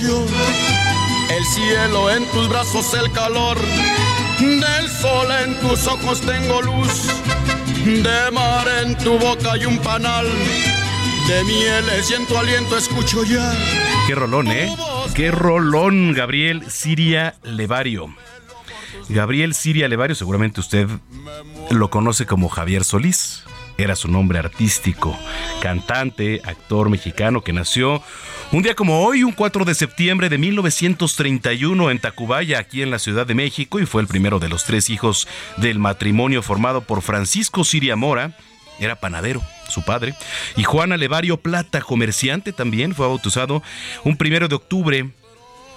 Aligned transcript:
El 0.00 1.44
cielo, 1.44 2.10
en 2.10 2.24
tus 2.30 2.48
brazos 2.48 2.94
el 2.94 3.10
calor 3.12 3.58
del 4.38 4.88
sol, 4.88 5.26
en 5.44 5.58
tus 5.60 5.86
ojos 5.86 6.20
tengo 6.20 6.62
luz 6.62 7.08
de 7.84 8.30
mar, 8.30 8.66
en 8.84 8.96
tu 8.98 9.18
boca 9.18 9.52
hay 9.52 9.64
un 9.64 9.78
panal 9.78 10.26
de 11.26 11.44
mieles 11.44 12.10
y 12.10 12.14
en 12.14 12.26
tu 12.26 12.36
aliento 12.36 12.76
escucho 12.76 13.24
ya. 13.24 13.52
Qué 14.06 14.14
rolón, 14.14 14.48
¿eh? 14.48 14.74
Qué 15.14 15.32
rolón, 15.32 16.12
Gabriel 16.12 16.70
Siria 16.70 17.34
Levario. 17.42 18.14
Gabriel 19.08 19.54
Siria 19.54 19.88
Levario, 19.88 20.14
seguramente 20.14 20.60
usted 20.60 20.86
lo 21.70 21.90
conoce 21.90 22.24
como 22.26 22.48
Javier 22.48 22.84
Solís. 22.84 23.37
Era 23.78 23.94
su 23.94 24.08
nombre 24.08 24.40
artístico, 24.40 25.16
cantante, 25.62 26.40
actor 26.44 26.90
mexicano 26.90 27.42
que 27.42 27.52
nació 27.52 28.02
un 28.50 28.64
día 28.64 28.74
como 28.74 29.04
hoy, 29.04 29.22
un 29.22 29.30
4 29.30 29.64
de 29.64 29.74
septiembre 29.74 30.28
de 30.28 30.36
1931 30.36 31.92
en 31.92 32.00
Tacubaya, 32.00 32.58
aquí 32.58 32.82
en 32.82 32.90
la 32.90 32.98
Ciudad 32.98 33.24
de 33.24 33.36
México, 33.36 33.78
y 33.78 33.86
fue 33.86 34.02
el 34.02 34.08
primero 34.08 34.40
de 34.40 34.48
los 34.48 34.64
tres 34.64 34.90
hijos 34.90 35.28
del 35.58 35.78
matrimonio 35.78 36.42
formado 36.42 36.80
por 36.80 37.02
Francisco 37.02 37.62
Siria 37.62 37.94
Mora, 37.94 38.36
era 38.80 38.96
panadero, 38.96 39.42
su 39.68 39.84
padre, 39.84 40.14
y 40.56 40.64
Juana 40.64 40.96
Levario 40.96 41.36
Plata, 41.36 41.80
comerciante 41.80 42.52
también, 42.52 42.96
fue 42.96 43.06
bautizado 43.06 43.62
un 44.02 44.16
primero 44.16 44.48
de 44.48 44.56
octubre 44.56 44.98
eh, 44.98 45.08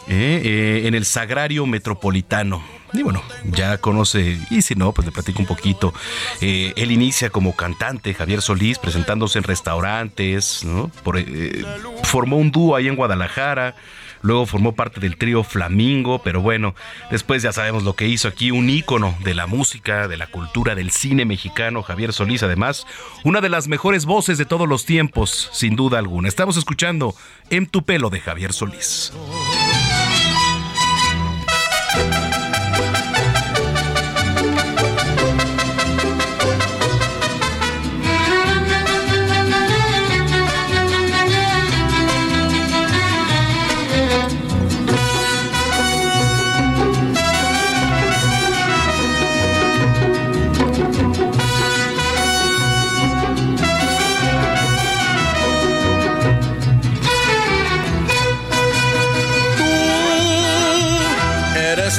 eh, 0.08 0.82
en 0.86 0.96
el 0.96 1.06
Sagrario 1.06 1.68
Metropolitano. 1.68 2.81
Y 2.94 3.04
bueno, 3.04 3.24
ya 3.46 3.78
conoce, 3.78 4.38
y 4.50 4.62
si 4.62 4.76
no, 4.76 4.92
pues 4.92 5.06
le 5.06 5.12
platico 5.12 5.40
un 5.40 5.46
poquito. 5.46 5.94
Eh, 6.42 6.74
él 6.76 6.92
inicia 6.92 7.30
como 7.30 7.56
cantante, 7.56 8.14
Javier 8.14 8.42
Solís, 8.42 8.80
presentándose 8.80 9.38
en 9.38 9.44
restaurantes, 9.46 10.64
¿no? 10.66 10.92
Eh, 11.16 11.64
formó 12.04 12.38
un 12.38 12.52
dúo 12.52 12.76
ahí 12.76 12.88
en 12.88 12.96
Guadalajara. 12.96 13.76
Luego 14.24 14.46
formó 14.46 14.76
parte 14.76 15.00
del 15.00 15.18
trío 15.18 15.44
Flamingo, 15.44 16.22
pero 16.22 16.42
bueno, 16.42 16.76
después 17.10 17.42
ya 17.42 17.52
sabemos 17.52 17.84
lo 17.84 17.96
que 17.96 18.08
hizo 18.08 18.28
aquí, 18.28 18.52
un 18.52 18.70
ícono 18.70 19.18
de 19.24 19.34
la 19.34 19.48
música, 19.48 20.08
de 20.08 20.18
la 20.18 20.28
cultura, 20.28 20.76
del 20.76 20.92
cine 20.92 21.26
mexicano, 21.26 21.82
Javier 21.82 22.14
Solís, 22.14 22.44
además, 22.44 22.86
una 23.24 23.42
de 23.42 23.50
las 23.50 23.68
mejores 23.68 24.06
voces 24.06 24.38
de 24.38 24.46
todos 24.46 24.70
los 24.70 24.86
tiempos, 24.86 25.50
sin 25.54 25.76
duda 25.76 25.98
alguna. 25.98 26.28
Estamos 26.28 26.56
escuchando 26.58 27.16
En 27.50 27.66
tu 27.66 27.84
pelo 27.84 28.10
de 28.12 28.20
Javier 28.20 28.54
Solís. 28.54 29.12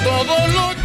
Todo 0.01 0.49
lo 0.49 0.75
que 0.75 0.81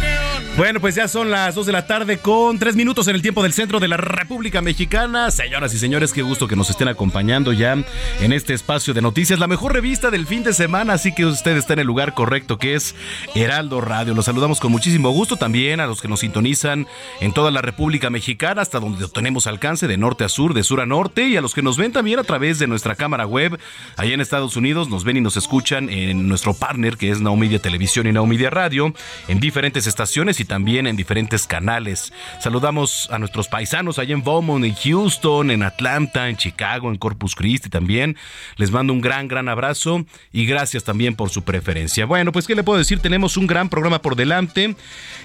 Bueno, 0.58 0.80
pues 0.80 0.96
ya 0.96 1.06
son 1.06 1.30
las 1.30 1.54
2 1.54 1.66
de 1.66 1.72
la 1.72 1.86
tarde 1.86 2.18
con 2.18 2.58
3 2.58 2.74
minutos 2.74 3.06
en 3.06 3.14
el 3.14 3.22
tiempo 3.22 3.44
del 3.44 3.52
centro 3.52 3.78
de 3.78 3.86
la 3.86 3.96
República 3.96 4.60
Mexicana. 4.60 5.30
Señoras 5.30 5.72
y 5.72 5.78
señores, 5.78 6.12
qué 6.12 6.22
gusto 6.22 6.48
que 6.48 6.56
nos 6.56 6.68
estén 6.68 6.88
acompañando 6.88 7.52
ya 7.52 7.74
en 8.20 8.32
este 8.32 8.54
espacio 8.54 8.92
de 8.92 9.00
noticias, 9.00 9.38
la 9.38 9.46
mejor 9.46 9.72
revista 9.72 10.10
del 10.10 10.26
fin 10.26 10.42
de 10.42 10.52
semana, 10.52 10.94
así 10.94 11.14
que 11.14 11.26
usted 11.26 11.56
está 11.56 11.74
en 11.74 11.78
el 11.78 11.86
lugar 11.86 12.12
correcto 12.12 12.58
que 12.58 12.74
es 12.74 12.96
Heraldo 13.36 13.80
Radio. 13.80 14.14
Los 14.14 14.24
saludamos 14.24 14.58
con 14.58 14.72
muchísimo 14.72 15.10
gusto 15.10 15.36
también 15.36 15.78
a 15.78 15.86
los 15.86 16.02
que 16.02 16.08
nos 16.08 16.20
sintonizan 16.20 16.88
en 17.20 17.32
toda 17.32 17.52
la 17.52 17.62
República 17.62 18.10
Mexicana, 18.10 18.60
hasta 18.60 18.80
donde 18.80 19.06
tenemos 19.10 19.46
alcance 19.46 19.86
de 19.86 19.96
norte 19.96 20.24
a 20.24 20.28
sur, 20.28 20.54
de 20.54 20.64
sur 20.64 20.80
a 20.80 20.86
norte, 20.86 21.28
y 21.28 21.36
a 21.36 21.40
los 21.40 21.54
que 21.54 21.62
nos 21.62 21.76
ven 21.76 21.92
también 21.92 22.18
a 22.18 22.24
través 22.24 22.58
de 22.58 22.66
nuestra 22.66 22.96
cámara 22.96 23.26
web, 23.26 23.60
allá 23.96 24.12
en 24.12 24.20
Estados 24.20 24.56
Unidos, 24.56 24.88
nos 24.88 25.04
ven 25.04 25.18
y 25.18 25.20
nos 25.20 25.36
escuchan 25.36 25.88
en 25.88 26.26
nuestro 26.26 26.52
partner 26.52 26.96
que 26.96 27.12
es 27.12 27.20
Now 27.20 27.36
Media 27.36 27.60
Televisión 27.60 28.08
y 28.08 28.12
Now 28.12 28.26
Media 28.26 28.50
Radio, 28.50 28.92
en 29.28 29.38
diferentes 29.38 29.86
estaciones 29.86 30.40
y 30.40 30.47
también 30.48 30.88
en 30.88 30.96
diferentes 30.96 31.46
canales. 31.46 32.12
Saludamos 32.40 33.08
a 33.12 33.18
nuestros 33.18 33.46
paisanos 33.46 33.98
allá 33.98 34.14
en 34.14 34.24
Beaumont, 34.24 34.64
en 34.64 34.74
Houston, 34.74 35.52
en 35.52 35.62
Atlanta, 35.62 36.28
en 36.28 36.36
Chicago, 36.36 36.90
en 36.90 36.96
Corpus 36.96 37.36
Christi 37.36 37.68
también. 37.68 38.16
Les 38.56 38.72
mando 38.72 38.92
un 38.92 39.00
gran, 39.00 39.28
gran 39.28 39.48
abrazo 39.48 40.04
y 40.32 40.46
gracias 40.46 40.82
también 40.82 41.14
por 41.14 41.30
su 41.30 41.42
preferencia. 41.42 42.06
Bueno, 42.06 42.32
pues 42.32 42.46
qué 42.46 42.54
le 42.54 42.64
puedo 42.64 42.78
decir, 42.78 42.98
tenemos 42.98 43.36
un 43.36 43.46
gran 43.46 43.68
programa 43.68 44.02
por 44.02 44.16
delante. 44.16 44.74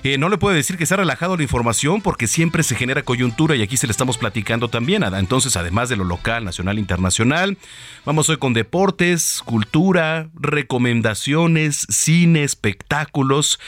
Eh, 0.03 0.17
no 0.17 0.29
le 0.29 0.38
puedo 0.38 0.56
decir 0.56 0.78
que 0.78 0.85
se 0.85 0.94
ha 0.94 0.97
relajado 0.97 1.38
la 1.38 1.44
información 1.44 2.01
porque 2.01 2.28
siempre 2.28 2.61
se 2.61 2.75
genera 2.75 3.01
coyuntura 3.01 3.55
y 3.55 3.61
aquí 3.61 3.78
se 3.78 3.88
le 3.88 3.91
estamos 3.91 4.17
platicando 4.17 4.67
también. 4.67 5.03
Entonces, 5.03 5.57
además 5.57 5.90
de 5.90 5.95
lo 5.95 6.03
local, 6.03 6.44
nacional, 6.45 6.78
internacional, 6.78 7.57
vamos 8.05 8.29
hoy 8.29 8.38
con 8.38 8.53
deportes, 8.53 9.41
cultura, 9.45 10.28
recomendaciones, 10.35 11.88
cine, 11.90 12.44
espectáculos. 12.44 13.59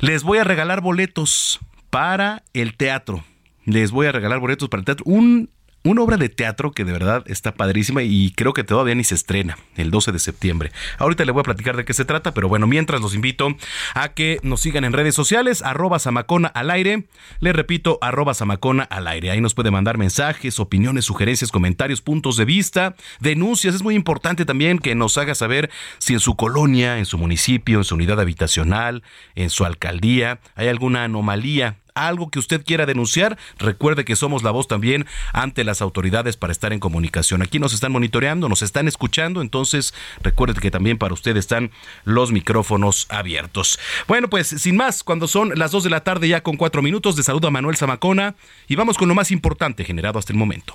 Les 0.00 0.22
voy 0.22 0.38
a 0.38 0.44
regalar 0.44 0.80
boletos 0.86 1.58
para 1.90 2.44
el 2.54 2.76
teatro. 2.76 3.24
Les 3.64 3.90
voy 3.90 4.06
a 4.06 4.12
regalar 4.12 4.38
boletos 4.38 4.68
para 4.68 4.80
el 4.80 4.84
teatro. 4.84 5.04
Un 5.06 5.50
una 5.86 6.02
obra 6.02 6.16
de 6.16 6.28
teatro 6.28 6.72
que 6.72 6.84
de 6.84 6.92
verdad 6.92 7.22
está 7.26 7.54
padrísima 7.54 8.02
y 8.02 8.32
creo 8.32 8.52
que 8.52 8.64
todavía 8.64 8.94
ni 8.94 9.04
se 9.04 9.14
estrena 9.14 9.56
el 9.76 9.90
12 9.90 10.10
de 10.10 10.18
septiembre. 10.18 10.72
Ahorita 10.98 11.24
le 11.24 11.32
voy 11.32 11.40
a 11.40 11.44
platicar 11.44 11.76
de 11.76 11.84
qué 11.84 11.94
se 11.94 12.04
trata, 12.04 12.34
pero 12.34 12.48
bueno, 12.48 12.66
mientras 12.66 13.00
los 13.00 13.14
invito 13.14 13.54
a 13.94 14.08
que 14.10 14.40
nos 14.42 14.60
sigan 14.60 14.84
en 14.84 14.92
redes 14.92 15.14
sociales, 15.14 15.62
arroba 15.62 15.98
Samacona 15.98 16.48
al 16.48 16.70
aire. 16.70 17.06
Le 17.38 17.52
repito, 17.52 17.98
arroba 18.00 18.34
Samacona 18.34 18.82
al 18.82 19.06
aire. 19.06 19.30
Ahí 19.30 19.40
nos 19.40 19.54
puede 19.54 19.70
mandar 19.70 19.96
mensajes, 19.96 20.58
opiniones, 20.58 21.04
sugerencias, 21.04 21.52
comentarios, 21.52 22.02
puntos 22.02 22.36
de 22.36 22.44
vista, 22.44 22.96
denuncias. 23.20 23.74
Es 23.74 23.82
muy 23.82 23.94
importante 23.94 24.44
también 24.44 24.78
que 24.78 24.94
nos 24.96 25.16
haga 25.18 25.34
saber 25.34 25.70
si 25.98 26.14
en 26.14 26.20
su 26.20 26.34
colonia, 26.34 26.98
en 26.98 27.06
su 27.06 27.16
municipio, 27.16 27.78
en 27.78 27.84
su 27.84 27.94
unidad 27.94 28.20
habitacional, 28.20 29.04
en 29.36 29.50
su 29.50 29.64
alcaldía, 29.64 30.40
hay 30.56 30.68
alguna 30.68 31.04
anomalía 31.04 31.76
algo 31.96 32.30
que 32.30 32.38
usted 32.38 32.64
quiera 32.64 32.86
denunciar, 32.86 33.36
recuerde 33.58 34.04
que 34.04 34.14
somos 34.14 34.44
la 34.44 34.52
voz 34.52 34.68
también 34.68 35.06
ante 35.32 35.64
las 35.64 35.82
autoridades 35.82 36.36
para 36.36 36.52
estar 36.52 36.72
en 36.72 36.78
comunicación. 36.78 37.42
Aquí 37.42 37.58
nos 37.58 37.74
están 37.74 37.90
monitoreando, 37.90 38.48
nos 38.48 38.62
están 38.62 38.86
escuchando, 38.86 39.40
entonces 39.40 39.94
recuerde 40.22 40.60
que 40.60 40.70
también 40.70 40.98
para 40.98 41.14
usted 41.14 41.36
están 41.36 41.72
los 42.04 42.30
micrófonos 42.30 43.06
abiertos. 43.08 43.80
Bueno, 44.06 44.28
pues 44.28 44.46
sin 44.46 44.76
más, 44.76 45.02
cuando 45.02 45.26
son 45.26 45.52
las 45.56 45.72
2 45.72 45.84
de 45.84 45.90
la 45.90 46.04
tarde 46.04 46.28
ya 46.28 46.42
con 46.42 46.56
cuatro 46.56 46.82
minutos, 46.82 47.16
de 47.16 47.22
saludo 47.22 47.48
a 47.48 47.50
Manuel 47.50 47.76
Zamacona 47.76 48.36
y 48.68 48.76
vamos 48.76 48.98
con 48.98 49.08
lo 49.08 49.14
más 49.14 49.30
importante 49.30 49.84
generado 49.84 50.18
hasta 50.18 50.32
el 50.32 50.38
momento. 50.38 50.74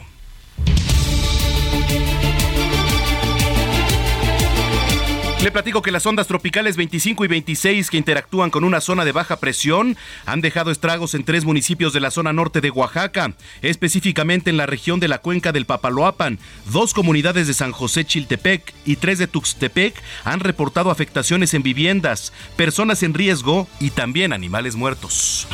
Le 5.44 5.50
platico 5.50 5.82
que 5.82 5.92
las 5.92 6.06
ondas 6.06 6.28
tropicales 6.28 6.78
25 6.78 7.26
y 7.26 7.28
26 7.28 7.90
que 7.90 7.98
interactúan 7.98 8.52
con 8.52 8.64
una 8.64 8.80
zona 8.80 9.06
de 9.06 9.12
baja 9.12 9.38
presión 9.38 9.98
han 10.28 10.40
dejado 10.40 10.70
estragos 10.70 11.16
en 11.16 11.24
tres 11.24 11.46
municipios 11.46 11.94
de 11.94 12.00
la 12.00 12.12
zona 12.12 12.32
norte 12.32 12.62
de 12.62 12.70
Oaxaca, 12.70 13.34
específicamente 13.64 14.52
en 14.52 14.58
la 14.58 14.68
región 14.68 15.00
de 15.00 15.08
la 15.08 15.18
cuenca 15.18 15.52
del 15.52 15.66
Papaloapan. 15.66 16.38
Dos 16.72 16.94
comunidades 16.94 17.48
de 17.48 17.56
San 17.56 17.72
José 17.72 18.06
Chiltepec 18.06 18.72
y 18.86 18.98
tres 18.98 19.18
de 19.18 19.26
Tuxtepec 19.26 19.96
han 20.26 20.42
reportado 20.42 20.92
afectaciones 20.92 21.56
en 21.56 21.64
viviendas, 21.64 22.34
personas 22.56 23.02
en 23.02 23.16
riesgo 23.16 23.68
y 23.80 23.90
también 23.90 24.34
animales 24.34 24.76
muertos. 24.76 25.48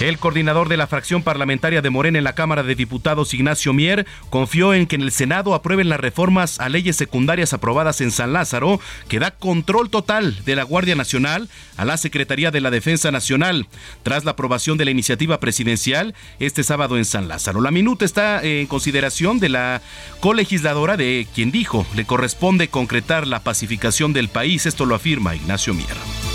El 0.00 0.18
coordinador 0.18 0.68
de 0.68 0.76
la 0.76 0.88
fracción 0.88 1.22
parlamentaria 1.22 1.80
de 1.80 1.88
Morena 1.88 2.18
en 2.18 2.24
la 2.24 2.34
Cámara 2.34 2.64
de 2.64 2.74
Diputados, 2.74 3.32
Ignacio 3.32 3.72
Mier, 3.72 4.06
confió 4.28 4.74
en 4.74 4.86
que 4.86 4.96
en 4.96 5.02
el 5.02 5.12
Senado 5.12 5.54
aprueben 5.54 5.88
las 5.88 6.00
reformas 6.00 6.58
a 6.58 6.68
leyes 6.68 6.96
secundarias 6.96 7.52
aprobadas 7.52 8.00
en 8.00 8.10
San 8.10 8.32
Lázaro, 8.32 8.80
que 9.08 9.20
da 9.20 9.30
control 9.30 9.90
total 9.90 10.44
de 10.44 10.56
la 10.56 10.64
Guardia 10.64 10.96
Nacional 10.96 11.48
a 11.76 11.84
la 11.84 11.96
Secretaría 11.96 12.50
de 12.50 12.60
la 12.60 12.72
Defensa 12.72 13.12
Nacional, 13.12 13.68
tras 14.02 14.24
la 14.24 14.32
aprobación 14.32 14.78
de 14.78 14.84
la 14.84 14.90
iniciativa 14.90 15.38
presidencial 15.38 16.14
este 16.40 16.64
sábado 16.64 16.98
en 16.98 17.04
San 17.04 17.28
Lázaro. 17.28 17.60
La 17.60 17.70
minuta 17.70 18.04
está 18.04 18.42
en 18.42 18.66
consideración 18.66 19.38
de 19.38 19.48
la 19.48 19.80
colegisladora 20.18 20.96
de 20.96 21.28
quien 21.32 21.52
dijo 21.52 21.86
le 21.94 22.04
corresponde 22.04 22.66
concretar 22.66 23.28
la 23.28 23.44
pacificación 23.44 24.12
del 24.12 24.28
país. 24.28 24.66
Esto 24.66 24.86
lo 24.86 24.96
afirma 24.96 25.36
Ignacio 25.36 25.72
Mier. 25.72 26.33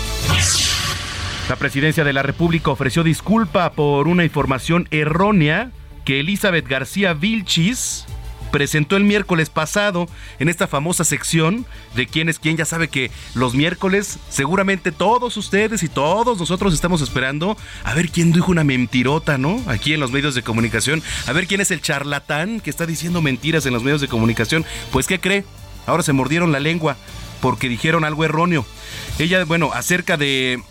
La 1.50 1.56
presidencia 1.56 2.04
de 2.04 2.12
la 2.12 2.22
República 2.22 2.70
ofreció 2.70 3.02
disculpa 3.02 3.72
por 3.72 4.06
una 4.06 4.22
información 4.22 4.86
errónea 4.92 5.72
que 6.04 6.20
Elizabeth 6.20 6.68
García 6.68 7.12
Vilchis 7.12 8.06
presentó 8.52 8.96
el 8.96 9.02
miércoles 9.02 9.50
pasado 9.50 10.06
en 10.38 10.48
esta 10.48 10.68
famosa 10.68 11.02
sección 11.02 11.66
de 11.96 12.06
quién 12.06 12.28
es 12.28 12.38
quién. 12.38 12.56
Ya 12.56 12.64
sabe 12.64 12.86
que 12.86 13.10
los 13.34 13.54
miércoles 13.54 14.20
seguramente 14.28 14.92
todos 14.92 15.36
ustedes 15.36 15.82
y 15.82 15.88
todos 15.88 16.38
nosotros 16.38 16.72
estamos 16.72 17.02
esperando 17.02 17.56
a 17.82 17.94
ver 17.94 18.10
quién 18.10 18.30
dijo 18.30 18.52
una 18.52 18.62
mentirota, 18.62 19.36
¿no? 19.36 19.60
Aquí 19.66 19.92
en 19.92 19.98
los 19.98 20.12
medios 20.12 20.36
de 20.36 20.42
comunicación. 20.42 21.02
A 21.26 21.32
ver 21.32 21.48
quién 21.48 21.60
es 21.60 21.72
el 21.72 21.82
charlatán 21.82 22.60
que 22.60 22.70
está 22.70 22.86
diciendo 22.86 23.22
mentiras 23.22 23.66
en 23.66 23.72
los 23.72 23.82
medios 23.82 24.00
de 24.00 24.06
comunicación. 24.06 24.64
Pues 24.92 25.08
¿qué 25.08 25.18
cree? 25.18 25.44
Ahora 25.88 26.04
se 26.04 26.12
mordieron 26.12 26.52
la 26.52 26.60
lengua 26.60 26.96
porque 27.40 27.68
dijeron 27.68 28.04
algo 28.04 28.24
erróneo. 28.24 28.64
Ella, 29.18 29.44
bueno, 29.44 29.72
acerca 29.74 30.16
de 30.16 30.62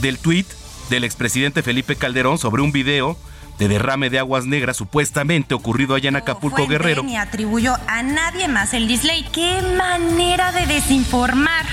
del 0.00 0.18
tuit 0.18 0.46
del 0.90 1.04
expresidente 1.04 1.62
Felipe 1.62 1.96
Calderón 1.96 2.38
sobre 2.38 2.62
un 2.62 2.72
video 2.72 3.16
de 3.58 3.68
derrame 3.68 4.10
de 4.10 4.18
aguas 4.18 4.44
negras 4.44 4.76
supuestamente 4.76 5.54
ocurrido 5.54 5.94
allá 5.94 6.08
en 6.08 6.16
Acapulco 6.16 6.66
Guerrero. 6.66 7.02
Ni 7.02 7.16
atribuyó 7.16 7.76
a 7.86 8.02
nadie 8.02 8.48
más 8.48 8.74
el 8.74 8.86
dislike. 8.86 9.30
¡Qué 9.30 9.62
manera 9.76 10.52
de 10.52 10.66
desinformar! 10.66 11.64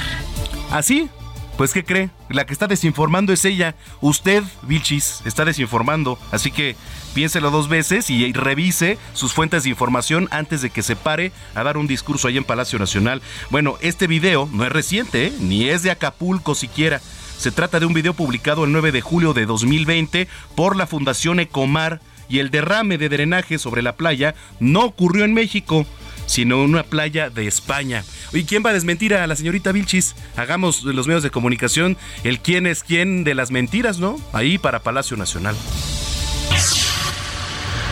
¿Así? 0.71 1.09
Pues 1.57 1.71
¿qué 1.71 1.83
cree? 1.83 2.09
La 2.29 2.45
que 2.45 2.53
está 2.53 2.65
desinformando 2.67 3.31
es 3.31 3.45
ella. 3.45 3.75
Usted, 4.01 4.43
Vilchis, 4.63 5.21
está 5.25 5.45
desinformando. 5.45 6.17
Así 6.31 6.51
que 6.51 6.75
piénselo 7.13 7.51
dos 7.51 7.69
veces 7.69 8.09
y 8.09 8.31
revise 8.33 8.97
sus 9.13 9.33
fuentes 9.33 9.63
de 9.63 9.69
información 9.69 10.27
antes 10.31 10.63
de 10.63 10.71
que 10.71 10.81
se 10.81 10.95
pare 10.95 11.31
a 11.53 11.63
dar 11.63 11.77
un 11.77 11.85
discurso 11.85 12.27
allá 12.27 12.39
en 12.39 12.43
Palacio 12.43 12.79
Nacional. 12.79 13.21
Bueno, 13.51 13.77
este 13.81 14.07
video 14.07 14.49
no 14.51 14.65
es 14.65 14.71
reciente, 14.71 15.27
¿eh? 15.27 15.33
ni 15.39 15.69
es 15.69 15.83
de 15.83 15.91
Acapulco 15.91 16.55
siquiera. 16.55 17.01
Se 17.37 17.51
trata 17.51 17.79
de 17.79 17.85
un 17.85 17.93
video 17.93 18.13
publicado 18.13 18.63
el 18.65 18.71
9 18.71 18.91
de 18.91 19.01
julio 19.01 19.33
de 19.33 19.45
2020 19.45 20.27
por 20.55 20.75
la 20.75 20.87
Fundación 20.87 21.39
Ecomar 21.39 21.99
y 22.29 22.39
el 22.39 22.49
derrame 22.49 22.97
de 22.97 23.09
drenaje 23.09 23.59
sobre 23.59 23.81
la 23.81 23.95
playa 23.95 24.35
no 24.59 24.85
ocurrió 24.85 25.25
en 25.25 25.33
México, 25.33 25.85
sino 26.25 26.63
en 26.63 26.69
una 26.69 26.83
playa 26.83 27.29
de 27.29 27.47
España. 27.47 28.03
¿Y 28.31 28.43
quién 28.43 28.63
va 28.65 28.71
a 28.71 28.73
desmentir 28.73 29.13
a 29.13 29.27
la 29.27 29.35
señorita 29.35 29.71
Vilchis? 29.71 30.15
Hagamos 30.35 30.83
de 30.85 30.93
los 30.93 31.07
medios 31.07 31.23
de 31.23 31.31
comunicación 31.31 31.97
el 32.23 32.39
quién 32.39 32.65
es 32.65 32.83
quién 32.83 33.23
de 33.23 33.35
las 33.35 33.51
mentiras, 33.51 33.99
¿no? 33.99 34.19
Ahí 34.31 34.57
para 34.57 34.79
Palacio 34.79 35.17
Nacional. 35.17 35.55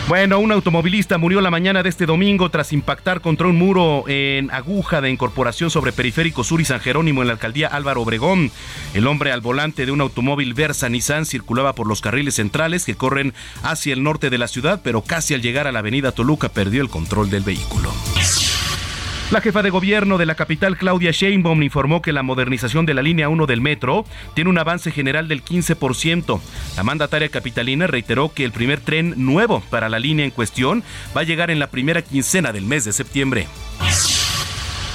Bueno, 0.08 0.40
un 0.40 0.52
automovilista 0.52 1.16
murió 1.16 1.40
la 1.40 1.50
mañana 1.50 1.82
de 1.82 1.88
este 1.88 2.06
domingo 2.06 2.50
tras 2.50 2.72
impactar 2.72 3.20
contra 3.20 3.46
un 3.46 3.56
muro 3.56 4.04
en 4.08 4.50
aguja 4.50 5.00
de 5.00 5.10
incorporación 5.10 5.70
sobre 5.70 5.92
Periférico 5.92 6.44
Sur 6.44 6.60
y 6.60 6.64
San 6.64 6.80
Jerónimo 6.80 7.22
en 7.22 7.28
la 7.28 7.34
alcaldía 7.34 7.68
Álvaro 7.68 8.02
Obregón. 8.02 8.50
El 8.94 9.06
hombre 9.06 9.32
al 9.32 9.40
volante 9.40 9.86
de 9.86 9.92
un 9.92 10.00
automóvil 10.00 10.54
Versa 10.54 10.88
Nissan 10.88 11.24
circulaba 11.24 11.74
por 11.74 11.86
los 11.86 12.00
carriles 12.00 12.34
centrales 12.34 12.84
que 12.84 12.96
corren 12.96 13.32
hacia 13.62 13.94
el 13.94 14.02
norte 14.02 14.28
de 14.28 14.38
la 14.38 14.48
ciudad, 14.48 14.80
pero 14.82 15.02
casi 15.02 15.34
al 15.34 15.40
llegar 15.40 15.66
a 15.66 15.72
la 15.72 15.78
avenida 15.78 16.12
Toluca 16.12 16.48
perdió 16.48 16.82
el 16.82 16.90
control 16.90 17.30
del 17.30 17.44
vehículo. 17.44 17.90
La 19.32 19.40
jefa 19.40 19.62
de 19.62 19.70
gobierno 19.70 20.18
de 20.18 20.26
la 20.26 20.34
capital, 20.34 20.76
Claudia 20.76 21.10
Sheinbaum, 21.10 21.62
informó 21.62 22.02
que 22.02 22.12
la 22.12 22.22
modernización 22.22 22.84
de 22.84 22.92
la 22.92 23.00
línea 23.00 23.30
1 23.30 23.46
del 23.46 23.62
metro 23.62 24.04
tiene 24.34 24.50
un 24.50 24.58
avance 24.58 24.90
general 24.90 25.26
del 25.26 25.42
15%. 25.42 26.38
La 26.76 26.82
mandataria 26.82 27.30
capitalina 27.30 27.86
reiteró 27.86 28.30
que 28.34 28.44
el 28.44 28.52
primer 28.52 28.80
tren 28.80 29.14
nuevo 29.16 29.62
para 29.70 29.88
la 29.88 29.98
línea 29.98 30.26
en 30.26 30.32
cuestión 30.32 30.84
va 31.16 31.22
a 31.22 31.24
llegar 31.24 31.50
en 31.50 31.60
la 31.60 31.68
primera 31.68 32.02
quincena 32.02 32.52
del 32.52 32.66
mes 32.66 32.84
de 32.84 32.92
septiembre. 32.92 33.48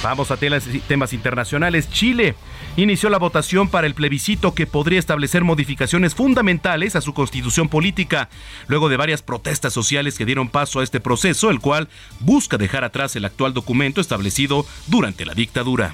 Vamos 0.04 0.30
a 0.30 0.36
temas 0.36 1.12
internacionales. 1.12 1.90
Chile 1.90 2.36
inició 2.82 3.10
la 3.10 3.18
votación 3.18 3.68
para 3.68 3.86
el 3.86 3.94
plebiscito 3.94 4.54
que 4.54 4.66
podría 4.66 4.98
establecer 4.98 5.44
modificaciones 5.44 6.14
fundamentales 6.14 6.96
a 6.96 7.00
su 7.00 7.12
constitución 7.12 7.68
política, 7.68 8.28
luego 8.68 8.88
de 8.88 8.96
varias 8.96 9.22
protestas 9.22 9.72
sociales 9.72 10.16
que 10.16 10.24
dieron 10.24 10.48
paso 10.48 10.80
a 10.80 10.84
este 10.84 11.00
proceso, 11.00 11.50
el 11.50 11.60
cual 11.60 11.88
busca 12.20 12.56
dejar 12.56 12.84
atrás 12.84 13.16
el 13.16 13.24
actual 13.24 13.52
documento 13.52 14.00
establecido 14.00 14.64
durante 14.86 15.26
la 15.26 15.34
dictadura. 15.34 15.92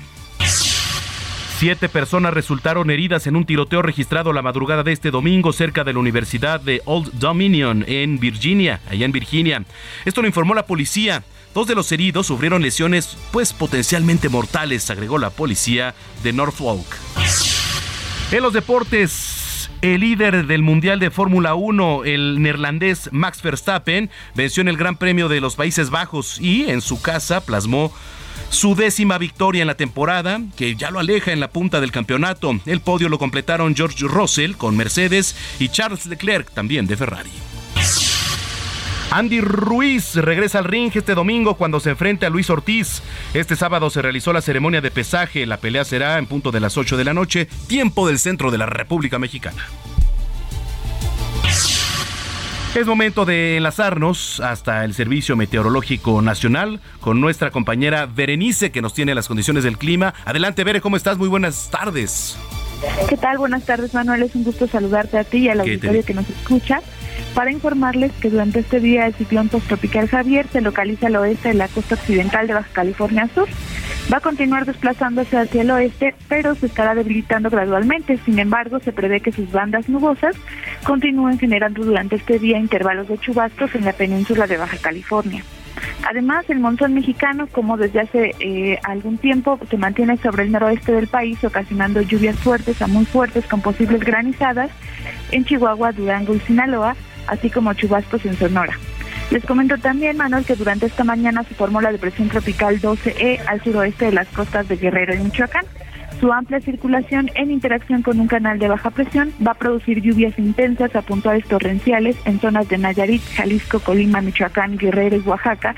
Siete 1.58 1.88
personas 1.88 2.34
resultaron 2.34 2.90
heridas 2.90 3.26
en 3.26 3.36
un 3.36 3.46
tiroteo 3.46 3.81
registrado 3.81 4.32
la 4.32 4.42
madrugada 4.42 4.82
de 4.82 4.92
este 4.92 5.10
domingo 5.10 5.52
cerca 5.52 5.84
de 5.84 5.92
la 5.92 6.00
Universidad 6.00 6.60
de 6.60 6.82
Old 6.84 7.12
Dominion 7.14 7.84
en 7.86 8.19
Virginia, 8.19 8.81
allá 8.90 9.06
en 9.06 9.12
Virginia. 9.12 9.64
Esto 10.04 10.20
lo 10.20 10.26
informó 10.26 10.54
la 10.54 10.66
policía. 10.66 11.22
Dos 11.54 11.68
de 11.68 11.76
los 11.76 11.92
heridos 11.92 12.26
sufrieron 12.26 12.62
lesiones, 12.62 13.16
pues 13.30 13.52
potencialmente 13.52 14.28
mortales, 14.28 14.90
agregó 14.90 15.18
la 15.18 15.30
policía 15.30 15.94
de 16.24 16.32
Norfolk. 16.32 16.84
En 18.32 18.42
los 18.42 18.52
deportes, 18.52 19.70
el 19.80 20.00
líder 20.00 20.46
del 20.48 20.62
Mundial 20.62 20.98
de 20.98 21.12
Fórmula 21.12 21.54
1, 21.54 22.04
el 22.06 22.42
neerlandés 22.42 23.08
Max 23.12 23.40
Verstappen, 23.40 24.10
venció 24.34 24.62
en 24.62 24.69
el 24.69 24.76
Gran 24.76 24.96
Premio 24.96 25.29
de 25.29 25.40
los 25.40 25.55
Países 25.55 25.90
Bajos 25.90 26.40
y 26.40 26.69
en 26.69 26.81
su 26.81 27.00
casa 27.00 27.44
plasmó 27.44 27.93
su 28.50 28.74
décima 28.74 29.19
victoria 29.19 29.62
en 29.62 29.69
la 29.69 29.76
temporada, 29.76 30.40
que 30.56 30.74
ya 30.74 30.90
lo 30.90 30.98
aleja 30.98 31.32
en 31.32 31.38
la 31.38 31.50
punta 31.50 31.81
del 31.81 31.93
campeonato. 31.93 32.58
El 32.67 32.81
podio 32.81 33.08
lo 33.08 33.20
completaron 33.20 33.76
George 33.76 34.06
Russell 34.08 34.55
con 34.55 34.76
Mercedes 34.76 35.36
y 35.60 35.69
Charles 35.69 36.06
Leclerc 36.06 36.50
también 36.50 36.88
de 36.88 36.96
Ferrari. 36.96 37.54
Andy 39.11 39.41
Ruiz 39.41 40.17
regresa 40.17 40.58
al 40.58 40.65
ring 40.65 40.91
este 40.94 41.15
domingo 41.15 41.55
cuando 41.55 41.81
se 41.81 41.91
enfrente 41.91 42.27
a 42.27 42.31
Luis 42.31 42.51
Ortiz. 42.51 43.03
Este 43.32 43.56
sábado 43.56 43.91
se 43.91 44.03
realizó 44.03 44.32
la 44.32 44.41
ceremonia 44.41 44.81
de 44.81 44.91
pesaje. 44.91 45.46
La 45.46 45.58
pelea 45.58 45.84
será 45.84 46.19
en 46.19 46.27
punto 46.27 46.51
de 46.51 46.61
las 46.61 46.77
8 46.77 46.96
de 46.96 47.05
la 47.05 47.15
noche, 47.15 47.46
tiempo 47.67 48.08
del 48.08 48.19
centro 48.19 48.51
de 48.51 48.58
la 48.58 48.67
República 48.67 49.19
Mexicana. 49.19 49.65
Es 52.75 52.87
momento 52.87 53.25
de 53.25 53.56
enlazarnos 53.56 54.41
hasta 54.41 54.84
el 54.84 54.94
Servicio 54.94 55.37
Meteorológico 55.37 56.20
Nacional 56.23 56.81
con 57.01 57.20
nuestra 57.20 57.53
compañera 57.53 58.06
Berenice 58.06 58.73
que 58.73 58.82
nos 58.82 58.94
tiene 58.94 59.15
las 59.15 59.29
condiciones 59.29 59.63
del 59.63 59.79
clima. 59.79 60.13
Adelante, 60.25 60.65
Bere, 60.65 60.81
¿cómo 60.81 60.96
estás? 60.96 61.17
Muy 61.17 61.29
buenas 61.29 61.70
tardes. 61.70 62.37
¿Qué 63.08 63.17
tal? 63.17 63.39
Buenas 63.39 63.65
tardes, 63.65 63.94
Manuel. 63.94 64.25
Es 64.25 64.34
un 64.34 64.43
gusto 64.43 64.67
saludarte 64.67 65.19
a 65.19 65.23
ti 65.23 65.39
y 65.39 65.49
al 65.51 65.61
auditorio 65.61 66.05
que 66.05 66.15
nos 66.15 66.29
escucha 66.29 66.82
para 67.34 67.50
informarles 67.50 68.12
que 68.20 68.30
durante 68.30 68.60
este 68.60 68.80
día 68.80 69.06
el 69.06 69.14
ciclón 69.14 69.48
posttropical 69.48 70.08
Javier 70.08 70.46
se 70.52 70.60
localiza 70.60 71.08
al 71.08 71.16
oeste 71.16 71.48
de 71.48 71.54
la 71.54 71.68
costa 71.68 71.94
occidental 71.96 72.46
de 72.46 72.54
Baja 72.54 72.70
California 72.72 73.28
Sur. 73.34 73.48
Va 74.12 74.18
a 74.18 74.20
continuar 74.20 74.66
desplazándose 74.66 75.36
hacia 75.36 75.62
el 75.62 75.70
oeste, 75.70 76.14
pero 76.28 76.54
se 76.54 76.66
estará 76.66 76.94
debilitando 76.94 77.48
gradualmente. 77.50 78.18
Sin 78.24 78.38
embargo, 78.38 78.78
se 78.80 78.92
prevé 78.92 79.20
que 79.20 79.32
sus 79.32 79.50
bandas 79.50 79.88
nubosas 79.88 80.36
continúen 80.84 81.38
generando 81.38 81.82
durante 81.82 82.16
este 82.16 82.38
día 82.38 82.58
intervalos 82.58 83.08
de 83.08 83.18
chubascos 83.18 83.74
en 83.74 83.84
la 83.84 83.92
península 83.94 84.46
de 84.46 84.58
Baja 84.58 84.76
California. 84.76 85.42
Además, 86.08 86.44
el 86.48 86.60
monzón 86.60 86.94
mexicano, 86.94 87.46
como 87.50 87.76
desde 87.76 88.00
hace 88.00 88.34
eh, 88.40 88.78
algún 88.82 89.19
tiempo, 89.19 89.58
se 89.70 89.76
mantiene 89.76 90.16
sobre 90.19 90.44
el 90.44 90.52
noroeste 90.52 90.93
del 90.93 91.08
país, 91.08 91.43
ocasionando 91.43 92.02
lluvias 92.02 92.36
fuertes 92.36 92.81
a 92.82 92.86
muy 92.86 93.04
fuertes 93.04 93.46
con 93.46 93.60
posibles 93.60 94.00
granizadas 94.00 94.70
en 95.31 95.44
Chihuahua, 95.44 95.93
Durango 95.93 96.34
y 96.34 96.40
Sinaloa, 96.40 96.94
así 97.26 97.50
como 97.50 97.74
chubascos 97.74 98.24
en 98.26 98.36
Sonora. 98.36 98.74
Les 99.31 99.44
comento 99.44 99.78
también, 99.78 100.16
Manuel, 100.16 100.44
que 100.44 100.54
durante 100.54 100.86
esta 100.86 101.02
mañana 101.02 101.43
se 101.44 101.54
formó 101.54 101.81
la 101.81 101.93
depresión 101.93 102.28
tropical 102.28 102.81
12E 102.81 103.40
al 103.46 103.62
suroeste 103.62 104.06
de 104.06 104.12
las 104.12 104.28
costas 104.28 104.69
de 104.69 104.76
Guerrero 104.76 105.14
y 105.14 105.19
Michoacán. 105.19 105.64
Su 106.24 106.32
amplia 106.32 106.58
circulación 106.58 107.31
en 107.34 107.50
interacción 107.50 108.00
con 108.00 108.19
un 108.19 108.28
canal 108.28 108.58
de 108.58 108.66
baja 108.66 108.88
presión 108.88 109.31
va 109.46 109.50
a 109.50 109.56
producir 109.56 110.00
lluvias 110.00 110.38
intensas 110.38 110.96
a 110.96 111.02
puntuales 111.02 111.44
torrenciales 111.44 112.16
en 112.24 112.40
zonas 112.40 112.66
de 112.66 112.78
Nayarit, 112.78 113.20
Jalisco, 113.34 113.78
Colima, 113.78 114.22
Michoacán, 114.22 114.78
Guerrero 114.78 115.16
y 115.16 115.28
Oaxaca, 115.28 115.74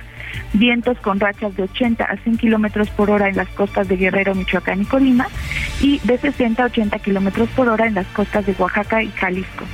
vientos 0.52 1.00
con 1.00 1.18
rachas 1.18 1.56
de 1.56 1.64
80 1.64 2.04
a 2.04 2.16
100 2.18 2.36
kilómetros 2.38 2.88
por 2.90 3.10
hora 3.10 3.28
en 3.28 3.34
las 3.34 3.48
costas 3.48 3.88
de 3.88 3.96
Guerrero, 3.96 4.36
Michoacán 4.36 4.82
y 4.82 4.84
Colima, 4.84 5.26
y 5.80 5.98
de 6.04 6.16
60 6.16 6.62
a 6.62 6.66
80 6.66 6.96
kilómetros 7.00 7.48
por 7.48 7.68
hora 7.68 7.88
en 7.88 7.94
las 7.94 8.06
costas 8.06 8.46
de 8.46 8.54
Oaxaca 8.56 9.02
y 9.02 9.10
Jalisco. 9.10 9.64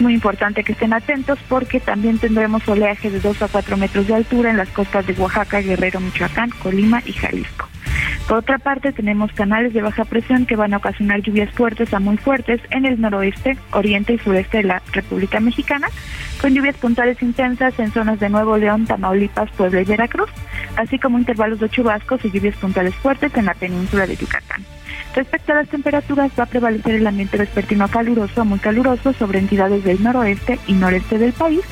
Muy 0.00 0.14
importante 0.14 0.62
que 0.62 0.72
estén 0.72 0.92
atentos 0.92 1.38
porque 1.48 1.80
también 1.80 2.18
tendremos 2.18 2.66
oleaje 2.68 3.10
de 3.10 3.20
2 3.20 3.42
a 3.42 3.48
4 3.48 3.76
metros 3.76 4.06
de 4.06 4.14
altura 4.14 4.50
en 4.50 4.56
las 4.56 4.68
costas 4.68 5.06
de 5.06 5.12
Oaxaca, 5.14 5.60
Guerrero, 5.60 5.98
Michoacán, 6.00 6.50
Colima 6.50 7.02
y 7.04 7.12
Jalisco. 7.12 7.68
Por 8.28 8.38
otra 8.38 8.58
parte, 8.58 8.92
tenemos 8.92 9.32
canales 9.32 9.72
de 9.72 9.80
baja 9.80 10.04
presión 10.04 10.44
que 10.44 10.54
van 10.54 10.74
a 10.74 10.76
ocasionar 10.76 11.22
lluvias 11.22 11.50
fuertes 11.52 11.94
a 11.94 11.98
muy 11.98 12.18
fuertes 12.18 12.60
en 12.70 12.84
el 12.84 13.00
noroeste, 13.00 13.56
oriente 13.72 14.12
y 14.12 14.18
sureste 14.18 14.58
de 14.58 14.64
la 14.64 14.82
República 14.92 15.40
Mexicana, 15.40 15.88
con 16.40 16.54
lluvias 16.54 16.76
puntuales 16.76 17.20
intensas 17.22 17.78
en 17.78 17.90
zonas 17.90 18.20
de 18.20 18.28
Nuevo 18.28 18.58
León, 18.58 18.86
Tamaulipas, 18.86 19.50
Puebla 19.52 19.80
y 19.80 19.84
Veracruz, 19.84 20.30
así 20.76 20.98
como 20.98 21.18
intervalos 21.18 21.58
de 21.58 21.70
chubascos 21.70 22.22
y 22.24 22.30
lluvias 22.30 22.56
puntuales 22.56 22.94
fuertes 22.96 23.34
en 23.34 23.46
la 23.46 23.54
península 23.54 24.06
de 24.06 24.16
Yucatán. 24.16 24.62
Respecto 25.14 25.52
a 25.52 25.56
las 25.56 25.68
temperaturas, 25.68 26.30
va 26.38 26.44
a 26.44 26.46
prevalecer 26.46 26.96
el 26.96 27.06
ambiente 27.06 27.38
vespertino 27.38 27.88
caluroso 27.88 28.40
a 28.40 28.44
muy 28.44 28.58
caluroso 28.58 29.12
sobre 29.14 29.38
entidades 29.38 29.82
del 29.84 30.02
noroeste 30.02 30.58
y 30.66 30.74
noreste 30.74 31.18
del 31.18 31.32
país, 31.32 31.62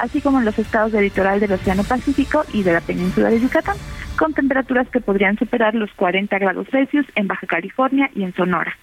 así 0.00 0.20
como 0.20 0.38
en 0.38 0.44
los 0.44 0.58
estados 0.58 0.92
del 0.92 1.04
litoral 1.04 1.40
del 1.40 1.52
Océano 1.52 1.84
Pacífico 1.84 2.44
y 2.52 2.62
de 2.62 2.72
la 2.72 2.80
península 2.80 3.28
de 3.28 3.40
Yucatán, 3.40 3.76
con 4.16 4.32
temperaturas 4.32 4.88
que 4.88 5.00
podrían 5.00 5.36
superar 5.36 5.74
los 5.74 5.92
40 5.92 6.38
grados 6.38 6.68
Celsius 6.70 7.06
en 7.14 7.26
Baja 7.26 7.46
California 7.46 8.10
y 8.14 8.22
en 8.22 8.34
Sonora. 8.34 8.76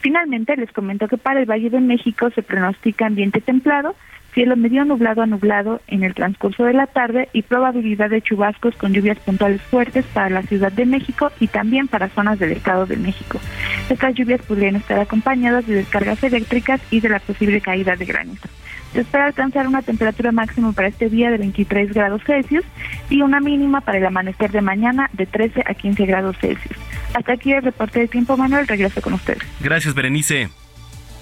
Finalmente, 0.00 0.56
les 0.56 0.72
comento 0.72 1.06
que 1.06 1.16
para 1.16 1.40
el 1.40 1.46
Valle 1.46 1.70
de 1.70 1.80
México 1.80 2.30
se 2.30 2.42
pronostica 2.42 3.06
ambiente 3.06 3.40
templado, 3.40 3.94
cielo 4.32 4.56
medio 4.56 4.84
nublado 4.84 5.22
a 5.22 5.26
nublado 5.26 5.80
en 5.86 6.02
el 6.02 6.14
transcurso 6.14 6.64
de 6.64 6.72
la 6.72 6.86
tarde 6.86 7.28
y 7.32 7.42
probabilidad 7.42 8.10
de 8.10 8.22
chubascos 8.22 8.76
con 8.76 8.92
lluvias 8.92 9.18
puntuales 9.18 9.60
fuertes 9.62 10.04
para 10.06 10.30
la 10.30 10.42
Ciudad 10.42 10.72
de 10.72 10.86
México 10.86 11.30
y 11.40 11.48
también 11.48 11.88
para 11.88 12.08
zonas 12.08 12.38
del 12.38 12.52
Estado 12.52 12.86
de 12.86 12.96
México. 12.96 13.40
Estas 13.88 14.14
lluvias 14.14 14.42
podrían 14.42 14.76
estar 14.76 14.98
acompañadas 14.98 15.66
de 15.66 15.74
descargas 15.74 16.22
eléctricas 16.22 16.80
y 16.90 17.00
de 17.00 17.08
la 17.08 17.18
posible 17.18 17.60
caída 17.60 17.96
de 17.96 18.04
granizo. 18.04 18.48
Se 18.92 19.00
espera 19.02 19.26
alcanzar 19.26 19.68
una 19.68 19.82
temperatura 19.82 20.32
máxima 20.32 20.72
para 20.72 20.88
este 20.88 21.08
día 21.08 21.30
de 21.30 21.38
23 21.38 21.92
grados 21.92 22.22
Celsius 22.24 22.64
y 23.08 23.22
una 23.22 23.40
mínima 23.40 23.80
para 23.82 23.98
el 23.98 24.06
amanecer 24.06 24.50
de 24.50 24.62
mañana 24.62 25.08
de 25.12 25.26
13 25.26 25.62
a 25.64 25.74
15 25.74 26.06
grados 26.06 26.36
Celsius. 26.40 26.76
Hasta 27.14 27.32
aquí 27.32 27.52
el 27.52 27.62
reporte 27.62 28.00
de 28.00 28.08
tiempo, 28.08 28.36
Manuel. 28.36 28.66
Regreso 28.66 29.00
con 29.00 29.14
ustedes. 29.14 29.42
Gracias, 29.60 29.94
Berenice. 29.94 30.48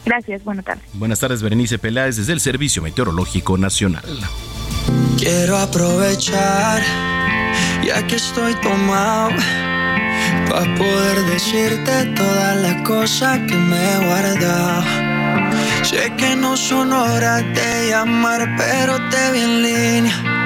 Gracias, 0.09 0.43
buenas 0.43 0.65
tardes. 0.65 0.85
Buenas 0.95 1.21
tardes, 1.21 1.43
Berenice 1.43 1.79
Peláez, 1.79 2.17
desde 2.17 2.33
el 2.33 2.41
Servicio 2.41 2.81
Meteorológico 2.81 3.59
Nacional. 3.59 4.05
Quiero 5.19 5.59
aprovechar, 5.59 6.83
ya 7.85 8.07
que 8.07 8.17
estoy 8.17 8.55
tomado, 8.63 9.29
para 10.49 10.75
poder 10.77 11.19
decirte 11.27 12.07
toda 12.17 12.55
la 12.55 12.83
cosa 12.85 13.45
que 13.45 13.55
me 13.55 13.77
he 13.77 14.07
guardado. 14.07 14.83
Sé 15.85 16.11
que 16.17 16.35
no 16.37 16.57
son 16.57 16.91
horas 16.91 17.45
de 17.55 17.91
llamar, 17.91 18.49
pero 18.57 18.97
te 19.11 19.33
vi 19.33 19.41
en 19.41 19.63
línea 19.63 20.39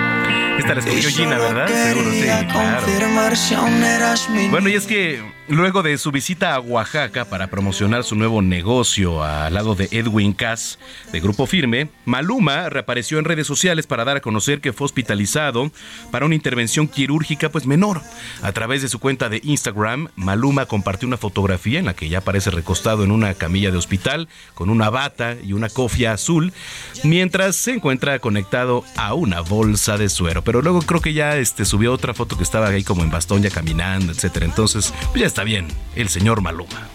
esta 0.59 0.75
la 0.75 0.81
escogió 0.81 1.11
Gina, 1.11 1.39
¿verdad? 1.39 1.67
Seguro, 1.67 2.11
sí, 2.11 2.23
claro. 2.23 2.87
Bueno, 4.51 4.69
y 4.69 4.75
es 4.75 4.87
que 4.87 5.23
luego 5.49 5.83
de 5.83 5.97
su 5.99 6.13
visita 6.13 6.55
a 6.55 6.61
Oaxaca 6.61 7.25
para 7.25 7.49
promocionar 7.49 8.05
su 8.05 8.17
nuevo 8.17 8.43
negocio 8.43 9.23
al 9.23 9.55
lado 9.55 9.75
de 9.75 9.89
Edwin 9.91 10.33
Cass 10.33 10.79
de 11.13 11.21
Grupo 11.21 11.47
Firme, 11.47 11.89
Maluma 12.05 12.69
reapareció 12.69 13.19
en 13.19 13.25
redes 13.25 13.47
sociales 13.47 13.87
para 13.87 14.05
dar 14.05 14.17
a 14.17 14.21
conocer 14.21 14.61
que 14.61 14.73
fue 14.73 14.85
hospitalizado 14.85 15.71
para 16.11 16.27
una 16.27 16.35
intervención 16.35 16.89
quirúrgica 16.89 17.51
pues 17.51 17.67
menor. 17.67 18.03
A 18.43 18.53
través 18.53 18.83
de 18.83 18.89
su 18.89 18.99
cuenta 18.99 19.29
de 19.29 19.41
Instagram, 19.45 20.09
Maluma 20.17 20.67
compartió 20.67 21.07
una 21.07 21.17
fotografía 21.17 21.79
en 21.79 21.87
la 21.87 21.95
que 21.95 22.09
ya 22.09 22.19
aparece 22.19 22.51
recostado 22.51 23.05
en 23.05 23.11
una 23.11 23.35
camilla 23.35 23.71
de 23.71 23.79
hospital 23.79 24.29
con 24.55 24.71
una 24.71 24.91
bata 24.91 25.37
y 25.43 25.53
una 25.53 25.69
cofia 25.69 26.13
azul, 26.13 26.53
mientras 27.05 27.57
se 27.57 27.75
encuentra 27.75 28.19
conectado 28.19 28.85
a 28.97 29.15
una 29.15 29.41
bolsa 29.41 29.99
de 29.99 30.09
suero 30.09 30.43
pero 30.45 30.63
luego 30.63 30.81
creo 30.83 31.01
que 31.01 31.13
ya 31.13 31.37
este, 31.37 31.65
subió 31.65 31.93
otra 31.93 32.15
foto 32.15 32.37
que 32.37 32.43
estaba 32.43 32.69
ahí 32.69 32.85
como 32.85 33.03
en 33.03 33.11
bastón 33.11 33.43
ya 33.43 33.51
caminando, 33.51 34.13
etcétera. 34.13 34.47
Entonces, 34.47 34.93
pues 35.11 35.21
ya 35.21 35.27
está 35.27 35.42
bien, 35.45 35.69
el 35.95 36.09
señor 36.09 36.41
Maluma. 36.41 36.89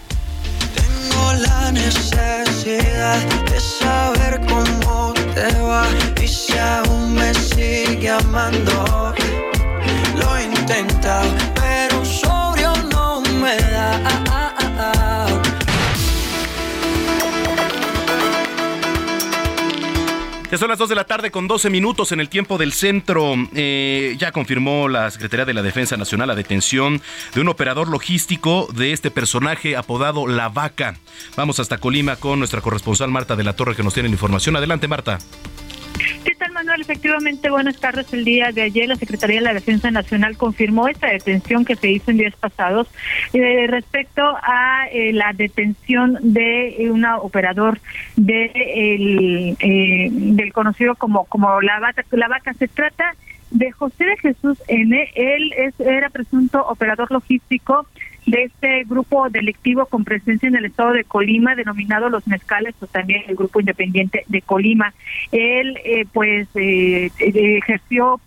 Tengo 0.74 1.32
la 1.34 1.72
necesidad 1.72 3.20
de 3.44 3.60
saber 3.60 4.40
cómo 4.46 5.14
te 5.34 5.52
va 5.60 5.86
y 6.22 6.28
si 6.28 6.56
aún 6.56 7.14
me 7.14 7.34
sigue 7.34 8.10
amando. 8.10 9.14
Lo 10.16 10.36
he 10.36 10.44
Ya 20.50 20.56
son 20.56 20.68
las 20.70 20.78
2 20.78 20.88
de 20.88 20.94
la 20.94 21.04
tarde 21.04 21.30
con 21.30 21.46
12 21.46 21.68
minutos 21.68 22.10
en 22.12 22.20
el 22.20 22.30
tiempo 22.30 22.56
del 22.56 22.72
centro. 22.72 23.34
Eh, 23.54 24.16
ya 24.18 24.32
confirmó 24.32 24.88
la 24.88 25.10
Secretaría 25.10 25.44
de 25.44 25.52
la 25.52 25.60
Defensa 25.60 25.98
Nacional 25.98 26.28
la 26.28 26.34
detención 26.34 27.02
de 27.34 27.42
un 27.42 27.48
operador 27.48 27.88
logístico 27.88 28.66
de 28.72 28.92
este 28.92 29.10
personaje 29.10 29.76
apodado 29.76 30.26
La 30.26 30.48
Vaca. 30.48 30.96
Vamos 31.36 31.60
hasta 31.60 31.76
Colima 31.76 32.16
con 32.16 32.38
nuestra 32.38 32.62
corresponsal 32.62 33.10
Marta 33.10 33.36
de 33.36 33.44
la 33.44 33.52
Torre 33.52 33.76
que 33.76 33.82
nos 33.82 33.92
tiene 33.92 34.08
la 34.08 34.14
información. 34.14 34.56
Adelante, 34.56 34.88
Marta. 34.88 35.18
¿Qué 36.48 36.54
tal, 36.54 36.64
Manuel? 36.64 36.80
Efectivamente, 36.80 37.50
buenas 37.50 37.78
tardes. 37.78 38.10
El 38.14 38.24
día 38.24 38.52
de 38.52 38.62
ayer 38.62 38.88
la 38.88 38.96
Secretaría 38.96 39.36
de 39.36 39.44
la 39.44 39.52
Defensa 39.52 39.90
Nacional 39.90 40.38
confirmó 40.38 40.88
esta 40.88 41.08
detención 41.08 41.66
que 41.66 41.76
se 41.76 41.90
hizo 41.90 42.10
en 42.10 42.16
días 42.16 42.34
pasados 42.36 42.88
eh, 43.34 43.66
respecto 43.68 44.22
a 44.22 44.86
eh, 44.90 45.12
la 45.12 45.34
detención 45.34 46.16
de 46.22 46.84
eh, 46.84 46.90
un 46.90 47.04
operador 47.04 47.80
de 48.16 48.46
el, 48.54 50.36
del 50.36 50.52
conocido 50.54 50.94
como 50.94 51.26
como 51.26 51.60
la 51.60 51.80
vaca. 51.80 52.02
La 52.12 52.28
vaca 52.28 52.54
se 52.54 52.66
trata 52.66 53.14
de 53.50 53.70
José 53.70 54.06
de 54.06 54.16
Jesús 54.16 54.56
N. 54.68 55.10
Él 55.16 55.52
es, 55.54 55.78
era 55.80 56.08
presunto 56.08 56.66
operador 56.66 57.10
logístico 57.10 57.86
de 58.30 58.44
este 58.44 58.84
grupo 58.84 59.28
delictivo 59.30 59.86
con 59.86 60.04
presencia 60.04 60.48
en 60.48 60.56
el 60.56 60.66
estado 60.66 60.92
de 60.92 61.04
Colima, 61.04 61.54
denominado 61.54 62.08
Los 62.08 62.26
Mezcales, 62.26 62.74
o 62.80 62.86
también 62.86 63.22
el 63.26 63.36
grupo 63.36 63.60
independiente 63.60 64.24
de 64.26 64.42
Colima. 64.42 64.92
Él, 65.32 65.78
eh, 65.84 66.04
pues, 66.12 66.48
eh, 66.54 67.10
ejerció 67.18 68.20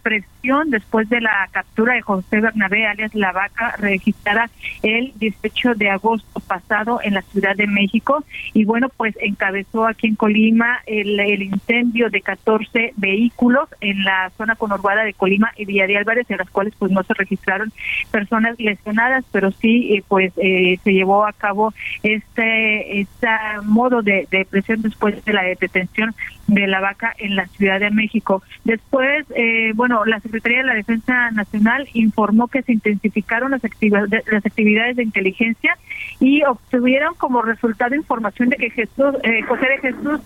después 0.65 1.07
de 1.09 1.21
la 1.21 1.47
captura 1.51 1.93
de 1.93 2.01
José 2.01 2.41
Bernabé, 2.41 2.87
alias 2.87 3.13
La 3.13 3.31
Vaca, 3.31 3.75
registrada 3.77 4.49
el 4.81 5.13
18 5.17 5.75
de 5.75 5.89
agosto 5.89 6.39
pasado 6.39 6.99
en 7.03 7.13
la 7.13 7.21
Ciudad 7.21 7.55
de 7.55 7.67
México. 7.67 8.23
Y 8.53 8.65
bueno, 8.65 8.89
pues 8.89 9.15
encabezó 9.21 9.85
aquí 9.85 10.07
en 10.07 10.15
Colima 10.15 10.79
el, 10.87 11.19
el 11.19 11.43
incendio 11.43 12.09
de 12.09 12.21
14 12.21 12.93
vehículos 12.97 13.69
en 13.81 14.03
la 14.03 14.31
zona 14.37 14.55
conurbada 14.55 15.03
de 15.03 15.13
Colima 15.13 15.51
y 15.57 15.65
Villa 15.65 15.87
de 15.87 15.97
Álvarez, 15.97 16.25
en 16.29 16.37
las 16.37 16.49
cuales 16.49 16.73
pues 16.77 16.91
no 16.91 17.03
se 17.03 17.13
registraron 17.13 17.71
personas 18.09 18.59
lesionadas, 18.59 19.23
pero 19.31 19.51
sí 19.51 20.03
pues 20.07 20.33
eh, 20.37 20.79
se 20.83 20.93
llevó 20.93 21.25
a 21.25 21.33
cabo 21.33 21.73
este, 22.03 23.01
este 23.01 23.27
modo 23.63 24.01
de, 24.01 24.27
presión 24.49 24.81
después 24.81 25.23
de 25.23 25.33
la 25.33 25.43
detención 25.43 26.13
de 26.47 26.67
la 26.67 26.79
vaca 26.79 27.13
en 27.17 27.35
la 27.35 27.45
Ciudad 27.47 27.79
de 27.79 27.91
México. 27.91 28.43
Después, 28.63 29.25
eh, 29.35 29.71
bueno, 29.75 30.05
la 30.05 30.19
Secretaría 30.31 30.59
de 30.59 30.67
la 30.67 30.73
Defensa 30.75 31.31
Nacional 31.31 31.87
informó 31.93 32.47
que 32.47 32.61
se 32.63 32.71
intensificaron 32.71 33.51
las 33.51 33.61
las 33.61 34.45
actividades 34.45 34.95
de 34.95 35.03
inteligencia 35.03 35.77
y 36.19 36.43
obtuvieron 36.43 37.15
como 37.15 37.41
resultado 37.41 37.95
información 37.95 38.49
de 38.49 38.57
que 38.57 38.69
Jesús, 38.69 39.15
eh, 39.23 39.41
José 39.43 39.67
de 39.67 39.77
Jesús 39.79 40.21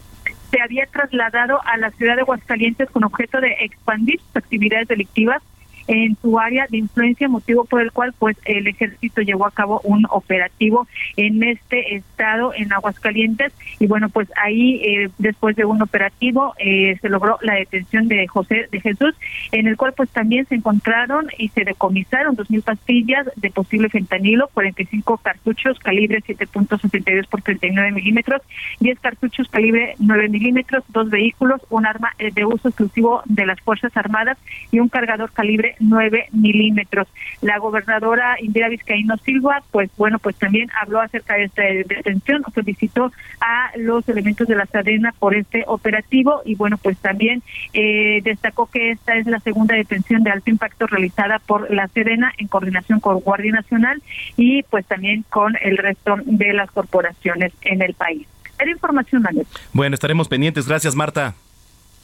se 0.51 0.62
había 0.62 0.85
trasladado 0.85 1.59
a 1.65 1.77
la 1.77 1.91
ciudad 1.91 2.15
de 2.15 2.21
Aguascalientes 2.21 2.89
con 2.91 3.03
objeto 3.03 3.41
de 3.41 3.55
expandir 3.62 4.19
sus 4.19 4.35
actividades 4.35 4.88
delictivas 4.88 5.41
en 5.88 6.18
su 6.22 6.39
área 6.39 6.68
de 6.70 6.77
influencia, 6.77 7.27
motivo 7.27 7.65
por 7.65 7.82
el 7.82 7.92
cual 7.92 8.13
pues 8.18 8.38
el 8.46 8.68
ejército 8.68 9.22
llevó 9.22 9.46
a 9.46 9.51
cabo 9.51 9.82
un 9.84 10.06
operativo 10.10 10.88
en 11.18 11.44
este 11.44 11.96
estado, 11.96 12.54
en 12.54 12.74
Aguascalientes, 12.74 13.54
y 13.80 13.88
bueno, 13.88 14.10
pues 14.10 14.27
ahí 14.42 14.82
eh, 14.84 15.10
después 15.18 15.56
de 15.56 15.65
un 15.65 15.82
operativo 15.82 16.54
eh, 16.60 16.98
se 17.01 17.10
logró 17.10 17.38
la 17.42 17.56
detención 17.56 18.08
de 18.08 18.27
José 18.27 18.68
de 18.72 18.82
Jesús, 18.82 19.15
en 19.51 19.68
el 19.68 19.77
cual 19.77 19.94
pues 19.94 20.10
también 20.10 20.46
se 20.48 20.56
encontraron 20.56 21.27
y 21.38 21.50
se 21.50 21.63
decomisaron 21.63 22.36
dos 22.36 22.50
mil 22.50 22.62
pastillas 22.62 23.27
de 23.36 23.51
posible 23.51 23.89
fentanilo, 23.89 24.50
45 24.54 25.18
cartuchos 25.18 25.80
calibre 25.80 26.22
7.62 26.22 27.27
por 27.27 27.42
39 27.42 27.92
milímetros, 27.92 28.42
10 28.80 29.00
cartuchos 29.00 29.48
calibre 29.50 29.96
9 30.00 30.30
milímetros, 30.30 30.84
dos 30.89 31.10
vehículos, 31.10 31.62
un 31.70 31.86
arma 31.86 32.12
eh, 32.18 32.32
de 32.34 32.46
uso 32.46 32.70
exclusivo 32.70 33.22
de 33.25 33.46
las 33.46 33.60
Fuerzas 33.62 33.96
Armadas 33.96 34.38
y 34.72 34.80
un 34.80 34.89
cargador 34.89 35.32
calibre 35.32 35.75
9 35.79 36.27
milímetros. 36.32 37.08
La 37.41 37.58
gobernadora 37.58 38.38
Indira 38.41 38.70
Vizcaíno 38.70 39.17
Silva, 39.17 39.63
pues 39.72 39.89
bueno, 39.98 40.20
pues 40.20 40.36
también 40.36 40.70
habló 40.79 41.01
acerca 41.01 41.36
de 41.36 41.46
esta 41.46 41.63
detención, 41.63 42.44
solicitó 42.53 43.12
a 43.41 43.72
los 43.77 44.08
elementos 44.10 44.48
de 44.48 44.55
la 44.55 44.65
Sedena 44.65 45.13
por 45.17 45.36
este 45.36 45.63
operativo 45.67 46.41
y 46.46 46.55
bueno, 46.55 46.77
pues 46.77 46.98
también 46.98 47.44
eh, 47.74 48.22
destacó 48.24 48.67
que 48.67 48.91
esta 48.91 49.15
es 49.15 49.27
la 49.27 49.39
segunda 49.39 49.75
detención 49.75 50.24
de 50.24 50.32
alto 50.32 50.50
impacto 50.50 50.88
realizada 50.88 51.39
por 51.39 51.72
la 51.72 51.88
Sedena 51.88 52.34
en 52.38 52.48
coordinación 52.48 53.00
con 53.00 53.20
Guardia 53.20 53.51
Nacional 53.51 54.01
y 54.38 54.63
pues 54.63 54.86
también 54.86 55.24
con 55.29 55.55
el 55.62 55.77
resto 55.77 56.15
de 56.25 56.53
las 56.53 56.72
corporaciones 56.72 57.53
en 57.62 57.82
el 57.82 57.94
país. 57.94 58.27
Era 58.60 58.72
información, 58.72 59.22
Manuel. 59.22 59.48
Bueno, 59.74 59.94
estaremos 59.94 60.27
pendientes. 60.27 60.67
Gracias, 60.67 60.96
Marta. 60.96 61.36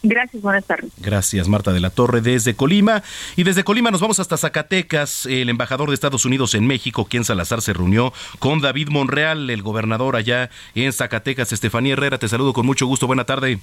Gracias, 0.03 0.41
buenas 0.41 0.65
tardes. 0.65 0.91
Gracias, 0.97 1.47
Marta 1.47 1.73
de 1.73 1.79
la 1.79 1.91
Torre, 1.91 2.21
desde 2.21 2.55
Colima. 2.55 3.03
Y 3.35 3.43
desde 3.43 3.63
Colima 3.63 3.91
nos 3.91 4.01
vamos 4.01 4.19
hasta 4.19 4.37
Zacatecas. 4.37 5.27
El 5.27 5.49
embajador 5.49 5.89
de 5.89 5.93
Estados 5.93 6.25
Unidos 6.25 6.55
en 6.55 6.65
México, 6.65 7.05
Ken 7.05 7.23
Salazar, 7.23 7.61
se 7.61 7.73
reunió 7.73 8.11
con 8.39 8.61
David 8.61 8.89
Monreal, 8.89 9.49
el 9.49 9.61
gobernador 9.61 10.15
allá 10.15 10.49
en 10.73 10.91
Zacatecas. 10.91 11.51
Estefanía 11.51 11.93
Herrera, 11.93 12.17
te 12.17 12.27
saludo 12.27 12.53
con 12.53 12.65
mucho 12.65 12.87
gusto. 12.87 13.05
Buena 13.05 13.25
tarde. 13.25 13.59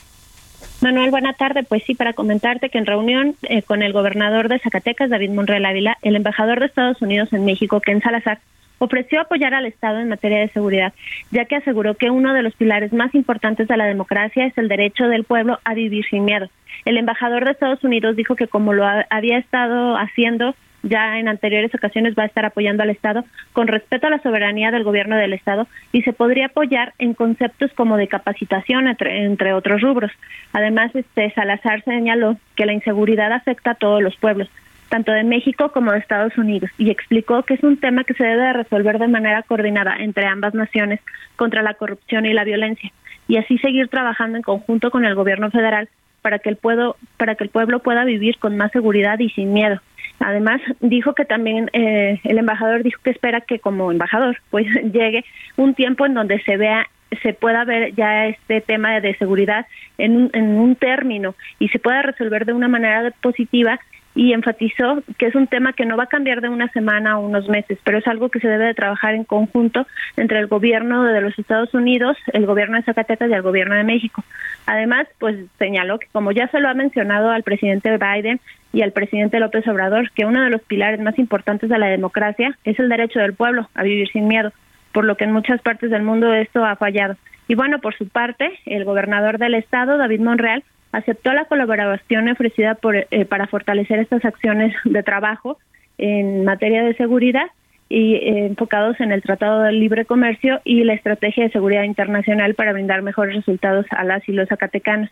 Manuel, 0.80 1.11
buena 1.11 1.33
tarde. 1.33 1.64
Pues 1.64 1.83
sí, 1.85 1.95
para 1.95 2.12
comentarte 2.12 2.71
que 2.71 2.78
en 2.78 2.87
reunión 2.87 3.35
eh, 3.42 3.62
con 3.62 3.83
el 3.83 3.92
gobernador 3.92 4.49
de 4.49 4.61
Zacatecas, 4.61 5.11
David 5.11 5.30
Monreal 5.30 5.64
Ávila, 5.64 5.99
el 6.02 6.14
embajador 6.14 6.61
de 6.61 6.66
Estados 6.66 7.02
Unidos 7.02 7.33
en 7.33 7.45
México, 7.45 7.80
Ken 7.80 8.00
Salazar, 8.00 8.40
ofreció 8.79 9.21
apoyar 9.21 9.55
al 9.55 9.67
Estado 9.67 10.01
en 10.01 10.09
materia 10.09 10.41
de 10.41 10.49
seguridad, 10.49 10.93
ya 11.31 11.45
que 11.45 11.57
aseguró 11.57 11.95
que 11.95 12.11
uno 12.11 12.35
de 12.35 12.43
los 12.43 12.55
pilares 12.55 12.93
más 12.93 13.15
importantes 13.15 13.69
de 13.69 13.77
la 13.77 13.87
democracia 13.87 14.47
es 14.47 14.57
el 14.59 14.69
derecho 14.69 15.09
del 15.09 15.25
pueblo 15.25 15.59
a 15.65 15.75
vivir 15.75 16.05
sin 16.09 16.25
miedo. 16.25 16.49
El 16.85 16.97
embajador 16.97 17.45
de 17.45 17.53
Estados 17.53 17.83
Unidos 17.85 18.17
dijo 18.17 18.37
que 18.37 18.49
como 18.49 18.73
lo 18.73 18.85
había 19.11 19.39
estado 19.39 19.97
haciendo 19.97 20.55
ya 20.83 21.19
en 21.19 21.29
anteriores 21.29 21.75
ocasiones 21.75 22.15
va 22.17 22.23
a 22.23 22.27
estar 22.27 22.45
apoyando 22.45 22.83
al 22.83 22.91
Estado 22.91 23.25
con 23.53 23.67
respeto 23.67 24.07
a 24.07 24.11
la 24.11 24.23
soberanía 24.23 24.71
del 24.71 24.85
gobierno 24.85 25.17
del 25.17 25.33
Estado 25.33 25.67
y 25.93 26.03
se 26.03 26.13
podría 26.13 26.47
apoyar 26.47 26.95
en 26.99 27.15
conceptos 27.15 27.73
como 27.75 27.97
de 27.97 28.09
capacitación 28.09 28.87
entre, 28.89 29.25
entre 29.25 29.53
otros 29.55 29.81
rubros. 29.81 30.13
Además, 30.53 30.95
este 30.95 31.31
Salazar 31.33 31.83
señaló 31.85 32.37
que 32.57 32.67
la 32.67 32.73
inseguridad 32.73 33.33
afecta 33.33 33.73
a 33.73 33.75
todos 33.75 34.03
los 34.03 34.17
pueblos, 34.17 34.49
tanto 34.88 35.12
de 35.12 35.25
México 35.25 35.71
como 35.73 35.92
de 35.92 35.99
Estados 35.99 36.37
Unidos, 36.38 36.71
y 36.78 36.90
explicó 36.90 37.42
que 37.42 37.54
es 37.54 37.62
un 37.62 37.76
tema 37.76 38.04
que 38.04 38.14
se 38.14 38.25
debe 38.25 38.52
resolver 38.52 38.99
de 38.99 39.09
manera 39.09 39.42
coordinada 39.42 39.97
entre 39.99 40.26
ambas 40.26 40.54
naciones 40.54 41.00
contra 41.37 41.62
la 41.62 41.75
corrupción 41.75 42.26
y 42.26 42.33
la 42.33 42.45
violencia, 42.45 42.92
y 43.26 43.37
así 43.37 43.59
seguir 43.59 43.88
trabajando 43.88 44.37
en 44.37 44.42
conjunto 44.42 44.90
con 44.90 45.04
el 45.04 45.14
gobierno 45.14 45.50
federal 45.50 45.88
para 46.23 46.38
que 46.38 46.49
el 46.49 46.57
pueblo, 46.57 46.97
para 47.16 47.35
que 47.35 47.45
el 47.45 47.50
pueblo 47.50 47.80
pueda 47.80 48.04
vivir 48.04 48.38
con 48.38 48.57
más 48.57 48.73
seguridad 48.73 49.18
y 49.18 49.30
sin 49.30 49.52
miedo. 49.52 49.80
Además, 50.21 50.61
dijo 50.80 51.14
que 51.14 51.25
también 51.25 51.71
eh, 51.73 52.21
el 52.25 52.38
embajador 52.38 52.83
dijo 52.83 53.00
que 53.02 53.11
espera 53.11 53.40
que 53.40 53.61
como 53.61 53.92
embajador 53.92 54.37
pues 54.50 54.66
llegue 54.92 55.25
un 55.57 55.75
tiempo 55.75 56.07
en 56.07 56.14
donde 56.14 56.40
se 56.42 56.57
vea 56.57 56.87
se 57.23 57.33
pueda 57.33 57.64
ver 57.64 57.95
ya 57.95 58.26
este 58.26 58.61
tema 58.61 59.00
de 59.00 59.16
seguridad 59.16 59.66
en 59.97 60.14
un, 60.14 60.30
en 60.35 60.59
un 60.59 60.76
término 60.76 61.35
y 61.59 61.68
se 61.68 61.78
pueda 61.78 62.02
resolver 62.02 62.45
de 62.45 62.52
una 62.52 62.68
manera 62.68 63.11
positiva 63.23 63.80
y 64.19 64.33
enfatizó 64.33 65.01
que 65.17 65.27
es 65.27 65.37
un 65.37 65.47
tema 65.47 65.75
que 65.75 65.87
no 65.87 65.97
va 65.97 66.03
a 66.03 66.09
cambiar 66.09 66.41
de 66.41 66.49
una 66.49 66.67
semana 66.73 67.17
o 67.17 67.25
unos 67.25 67.49
meses, 67.49 67.79
pero 67.85 67.99
es 67.99 68.07
algo 68.09 68.31
que 68.31 68.41
se 68.41 68.49
debe 68.49 68.65
de 68.65 68.75
trabajar 68.75 69.15
en 69.15 69.23
conjunto 69.23 69.87
entre 70.17 70.41
el 70.41 70.49
gobierno 70.49 71.05
de 71.05 71.21
los 71.21 71.39
Estados 71.39 71.73
Unidos, 71.73 72.17
el 72.33 72.45
gobierno 72.45 72.77
de 72.77 72.83
Zacatecas 72.83 73.31
y 73.31 73.33
el 73.33 73.43
gobierno 73.43 73.77
de 73.77 73.85
México. 73.85 74.25
Además, 74.67 75.07
pues 75.21 75.37
señaló 75.61 76.01
que 76.01 76.09
como 76.11 76.33
ya 76.33 76.49
se 76.49 76.59
lo 76.59 76.69
ha 76.69 76.75
mencionado 76.75 77.31
al 77.31 77.45
presidente 77.45 77.97
Biden 77.97 78.41
y 78.73 78.83
al 78.83 78.91
presidente 78.91 79.39
López 79.39 79.69
Obrador, 79.69 80.11
que 80.11 80.25
uno 80.25 80.43
de 80.43 80.51
los 80.51 80.63
pilares 80.63 81.01
más 81.01 81.17
importantes 81.17 81.71
de 81.71 81.79
la 81.79 81.87
democracia 81.87 82.59
es 82.65 82.77
el 82.81 82.89
derecho 82.89 83.21
del 83.21 83.35
pueblo 83.35 83.69
a 83.75 83.85
vivir 83.85 84.09
sin 84.09 84.27
miedo, 84.27 84.51
por 84.91 85.05
lo 85.05 85.17
que 85.17 85.25
en 85.25 85.33
muchas 85.33 85.63
partes 85.63 85.93
del 85.93 86.03
mundo 86.03 86.35
esto 86.35 86.65
ha 86.65 86.75
fallado. 86.75 87.15
Y 87.47 87.55
bueno, 87.55 87.79
por 87.79 87.97
su 87.97 88.09
parte, 88.09 88.51
el 88.67 88.85
gobernador 88.85 89.39
del 89.39 89.55
estado, 89.55 89.97
David 89.97 90.23
Monreal, 90.23 90.65
aceptó 90.92 91.33
la 91.33 91.47
colaboración 91.47 92.28
ofrecida 92.28 92.75
por, 92.75 92.97
eh, 92.97 93.25
para 93.25 93.47
fortalecer 93.47 93.99
estas 93.99 94.25
acciones 94.25 94.75
de 94.85 95.02
trabajo 95.02 95.59
en 95.98 96.44
materia 96.44 96.85
de 96.85 96.94
seguridad 96.94 97.46
y 97.88 98.14
eh, 98.14 98.46
enfocados 98.46 99.01
en 99.01 99.12
el 99.12 99.22
Tratado 99.22 99.62
de 99.62 99.72
Libre 99.72 100.05
Comercio 100.05 100.61
y 100.64 100.85
la 100.85 100.94
Estrategia 100.94 101.44
de 101.44 101.51
Seguridad 101.51 101.85
Internacional 101.85 102.55
para 102.55 102.72
brindar 102.72 103.03
mejores 103.03 103.35
resultados 103.37 103.87
a 103.90 104.05
las 104.05 104.27
y 104.29 104.33
los 104.33 104.48
zacatecanos. 104.48 105.11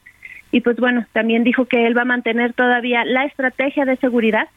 Y 0.52 0.60
pues 0.60 0.76
bueno, 0.76 1.04
también 1.12 1.42
dijo 1.44 1.64
que 1.66 1.86
él 1.86 1.96
va 1.96 2.02
a 2.02 2.06
mantener 2.06 2.52
todavía 2.52 3.04
la 3.04 3.24
estrategia 3.24 3.84
de 3.84 3.96
seguridad 3.96 4.48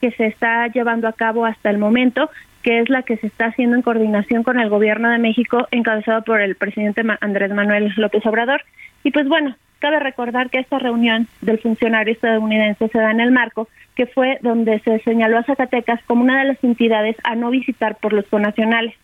que 0.00 0.10
se 0.12 0.26
está 0.26 0.66
llevando 0.68 1.08
a 1.08 1.12
cabo 1.12 1.46
hasta 1.46 1.70
el 1.70 1.78
momento, 1.78 2.30
que 2.62 2.80
es 2.80 2.88
la 2.90 3.02
que 3.02 3.16
se 3.16 3.28
está 3.28 3.46
haciendo 3.46 3.76
en 3.76 3.82
coordinación 3.82 4.42
con 4.42 4.60
el 4.60 4.68
Gobierno 4.68 5.08
de 5.10 5.18
México, 5.18 5.66
encabezado 5.70 6.22
por 6.22 6.40
el 6.40 6.54
presidente 6.54 7.02
Andrés 7.20 7.52
Manuel 7.52 7.92
López 7.96 8.24
Obrador. 8.26 8.62
Y 9.04 9.10
pues 9.10 9.26
bueno, 9.28 9.56
Cabe 9.78 10.00
recordar 10.00 10.50
que 10.50 10.58
esta 10.58 10.78
reunión 10.78 11.28
del 11.40 11.58
funcionario 11.58 12.12
estadounidense 12.12 12.88
se 12.88 12.98
da 12.98 13.10
en 13.10 13.20
el 13.20 13.30
marco 13.30 13.68
que 13.94 14.06
fue 14.06 14.38
donde 14.42 14.80
se 14.80 14.98
señaló 15.00 15.38
a 15.38 15.44
Zacatecas 15.44 16.00
como 16.06 16.22
una 16.22 16.40
de 16.40 16.48
las 16.48 16.64
entidades 16.64 17.16
a 17.24 17.34
no 17.34 17.50
visitar 17.50 17.96
por 17.96 18.12
los 18.12 18.26
conacionales. 18.26 18.94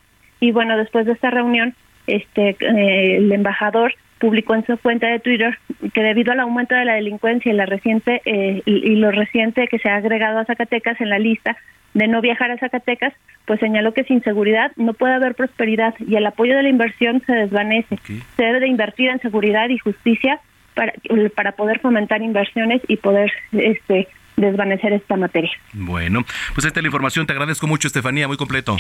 Y 0.40 0.52
bueno, 0.52 0.76
después 0.76 1.06
de 1.06 1.12
esta 1.12 1.30
reunión, 1.30 1.74
este 2.06 2.56
eh, 2.60 3.16
el 3.16 3.32
embajador 3.32 3.94
publicó 4.18 4.54
en 4.54 4.64
su 4.66 4.76
cuenta 4.78 5.06
de 5.08 5.20
Twitter 5.20 5.58
que 5.92 6.02
debido 6.02 6.32
al 6.32 6.40
aumento 6.40 6.74
de 6.74 6.84
la 6.84 6.94
delincuencia 6.94 7.52
y 7.52 7.56
la 7.56 7.66
reciente 7.66 8.22
eh, 8.24 8.62
y, 8.64 8.96
lo 8.96 9.10
reciente 9.10 9.68
que 9.68 9.78
se 9.78 9.88
ha 9.88 9.96
agregado 9.96 10.38
a 10.38 10.44
Zacatecas 10.44 11.00
en 11.00 11.10
la 11.10 11.18
lista 11.18 11.56
de 11.92 12.08
no 12.08 12.20
viajar 12.20 12.50
a 12.50 12.58
Zacatecas, 12.58 13.12
pues 13.46 13.60
señaló 13.60 13.94
que 13.94 14.04
sin 14.04 14.22
seguridad 14.22 14.72
no 14.76 14.94
puede 14.94 15.14
haber 15.14 15.34
prosperidad 15.34 15.94
y 15.98 16.16
el 16.16 16.26
apoyo 16.26 16.56
de 16.56 16.62
la 16.62 16.68
inversión 16.68 17.22
se 17.26 17.32
desvanece. 17.32 17.98
Se 18.37 18.42
debe 18.42 18.60
de 18.60 18.68
invertir 18.68 19.10
en 19.10 19.20
seguridad 19.20 19.68
y 19.68 19.78
justicia 19.78 20.40
para, 20.74 20.92
para 21.34 21.52
poder 21.52 21.80
fomentar 21.80 22.22
inversiones 22.22 22.82
y 22.88 22.96
poder 22.96 23.32
este 23.52 24.08
desvanecer 24.37 24.92
esta 24.92 25.16
materia. 25.16 25.50
Bueno, 25.72 26.24
pues 26.54 26.66
esta 26.66 26.80
es 26.80 26.82
la 26.82 26.88
información. 26.88 27.26
Te 27.26 27.32
agradezco 27.32 27.66
mucho, 27.66 27.87
Estefanía, 27.88 28.26
muy 28.28 28.37
completo. 28.37 28.76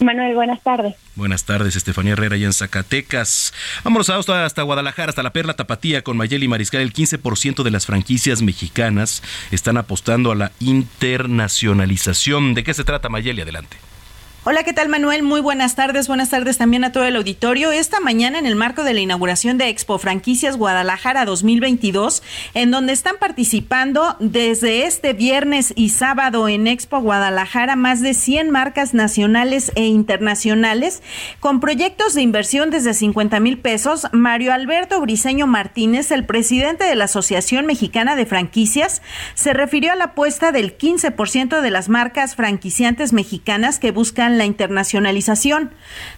Manuel, 0.00 0.34
buenas 0.34 0.62
tardes. 0.62 0.94
Buenas 1.16 1.44
tardes, 1.44 1.74
Estefanía 1.74 2.12
Herrera, 2.12 2.36
y 2.36 2.44
en 2.44 2.52
Zacatecas. 2.52 3.52
Vámonos 3.82 4.08
hasta, 4.10 4.44
hasta 4.44 4.62
Guadalajara, 4.62 5.10
hasta 5.10 5.24
la 5.24 5.32
Perla 5.32 5.54
Tapatía 5.54 6.02
con 6.02 6.16
Mayeli 6.16 6.46
Mariscal. 6.46 6.82
El 6.82 6.92
15% 6.92 7.64
de 7.64 7.70
las 7.70 7.86
franquicias 7.86 8.40
mexicanas 8.40 9.24
están 9.50 9.76
apostando 9.76 10.30
a 10.30 10.36
la 10.36 10.52
internacionalización. 10.60 12.54
¿De 12.54 12.62
qué 12.62 12.74
se 12.74 12.84
trata, 12.84 13.08
Mayeli? 13.08 13.40
Adelante. 13.42 13.76
Hola, 14.50 14.62
¿qué 14.62 14.72
tal 14.72 14.88
Manuel? 14.88 15.22
Muy 15.24 15.42
buenas 15.42 15.74
tardes. 15.74 16.08
Buenas 16.08 16.30
tardes 16.30 16.56
también 16.56 16.82
a 16.82 16.90
todo 16.90 17.04
el 17.04 17.16
auditorio. 17.16 17.70
Esta 17.70 18.00
mañana 18.00 18.38
en 18.38 18.46
el 18.46 18.56
marco 18.56 18.82
de 18.82 18.94
la 18.94 19.00
inauguración 19.00 19.58
de 19.58 19.68
Expo 19.68 19.98
Franquicias 19.98 20.56
Guadalajara 20.56 21.26
2022, 21.26 22.22
en 22.54 22.70
donde 22.70 22.94
están 22.94 23.16
participando 23.20 24.16
desde 24.20 24.86
este 24.86 25.12
viernes 25.12 25.74
y 25.76 25.90
sábado 25.90 26.48
en 26.48 26.66
Expo 26.66 27.00
Guadalajara 27.00 27.76
más 27.76 28.00
de 28.00 28.14
100 28.14 28.48
marcas 28.48 28.94
nacionales 28.94 29.70
e 29.74 29.84
internacionales 29.84 31.02
con 31.40 31.60
proyectos 31.60 32.14
de 32.14 32.22
inversión 32.22 32.70
desde 32.70 32.94
50 32.94 33.40
mil 33.40 33.58
pesos. 33.58 34.06
Mario 34.12 34.54
Alberto 34.54 34.98
Briseño 35.02 35.46
Martínez, 35.46 36.10
el 36.10 36.24
presidente 36.24 36.84
de 36.84 36.94
la 36.94 37.04
Asociación 37.04 37.66
Mexicana 37.66 38.16
de 38.16 38.24
Franquicias, 38.24 39.02
se 39.34 39.52
refirió 39.52 39.92
a 39.92 39.96
la 39.96 40.04
apuesta 40.04 40.52
del 40.52 40.78
15% 40.78 41.60
de 41.60 41.70
las 41.70 41.90
marcas 41.90 42.34
franquiciantes 42.34 43.12
mexicanas 43.12 43.78
que 43.78 43.90
buscan 43.90 44.37
la 44.38 44.46
internacionalización. 44.46 45.70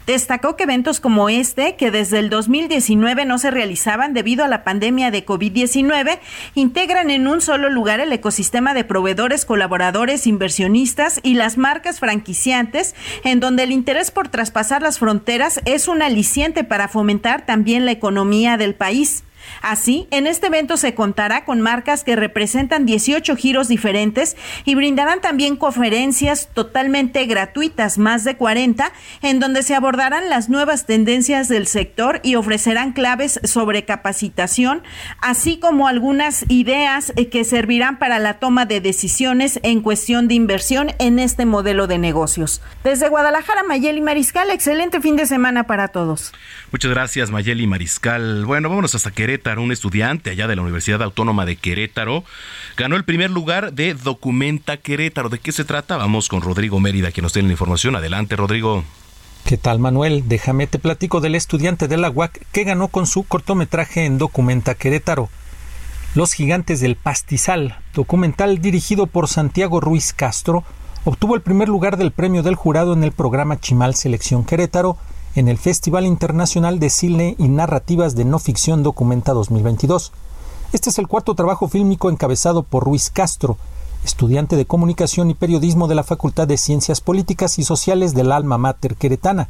Destacó 0.07 0.57
que 0.57 0.65
eventos 0.65 1.01
como 1.01 1.29
este, 1.29 1.77
que 1.77 1.91
desde 1.91 2.19
el 2.19 2.31
2019 2.31 3.25
no 3.25 3.39
se 3.39 3.51
realizaban 3.51 4.15
debido 4.15 4.45
a 4.45 4.49
la 4.49 4.63
pandemia 4.63 5.11
de 5.11 5.25
COVID-19, 5.27 6.19
integran 6.55 7.11
en 7.11 7.27
un 7.27 7.41
solo 7.41 7.71
lugar 7.71 8.01
el 8.01 8.13
ecosistema 8.13 8.75
de 8.75 8.85
proveedores, 8.85 9.45
colaboradores, 9.45 10.27
inversionistas 10.27 11.21
y 11.23 11.35
las 11.35 11.59
marcas 11.59 11.99
franquiciantes, 11.99 12.95
en 13.25 13.41
donde 13.41 13.65
el 13.65 13.73
interés 13.73 14.11
por 14.11 14.29
traspasar 14.29 14.83
las 14.83 14.99
fronteras 14.99 15.61
es 15.65 15.89
un 15.89 16.03
aliciente 16.03 16.65
para 16.65 16.89
fomentar 16.89 17.47
también 17.47 17.85
la 17.85 17.93
economía 17.93 18.57
del 18.57 18.75
país. 18.75 19.25
Así, 19.63 20.07
en 20.11 20.27
este 20.27 20.49
evento 20.49 20.77
se 20.77 20.95
contará 20.95 21.45
con 21.45 21.61
marcas 21.61 22.05
que 22.05 22.17
representan 22.17 22.87
18 22.87 23.37
giros 23.37 23.69
diferentes 23.69 24.37
y 24.65 24.75
brindarán 24.75 25.21
también 25.21 25.57
conferencias 25.57 26.49
totalmente 26.53 27.25
gratuitas, 27.27 27.99
más 27.99 28.25
de 28.25 28.37
40, 28.37 28.93
en 29.23 29.41
donde 29.41 29.63
se 29.63 29.75
abordarán 29.75 30.29
las 30.29 30.49
nuevas 30.49 30.87
tendencias 30.87 31.49
del 31.49 31.67
sector 31.67 32.21
y 32.23 32.35
ofrecerán 32.37 32.93
claves 32.93 33.41
sobre 33.45 33.85
capacitación, 33.85 34.83
así 35.21 35.59
como 35.59 35.89
algunas 35.89 36.45
ideas 36.49 37.13
eh, 37.17 37.29
que 37.29 37.45
servirán 37.45 37.99
para 37.99 38.19
la 38.19 38.35
toma 38.35 38.67
de 38.67 38.81
decisiones 38.81 39.61
en 39.63 39.81
cuestión 39.81 40.29
de 40.29 40.35
inversión 40.35 40.93
en 40.99 41.19
este 41.19 41.47
modelo 41.47 41.87
de 41.87 41.99
negocios. 41.99 42.63
Desde 42.85 43.09
Guadalajara, 43.09 43.63
Mayeli 43.63 44.01
Mariscal, 44.01 44.51
excelente 44.51 45.01
fin 45.01 45.17
de 45.17 45.27
semana 45.27 45.65
para 45.65 45.89
todos. 45.89 46.33
Muchas 46.73 46.91
gracias, 46.91 47.31
Mayeli 47.31 47.67
Mariscal. 47.67 48.45
Bueno, 48.47 48.69
vámonos 48.69 48.95
hasta 48.95 49.11
Querétaro. 49.11 49.30
Un 49.59 49.71
estudiante 49.71 50.31
allá 50.31 50.49
de 50.49 50.57
la 50.57 50.63
Universidad 50.63 51.01
Autónoma 51.05 51.47
de 51.47 51.55
Querétaro 51.55 52.25
ganó 52.77 52.97
el 52.97 53.05
primer 53.05 53.31
lugar 53.31 53.73
de 53.73 53.95
Documenta 53.95 54.77
Querétaro. 54.77 55.29
¿De 55.29 55.39
qué 55.39 55.53
se 55.53 55.65
trata? 55.65 55.97
Vamos 55.97 56.29
con 56.29 56.41
Rodrigo 56.41 56.81
Mérida, 56.81 57.13
que 57.13 57.23
nos 57.23 57.33
tiene 57.33 57.47
la 57.47 57.53
información. 57.53 57.95
Adelante, 57.95 58.35
Rodrigo. 58.35 58.83
¿Qué 59.45 59.57
tal, 59.57 59.79
Manuel? 59.79 60.25
Déjame 60.27 60.67
te 60.67 60.81
platico 60.81 61.21
del 61.21 61.37
estudiante 61.37 61.87
de 61.87 61.97
la 61.97 62.11
UAC 62.11 62.45
que 62.51 62.65
ganó 62.65 62.89
con 62.89 63.07
su 63.07 63.23
cortometraje 63.23 64.05
en 64.05 64.19
Documenta 64.19 64.75
Querétaro. 64.75 65.29
Los 66.17 66.33
Gigantes 66.33 66.81
del 66.81 66.97
Pastizal, 66.97 67.79
documental 67.95 68.61
dirigido 68.61 69.07
por 69.07 69.29
Santiago 69.29 69.81
Ruiz 69.81 70.13
Castro, 70.13 70.65
obtuvo 71.05 71.37
el 71.37 71.41
primer 71.41 71.69
lugar 71.69 71.97
del 71.99 72.11
premio 72.11 72.43
del 72.43 72.57
jurado 72.57 72.95
en 72.95 73.05
el 73.05 73.13
programa 73.13 73.61
Chimal 73.61 73.95
Selección 73.95 74.45
Querétaro 74.45 74.99
en 75.37 75.49
el 75.49 75.59
Festival 75.59 76.07
Internacional 76.07 76.81
de 76.81 76.91
Cine 76.91 77.37
y 77.39 77.49
Narrativas 77.49 78.17
de 78.17 78.25
No 78.25 78.39
Ficción 78.39 78.83
Documenta 78.83 79.33
2022. 79.33 80.13
Este 80.73 80.91
es 80.91 80.99
el 80.99 81.07
cuarto 81.07 81.35
trabajo 81.35 81.69
fílmico 81.69 82.11
encabezado 82.11 82.65
por 82.65 82.85
Ruiz 82.85 83.11
Castro, 83.11 83.57
estudiante 84.05 84.57
de 84.57 84.67
Comunicación 84.67 85.31
y 85.31 85.35
Periodismo 85.35 85.87
de 85.87 85.95
la 85.95 86.03
Facultad 86.03 86.49
de 86.49 86.57
Ciencias 86.57 87.01
Políticas 87.01 87.59
y 87.61 87.65
Sociales 87.65 88.13
del 88.15 88.33
Alma 88.33 88.59
Mater 88.59 88.97
Queretana. 88.97 89.49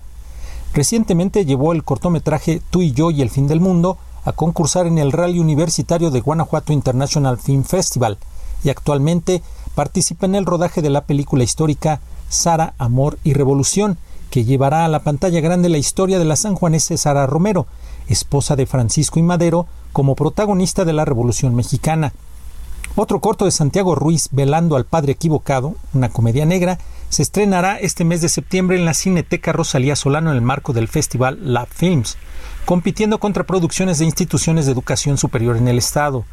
Recientemente 0.75 1.47
llevó 1.47 1.73
el 1.73 1.83
cortometraje 1.83 2.61
Tú 2.71 2.83
y 2.83 2.93
yo 2.93 3.11
y 3.11 3.23
el 3.23 3.31
fin 3.31 3.49
del 3.49 3.61
mundo 3.61 3.97
a 4.25 4.33
concursar 4.33 4.87
en 4.87 4.99
el 4.99 5.13
Rally 5.13 5.41
Universitario 5.41 6.11
de 6.11 6.21
Guanajuato 6.21 6.75
International 6.75 7.39
Film 7.39 7.65
Festival 7.65 8.19
y 8.63 8.69
actualmente 8.69 9.43
participa 9.75 10.27
en 10.27 10.35
el 10.35 10.45
rodaje 10.45 10.83
de 10.83 10.91
la 10.91 11.05
película 11.05 11.43
histórica 11.43 12.01
Sara, 12.29 12.75
Amor 12.77 13.19
y 13.25 13.33
Revolución, 13.33 13.97
que 14.31 14.45
llevará 14.45 14.85
a 14.85 14.89
la 14.89 15.01
pantalla 15.01 15.41
grande 15.41 15.69
la 15.69 15.79
historia 15.79 16.19
de 16.19 16.25
la 16.25 16.37
sanjuanese 16.37 16.97
Sara 16.97 17.27
Romero, 17.27 17.67
esposa 18.09 18.57
de 18.57 18.67
Francisco 18.67 19.19
y 19.19 19.23
Madero, 19.23 19.67
como 19.93 20.15
protagonista 20.15 20.85
de 20.85 20.93
la 20.93 21.05
Revolución 21.05 21.55
Mexicana. 21.55 22.13
Otro 22.97 23.21
corto 23.21 23.45
de 23.45 23.51
Santiago 23.51 23.95
Ruiz, 23.95 24.29
Velando 24.33 24.77
al 24.77 24.85
Padre 24.85 25.13
Equivocado, 25.13 25.75
una 25.93 26.09
comedia 26.09 26.45
negra, 26.45 26.79
se 27.09 27.23
estrenará 27.23 27.77
este 27.77 28.05
mes 28.05 28.21
de 28.21 28.29
septiembre 28.29 28.79
en 28.79 28.85
la 28.85 28.95
Cineteca 28.95 29.53
Rosalía 29.53 29.97
Solano 29.97 30.31
en 30.31 30.37
el 30.37 30.43
marco 30.43 30.73
del 30.73 30.89
festival 30.89 31.39
Lab 31.43 31.69
Films, 31.69 32.17
compitiendo 32.65 33.19
contra 33.19 33.45
producciones 33.45 33.99
de 33.99 34.05
instituciones 34.05 34.67
de 34.67 34.73
educación 34.73 35.19
superior 35.19 35.57
en 35.57 35.69
el 35.69 35.79
Estado. 35.79 36.25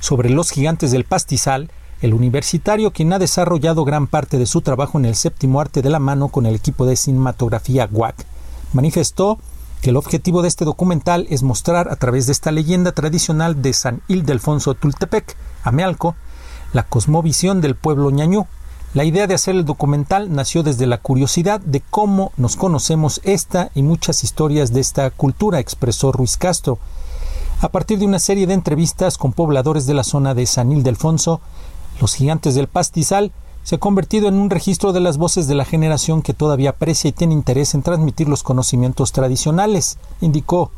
Sobre 0.00 0.30
los 0.30 0.50
gigantes 0.50 0.90
del 0.92 1.04
pastizal, 1.04 1.70
el 2.00 2.14
universitario, 2.14 2.92
quien 2.92 3.12
ha 3.12 3.18
desarrollado 3.18 3.84
gran 3.84 4.06
parte 4.06 4.38
de 4.38 4.46
su 4.46 4.60
trabajo 4.60 4.98
en 4.98 5.04
el 5.04 5.14
séptimo 5.14 5.60
arte 5.60 5.82
de 5.82 5.90
la 5.90 5.98
mano 5.98 6.28
con 6.28 6.46
el 6.46 6.54
equipo 6.54 6.86
de 6.86 6.96
cinematografía 6.96 7.88
WAC, 7.90 8.26
manifestó 8.72 9.38
que 9.80 9.90
el 9.90 9.96
objetivo 9.96 10.40
de 10.40 10.48
este 10.48 10.64
documental 10.64 11.26
es 11.28 11.42
mostrar 11.42 11.90
a 11.90 11.96
través 11.96 12.24
de 12.26 12.32
esta 12.32 12.50
leyenda 12.50 12.92
tradicional 12.92 13.60
de 13.60 13.72
San 13.74 14.00
Ildefonso 14.08 14.72
Tultepec, 14.74 15.36
Amealco, 15.62 16.16
la 16.72 16.84
cosmovisión 16.84 17.60
del 17.60 17.74
pueblo 17.74 18.10
ñañú. 18.10 18.46
La 18.94 19.04
idea 19.04 19.26
de 19.26 19.34
hacer 19.34 19.54
el 19.54 19.64
documental 19.64 20.32
nació 20.32 20.62
desde 20.62 20.86
la 20.86 20.98
curiosidad 20.98 21.60
de 21.60 21.80
cómo 21.80 22.32
nos 22.36 22.56
conocemos 22.56 23.20
esta 23.24 23.70
y 23.74 23.82
muchas 23.82 24.24
historias 24.24 24.72
de 24.72 24.80
esta 24.80 25.10
cultura, 25.10 25.58
expresó 25.58 26.12
Ruiz 26.12 26.36
Castro. 26.36 26.78
A 27.60 27.68
partir 27.68 27.98
de 27.98 28.06
una 28.06 28.18
serie 28.18 28.46
de 28.46 28.54
entrevistas 28.54 29.18
con 29.18 29.32
pobladores 29.32 29.86
de 29.86 29.94
la 29.94 30.04
zona 30.04 30.34
de 30.34 30.46
San 30.46 30.72
Ildefonso, 30.72 31.40
los 32.00 32.14
gigantes 32.14 32.54
del 32.54 32.68
pastizal 32.68 33.32
se 33.62 33.76
ha 33.76 33.78
convertido 33.78 34.28
en 34.28 34.34
un 34.34 34.50
registro 34.50 34.92
de 34.92 35.00
las 35.00 35.16
voces 35.16 35.46
de 35.46 35.54
la 35.54 35.64
generación 35.64 36.20
que 36.20 36.34
todavía 36.34 36.70
aprecia 36.70 37.08
y 37.08 37.12
tiene 37.12 37.32
interés 37.32 37.74
en 37.74 37.82
transmitir 37.82 38.28
los 38.28 38.42
conocimientos 38.42 39.12
tradicionales, 39.12 39.96
indicó, 40.20 40.70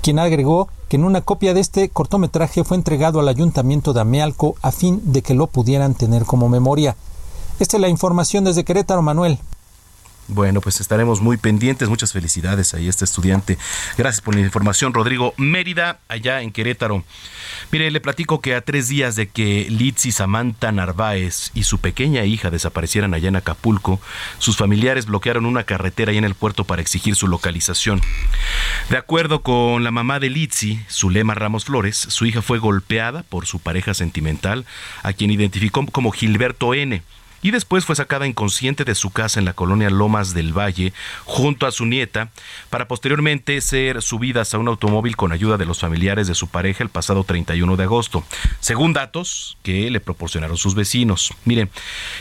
quien 0.00 0.18
agregó 0.18 0.68
que 0.88 0.96
en 0.96 1.04
una 1.04 1.20
copia 1.22 1.54
de 1.54 1.60
este 1.60 1.88
cortometraje 1.88 2.64
fue 2.64 2.76
entregado 2.76 3.20
al 3.20 3.28
ayuntamiento 3.28 3.92
de 3.92 4.00
Amealco 4.00 4.54
a 4.62 4.70
fin 4.70 5.00
de 5.12 5.22
que 5.22 5.34
lo 5.34 5.48
pudieran 5.48 5.94
tener 5.94 6.24
como 6.24 6.48
memoria. 6.48 6.96
Esta 7.58 7.76
es 7.76 7.80
la 7.80 7.88
información 7.88 8.44
desde 8.44 8.64
Querétaro, 8.64 9.02
Manuel. 9.02 9.38
Bueno, 10.30 10.60
pues 10.60 10.80
estaremos 10.80 11.20
muy 11.20 11.36
pendientes. 11.36 11.88
Muchas 11.88 12.12
felicidades 12.12 12.72
ahí 12.72 12.86
a 12.86 12.90
este 12.90 13.04
estudiante. 13.04 13.58
Gracias 13.98 14.20
por 14.20 14.34
la 14.34 14.40
información, 14.40 14.94
Rodrigo 14.94 15.34
Mérida, 15.36 15.98
allá 16.08 16.40
en 16.42 16.52
Querétaro. 16.52 17.04
Mire, 17.72 17.90
le 17.90 18.00
platico 18.00 18.40
que 18.40 18.54
a 18.54 18.60
tres 18.60 18.88
días 18.88 19.16
de 19.16 19.28
que 19.28 19.66
Litsi 19.68 20.12
Samantha 20.12 20.70
Narváez 20.70 21.50
y 21.54 21.64
su 21.64 21.78
pequeña 21.78 22.24
hija 22.24 22.50
desaparecieran 22.50 23.12
allá 23.12 23.28
en 23.28 23.36
Acapulco, 23.36 24.00
sus 24.38 24.56
familiares 24.56 25.06
bloquearon 25.06 25.46
una 25.46 25.64
carretera 25.64 26.12
ahí 26.12 26.18
en 26.18 26.24
el 26.24 26.34
puerto 26.36 26.64
para 26.64 26.80
exigir 26.80 27.16
su 27.16 27.26
localización. 27.26 28.00
De 28.88 28.96
acuerdo 28.96 29.42
con 29.42 29.82
la 29.82 29.90
mamá 29.90 30.20
de 30.20 30.30
Litsi, 30.30 30.80
Zulema 30.88 31.34
Ramos 31.34 31.64
Flores, 31.64 31.96
su 31.96 32.24
hija 32.24 32.40
fue 32.40 32.58
golpeada 32.58 33.24
por 33.24 33.46
su 33.46 33.58
pareja 33.58 33.94
sentimental, 33.94 34.64
a 35.02 35.12
quien 35.12 35.30
identificó 35.30 35.84
como 35.86 36.12
Gilberto 36.12 36.72
N 36.74 37.02
y 37.42 37.50
después 37.50 37.84
fue 37.84 37.96
sacada 37.96 38.26
inconsciente 38.26 38.84
de 38.84 38.94
su 38.94 39.10
casa 39.10 39.38
en 39.38 39.44
la 39.44 39.52
colonia 39.52 39.90
Lomas 39.90 40.34
del 40.34 40.56
Valle 40.56 40.92
junto 41.24 41.66
a 41.66 41.72
su 41.72 41.86
nieta 41.86 42.30
para 42.68 42.88
posteriormente 42.88 43.60
ser 43.60 44.02
subidas 44.02 44.54
a 44.54 44.58
un 44.58 44.68
automóvil 44.68 45.16
con 45.16 45.32
ayuda 45.32 45.56
de 45.56 45.66
los 45.66 45.80
familiares 45.80 46.26
de 46.26 46.34
su 46.34 46.48
pareja 46.48 46.84
el 46.84 46.90
pasado 46.90 47.24
31 47.24 47.76
de 47.76 47.84
agosto, 47.84 48.24
según 48.60 48.92
datos 48.92 49.56
que 49.62 49.90
le 49.90 50.00
proporcionaron 50.00 50.56
sus 50.56 50.74
vecinos. 50.74 51.32
Miren, 51.44 51.70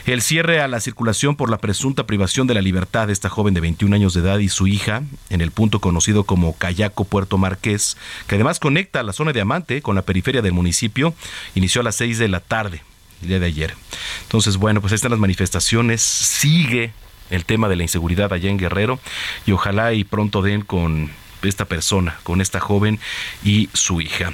el 0.05 0.21
cierre 0.21 0.61
a 0.61 0.67
la 0.67 0.79
circulación 0.79 1.35
por 1.35 1.49
la 1.49 1.57
presunta 1.57 2.05
privación 2.05 2.47
de 2.47 2.53
la 2.53 2.61
libertad 2.61 3.07
de 3.07 3.13
esta 3.13 3.29
joven 3.29 3.53
de 3.53 3.61
21 3.61 3.95
años 3.95 4.13
de 4.13 4.21
edad 4.21 4.39
y 4.39 4.49
su 4.49 4.67
hija 4.67 5.03
en 5.29 5.41
el 5.41 5.51
punto 5.51 5.79
conocido 5.79 6.23
como 6.23 6.57
Cayaco 6.57 7.05
Puerto 7.05 7.37
Marqués, 7.37 7.97
que 8.27 8.35
además 8.35 8.59
conecta 8.59 9.03
la 9.03 9.13
zona 9.13 9.33
de 9.33 9.41
Amante 9.41 9.81
con 9.81 9.95
la 9.95 10.03
periferia 10.03 10.41
del 10.41 10.53
municipio, 10.53 11.13
inició 11.55 11.81
a 11.81 11.83
las 11.83 11.95
6 11.95 12.17
de 12.17 12.27
la 12.27 12.39
tarde 12.39 12.83
el 13.21 13.27
día 13.27 13.39
de 13.39 13.45
ayer. 13.45 13.75
Entonces, 14.23 14.57
bueno, 14.57 14.81
pues 14.81 14.93
están 14.93 15.11
las 15.11 15.19
manifestaciones, 15.19 16.01
sigue 16.01 16.91
el 17.29 17.45
tema 17.45 17.69
de 17.69 17.75
la 17.75 17.83
inseguridad 17.83 18.33
allá 18.33 18.49
en 18.49 18.57
Guerrero 18.57 18.99
y 19.45 19.51
ojalá 19.51 19.93
y 19.93 20.03
pronto 20.03 20.41
den 20.41 20.61
con 20.61 21.11
esta 21.47 21.65
persona, 21.65 22.17
con 22.23 22.41
esta 22.41 22.59
joven 22.59 22.99
y 23.43 23.69
su 23.73 24.01
hija. 24.01 24.33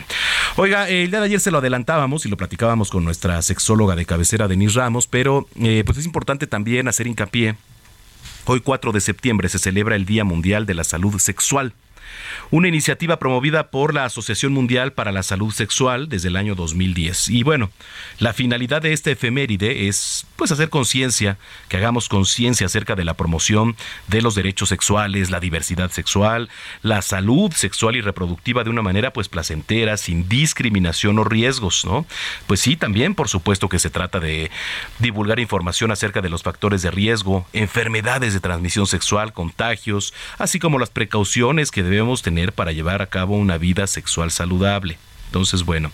Oiga, 0.56 0.89
el 0.89 1.12
día 1.12 1.19
de 1.19 1.26
ayer 1.26 1.39
se 1.39 1.52
lo 1.52 1.60
adelantábamos 1.60 2.26
y 2.26 2.30
lo 2.30 2.38
platicábamos 2.38 2.89
con 2.89 3.04
nuestra 3.04 3.41
sexóloga 3.41 3.95
de 3.95 4.06
cabecera, 4.06 4.48
Denise 4.48 4.80
Ramos, 4.80 5.08
pero 5.08 5.48
eh, 5.62 5.84
pues 5.86 5.98
es 6.00 6.06
importante 6.06 6.48
también 6.48 6.88
hacer 6.88 7.08
hincapié. 7.08 7.56
Hoy 8.45 8.62
4 8.62 8.91
de 8.91 9.02
septiembre 9.02 9.50
se 9.50 9.60
celebra 9.60 9.95
el 9.95 10.06
Día 10.06 10.24
Mundial 10.24 10.65
de 10.65 10.76
la 10.76 10.84
Salud 10.84 11.17
Sexual 11.19 11.74
una 12.52 12.68
iniciativa 12.68 13.20
promovida 13.20 13.70
por 13.72 13.94
la 13.94 14.06
Asociación 14.06 14.54
Mundial 14.54 14.94
para 14.94 15.12
la 15.12 15.24
Salud 15.24 15.52
Sexual 15.52 16.10
desde 16.10 16.30
el 16.30 16.36
año 16.36 16.56
2010. 16.56 17.30
Y 17.30 17.44
bueno, 17.44 17.72
la 18.20 18.34
finalidad 18.34 18.82
de 18.82 18.94
este 18.94 19.12
efeméride 19.12 19.88
es 19.88 20.26
pues 20.36 20.52
hacer 20.52 20.70
conciencia, 20.70 21.38
que 21.70 21.78
hagamos 21.78 22.10
conciencia 22.10 22.68
acerca 22.68 22.96
de 22.96 23.06
la 23.06 23.15
promoción 23.15 23.76
de 24.08 24.22
los 24.22 24.36
derechos 24.36 24.70
sexuales, 24.70 25.30
la 25.30 25.39
diversidad 25.39 25.91
sexual, 25.91 26.50
la 26.82 27.02
salud 27.02 27.52
sexual 27.52 27.96
y 27.96 28.02
reproductiva 28.02 28.63
de 28.63 28.70
una 28.70 28.82
manera 28.82 29.12
pues 29.13 29.30
placentera, 29.30 29.98
sin 29.98 30.28
discriminación 30.28 31.20
o 31.20 31.24
riesgos, 31.24 31.86
¿no? 31.86 32.06
Pues 32.48 32.60
sí, 32.60 32.76
también 32.76 33.15
por 33.15 33.30
supuesto 33.30 33.70
que 33.70 33.80
se 33.80 33.89
trata 33.89 34.20
de 34.20 34.52
divulgar 35.00 35.39
información 35.39 35.91
acerca 35.91 36.22
de 36.22 36.30
los 36.30 36.44
factores 36.44 36.82
de 36.82 36.91
riesgo, 36.91 37.48
enfermedades 37.54 38.34
de 38.34 38.39
transmisión 38.39 38.88
sexual, 38.88 39.34
contagios, 39.34 40.13
así 40.38 40.60
como 40.60 40.80
las 40.80 40.89
precauciones 40.89 41.72
que 41.72 41.84
debemos 41.95 42.21
tener 42.21 42.51
para 42.53 42.71
llevar 42.71 43.01
a 43.01 43.08
cabo 43.08 43.38
una 43.38 43.58
vida 43.58 43.88
sexual 43.88 44.31
saludable. 44.31 44.97
Entonces, 45.27 45.63
bueno, 45.63 45.91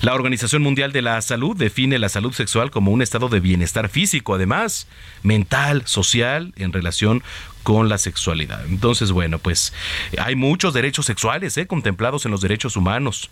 la 0.00 0.14
Organización 0.14 0.62
Mundial 0.62 0.92
de 0.92 1.02
la 1.02 1.20
Salud 1.20 1.56
define 1.56 1.98
la 1.98 2.08
salud 2.08 2.32
sexual 2.32 2.70
como 2.70 2.92
un 2.92 3.02
estado 3.02 3.28
de 3.28 3.40
bienestar 3.40 3.88
físico, 3.88 4.34
además, 4.34 4.86
mental, 5.22 5.82
social, 5.86 6.52
en 6.56 6.72
relación 6.72 7.22
con 7.62 7.88
la 7.88 7.98
sexualidad. 7.98 8.64
Entonces, 8.66 9.12
bueno, 9.12 9.38
pues 9.38 9.72
hay 10.18 10.34
muchos 10.34 10.72
derechos 10.72 11.06
sexuales 11.06 11.56
¿eh? 11.56 11.66
contemplados 11.66 12.24
en 12.24 12.30
los 12.30 12.40
derechos 12.40 12.76
humanos. 12.76 13.30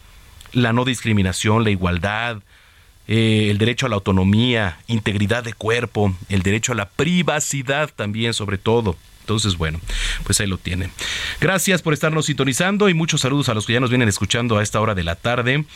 La 0.52 0.72
no 0.72 0.84
discriminación, 0.84 1.64
la 1.64 1.70
igualdad, 1.70 2.38
eh, 3.06 3.48
el 3.50 3.58
derecho 3.58 3.86
a 3.86 3.88
la 3.88 3.94
autonomía, 3.96 4.78
integridad 4.86 5.44
de 5.44 5.54
cuerpo, 5.54 6.14
el 6.28 6.42
derecho 6.42 6.72
a 6.72 6.74
la 6.74 6.88
privacidad 6.88 7.90
también 7.94 8.34
sobre 8.34 8.58
todo. 8.58 8.96
Entonces, 9.28 9.58
bueno, 9.58 9.78
pues 10.24 10.40
ahí 10.40 10.46
lo 10.46 10.56
tienen. 10.56 10.90
Gracias 11.38 11.82
por 11.82 11.92
estarnos 11.92 12.24
sintonizando 12.24 12.88
y 12.88 12.94
muchos 12.94 13.20
saludos 13.20 13.50
a 13.50 13.54
los 13.54 13.66
que 13.66 13.74
ya 13.74 13.80
nos 13.80 13.90
vienen 13.90 14.08
escuchando 14.08 14.56
a 14.56 14.62
esta 14.62 14.80
hora 14.80 14.94
de 14.94 15.04
la 15.04 15.16
tarde. 15.16 15.66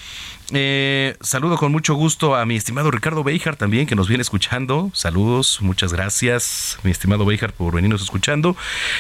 Eh, 0.51 1.17
saludo 1.21 1.57
con 1.57 1.73
mucho 1.73 1.95
gusto 1.95 2.35
a 2.35 2.45
mi 2.45 2.57
estimado 2.57 2.91
Ricardo 2.91 3.25
Beijar 3.25 3.57
también, 3.57 3.87
que 3.87 3.95
nos 3.95 4.09
viene 4.09 4.23
escuchando. 4.23 4.91
Saludos, 4.93 5.59
muchas 5.63 5.93
gracias, 5.93 6.79
mi 6.83 6.91
estimado 6.91 7.25
Beijar, 7.25 7.53
por 7.53 7.75
venirnos 7.75 8.03
escuchando. 8.03 8.57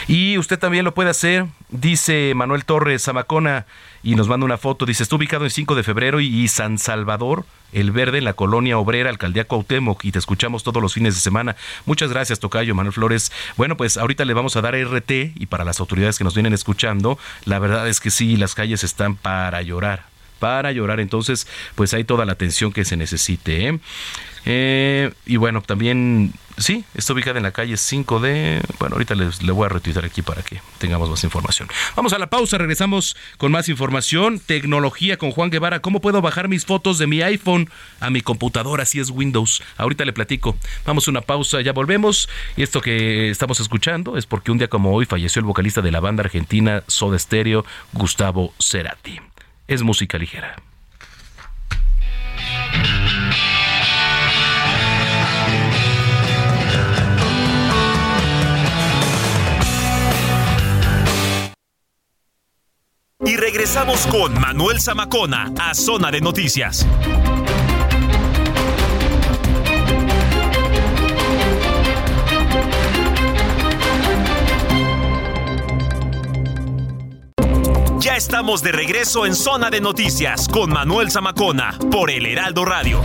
Y 0.08 0.38
usted 0.38 0.58
también 0.58 0.84
lo 0.84 0.94
puede 0.94 1.10
hacer, 1.10 1.46
dice 1.68 2.32
Manuel 2.34 2.64
Torres 2.64 3.02
Zamacona, 3.02 3.66
y 4.02 4.14
nos 4.14 4.28
manda 4.28 4.46
una 4.46 4.58
foto. 4.58 4.86
Dice: 4.86 5.02
Está 5.02 5.16
ubicado 5.16 5.44
en 5.44 5.50
5 5.50 5.74
de 5.74 5.82
febrero 5.82 6.20
y 6.20 6.48
San 6.48 6.78
Salvador 6.78 7.44
el 7.72 7.90
Verde 7.90 8.18
en 8.18 8.24
la 8.24 8.34
colonia 8.34 8.78
obrera, 8.78 9.10
alcaldía 9.10 9.46
Cuauhtémoc, 9.46 10.04
y 10.04 10.12
te 10.12 10.18
escuchamos 10.18 10.62
todos 10.62 10.82
los 10.82 10.94
fines 10.94 11.14
de 11.14 11.20
semana. 11.20 11.56
Muchas 11.86 12.10
gracias, 12.10 12.38
Tocayo, 12.38 12.74
Manuel 12.74 12.92
Flores. 12.92 13.32
Bueno, 13.56 13.76
pues 13.76 13.96
ahorita 13.96 14.24
le 14.24 14.34
vamos 14.34 14.56
a 14.56 14.60
dar 14.60 14.74
RT 14.74 15.10
y 15.34 15.46
para 15.46 15.64
las 15.64 15.80
autoridades 15.80 16.18
que 16.18 16.24
nos 16.24 16.34
vienen 16.34 16.52
escuchando, 16.52 17.18
la 17.44 17.58
verdad 17.58 17.88
es 17.88 18.00
que 18.00 18.10
sí, 18.10 18.36
las 18.36 18.54
calles 18.54 18.84
están 18.84 19.16
para 19.16 19.62
llorar, 19.62 20.04
para 20.42 20.72
llorar. 20.72 20.98
Entonces, 20.98 21.46
pues 21.76 21.94
hay 21.94 22.02
toda 22.02 22.24
la 22.24 22.32
atención 22.32 22.72
que 22.72 22.84
se 22.84 22.96
necesite. 22.96 23.68
¿eh? 23.68 23.78
Eh, 24.44 25.12
y 25.24 25.36
bueno, 25.36 25.62
también, 25.62 26.32
sí, 26.58 26.84
está 26.96 27.12
ubicada 27.12 27.36
en 27.36 27.44
la 27.44 27.52
calle 27.52 27.76
5 27.76 28.18
de... 28.18 28.60
Bueno, 28.80 28.96
ahorita 28.96 29.14
le 29.14 29.52
voy 29.52 29.66
a 29.66 29.68
retuitar 29.68 30.04
aquí 30.04 30.20
para 30.20 30.42
que 30.42 30.60
tengamos 30.78 31.08
más 31.08 31.22
información. 31.22 31.68
Vamos 31.94 32.12
a 32.12 32.18
la 32.18 32.26
pausa, 32.26 32.58
regresamos 32.58 33.16
con 33.38 33.52
más 33.52 33.68
información. 33.68 34.40
Tecnología 34.40 35.16
con 35.16 35.30
Juan 35.30 35.50
Guevara. 35.50 35.78
¿Cómo 35.78 36.00
puedo 36.00 36.20
bajar 36.20 36.48
mis 36.48 36.66
fotos 36.66 36.98
de 36.98 37.06
mi 37.06 37.22
iPhone 37.22 37.70
a 38.00 38.10
mi 38.10 38.20
computadora 38.20 38.84
si 38.84 38.98
es 38.98 39.10
Windows? 39.10 39.62
Ahorita 39.76 40.04
le 40.04 40.12
platico. 40.12 40.56
Vamos 40.84 41.06
a 41.06 41.12
una 41.12 41.20
pausa, 41.20 41.60
ya 41.60 41.72
volvemos. 41.72 42.28
Y 42.56 42.64
esto 42.64 42.80
que 42.80 43.30
estamos 43.30 43.60
escuchando 43.60 44.16
es 44.16 44.26
porque 44.26 44.50
un 44.50 44.58
día 44.58 44.66
como 44.66 44.92
hoy 44.92 45.06
falleció 45.06 45.38
el 45.38 45.46
vocalista 45.46 45.82
de 45.82 45.92
la 45.92 46.00
banda 46.00 46.24
argentina 46.24 46.82
Soda 46.88 47.16
Stereo, 47.16 47.64
Gustavo 47.92 48.52
Cerati. 48.58 49.31
Es 49.72 49.82
música 49.82 50.18
ligera. 50.18 50.54
Y 63.24 63.36
regresamos 63.36 64.06
con 64.08 64.38
Manuel 64.38 64.78
Zamacona 64.78 65.50
a 65.58 65.72
Zona 65.74 66.10
de 66.10 66.20
Noticias. 66.20 66.86
Estamos 78.32 78.62
de 78.62 78.72
regreso 78.72 79.26
en 79.26 79.34
Zona 79.34 79.68
de 79.68 79.82
Noticias 79.82 80.48
con 80.48 80.70
Manuel 80.70 81.10
Zamacona 81.10 81.76
por 81.90 82.10
El 82.10 82.24
Heraldo 82.24 82.64
Radio. 82.64 83.02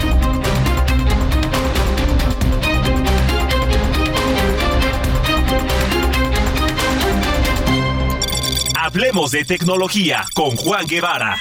Hablemos 8.79 9.31
de 9.31 9.43
tecnología 9.43 10.23
con 10.33 10.55
Juan 10.55 10.87
Guevara. 10.87 11.37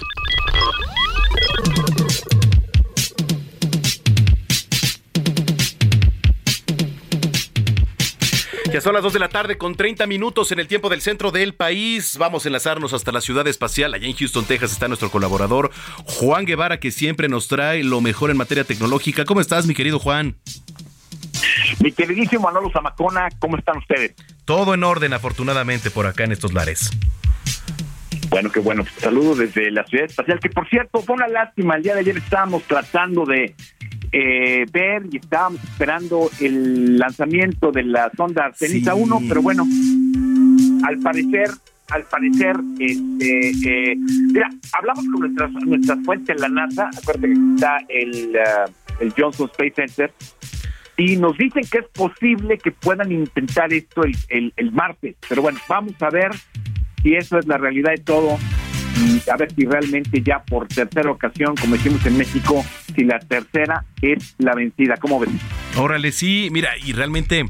Ya 8.76 8.82
son 8.82 8.92
las 8.92 9.02
2 9.02 9.14
de 9.14 9.18
la 9.20 9.30
tarde 9.30 9.56
con 9.56 9.74
30 9.74 10.06
minutos 10.06 10.52
en 10.52 10.58
el 10.58 10.68
tiempo 10.68 10.90
del 10.90 11.00
centro 11.00 11.30
del 11.30 11.54
país. 11.54 12.18
Vamos 12.18 12.44
a 12.44 12.50
enlazarnos 12.50 12.92
hasta 12.92 13.10
la 13.10 13.22
ciudad 13.22 13.46
espacial. 13.46 13.94
Allá 13.94 14.06
en 14.06 14.14
Houston, 14.14 14.44
Texas 14.44 14.72
está 14.72 14.86
nuestro 14.86 15.10
colaborador 15.10 15.70
Juan 16.04 16.44
Guevara, 16.44 16.78
que 16.78 16.90
siempre 16.90 17.30
nos 17.30 17.48
trae 17.48 17.82
lo 17.82 18.02
mejor 18.02 18.30
en 18.30 18.36
materia 18.36 18.64
tecnológica. 18.64 19.24
¿Cómo 19.24 19.40
estás, 19.40 19.66
mi 19.66 19.72
querido 19.72 19.98
Juan? 19.98 20.36
Mi 21.80 21.90
queridísimo 21.90 22.42
Manolo 22.42 22.70
Zamacona, 22.70 23.30
¿cómo 23.38 23.56
están 23.56 23.78
ustedes? 23.78 24.14
Todo 24.44 24.74
en 24.74 24.84
orden, 24.84 25.14
afortunadamente, 25.14 25.90
por 25.90 26.04
acá 26.04 26.24
en 26.24 26.32
estos 26.32 26.52
lares. 26.52 26.90
Bueno, 28.28 28.52
qué 28.52 28.60
bueno. 28.60 28.84
Saludos 28.98 29.38
desde 29.38 29.70
la 29.70 29.86
ciudad 29.86 30.04
espacial, 30.04 30.38
que 30.38 30.50
por 30.50 30.68
cierto, 30.68 31.00
fue 31.00 31.14
una 31.14 31.28
lástima. 31.28 31.76
El 31.76 31.82
día 31.82 31.94
de 31.94 32.00
ayer 32.00 32.18
estábamos 32.18 32.62
tratando 32.64 33.24
de 33.24 33.54
eh, 34.18 34.64
ver 34.72 35.02
y 35.12 35.18
estábamos 35.18 35.62
esperando 35.62 36.30
el 36.40 36.96
lanzamiento 36.98 37.70
de 37.70 37.82
la 37.82 38.10
sonda 38.16 38.46
Artemisa 38.46 38.94
1, 38.94 39.20
pero 39.28 39.42
bueno, 39.42 39.66
al 40.84 40.98
parecer, 41.00 41.50
al 41.90 42.02
parecer, 42.04 42.56
este, 42.78 43.50
eh, 43.50 43.96
mira, 44.32 44.48
hablamos 44.72 45.04
con 45.12 45.20
nuestras 45.20 45.52
nuestras 45.66 45.98
fuentes 46.02 46.34
en 46.34 46.40
la 46.40 46.48
NASA, 46.48 46.88
acuérdate 46.96 47.28
que 47.28 47.54
está 47.56 47.78
el, 47.90 48.36
uh, 48.36 49.02
el 49.02 49.12
Johnson 49.14 49.50
Space 49.50 49.74
Center, 49.86 50.10
y 50.96 51.16
nos 51.16 51.36
dicen 51.36 51.64
que 51.70 51.78
es 51.80 51.88
posible 51.92 52.56
que 52.56 52.70
puedan 52.70 53.12
intentar 53.12 53.70
esto 53.70 54.02
el, 54.02 54.16
el, 54.30 54.52
el 54.56 54.72
martes, 54.72 55.16
pero 55.28 55.42
bueno, 55.42 55.58
vamos 55.68 55.94
a 56.00 56.08
ver 56.08 56.30
si 57.02 57.14
eso 57.14 57.38
es 57.38 57.46
la 57.46 57.58
realidad 57.58 57.90
de 57.90 58.02
todo 58.02 58.38
y 58.96 59.22
a 59.30 59.36
ver 59.36 59.52
si 59.54 59.64
realmente 59.64 60.22
ya 60.22 60.42
por 60.42 60.66
tercera 60.68 61.10
ocasión, 61.10 61.54
como 61.56 61.76
decimos 61.76 62.04
en 62.06 62.16
México, 62.16 62.64
si 62.94 63.04
la 63.04 63.18
tercera 63.18 63.84
es 64.00 64.34
la 64.38 64.54
vencida. 64.54 64.96
¿Cómo 64.96 65.20
ves? 65.20 65.30
Órale, 65.76 66.12
sí, 66.12 66.48
mira, 66.50 66.70
y 66.82 66.92
realmente 66.92 67.44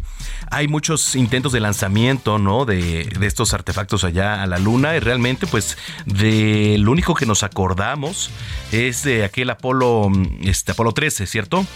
hay 0.50 0.68
muchos 0.68 1.14
intentos 1.14 1.52
de 1.52 1.60
lanzamiento, 1.60 2.38
¿no? 2.38 2.64
De, 2.64 3.04
de 3.04 3.26
estos 3.26 3.54
artefactos 3.54 4.04
allá 4.04 4.42
a 4.42 4.46
la 4.46 4.58
luna 4.58 4.96
y 4.96 5.00
realmente 5.00 5.46
pues 5.46 5.76
de 6.04 6.76
lo 6.78 6.92
único 6.92 7.14
que 7.14 7.26
nos 7.26 7.42
acordamos 7.42 8.30
es 8.72 9.04
de 9.04 9.24
aquel 9.24 9.50
Apolo, 9.50 10.10
este 10.42 10.72
Apolo 10.72 10.92
13, 10.92 11.26
¿cierto? 11.26 11.66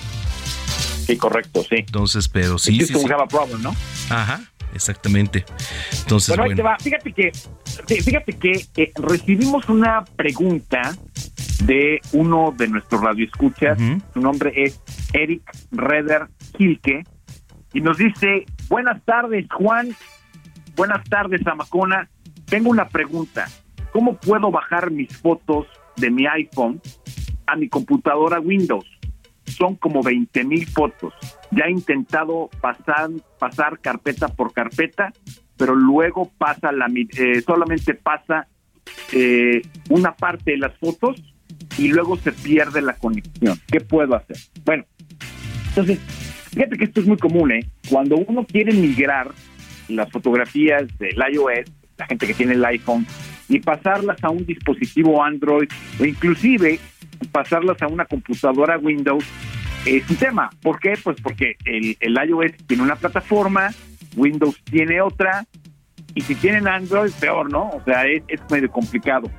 Sí, 1.06 1.16
correcto, 1.16 1.64
sí. 1.68 1.76
Entonces, 1.78 2.28
pero 2.28 2.58
sí, 2.58 2.78
sí, 2.80 2.94
sí. 2.94 3.06
Problem, 3.28 3.62
¿no? 3.62 3.74
Ajá. 4.10 4.40
Exactamente. 4.74 5.44
Entonces, 6.02 6.36
bueno, 6.36 6.44
bueno. 6.44 6.50
Ahí 6.50 6.56
te 6.56 6.62
va. 6.62 6.76
Fíjate 6.78 7.12
que, 7.12 8.02
fíjate 8.02 8.32
que 8.34 8.66
eh, 8.76 8.92
recibimos 8.96 9.68
una 9.68 10.04
pregunta 10.16 10.94
de 11.64 12.00
uno 12.12 12.54
de 12.56 12.68
nuestros 12.68 13.00
radioescuchas. 13.00 13.78
Uh 13.78 13.82
-huh. 13.82 14.02
Su 14.14 14.20
nombre 14.20 14.52
es 14.56 14.80
Eric 15.12 15.42
Reder 15.72 16.28
Kilke 16.56 17.04
y 17.72 17.80
nos 17.80 17.98
dice: 17.98 18.46
Buenas 18.68 19.02
tardes, 19.04 19.46
Juan. 19.50 19.94
Buenas 20.76 21.04
tardes, 21.08 21.46
Amacona. 21.46 22.08
Tengo 22.46 22.70
una 22.70 22.88
pregunta. 22.88 23.46
¿Cómo 23.92 24.16
puedo 24.16 24.50
bajar 24.50 24.90
mis 24.90 25.14
fotos 25.16 25.66
de 25.96 26.10
mi 26.10 26.26
iPhone 26.26 26.80
a 27.46 27.56
mi 27.56 27.68
computadora 27.68 28.40
Windows? 28.40 28.86
Son 29.50 29.76
como 29.76 30.02
20 30.02 30.44
mil 30.44 30.66
fotos. 30.66 31.12
Ya 31.50 31.64
he 31.66 31.70
intentado 31.70 32.48
pasar, 32.60 33.10
pasar 33.38 33.80
carpeta 33.80 34.28
por 34.28 34.52
carpeta, 34.52 35.12
pero 35.56 35.74
luego 35.74 36.30
pasa 36.38 36.72
la 36.72 36.86
eh, 36.86 37.42
solamente 37.42 37.94
pasa 37.94 38.48
eh, 39.12 39.62
una 39.88 40.14
parte 40.14 40.52
de 40.52 40.58
las 40.58 40.76
fotos 40.78 41.22
y 41.78 41.88
luego 41.88 42.16
se 42.16 42.32
pierde 42.32 42.82
la 42.82 42.94
conexión. 42.94 43.58
¿Qué 43.70 43.80
puedo 43.80 44.14
hacer? 44.14 44.36
Bueno, 44.64 44.84
entonces, 45.68 45.98
fíjate 46.52 46.76
que 46.76 46.84
esto 46.84 47.00
es 47.00 47.06
muy 47.06 47.16
común, 47.16 47.52
¿eh? 47.52 47.66
Cuando 47.88 48.16
uno 48.16 48.44
quiere 48.44 48.72
migrar 48.72 49.30
las 49.88 50.10
fotografías 50.10 50.86
del 50.98 51.16
iOS, 51.32 51.70
la 51.98 52.06
gente 52.06 52.26
que 52.26 52.34
tiene 52.34 52.54
el 52.54 52.64
iPhone, 52.64 53.06
y 53.48 53.58
pasarlas 53.58 54.22
a 54.22 54.30
un 54.30 54.46
dispositivo 54.46 55.22
Android 55.22 55.68
o 55.98 56.04
inclusive 56.04 56.78
pasarlas 57.28 57.80
a 57.82 57.86
una 57.86 58.04
computadora 58.04 58.78
Windows, 58.78 59.24
es 59.86 60.08
un 60.10 60.16
tema. 60.16 60.50
¿Por 60.62 60.78
qué? 60.78 60.94
Pues 61.02 61.20
porque 61.20 61.56
el, 61.64 61.96
el, 62.00 62.16
iOS 62.28 62.52
tiene 62.66 62.82
una 62.82 62.96
plataforma, 62.96 63.70
Windows 64.16 64.62
tiene 64.64 65.00
otra, 65.00 65.44
y 66.14 66.20
si 66.22 66.34
tienen 66.34 66.66
Android, 66.66 67.12
peor, 67.20 67.50
¿no? 67.50 67.70
O 67.70 67.82
sea, 67.84 68.04
es, 68.04 68.22
es 68.28 68.40
medio 68.50 68.70
complicado. 68.70 69.30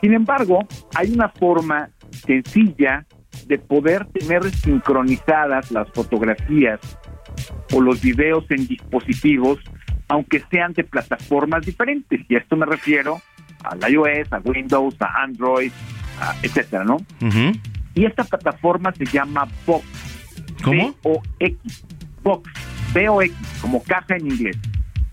Sin 0.00 0.12
embargo, 0.12 0.60
hay 0.94 1.12
una 1.12 1.28
forma 1.28 1.90
sencilla 2.10 3.06
de 3.46 3.58
poder 3.58 4.06
tener 4.06 4.42
sincronizadas 4.50 5.70
las 5.70 5.90
fotografías 5.90 6.80
o 7.72 7.80
los 7.80 8.00
videos 8.00 8.44
en 8.50 8.66
dispositivos, 8.66 9.58
aunque 10.08 10.42
sean 10.50 10.72
de 10.72 10.84
plataformas 10.84 11.66
diferentes. 11.66 12.20
Y 12.28 12.36
a 12.36 12.38
esto 12.38 12.56
me 12.56 12.66
refiero 12.66 13.20
al 13.64 13.90
iOS, 13.90 14.32
a 14.32 14.38
Windows, 14.44 14.96
a 15.00 15.22
Android, 15.22 15.72
etcétera, 16.42 16.84
¿no? 16.84 16.96
Uh 16.96 17.28
-huh. 17.28 17.60
Y 17.94 18.04
esta 18.04 18.24
plataforma 18.24 18.92
se 18.92 19.06
llama 19.06 19.46
Box. 19.66 19.84
¿Cómo? 20.62 20.94
B-O-X. 21.02 21.84
Box. 22.22 22.50
B-O-X, 22.92 23.36
como 23.60 23.82
caja 23.82 24.16
en 24.16 24.26
inglés. 24.26 24.56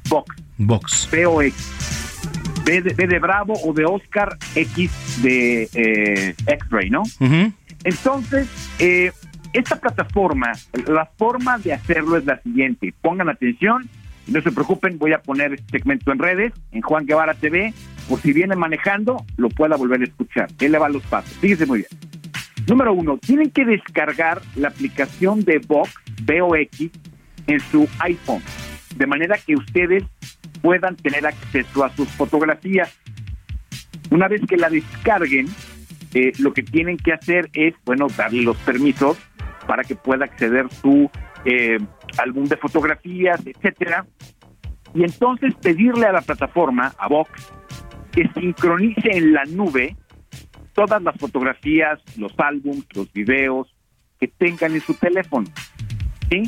Box. 0.10 0.36
Box. 0.58 1.10
B-O-X. 1.12 2.22
B 2.66 2.82
de, 2.82 2.94
B 2.94 3.08
de 3.08 3.20
Bravo 3.20 3.54
o 3.66 3.74
de 3.74 3.86
Oscar, 3.86 4.38
X 4.56 5.22
de 5.24 5.70
eh, 5.74 6.36
X-Ray, 6.46 6.90
¿no? 6.90 7.02
Uh 7.02 7.28
-huh. 7.28 7.54
Entonces, 7.84 8.48
eh, 8.80 9.12
esta 9.54 9.76
plataforma, 9.78 10.52
la 10.88 11.10
forma 11.18 11.58
de 11.58 11.74
hacerlo 11.74 12.18
es 12.18 12.26
la 12.26 12.40
siguiente. 12.42 12.94
Pongan 13.02 13.30
atención, 13.30 13.90
no 14.28 14.42
se 14.42 14.52
preocupen, 14.52 14.98
voy 14.98 15.14
a 15.14 15.22
poner 15.22 15.54
este 15.54 15.80
segmento 15.80 16.12
en 16.12 16.20
redes, 16.20 16.54
en 16.72 16.82
Juan 16.82 17.06
Guevara 17.06 17.34
TV, 17.34 17.74
por 18.08 18.20
si 18.20 18.34
viene 18.34 18.56
manejando, 18.56 19.26
lo 19.38 19.50
pueda 19.50 19.76
volver 19.76 20.02
a 20.02 20.06
escuchar. 20.06 20.48
Él 20.60 20.74
le 20.74 20.80
va 20.80 20.90
los 20.90 21.04
pasos. 21.04 21.32
Fíjense 21.38 21.66
muy 21.66 21.80
bien. 21.80 22.12
Número 22.68 22.94
uno, 22.94 23.18
tienen 23.18 23.50
que 23.52 23.66
descargar 23.66 24.42
la 24.56 24.70
aplicación 24.70 25.44
de 25.44 25.60
Vox, 25.60 25.94
VOX, 26.24 26.90
en 27.48 27.60
su 27.60 27.88
iPhone, 28.00 28.42
de 28.96 29.08
manera 29.08 29.38
que 29.38 29.56
ustedes 29.56 30.04
puedan 30.62 30.96
tener 30.96 31.26
acceso 31.26 31.84
a 31.84 31.90
sus 31.96 32.08
fotografías. 32.10 32.96
Una 34.12 34.28
vez 34.28 34.42
que 34.48 34.58
la 34.58 34.70
descarguen, 34.70 35.48
eh, 36.14 36.32
lo 36.40 36.54
que 36.54 36.64
tienen 36.64 36.98
que 36.98 37.14
hacer 37.14 37.50
es, 37.54 37.74
bueno, 37.86 38.08
darle 38.16 38.44
los 38.44 38.58
permisos 38.58 39.18
para 39.66 39.84
que 39.84 39.96
pueda 39.96 40.26
acceder 40.26 40.68
su 40.82 41.10
eh, 41.46 41.78
álbum 42.18 42.46
de 42.46 42.58
fotografías, 42.58 43.40
etcétera, 43.46 44.06
y 44.94 45.04
entonces 45.04 45.56
pedirle 45.56 46.06
a 46.06 46.12
la 46.12 46.22
plataforma, 46.22 46.94
a 46.98 47.08
Vox, 47.08 47.32
que 48.12 48.30
sincronice 48.34 49.18
en 49.18 49.34
la 49.34 49.46
nube 49.46 49.96
todas 50.74 51.02
las 51.02 51.16
fotografías, 51.18 52.00
los 52.18 52.34
álbumes, 52.38 52.86
los 52.94 53.12
videos 53.14 53.74
que 54.20 54.28
tengan 54.28 54.74
en 54.74 54.82
su 54.82 54.94
teléfono. 54.94 55.48
¿sí? 56.30 56.44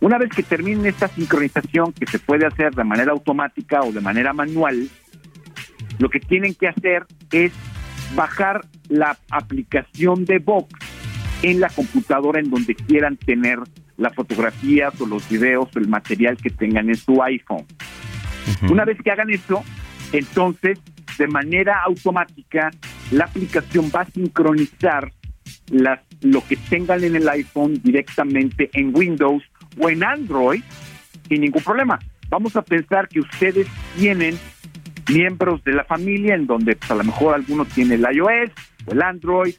Una 0.00 0.18
vez 0.18 0.30
que 0.30 0.42
terminen 0.42 0.86
esta 0.86 1.08
sincronización, 1.08 1.92
que 1.92 2.06
se 2.06 2.18
puede 2.18 2.46
hacer 2.46 2.74
de 2.74 2.84
manera 2.84 3.12
automática 3.12 3.80
o 3.82 3.92
de 3.92 4.00
manera 4.00 4.32
manual, 4.32 4.88
lo 5.98 6.08
que 6.08 6.18
tienen 6.18 6.54
que 6.54 6.68
hacer 6.68 7.06
es 7.30 7.52
bajar 8.14 8.62
la 8.88 9.16
aplicación 9.30 10.24
de 10.24 10.38
Vox 10.38 10.68
en 11.42 11.60
la 11.60 11.68
computadora 11.68 12.40
en 12.40 12.50
donde 12.50 12.74
quieran 12.74 13.16
tener 13.16 13.58
las 13.96 14.14
fotografías 14.14 14.98
o 15.00 15.06
los 15.06 15.28
videos 15.28 15.68
o 15.74 15.78
el 15.78 15.88
material 15.88 16.36
que 16.36 16.50
tengan 16.50 16.88
en 16.88 16.96
su 16.96 17.22
iPhone. 17.22 17.66
Una 18.68 18.84
vez 18.84 18.98
que 19.02 19.10
hagan 19.10 19.30
eso, 19.30 19.62
entonces 20.12 20.78
de 21.18 21.26
manera 21.26 21.82
automática 21.84 22.70
la 23.10 23.24
aplicación 23.24 23.90
va 23.94 24.02
a 24.02 24.06
sincronizar 24.06 25.12
las, 25.70 26.00
lo 26.22 26.44
que 26.46 26.56
tengan 26.56 27.04
en 27.04 27.16
el 27.16 27.28
iPhone 27.28 27.80
directamente 27.82 28.70
en 28.72 28.94
Windows 28.94 29.42
o 29.78 29.88
en 29.88 30.04
Android 30.04 30.62
sin 31.28 31.40
ningún 31.40 31.62
problema. 31.62 31.98
Vamos 32.28 32.56
a 32.56 32.62
pensar 32.62 33.08
que 33.08 33.20
ustedes 33.20 33.66
tienen 33.96 34.38
miembros 35.12 35.62
de 35.64 35.72
la 35.72 35.84
familia 35.84 36.34
en 36.34 36.46
donde 36.46 36.76
pues, 36.76 36.90
a 36.90 36.94
lo 36.94 37.04
mejor 37.04 37.34
algunos 37.34 37.68
tienen 37.68 38.04
el 38.04 38.16
iOS 38.16 38.50
o 38.86 38.92
el 38.92 39.02
Android, 39.02 39.54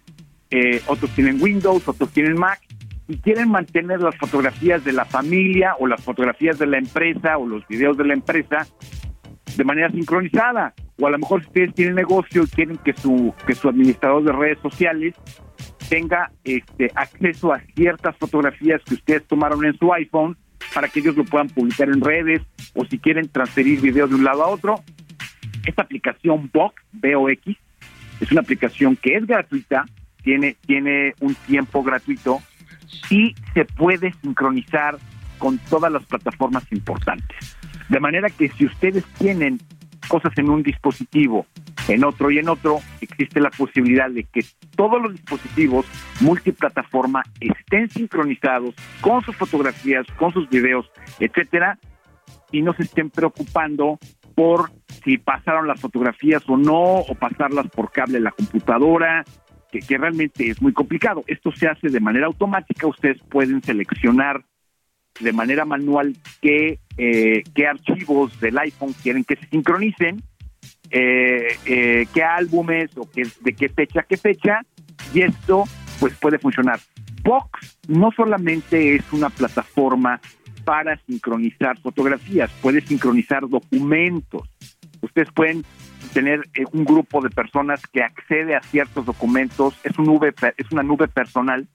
eh, 0.56 0.84
otros 0.86 1.10
tienen 1.16 1.42
Windows, 1.42 1.88
otros 1.88 2.12
tienen 2.12 2.36
Mac 2.36 2.62
y 3.08 3.18
quieren 3.18 3.50
mantener 3.50 4.02
las 4.02 4.16
fotografías 4.18 4.84
de 4.84 4.94
la 4.94 5.04
familia 5.04 5.76
o 5.80 5.88
las 5.88 6.04
fotografías 6.04 6.60
de 6.60 6.68
la 6.68 6.78
empresa 6.78 7.40
o 7.40 7.48
los 7.48 7.68
videos 7.68 7.98
de 7.98 8.06
la 8.06 8.14
empresa 8.14 8.68
de 9.58 9.64
manera 9.64 9.90
sincronizada. 9.90 10.76
O 11.02 11.08
a 11.08 11.10
lo 11.10 11.18
mejor 11.18 11.42
si 11.42 11.48
ustedes 11.48 11.74
tienen 11.74 11.96
negocio 11.96 12.44
y 12.44 12.48
quieren 12.48 12.78
que 12.78 12.94
su, 12.94 13.34
que 13.48 13.56
su 13.56 13.68
administrador 13.68 14.24
de 14.24 14.32
redes 14.32 14.60
sociales 14.60 15.16
tenga 15.90 16.32
este, 16.44 16.92
acceso 16.94 17.52
a 17.52 17.60
ciertas 17.76 18.16
fotografías 18.18 18.80
que 18.86 18.94
ustedes 18.94 19.26
tomaron 19.26 19.66
en 19.66 19.76
su 19.80 19.92
iPhone 19.92 20.38
para 20.72 20.88
que 20.88 21.00
ellos 21.00 21.16
lo 21.16 21.26
puedan 21.26 21.48
publicar 21.48 21.90
en 21.90 22.00
redes 22.00 22.44
o 22.76 22.86
si 22.86 23.00
quieren 23.00 23.28
transferir 23.28 23.82
videos 23.82 24.12
de 24.12 24.18
un 24.18 24.24
lado 24.24 24.44
a 24.44 24.50
otro. 24.50 24.76
Esta 25.66 25.82
aplicación 25.82 26.52
Vox, 26.54 26.76
VOX, 26.92 27.58
es 28.22 28.32
una 28.32 28.42
aplicación 28.42 28.96
que 28.96 29.16
es 29.16 29.26
gratuita, 29.26 29.86
tiene, 30.24 30.56
tiene 30.66 31.14
un 31.20 31.36
tiempo 31.36 31.84
gratuito 31.84 32.40
y 33.10 33.36
se 33.54 33.66
puede 33.66 34.14
sincronizar 34.22 34.98
con 35.38 35.58
todas 35.70 35.92
las 35.92 36.04
plataformas 36.06 36.64
importantes. 36.72 37.58
De 37.90 38.00
manera 38.00 38.30
que 38.30 38.50
si 38.50 38.66
ustedes 38.66 39.04
tienen 39.18 39.60
cosas 40.08 40.32
en 40.38 40.50
un 40.50 40.64
dispositivo, 40.64 41.46
en 41.88 42.04
otro 42.04 42.32
y 42.32 42.40
en 42.40 42.50
otro, 42.50 42.80
existe 43.02 43.42
la 43.42 43.50
posibilidad 43.50 44.10
de 44.10 44.24
que 44.24 44.46
todos 44.76 45.02
los 45.02 45.14
dispositivos 45.14 45.86
multiplataforma 46.22 47.24
estén 47.40 47.90
sincronizados 47.90 48.74
con 49.02 49.22
sus 49.24 49.36
fotografías, 49.36 50.06
con 50.18 50.32
sus 50.34 50.50
videos, 50.50 50.90
etcétera, 51.20 51.78
y 52.52 52.62
no 52.62 52.74
se 52.74 52.84
estén 52.84 53.10
preocupando 53.10 54.00
por 54.36 54.72
si 55.04 55.18
pasaron 55.18 55.68
las 55.68 55.82
fotografías 55.82 56.44
o 56.48 56.58
no, 56.58 57.00
o 57.00 57.16
pasarlas 57.16 57.68
por 57.68 57.92
cable 57.92 58.18
a 58.18 58.22
la 58.22 58.32
computadora, 58.32 59.26
que, 59.74 59.80
que 59.80 59.98
realmente 59.98 60.48
es 60.48 60.62
muy 60.62 60.72
complicado. 60.72 61.24
Esto 61.26 61.52
se 61.52 61.68
hace 61.68 61.90
de 61.90 62.00
manera 62.00 62.28
automática, 62.28 62.86
ustedes 62.86 63.20
pueden 63.24 63.64
seleccionar 63.64 64.46
de 65.20 65.34
manera 65.34 65.66
manual 65.66 66.16
qué, 66.42 66.80
eh, 66.98 67.44
qué 67.56 67.68
archivos 67.68 68.40
del 68.40 68.58
iPhone 68.60 68.94
quieren 69.02 69.24
que 69.24 69.36
se 69.36 69.48
sincronicen, 69.48 70.22
eh, 70.92 71.58
eh, 71.66 72.06
qué 72.14 72.24
álbumes 72.24 72.92
o 72.98 73.10
qué, 73.10 73.28
de 73.42 73.54
qué 73.54 73.70
fecha 73.70 74.04
qué 74.08 74.18
fecha, 74.18 74.62
y 75.14 75.22
esto 75.22 75.64
pues 76.00 76.14
puede 76.18 76.38
funcionar. 76.38 76.80
Box 77.24 77.80
no 77.88 78.12
solamente 78.16 78.96
es 78.96 79.12
una 79.12 79.30
plataforma 79.30 80.20
para 80.66 80.98
sincronizar 81.08 81.80
fotografías, 81.80 82.52
puede 82.62 82.82
sincronizar 82.82 83.48
documentos. 83.50 84.48
Ustedes 85.02 85.30
pueden 85.34 85.64
tener 86.14 86.48
un 86.72 86.86
grupo 86.86 87.22
de 87.22 87.30
personas 87.30 87.86
que 87.88 88.04
accede 88.04 88.56
a 88.56 88.62
ciertos 88.62 89.06
documentos, 89.06 89.80
es, 89.84 89.98
un 89.98 90.06
nube, 90.06 90.34
es 90.58 90.72
una 90.72 90.84
nube 90.84 91.08
personal 91.08 91.68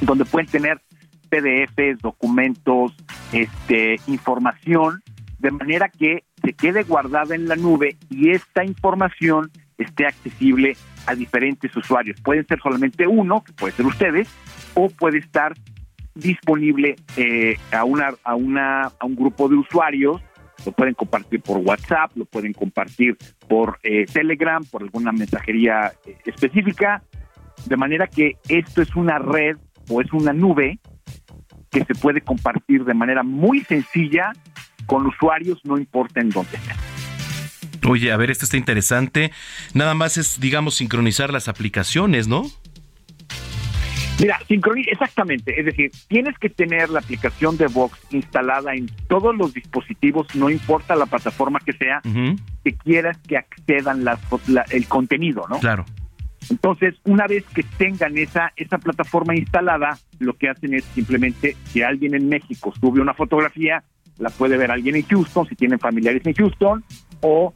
donde 0.00 0.24
pueden 0.24 0.48
tener 0.48 0.80
PDFs, 1.28 2.00
documentos, 2.00 2.94
este, 3.32 3.96
información, 4.06 5.02
de 5.38 5.50
manera 5.50 5.88
que 5.88 6.24
se 6.42 6.52
quede 6.52 6.82
guardada 6.82 7.34
en 7.34 7.48
la 7.48 7.56
nube 7.56 7.96
y 8.10 8.30
esta 8.30 8.64
información 8.64 9.50
esté 9.78 10.06
accesible 10.06 10.76
a 11.06 11.14
diferentes 11.14 11.74
usuarios. 11.76 12.20
Pueden 12.20 12.46
ser 12.46 12.60
solamente 12.60 13.06
uno, 13.06 13.42
que 13.42 13.52
puede 13.52 13.72
ser 13.72 13.86
ustedes, 13.86 14.28
o 14.74 14.88
puede 14.90 15.18
estar 15.18 15.54
disponible 16.14 16.96
eh, 17.16 17.56
a 17.72 17.84
una 17.84 18.14
a 18.24 18.34
una 18.34 18.82
a 18.98 19.06
un 19.06 19.14
grupo 19.14 19.48
de 19.48 19.54
usuarios 19.54 20.20
lo 20.64 20.72
pueden 20.72 20.94
compartir 20.94 21.40
por 21.40 21.58
WhatsApp, 21.58 22.12
lo 22.16 22.24
pueden 22.24 22.52
compartir 22.52 23.16
por 23.48 23.78
eh, 23.82 24.06
Telegram, 24.06 24.64
por 24.64 24.82
alguna 24.82 25.12
mensajería 25.12 25.92
eh, 26.06 26.16
específica, 26.24 27.02
de 27.66 27.76
manera 27.76 28.06
que 28.06 28.36
esto 28.48 28.82
es 28.82 28.94
una 28.96 29.18
red 29.18 29.56
o 29.88 30.00
es 30.00 30.12
una 30.12 30.32
nube 30.32 30.78
que 31.70 31.84
se 31.84 31.94
puede 31.94 32.20
compartir 32.20 32.84
de 32.84 32.94
manera 32.94 33.22
muy 33.22 33.60
sencilla 33.60 34.32
con 34.86 35.06
usuarios, 35.06 35.60
no 35.64 35.78
importa 35.78 36.20
en 36.20 36.30
dónde 36.30 36.56
estén. 36.56 36.76
Oye, 37.88 38.12
a 38.12 38.16
ver, 38.16 38.30
esto 38.30 38.44
está 38.44 38.56
interesante. 38.56 39.32
Nada 39.72 39.94
más 39.94 40.16
es, 40.18 40.40
digamos, 40.40 40.74
sincronizar 40.76 41.32
las 41.32 41.48
aplicaciones, 41.48 42.28
¿no? 42.28 42.44
Mira, 44.20 44.38
sincroniza, 44.46 44.90
exactamente. 44.90 45.58
Es 45.58 45.64
decir, 45.64 45.90
tienes 46.08 46.38
que 46.38 46.50
tener 46.50 46.90
la 46.90 47.00
aplicación 47.00 47.56
de 47.56 47.66
Vox 47.68 47.98
instalada 48.10 48.74
en 48.74 48.86
todos 49.08 49.34
los 49.34 49.54
dispositivos, 49.54 50.34
no 50.34 50.50
importa 50.50 50.94
la 50.94 51.06
plataforma 51.06 51.58
que 51.60 51.72
sea, 51.72 52.02
que 52.64 52.74
quieras 52.74 53.18
que 53.26 53.38
accedan 53.38 54.04
las, 54.04 54.20
el 54.70 54.86
contenido, 54.86 55.46
¿no? 55.48 55.58
Claro. 55.58 55.86
Entonces, 56.50 56.96
una 57.04 57.26
vez 57.26 57.44
que 57.54 57.62
tengan 57.62 58.18
esa, 58.18 58.52
esa 58.56 58.78
plataforma 58.78 59.34
instalada, 59.34 59.98
lo 60.18 60.34
que 60.34 60.48
hacen 60.48 60.74
es 60.74 60.84
simplemente, 60.84 61.56
si 61.64 61.82
alguien 61.82 62.14
en 62.14 62.28
México 62.28 62.74
sube 62.78 63.00
una 63.00 63.14
fotografía, 63.14 63.84
la 64.18 64.30
puede 64.30 64.56
ver 64.56 64.70
alguien 64.70 64.96
en 64.96 65.02
Houston, 65.02 65.46
si 65.46 65.54
tienen 65.54 65.78
familiares 65.78 66.22
en 66.26 66.34
Houston, 66.34 66.84
o 67.20 67.52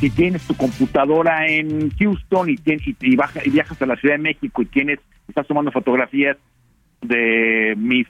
si, 0.00 0.10
tienes 0.10 0.42
tu 0.42 0.54
computadora 0.54 1.46
en 1.46 1.90
Houston 1.98 2.50
y, 2.50 2.56
tienes, 2.56 2.86
y, 2.86 2.96
y 3.00 3.50
viajas 3.50 3.82
a 3.82 3.86
la 3.86 3.96
Ciudad 3.96 4.14
de 4.14 4.22
México 4.22 4.62
y 4.62 4.66
tienes 4.66 5.00
estás 5.28 5.46
tomando 5.46 5.70
fotografías 5.72 6.36
de 7.02 7.74
mis 7.76 8.06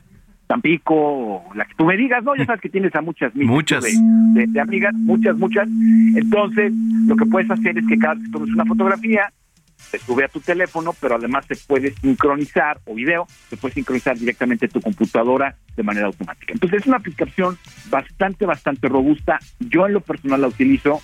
Tampico, 0.46 0.94
o 0.94 1.54
la 1.54 1.64
que 1.64 1.74
tú 1.74 1.84
me 1.84 1.96
digas, 1.96 2.22
¿no? 2.22 2.36
Ya 2.36 2.46
sabes 2.46 2.60
que 2.60 2.68
tienes 2.68 2.94
a 2.94 3.00
muchas 3.00 3.34
muchas 3.34 3.82
de, 3.82 4.60
amigas, 4.60 4.94
muchas, 4.94 5.36
muchas. 5.36 5.68
Entonces, 6.14 6.72
lo 7.06 7.16
que 7.16 7.26
puedes 7.26 7.50
hacer 7.50 7.76
es 7.76 7.86
que 7.86 7.98
cada 7.98 8.14
vez 8.14 8.24
que 8.24 8.30
tomes 8.30 8.50
una 8.50 8.64
fotografía, 8.64 9.32
se 9.76 9.98
sube 9.98 10.24
a 10.24 10.28
tu 10.28 10.40
teléfono, 10.40 10.94
pero 11.00 11.16
además 11.16 11.46
se 11.46 11.56
puede 11.66 11.92
sincronizar, 11.94 12.78
o 12.84 12.94
video, 12.94 13.26
se 13.48 13.56
puede 13.56 13.74
sincronizar 13.74 14.16
directamente 14.16 14.68
tu 14.68 14.80
computadora 14.80 15.56
de 15.76 15.82
manera 15.82 16.06
automática. 16.06 16.52
Entonces, 16.52 16.82
es 16.82 16.86
una 16.86 16.98
aplicación 16.98 17.58
bastante, 17.90 18.46
bastante 18.46 18.88
robusta. 18.88 19.38
Yo 19.58 19.86
en 19.86 19.94
lo 19.94 20.00
personal 20.00 20.40
la 20.40 20.48
utilizo 20.48 21.00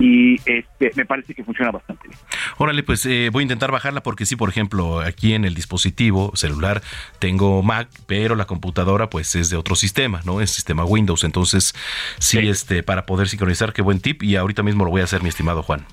y 0.00 0.36
este, 0.46 0.90
me 0.96 1.04
parece 1.04 1.34
que 1.34 1.44
funciona 1.44 1.70
bastante 1.70 2.08
bien. 2.08 2.18
Órale, 2.56 2.82
pues 2.82 3.04
eh, 3.04 3.28
voy 3.30 3.42
a 3.42 3.44
intentar 3.44 3.70
bajarla 3.70 4.02
porque 4.02 4.24
sí, 4.24 4.34
por 4.34 4.48
ejemplo, 4.48 5.00
aquí 5.00 5.34
en 5.34 5.44
el 5.44 5.54
dispositivo 5.54 6.32
celular 6.34 6.80
tengo 7.18 7.62
Mac, 7.62 7.88
pero 8.06 8.34
la 8.34 8.46
computadora 8.46 9.10
pues 9.10 9.36
es 9.36 9.50
de 9.50 9.56
otro 9.56 9.76
sistema, 9.76 10.22
¿no? 10.24 10.40
Es 10.40 10.50
sistema 10.50 10.84
Windows, 10.84 11.22
entonces 11.22 11.74
sí, 12.18 12.38
este 12.38 12.82
para 12.82 13.04
poder 13.04 13.28
sincronizar, 13.28 13.74
qué 13.74 13.82
buen 13.82 14.00
tip 14.00 14.22
y 14.22 14.36
ahorita 14.36 14.62
mismo 14.62 14.84
lo 14.84 14.90
voy 14.90 15.02
a 15.02 15.04
hacer, 15.04 15.22
mi 15.22 15.28
estimado 15.28 15.62
Juan. 15.62 15.84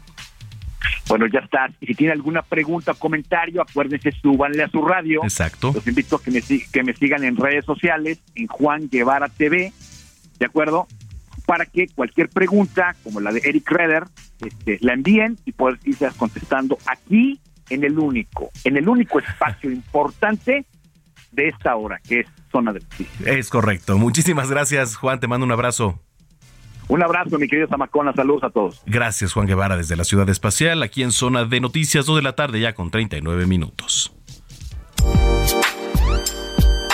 bueno, 1.09 1.27
ya 1.27 1.39
está. 1.39 1.69
Y 1.81 1.87
si 1.87 1.93
tiene 1.93 2.13
alguna 2.13 2.43
pregunta 2.43 2.93
o 2.93 2.95
comentario, 2.95 3.61
acuérdense, 3.61 4.13
súbanle 4.21 4.63
a 4.63 4.69
su 4.69 4.81
radio. 4.85 5.21
Exacto. 5.23 5.73
Los 5.75 5.85
invito 5.85 6.15
a 6.15 6.23
que 6.23 6.31
me, 6.31 6.41
que 6.41 6.83
me 6.83 6.93
sigan 6.93 7.25
en 7.25 7.35
redes 7.35 7.65
sociales, 7.65 8.19
en 8.35 8.47
Juan 8.47 8.87
Guevara 8.89 9.27
TV, 9.27 9.73
¿de 10.39 10.45
acuerdo? 10.45 10.87
Para 11.47 11.65
que 11.65 11.87
cualquier 11.87 12.29
pregunta, 12.29 12.95
como 13.03 13.19
la 13.19 13.31
de 13.31 13.41
Eric 13.43 13.71
Redder, 13.71 14.03
este, 14.45 14.77
la 14.81 14.93
envíen 14.93 15.39
y 15.45 15.53
poder 15.53 15.79
irse 15.83 16.07
contestando 16.15 16.77
aquí 16.85 17.41
en 17.69 17.83
el 17.83 17.97
único, 17.97 18.51
en 18.63 18.77
el 18.77 18.87
único 18.87 19.17
espacio 19.17 19.71
importante 19.71 20.67
de 21.31 21.47
esta 21.47 21.75
hora, 21.75 21.99
que 22.07 22.19
es 22.19 22.27
Zona 22.51 22.73
de 22.73 22.81
Noticias. 22.81 23.27
Es 23.27 23.49
correcto. 23.49 23.97
Muchísimas 23.97 24.51
gracias, 24.51 24.95
Juan. 24.95 25.19
Te 25.19 25.27
mando 25.27 25.45
un 25.45 25.51
abrazo. 25.51 25.99
Un 26.87 27.03
abrazo, 27.03 27.37
mi 27.37 27.47
querido 27.47 27.67
Zamacona. 27.67 28.13
Saludos 28.13 28.43
a 28.43 28.49
todos. 28.49 28.81
Gracias, 28.85 29.33
Juan 29.33 29.47
Guevara, 29.47 29.75
desde 29.77 29.95
la 29.95 30.03
Ciudad 30.03 30.29
Espacial, 30.29 30.83
aquí 30.83 31.03
en 31.03 31.11
Zona 31.11 31.45
de 31.45 31.59
Noticias, 31.59 32.05
2 32.05 32.17
de 32.17 32.21
la 32.21 32.33
tarde, 32.33 32.59
ya 32.59 32.73
con 32.73 32.91
39 32.91 33.45
minutos. 33.45 34.13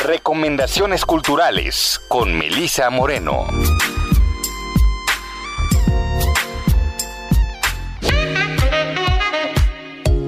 Recomendaciones 0.05 1.05
culturales 1.05 2.01
con 2.09 2.38
Melisa 2.38 2.89
Moreno. 2.89 3.47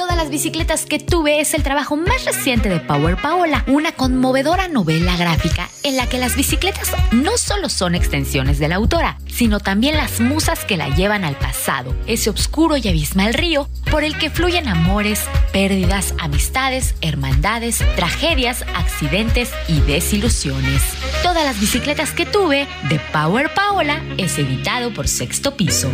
Todas 0.00 0.16
las 0.16 0.30
bicicletas 0.30 0.86
que 0.86 0.98
tuve 0.98 1.40
es 1.40 1.52
el 1.52 1.62
trabajo 1.62 1.94
más 1.94 2.24
reciente 2.24 2.70
de 2.70 2.80
Power 2.80 3.20
Paola, 3.20 3.64
una 3.66 3.92
conmovedora 3.92 4.66
novela 4.66 5.14
gráfica 5.18 5.68
en 5.82 5.98
la 5.98 6.08
que 6.08 6.16
las 6.16 6.36
bicicletas 6.36 6.92
no 7.12 7.36
solo 7.36 7.68
son 7.68 7.94
extensiones 7.94 8.58
de 8.58 8.68
la 8.68 8.76
autora, 8.76 9.18
sino 9.26 9.60
también 9.60 9.98
las 9.98 10.18
musas 10.18 10.64
que 10.64 10.78
la 10.78 10.88
llevan 10.88 11.22
al 11.22 11.36
pasado, 11.36 11.94
ese 12.06 12.30
oscuro 12.30 12.78
y 12.78 12.88
abismal 12.88 13.34
río 13.34 13.68
por 13.90 14.02
el 14.02 14.16
que 14.16 14.30
fluyen 14.30 14.68
amores, 14.68 15.20
pérdidas, 15.52 16.14
amistades, 16.18 16.94
hermandades, 17.02 17.84
tragedias, 17.94 18.64
accidentes 18.74 19.50
y 19.68 19.80
desilusiones. 19.80 20.82
Todas 21.22 21.44
las 21.44 21.60
bicicletas 21.60 22.12
que 22.12 22.24
tuve 22.24 22.66
de 22.88 22.98
Power 23.12 23.52
Paola 23.52 24.00
es 24.16 24.38
editado 24.38 24.94
por 24.94 25.08
Sexto 25.08 25.58
Piso. 25.58 25.92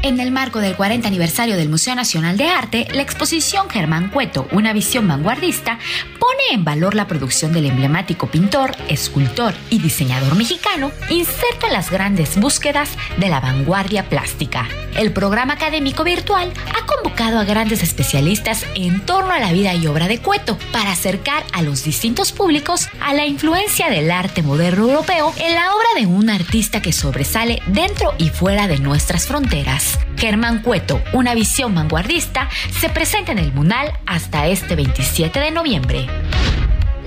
En 0.00 0.20
el 0.20 0.30
marco 0.30 0.60
del 0.60 0.76
40 0.76 1.08
aniversario 1.08 1.56
del 1.56 1.68
Museo 1.68 1.96
Nacional 1.96 2.36
de 2.36 2.46
Arte, 2.46 2.86
la 2.92 3.02
exposición 3.02 3.68
Germán 3.68 4.10
Cueto, 4.10 4.46
una 4.52 4.72
visión 4.72 5.08
vanguardista, 5.08 5.80
pone 6.28 6.42
en 6.52 6.62
valor 6.62 6.94
la 6.94 7.06
producción 7.06 7.54
del 7.54 7.64
emblemático 7.64 8.26
pintor, 8.26 8.76
escultor 8.88 9.54
y 9.70 9.78
diseñador 9.78 10.36
mexicano, 10.36 10.92
inserto 11.08 11.66
en 11.66 11.72
las 11.72 11.90
grandes 11.90 12.38
búsquedas 12.38 12.90
de 13.16 13.30
la 13.30 13.40
vanguardia 13.40 14.10
plástica. 14.10 14.68
El 14.94 15.10
programa 15.14 15.54
académico 15.54 16.04
virtual 16.04 16.52
ha 16.76 16.84
convocado 16.84 17.38
a 17.38 17.44
grandes 17.44 17.82
especialistas 17.82 18.66
en 18.74 19.00
torno 19.06 19.32
a 19.32 19.38
la 19.38 19.52
vida 19.52 19.74
y 19.74 19.86
obra 19.86 20.06
de 20.06 20.18
Cueto 20.18 20.58
para 20.70 20.92
acercar 20.92 21.44
a 21.52 21.62
los 21.62 21.82
distintos 21.82 22.32
públicos 22.32 22.90
a 23.00 23.14
la 23.14 23.24
influencia 23.24 23.88
del 23.88 24.10
arte 24.10 24.42
moderno 24.42 24.84
europeo 24.84 25.32
en 25.38 25.54
la 25.54 25.72
obra 25.74 25.88
de 25.98 26.06
un 26.06 26.28
artista 26.28 26.82
que 26.82 26.92
sobresale 26.92 27.62
dentro 27.68 28.12
y 28.18 28.28
fuera 28.28 28.68
de 28.68 28.78
nuestras 28.80 29.26
fronteras. 29.26 29.98
Germán 30.18 30.62
Cueto, 30.62 31.00
una 31.12 31.34
visión 31.34 31.74
vanguardista, 31.74 32.48
se 32.80 32.88
presenta 32.88 33.30
en 33.32 33.38
el 33.38 33.52
Munal 33.52 33.92
hasta 34.04 34.48
este 34.48 34.74
27 34.74 35.38
de 35.38 35.50
noviembre. 35.52 36.06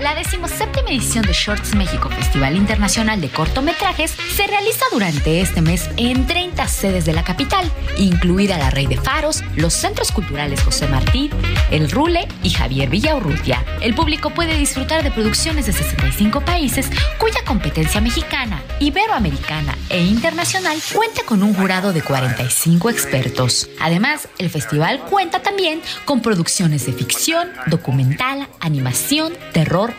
La 0.02 0.16
17 0.16 0.80
edición 0.88 1.24
de 1.24 1.32
Shorts 1.32 1.74
México 1.76 2.10
Festival 2.10 2.56
Internacional 2.56 3.20
de 3.20 3.28
Cortometrajes 3.28 4.10
se 4.10 4.46
realiza 4.46 4.84
durante 4.90 5.40
este 5.40 5.62
mes 5.62 5.88
en 5.96 6.26
30 6.26 6.66
sedes 6.66 7.04
de 7.04 7.12
la 7.12 7.22
capital, 7.22 7.70
incluida 7.96 8.58
la 8.58 8.70
Rey 8.70 8.86
de 8.86 8.96
Faros, 8.96 9.44
los 9.56 9.72
centros 9.72 10.10
culturales 10.10 10.60
José 10.62 10.88
Martí, 10.88 11.30
El 11.70 11.90
Rule 11.90 12.26
y 12.42 12.50
Javier 12.50 12.90
Villaurrutia. 12.90 13.64
El 13.80 13.94
público 13.94 14.30
puede 14.30 14.56
disfrutar 14.58 15.02
de 15.02 15.12
producciones 15.12 15.66
de 15.66 15.72
65 15.72 16.40
países 16.40 16.90
cuya 17.18 17.44
competencia 17.46 18.00
mexicana, 18.00 18.60
iberoamericana 18.80 19.78
e 19.88 20.02
internacional 20.02 20.78
cuenta 20.92 21.22
con 21.24 21.42
un 21.42 21.54
jurado 21.54 21.92
de 21.92 22.02
45 22.02 22.90
expertos. 22.90 23.70
Además, 23.80 24.28
el 24.38 24.50
festival 24.50 25.00
cuenta 25.08 25.42
también 25.42 25.80
con 26.04 26.20
producciones 26.20 26.86
de 26.86 26.92
ficción, 26.92 27.48
documental, 27.66 28.48
animación, 28.60 29.32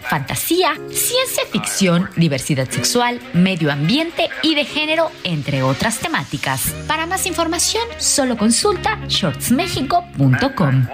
fantasía, 0.02 0.76
ciencia 0.90 1.44
ficción, 1.52 2.10
diversidad 2.16 2.70
sexual, 2.70 3.20
medio 3.34 3.72
ambiente 3.72 4.30
y 4.42 4.56
de 4.56 4.66
género, 4.66 5.12
entre 5.24 5.64
otras 5.64 6.00
temáticas. 6.00 6.74
Para 6.88 7.06
más 7.06 7.26
información, 7.26 7.84
solo 7.98 8.38
consulta 8.38 9.00
shortsmexico.com. 9.08 10.88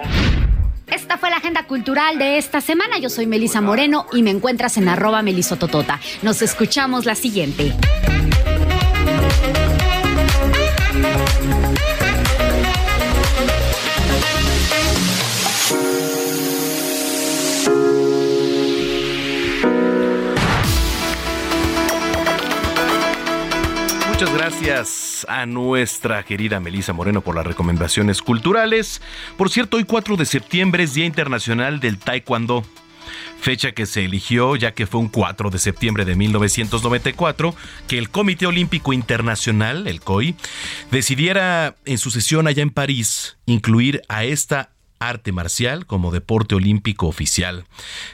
Esta 0.86 1.18
fue 1.18 1.30
la 1.30 1.36
agenda 1.36 1.66
cultural 1.66 2.18
de 2.18 2.38
esta 2.38 2.60
semana. 2.60 2.98
Yo 2.98 3.10
soy 3.10 3.26
Melisa 3.26 3.60
Moreno 3.60 4.06
y 4.12 4.22
me 4.22 4.30
encuentras 4.30 4.76
en 4.76 4.88
arroba 4.88 5.22
melisototota. 5.22 6.00
Nos 6.22 6.42
escuchamos 6.42 7.06
la 7.06 7.14
siguiente. 7.14 7.74
Muchas 24.20 24.36
gracias 24.36 25.26
a 25.30 25.46
nuestra 25.46 26.22
querida 26.24 26.60
Melisa 26.60 26.92
Moreno 26.92 27.22
por 27.22 27.34
las 27.34 27.46
recomendaciones 27.46 28.20
culturales. 28.20 29.00
Por 29.38 29.48
cierto, 29.48 29.78
hoy 29.78 29.84
4 29.84 30.18
de 30.18 30.26
septiembre 30.26 30.82
es 30.82 30.92
Día 30.92 31.06
Internacional 31.06 31.80
del 31.80 31.98
Taekwondo. 31.98 32.62
Fecha 33.40 33.72
que 33.72 33.86
se 33.86 34.04
eligió 34.04 34.56
ya 34.56 34.72
que 34.72 34.86
fue 34.86 35.00
un 35.00 35.08
4 35.08 35.48
de 35.48 35.58
septiembre 35.58 36.04
de 36.04 36.16
1994 36.16 37.54
que 37.88 37.96
el 37.96 38.10
Comité 38.10 38.44
Olímpico 38.44 38.92
Internacional, 38.92 39.86
el 39.86 40.02
COI, 40.02 40.34
decidiera 40.90 41.76
en 41.86 41.96
su 41.96 42.10
sesión 42.10 42.46
allá 42.46 42.62
en 42.62 42.68
París 42.68 43.38
incluir 43.46 44.02
a 44.10 44.24
esta 44.24 44.74
arte 44.98 45.32
marcial 45.32 45.86
como 45.86 46.10
deporte 46.10 46.54
olímpico 46.54 47.06
oficial. 47.06 47.64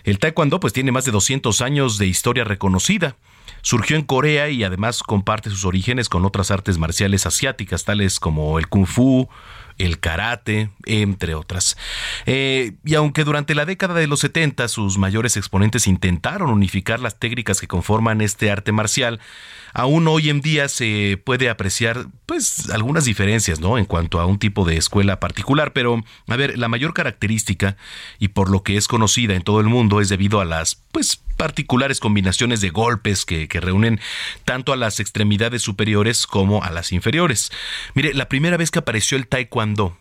El 0.05 0.21
taekwondo 0.21 0.61
pues 0.61 0.73
tiene 0.73 0.93
más 0.93 1.05
de 1.05 1.11
200 1.11 1.61
años 1.63 1.99
de 1.99 2.07
historia 2.07 2.45
reconocida. 2.45 3.17
Surgió 3.67 3.97
en 3.97 4.05
Corea 4.05 4.49
y 4.49 4.63
además 4.63 5.03
comparte 5.03 5.51
sus 5.51 5.65
orígenes 5.65 6.09
con 6.09 6.25
otras 6.25 6.53
artes 6.53 6.79
marciales 6.79 7.27
asiáticas, 7.27 7.85
tales 7.85 8.21
como 8.21 8.61
el 8.61 8.69
kung 8.69 8.87
fu, 8.87 9.29
el 9.77 9.99
karate, 9.99 10.71
entre 10.85 11.35
otras. 11.35 11.77
Eh, 12.27 12.75
y 12.85 12.95
aunque 12.95 13.25
durante 13.25 13.57
la 13.57 13.65
década 13.65 13.95
de 13.95 14.07
los 14.07 14.21
70 14.21 14.69
sus 14.69 14.99
mayores 14.99 15.37
exponentes 15.37 15.89
intentaron 15.89 16.51
unificar 16.51 17.01
las 17.01 17.19
técnicas 17.19 17.61
que 17.61 17.67
conforman 17.67 18.21
este 18.21 18.53
arte 18.53 18.71
marcial, 18.71 19.19
aún 19.75 20.07
hoy 20.07 20.31
en 20.31 20.43
día 20.43 20.69
se 20.69 21.21
puede 21.25 21.51
apreciar 21.51 22.07
pues 22.25 22.71
algunas 22.71 23.05
diferencias, 23.05 23.59
¿no? 23.59 23.79
En 23.79 23.85
cuanto 23.85 24.21
a 24.21 24.27
un 24.27 24.39
tipo 24.39 24.65
de 24.65 24.77
escuela 24.77 25.19
particular, 25.19 25.73
pero 25.73 26.05
a 26.29 26.37
ver, 26.37 26.57
la 26.57 26.69
mayor 26.69 26.95
característica 26.95 27.77
y 28.21 28.29
por 28.29 28.49
lo 28.49 28.63
que 28.63 28.77
es 28.77 28.87
conocida 28.87 29.35
en 29.35 29.43
todo 29.43 29.59
el 29.59 29.67
mundo 29.67 30.01
es 30.01 30.09
debido 30.09 30.41
a 30.41 30.45
las 30.45 30.85
pues 30.93 31.21
particulares 31.37 32.01
combinaciones 32.01 32.61
de 32.61 32.71
golpes 32.71 33.25
que, 33.25 33.49
que 33.49 33.61
reúnen 33.61 34.01
tanto 34.45 34.73
a 34.73 34.77
las 34.77 35.01
extremidades 35.01 35.63
superiores 35.63 36.27
como 36.27 36.63
a 36.63 36.71
las 36.71 36.93
inferiores. 36.93 37.53
Mire, 37.95 38.15
la 38.15 38.29
primera 38.29 38.57
vez 38.57 38.71
que 38.71 38.79
apareció 38.79 39.17
el 39.17 39.29
taekwondo 39.29 39.97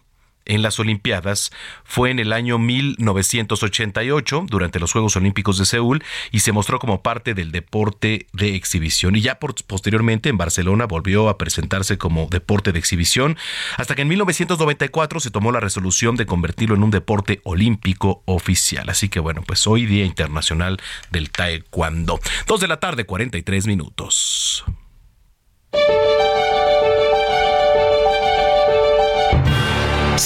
en 0.46 0.62
las 0.62 0.80
Olimpiadas 0.80 1.52
fue 1.84 2.12
en 2.12 2.20
el 2.20 2.34
año 2.34 2.58
1988 2.58 4.46
durante 4.48 4.80
los 4.80 4.92
Juegos 4.92 5.16
Olímpicos 5.16 5.58
de 5.58 5.66
Seúl 5.66 6.04
y 6.32 6.40
se 6.40 6.52
mostró 6.52 6.80
como 6.80 7.02
parte 7.02 7.34
del 7.34 7.52
deporte 7.52 8.28
de 8.34 8.56
exhibición 8.56 9.16
y 9.16 9.22
ya 9.22 9.40
posteriormente 9.40 10.30
en 10.30 10.38
Barcelona 10.38 10.86
volvió 10.86 11.30
a 11.30 11.38
presentarse 11.38 11.98
como 11.98 12.28
deporte 12.30 12.72
de 12.72 12.80
exhibición 12.80 13.38
hasta 13.78 13.96
que 13.96 14.04
en 14.04 14.08
1994 14.10 15.20
se 15.20 15.32
tomó 15.32 15.52
la 15.52 15.60
resolución 15.60 16.16
de 16.16 16.26
convertirlo 16.26 16.76
en 16.76 16.84
un 16.84 16.92
deporte 16.92 17.42
olímpico 17.44 18.22
oficial. 18.26 18.90
Así 18.90 19.10
que 19.10 19.20
bueno, 19.20 19.44
pues 19.46 19.66
hoy 19.68 19.86
Día 19.86 20.06
Internacional 20.06 20.80
del 21.12 21.32
Taekwondo. 21.32 22.20
Dos 22.48 22.60
de 22.60 22.68
la 22.68 22.80
tarde, 22.80 23.06
43 23.06 23.68
minutos. 23.68 24.66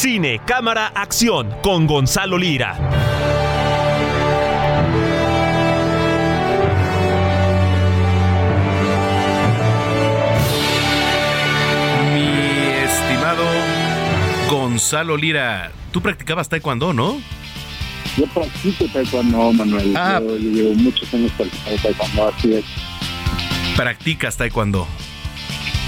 Cine, 0.01 0.39
cámara, 0.45 0.87
acción 0.95 1.53
con 1.61 1.85
Gonzalo 1.85 2.37
Lira. 2.37 2.73
Mi 12.13 12.21
estimado 12.85 13.43
Gonzalo 14.49 15.17
Lira, 15.17 15.73
tú 15.91 16.01
practicabas 16.01 16.47
taekwondo, 16.47 16.93
¿no? 16.93 17.21
Yo 18.15 18.25
practico 18.27 18.85
taekwondo, 18.93 19.51
Manuel. 19.51 19.97
Ah. 19.97 20.21
Yo, 20.23 20.37
yo 20.37 20.49
llevo 20.49 20.75
muchos 20.75 21.13
años 21.13 21.29
practicando 21.35 21.81
taekwondo, 21.81 22.27
así 22.29 22.53
es. 22.53 22.65
¿Practicas 23.75 24.37
taekwondo? 24.37 24.87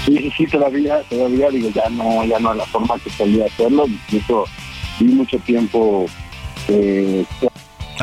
Sí, 0.04 0.32
sí, 0.36 0.46
todavía, 0.46 1.00
todavía 1.08 1.48
digo, 1.50 1.70
ya 1.70 1.88
no, 1.90 2.24
ya 2.24 2.38
no 2.38 2.50
a 2.50 2.54
la 2.54 2.66
forma 2.66 2.98
que 2.98 3.10
solía 3.10 3.46
hacerlo, 3.46 3.86
incluso 3.86 4.44
vi 4.98 5.06
mucho 5.06 5.38
tiempo 5.38 6.06
eh, 6.68 7.24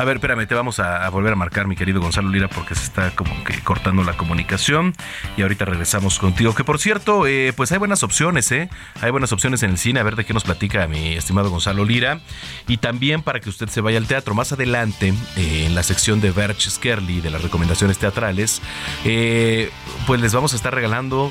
a 0.00 0.04
ver, 0.04 0.16
espérame, 0.16 0.46
te 0.46 0.54
vamos 0.54 0.78
a, 0.78 1.06
volver 1.10 1.32
a 1.32 1.36
marcar, 1.36 1.66
mi 1.66 1.76
querido 1.76 2.00
Gonzalo 2.00 2.30
Lira, 2.30 2.48
porque 2.48 2.74
se 2.74 2.84
está 2.84 3.10
como 3.10 3.44
que 3.44 3.60
cortando 3.60 4.02
la 4.02 4.16
comunicación. 4.16 4.94
Y 5.36 5.42
ahorita 5.42 5.66
regresamos 5.66 6.18
contigo. 6.18 6.54
Que 6.54 6.64
por 6.64 6.78
cierto, 6.78 7.26
eh, 7.26 7.52
pues 7.54 7.70
hay 7.72 7.78
buenas 7.78 8.02
opciones, 8.02 8.50
¿eh? 8.52 8.70
Hay 9.02 9.10
buenas 9.10 9.32
opciones 9.32 9.62
en 9.62 9.70
el 9.70 9.78
cine. 9.78 10.00
A 10.00 10.02
ver 10.02 10.16
de 10.16 10.24
qué 10.24 10.32
nos 10.32 10.44
platica 10.44 10.86
mi 10.86 11.14
estimado 11.14 11.50
Gonzalo 11.50 11.84
Lira. 11.84 12.20
Y 12.66 12.78
también 12.78 13.22
para 13.22 13.40
que 13.40 13.50
usted 13.50 13.68
se 13.68 13.82
vaya 13.82 13.98
al 13.98 14.06
teatro. 14.06 14.34
Más 14.34 14.52
adelante, 14.52 15.12
eh, 15.36 15.64
en 15.66 15.74
la 15.74 15.82
sección 15.82 16.22
de 16.22 16.30
Berch 16.30 16.70
Skerly, 16.70 17.20
de 17.20 17.30
las 17.30 17.42
recomendaciones 17.42 17.98
teatrales, 17.98 18.62
eh, 19.04 19.70
pues 20.06 20.20
les 20.20 20.32
vamos 20.32 20.54
a 20.54 20.56
estar 20.56 20.74
regalando 20.74 21.30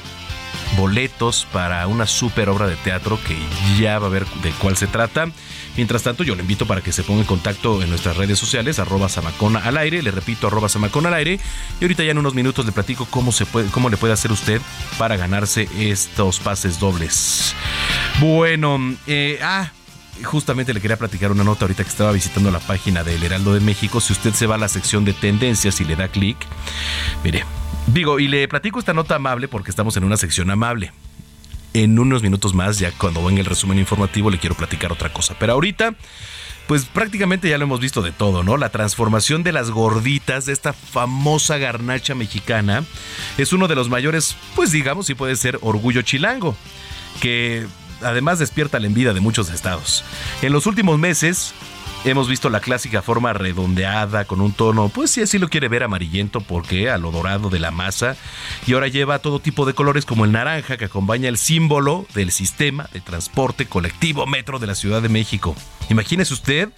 boletos 0.77 1.47
para 1.51 1.85
una 1.87 2.07
super 2.07 2.49
obra 2.49 2.67
de 2.67 2.75
teatro 2.77 3.19
que 3.25 3.37
ya 3.79 3.99
va 3.99 4.07
a 4.07 4.09
ver 4.09 4.25
de 4.43 4.51
cuál 4.51 4.77
se 4.77 4.87
trata. 4.87 5.29
Mientras 5.75 6.03
tanto, 6.03 6.23
yo 6.23 6.35
le 6.35 6.41
invito 6.41 6.65
para 6.65 6.81
que 6.81 6.91
se 6.91 7.03
ponga 7.03 7.21
en 7.21 7.27
contacto 7.27 7.81
en 7.81 7.89
nuestras 7.89 8.17
redes 8.17 8.37
sociales, 8.37 8.79
arroba 8.79 9.07
Samacona 9.07 9.59
al 9.59 9.77
aire, 9.77 10.01
le 10.01 10.11
repito, 10.11 10.47
arroba 10.47 10.67
Samacona 10.67 11.09
al 11.09 11.15
aire, 11.15 11.39
y 11.79 11.83
ahorita 11.83 12.03
ya 12.03 12.11
en 12.11 12.17
unos 12.17 12.33
minutos 12.33 12.65
le 12.65 12.71
platico 12.71 13.05
cómo, 13.05 13.31
se 13.31 13.45
puede, 13.45 13.69
cómo 13.69 13.89
le 13.89 13.97
puede 13.97 14.13
hacer 14.13 14.31
usted 14.31 14.61
para 14.97 15.15
ganarse 15.15 15.69
estos 15.79 16.39
pases 16.39 16.79
dobles. 16.79 17.55
Bueno, 18.19 18.77
eh, 19.07 19.39
ah, 19.41 19.71
justamente 20.23 20.73
le 20.73 20.81
quería 20.81 20.97
platicar 20.97 21.31
una 21.31 21.43
nota 21.43 21.65
ahorita 21.65 21.83
que 21.83 21.89
estaba 21.89 22.11
visitando 22.11 22.51
la 22.51 22.59
página 22.59 23.03
del 23.03 23.23
Heraldo 23.23 23.53
de 23.53 23.59
México. 23.59 24.01
Si 24.01 24.13
usted 24.13 24.33
se 24.33 24.47
va 24.47 24.55
a 24.55 24.57
la 24.57 24.67
sección 24.67 25.05
de 25.05 25.13
tendencias 25.13 25.79
y 25.79 25.85
le 25.85 25.95
da 25.95 26.09
clic, 26.09 26.37
mire, 27.23 27.45
digo, 27.93 28.19
y 28.19 28.27
le 28.27 28.47
platico 28.47 28.79
esta 28.79 28.93
nota 28.93 29.15
amable 29.15 29.47
porque 29.47 29.69
estamos 29.69 29.95
en 29.97 30.03
una 30.03 30.17
sección 30.17 30.49
amable 30.51 30.91
en 31.73 31.99
unos 31.99 32.23
minutos 32.23 32.53
más, 32.53 32.79
ya 32.79 32.91
cuando 32.91 33.23
venga 33.23 33.41
el 33.41 33.45
resumen 33.45 33.79
informativo, 33.79 34.29
le 34.29 34.39
quiero 34.39 34.55
platicar 34.55 34.91
otra 34.91 35.13
cosa. 35.13 35.35
Pero 35.39 35.53
ahorita, 35.53 35.93
pues 36.67 36.85
prácticamente 36.85 37.49
ya 37.49 37.57
lo 37.57 37.65
hemos 37.65 37.79
visto 37.79 38.01
de 38.01 38.11
todo, 38.11 38.43
¿no? 38.43 38.57
La 38.57 38.69
transformación 38.69 39.43
de 39.43 39.51
las 39.51 39.71
gorditas, 39.71 40.45
de 40.45 40.53
esta 40.53 40.73
famosa 40.73 41.57
garnacha 41.57 42.15
mexicana, 42.15 42.83
es 43.37 43.53
uno 43.53 43.67
de 43.67 43.75
los 43.75 43.89
mayores, 43.89 44.35
pues 44.55 44.71
digamos, 44.71 45.07
si 45.07 45.15
puede 45.15 45.35
ser 45.35 45.59
orgullo 45.61 46.01
chilango, 46.01 46.55
que 47.21 47.67
además 48.01 48.39
despierta 48.39 48.79
la 48.79 48.87
envidia 48.87 49.13
de 49.13 49.19
muchos 49.19 49.49
estados. 49.49 50.03
En 50.41 50.53
los 50.53 50.65
últimos 50.65 50.97
meses, 50.97 51.53
Hemos 52.05 52.29
visto 52.29 52.49
la 52.49 52.61
clásica 52.61 53.01
forma 53.01 53.33
redondeada 53.33 54.23
con 54.23 54.39
un 54.39 54.53
tono, 54.53 54.87
pues 54.87 55.11
si 55.11 55.21
así 55.21 55.37
lo 55.37 55.49
quiere 55.49 55.67
ver 55.67 55.83
amarillento, 55.83 56.39
porque 56.39 56.89
a 56.89 56.97
lo 56.97 57.11
dorado 57.11 57.49
de 57.49 57.59
la 57.59 57.71
masa. 57.71 58.15
Y 58.65 58.73
ahora 58.73 58.87
lleva 58.87 59.19
todo 59.19 59.41
tipo 59.41 59.65
de 59.65 59.73
colores 59.73 60.05
como 60.05 60.23
el 60.23 60.31
naranja 60.31 60.77
que 60.77 60.85
acompaña 60.85 61.27
el 61.27 61.37
símbolo 61.37 62.05
del 62.13 62.31
sistema 62.31 62.89
de 62.93 63.01
transporte 63.01 63.65
colectivo 63.65 64.25
metro 64.25 64.59
de 64.59 64.67
la 64.67 64.75
Ciudad 64.75 65.01
de 65.01 65.09
México. 65.09 65.57
Imagínese 65.89 66.33
usted 66.33 66.69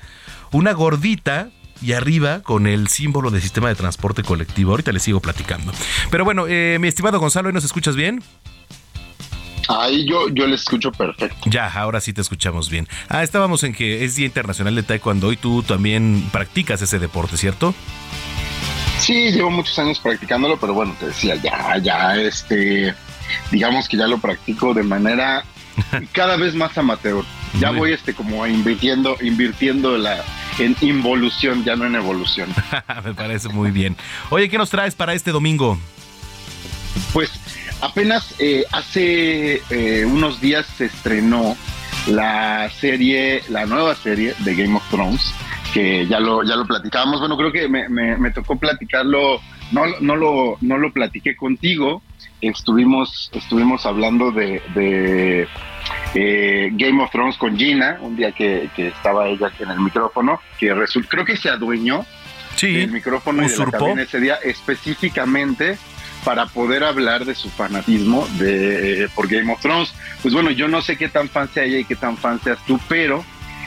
una 0.52 0.74
gordita 0.74 1.50
y 1.84 1.94
arriba 1.94 2.42
con 2.42 2.66
el 2.66 2.88
símbolo 2.88 3.30
del 3.30 3.42
sistema 3.42 3.70
de 3.70 3.76
transporte 3.76 4.24
colectivo. 4.24 4.72
Ahorita 4.72 4.92
le 4.92 5.00
sigo 5.00 5.20
platicando. 5.20 5.72
Pero 6.10 6.26
bueno, 6.26 6.46
eh, 6.48 6.78
mi 6.82 6.88
estimado 6.88 7.20
Gonzalo, 7.20 7.52
¿nos 7.52 7.64
escuchas 7.64 7.96
bien? 7.96 8.24
Ahí 9.68 10.06
yo, 10.08 10.30
yo 10.30 10.48
les 10.48 10.62
escucho 10.62 10.92
perfecto. 10.92 11.50
Ya, 11.50 11.68
ahora 11.68 12.02
sí 12.02 12.14
te 12.14 12.22
escuchamos 12.22 12.70
bien. 12.70 12.88
Ah, 13.10 13.24
estábamos 13.24 13.64
en 13.64 13.74
que 13.74 14.04
es 14.04 14.16
Día 14.16 14.26
Internacional 14.26 14.76
de 14.76 14.84
Taekwondo 14.84 15.32
y 15.32 15.38
tú 15.38 15.64
también 15.64 16.28
practicas 16.32 16.82
ese 16.82 17.00
deporte, 17.00 17.38
¿cierto? 17.38 17.74
Sí, 19.00 19.32
llevo 19.32 19.50
muchos 19.50 19.78
años 19.80 20.00
practicándolo, 20.00 20.60
pero 20.60 20.74
bueno, 20.74 20.96
te 21.00 21.08
decía, 21.08 21.36
ya, 21.36 21.78
ya, 21.78 22.16
este, 22.18 22.94
digamos 23.50 23.90
que 23.90 23.98
ya 23.98 24.08
lo 24.08 24.20
practico 24.20 24.74
de 24.74 24.84
manera 24.84 25.44
cada 26.12 26.38
vez 26.38 26.54
más 26.54 26.78
amateur. 26.78 27.24
Ya 27.60 27.72
voy, 27.72 27.92
este, 27.92 28.14
como 28.14 28.48
invirtiendo, 28.48 29.18
invirtiendo 29.22 29.98
la, 29.98 30.24
en 30.58 30.76
involución, 30.82 31.66
ya 31.66 31.76
no 31.76 31.86
en 31.86 31.96
evolución. 31.96 32.50
Me 33.04 33.14
parece 33.14 33.50
muy 33.50 33.72
bien. 33.72 33.98
Oye, 34.30 34.50
¿qué 34.50 34.58
nos 34.58 34.70
traes 34.70 34.96
para 34.96 35.14
este 35.14 35.32
domingo? 35.32 35.78
Pues 37.12 37.30
Apenas 37.82 38.36
eh, 38.38 38.64
hace 38.72 39.62
eh, 39.70 40.06
unos 40.06 40.40
días 40.40 40.68
se 40.78 40.86
estrenó 40.86 41.58
la 42.08 42.70
serie, 42.70 43.42
la 43.50 43.66
nueva 43.66 43.96
serie 43.96 44.36
de 44.40 44.56
Game 44.56 44.76
of 44.76 44.88
Thrones, 44.90 45.34
que 45.74 46.06
ya 46.08 46.20
lo, 46.20 46.44
ya 46.44 46.56
lo 46.56 46.66
platicábamos. 46.66 47.20
Bueno, 47.20 47.38
creo 47.38 47.52
que 47.52 47.68
me, 47.68 48.32
tocó 48.32 48.56
platicarlo, 48.56 49.42
no, 49.72 49.84
no, 50.00 50.16
lo, 50.16 50.58
no 50.62 50.78
lo 50.78 50.94
platiqué 50.94 51.36
contigo. 51.36 52.04
Estuvimos, 52.40 53.32
estuvimos 53.34 53.86
hablando 53.86 54.32
de, 54.32 55.48
eh, 56.14 56.70
Game 56.74 57.04
of 57.04 57.12
Thrones 57.12 57.38
con 57.38 57.58
Gina, 57.58 57.98
un 58.02 58.16
día 58.16 58.32
que, 58.32 58.70
estaba 58.78 59.28
ella 59.28 59.48
aquí 59.48 59.64
en 59.64 59.72
el 59.72 59.80
micrófono, 59.80 60.40
que 60.60 60.74
resultó, 60.74 61.10
creo 61.10 61.26
que 61.26 61.38
se 61.38 61.50
adueñó 61.50 62.06
sí, 62.56 62.74
del 62.74 62.92
micrófono 62.92 63.44
y 63.44 63.50
de 63.50 63.58
la 63.58 63.66
cabina 63.66 64.02
ese 64.04 64.20
día 64.20 64.36
específicamente 64.44 65.78
para 66.24 66.46
poder 66.46 66.84
hablar 66.84 67.26
de 67.26 67.36
su 67.36 67.50
fanatismo 67.50 68.28
de, 68.38 69.04
eh, 69.04 69.10
por 69.14 69.28
Game 69.28 69.52
of 69.52 69.62
Thrones. 69.62 69.94
Pues 70.22 70.34
bueno, 70.34 70.52
yo 70.52 70.68
no 70.68 70.82
sé 70.82 70.98
qué 70.98 71.10
tan 71.10 71.30
fan 71.30 71.50
sea 71.50 71.64
ella 71.64 71.80
y 71.80 71.86
qué 71.86 71.96
tan 71.96 72.18
fan 72.18 72.40
seas 72.44 72.60
tú, 72.66 72.80
pero 72.88 73.24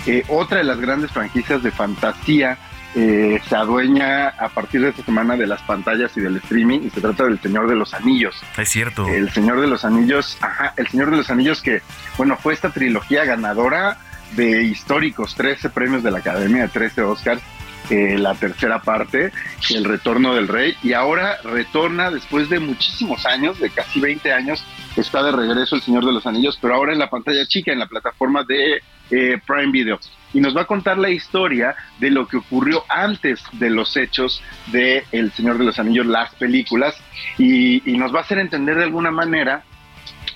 eh, 0.06 0.24
otra 0.28 0.58
de 0.58 0.64
las 0.64 0.78
grandes 0.80 1.10
franquicias 1.10 1.62
de 1.62 1.70
fantasía 1.70 2.58
eh, 2.94 3.40
se 3.48 3.56
adueña 3.56 4.28
a 4.28 4.48
partir 4.50 4.82
de 4.82 4.90
esta 4.90 5.04
semana 5.04 5.36
de 5.36 5.46
las 5.48 5.60
pantallas 5.62 6.16
y 6.16 6.20
del 6.20 6.36
streaming 6.36 6.80
y 6.84 6.90
se 6.90 7.00
trata 7.00 7.24
del 7.24 7.40
Señor 7.40 7.68
de 7.68 7.74
los 7.74 7.92
Anillos. 7.92 8.36
Es 8.56 8.68
cierto. 8.68 9.08
El 9.08 9.30
Señor 9.30 9.60
de 9.60 9.66
los 9.66 9.84
Anillos, 9.84 10.38
ajá, 10.40 10.74
el 10.76 10.86
Señor 10.86 11.10
de 11.10 11.16
los 11.16 11.30
Anillos 11.30 11.60
que, 11.60 11.82
bueno, 12.16 12.36
fue 12.36 12.54
esta 12.54 12.70
trilogía 12.70 13.24
ganadora 13.24 13.98
de 14.36 14.62
históricos, 14.62 15.34
13 15.34 15.70
premios 15.70 16.02
de 16.04 16.12
la 16.12 16.18
Academia, 16.18 16.68
13 16.68 17.02
Oscars, 17.02 17.42
eh, 17.90 18.16
la 18.18 18.34
tercera 18.34 18.80
parte, 18.80 19.30
El 19.70 19.84
Retorno 19.84 20.34
del 20.34 20.48
Rey, 20.48 20.74
y 20.82 20.92
ahora 20.92 21.38
retorna 21.44 22.10
después 22.10 22.48
de 22.48 22.58
muchísimos 22.60 23.26
años, 23.26 23.58
de 23.60 23.70
casi 23.70 24.00
20 24.00 24.32
años, 24.32 24.64
está 24.96 25.22
de 25.22 25.32
regreso 25.32 25.76
El 25.76 25.82
Señor 25.82 26.04
de 26.04 26.12
los 26.12 26.26
Anillos, 26.26 26.58
pero 26.60 26.74
ahora 26.74 26.92
en 26.92 26.98
la 26.98 27.10
pantalla 27.10 27.44
chica, 27.46 27.72
en 27.72 27.78
la 27.78 27.86
plataforma 27.86 28.44
de 28.44 28.82
eh, 29.10 29.38
Prime 29.46 29.70
Video. 29.70 29.98
Y 30.32 30.40
nos 30.40 30.56
va 30.56 30.62
a 30.62 30.66
contar 30.66 30.98
la 30.98 31.10
historia 31.10 31.76
de 31.98 32.10
lo 32.10 32.26
que 32.26 32.38
ocurrió 32.38 32.84
antes 32.88 33.42
de 33.52 33.70
los 33.70 33.96
hechos 33.96 34.42
de 34.66 35.04
El 35.12 35.30
Señor 35.32 35.58
de 35.58 35.64
los 35.64 35.78
Anillos, 35.78 36.06
las 36.06 36.34
películas, 36.34 36.96
y, 37.38 37.88
y 37.90 37.96
nos 37.98 38.14
va 38.14 38.20
a 38.20 38.22
hacer 38.22 38.38
entender 38.38 38.76
de 38.76 38.84
alguna 38.84 39.10
manera 39.10 39.62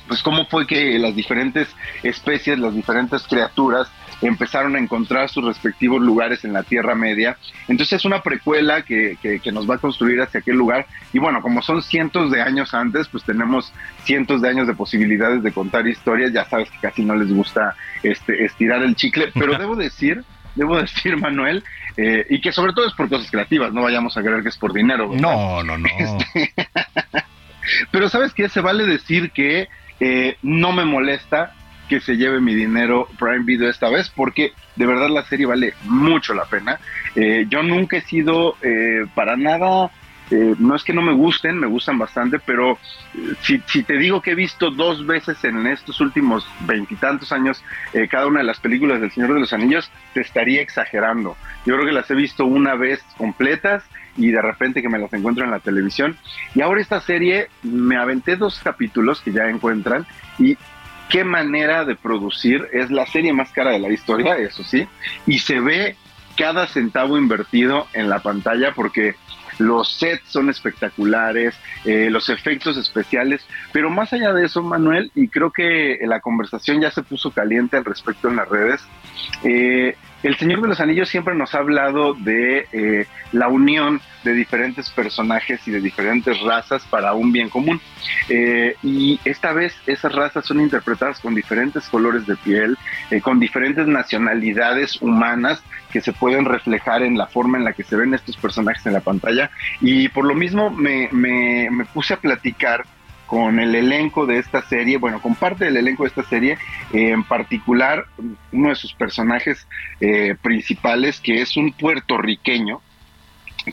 pues 0.06 0.22
cómo 0.22 0.46
fue 0.46 0.66
que 0.66 0.98
las 0.98 1.14
diferentes 1.14 1.68
especies, 2.02 2.58
las 2.58 2.74
diferentes 2.74 3.22
criaturas 3.24 3.88
empezaron 4.22 4.76
a 4.76 4.78
encontrar 4.78 5.28
sus 5.28 5.44
respectivos 5.44 6.00
lugares 6.00 6.44
en 6.44 6.52
la 6.52 6.62
Tierra 6.62 6.94
Media. 6.94 7.36
Entonces 7.68 8.00
es 8.00 8.04
una 8.04 8.22
precuela 8.22 8.82
que, 8.82 9.16
que, 9.20 9.52
nos 9.52 9.68
va 9.68 9.76
a 9.76 9.78
construir 9.78 10.20
hacia 10.20 10.40
aquel 10.40 10.56
lugar. 10.56 10.86
Y 11.12 11.18
bueno, 11.18 11.40
como 11.42 11.62
son 11.62 11.82
cientos 11.82 12.30
de 12.30 12.42
años 12.42 12.74
antes, 12.74 13.08
pues 13.08 13.24
tenemos 13.24 13.72
cientos 14.04 14.42
de 14.42 14.48
años 14.48 14.66
de 14.66 14.74
posibilidades 14.74 15.42
de 15.42 15.52
contar 15.52 15.86
historias. 15.86 16.32
Ya 16.32 16.44
sabes 16.44 16.70
que 16.70 16.78
casi 16.78 17.04
no 17.04 17.14
les 17.14 17.32
gusta 17.32 17.74
este, 18.02 18.44
estirar 18.44 18.82
el 18.82 18.96
chicle, 18.96 19.30
pero 19.34 19.58
debo 19.58 19.76
decir 19.76 20.24
debo 20.58 20.80
decir, 20.80 21.16
Manuel, 21.16 21.62
eh, 21.96 22.26
y 22.28 22.40
que 22.40 22.52
sobre 22.52 22.72
todo 22.72 22.86
es 22.86 22.94
por 22.94 23.08
cosas 23.08 23.30
creativas, 23.30 23.72
no 23.72 23.82
vayamos 23.82 24.16
a 24.16 24.22
creer 24.22 24.42
que 24.42 24.48
es 24.48 24.58
por 24.58 24.72
dinero. 24.72 25.08
No, 25.14 25.62
no, 25.62 25.78
no. 25.78 25.88
Este, 25.98 26.52
pero 27.90 28.08
sabes 28.08 28.34
qué, 28.34 28.48
se 28.48 28.60
vale 28.60 28.84
decir 28.84 29.30
que 29.30 29.68
eh, 30.00 30.36
no 30.42 30.72
me 30.72 30.84
molesta 30.84 31.54
que 31.88 32.00
se 32.00 32.16
lleve 32.16 32.40
mi 32.40 32.54
dinero 32.54 33.08
Prime 33.18 33.44
Video 33.44 33.70
esta 33.70 33.88
vez, 33.88 34.10
porque 34.14 34.52
de 34.76 34.86
verdad 34.86 35.08
la 35.08 35.24
serie 35.24 35.46
vale 35.46 35.74
mucho 35.84 36.34
la 36.34 36.44
pena. 36.44 36.78
Eh, 37.16 37.46
yo 37.48 37.62
nunca 37.62 37.96
he 37.96 38.00
sido 38.02 38.56
eh, 38.62 39.06
para 39.14 39.36
nada, 39.36 39.90
eh, 40.30 40.54
no 40.58 40.76
es 40.76 40.84
que 40.84 40.92
no 40.92 41.02
me 41.02 41.14
gusten, 41.14 41.58
me 41.58 41.66
gustan 41.66 41.98
bastante, 41.98 42.38
pero 42.38 42.78
si, 43.40 43.62
si, 43.66 43.82
te 43.82 43.96
digo 43.96 44.20
que 44.20 44.32
he 44.32 44.34
visto 44.34 44.70
dos 44.70 45.06
veces 45.06 45.42
en 45.44 45.66
estos 45.66 46.00
últimos 46.00 46.46
veintitantos 46.60 47.32
años 47.32 47.64
cada 48.10 48.26
una 48.26 48.40
de 48.40 48.46
las 48.46 48.60
películas 48.60 49.00
del 49.00 49.10
Señor 49.10 49.32
de 49.32 49.40
los 49.40 49.52
Anillos, 49.52 49.90
te 50.12 50.20
estaría 50.20 50.60
exagerando. 50.60 51.36
Yo 51.64 51.74
creo 51.74 51.86
que 51.86 51.92
las 51.92 52.10
he 52.10 52.14
visto 52.14 52.44
una 52.44 52.74
vez 52.74 53.02
completas 53.16 53.82
y 54.18 54.30
de 54.30 54.42
repente 54.42 54.82
que 54.82 54.88
me 54.88 54.98
las 54.98 55.12
encuentro 55.12 55.44
en 55.44 55.50
la 55.50 55.60
televisión. 55.60 56.16
Y 56.54 56.60
ahora 56.60 56.80
esta 56.80 57.00
serie 57.00 57.48
me 57.62 57.96
aventé 57.96 58.36
dos 58.36 58.60
capítulos 58.62 59.20
que 59.20 59.32
ya 59.32 59.48
encuentran 59.48 60.06
y 60.38 60.58
qué 61.08 61.24
manera 61.24 61.84
de 61.84 61.96
producir. 61.96 62.68
Es 62.72 62.90
la 62.90 63.06
serie 63.06 63.32
más 63.32 63.50
cara 63.52 63.70
de 63.70 63.78
la 63.78 63.90
historia, 63.90 64.36
eso 64.36 64.62
sí, 64.64 64.86
y 65.26 65.38
se 65.38 65.60
ve 65.60 65.96
cada 66.36 66.66
centavo 66.66 67.18
invertido 67.18 67.86
en 67.94 68.08
la 68.08 68.20
pantalla 68.20 68.72
porque 68.74 69.16
los 69.58 69.92
sets 69.92 70.22
son 70.28 70.50
espectaculares, 70.50 71.54
eh, 71.84 72.08
los 72.10 72.28
efectos 72.28 72.76
especiales, 72.76 73.44
pero 73.72 73.90
más 73.90 74.12
allá 74.12 74.32
de 74.32 74.46
eso, 74.46 74.62
Manuel, 74.62 75.10
y 75.16 75.28
creo 75.28 75.50
que 75.50 75.98
la 76.02 76.20
conversación 76.20 76.80
ya 76.80 76.90
se 76.92 77.02
puso 77.02 77.32
caliente 77.32 77.76
al 77.76 77.84
respecto 77.84 78.28
en 78.28 78.36
las 78.36 78.48
redes, 78.48 78.80
eh, 79.44 79.96
El 80.22 80.36
Señor 80.36 80.60
de 80.62 80.68
los 80.68 80.80
Anillos 80.80 81.08
siempre 81.08 81.34
nos 81.34 81.54
ha 81.54 81.58
hablado 81.58 82.14
de 82.14 82.66
eh, 82.72 83.06
la 83.32 83.48
unión 83.48 84.00
de 84.24 84.32
diferentes 84.32 84.90
personajes 84.90 85.66
y 85.66 85.70
de 85.70 85.80
diferentes 85.80 86.40
razas 86.40 86.84
para 86.84 87.14
un 87.14 87.32
bien 87.32 87.48
común. 87.48 87.80
Eh, 88.28 88.76
y 88.82 89.20
esta 89.24 89.52
vez 89.52 89.74
esas 89.86 90.12
razas 90.12 90.44
son 90.44 90.60
interpretadas 90.60 91.20
con 91.20 91.34
diferentes 91.34 91.88
colores 91.88 92.26
de 92.26 92.36
piel, 92.36 92.76
eh, 93.10 93.20
con 93.20 93.40
diferentes 93.40 93.86
nacionalidades 93.86 95.00
humanas 95.00 95.62
que 95.90 96.00
se 96.00 96.12
pueden 96.12 96.44
reflejar 96.44 97.02
en 97.02 97.16
la 97.16 97.26
forma 97.26 97.58
en 97.58 97.64
la 97.64 97.72
que 97.72 97.84
se 97.84 97.96
ven 97.96 98.14
estos 98.14 98.36
personajes 98.36 98.84
en 98.86 98.92
la 98.92 99.00
pantalla. 99.00 99.50
Y 99.80 100.08
por 100.08 100.24
lo 100.24 100.34
mismo 100.34 100.70
me, 100.70 101.08
puse 101.92 102.14
a 102.14 102.18
platicar 102.18 102.84
con 103.28 103.60
el 103.60 103.74
elenco 103.74 104.24
de 104.26 104.38
esta 104.38 104.62
serie, 104.62 104.96
bueno, 104.96 105.20
con 105.20 105.34
parte 105.34 105.66
del 105.66 105.76
elenco 105.76 106.02
de 106.02 106.08
esta 106.08 106.24
serie, 106.24 106.58
eh, 106.94 107.10
en 107.10 107.22
particular 107.22 108.06
uno 108.52 108.70
de 108.70 108.74
sus 108.74 108.94
personajes 108.94 109.68
eh, 110.00 110.34
principales, 110.40 111.20
que 111.20 111.42
es 111.42 111.56
un 111.58 111.72
puertorriqueño, 111.72 112.80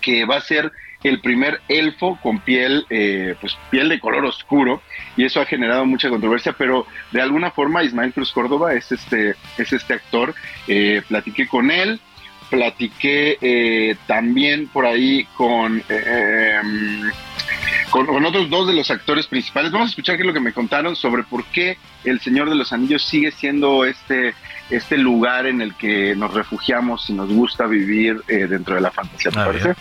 que 0.01 0.25
va 0.25 0.35
a 0.35 0.41
ser 0.41 0.73
el 1.03 1.21
primer 1.21 1.61
elfo 1.69 2.19
con 2.21 2.39
piel, 2.39 2.85
eh, 2.89 3.35
pues 3.39 3.57
piel 3.69 3.87
de 3.87 3.99
color 3.99 4.25
oscuro, 4.25 4.81
y 5.15 5.23
eso 5.23 5.39
ha 5.39 5.45
generado 5.45 5.85
mucha 5.85 6.09
controversia, 6.09 6.53
pero 6.57 6.85
de 7.11 7.21
alguna 7.21 7.49
forma 7.49 7.83
Ismael 7.83 8.11
Cruz 8.11 8.33
Córdoba 8.33 8.73
es 8.73 8.91
este, 8.91 9.35
es 9.57 9.71
este 9.71 9.93
actor, 9.93 10.35
platiqué 11.07 11.47
con 11.47 11.71
él, 11.71 12.01
platiqué 12.49 13.95
también 14.05 14.67
por 14.67 14.85
ahí 14.85 15.25
con 15.37 15.81
em, 17.65 18.05
con, 18.05 18.25
otros 18.25 18.49
dos 18.49 18.67
de 18.67 18.73
los 18.73 18.89
actores 18.91 19.27
principales. 19.27 19.71
Vamos 19.71 19.87
a 19.87 19.89
escuchar 19.89 20.15
qué 20.15 20.23
es 20.23 20.27
lo 20.27 20.33
que 20.33 20.39
me 20.39 20.53
contaron 20.53 20.95
sobre 20.95 21.23
por 21.23 21.43
qué 21.45 21.77
El 22.03 22.19
Señor 22.19 22.49
de 22.49 22.55
los 22.55 22.73
Anillos 22.73 23.03
sigue 23.03 23.31
siendo 23.31 23.85
este, 23.85 24.33
este 24.69 24.97
lugar 24.97 25.45
en 25.45 25.61
el 25.61 25.75
que 25.75 26.15
nos 26.15 26.33
refugiamos 26.33 27.09
y 27.09 27.13
nos 27.13 27.29
gusta 27.31 27.65
vivir 27.65 28.21
eh, 28.27 28.47
dentro 28.47 28.75
de 28.75 28.81
la 28.81 28.91
fantasía. 28.91 29.31
¿Te 29.31 29.37
parece? 29.37 29.75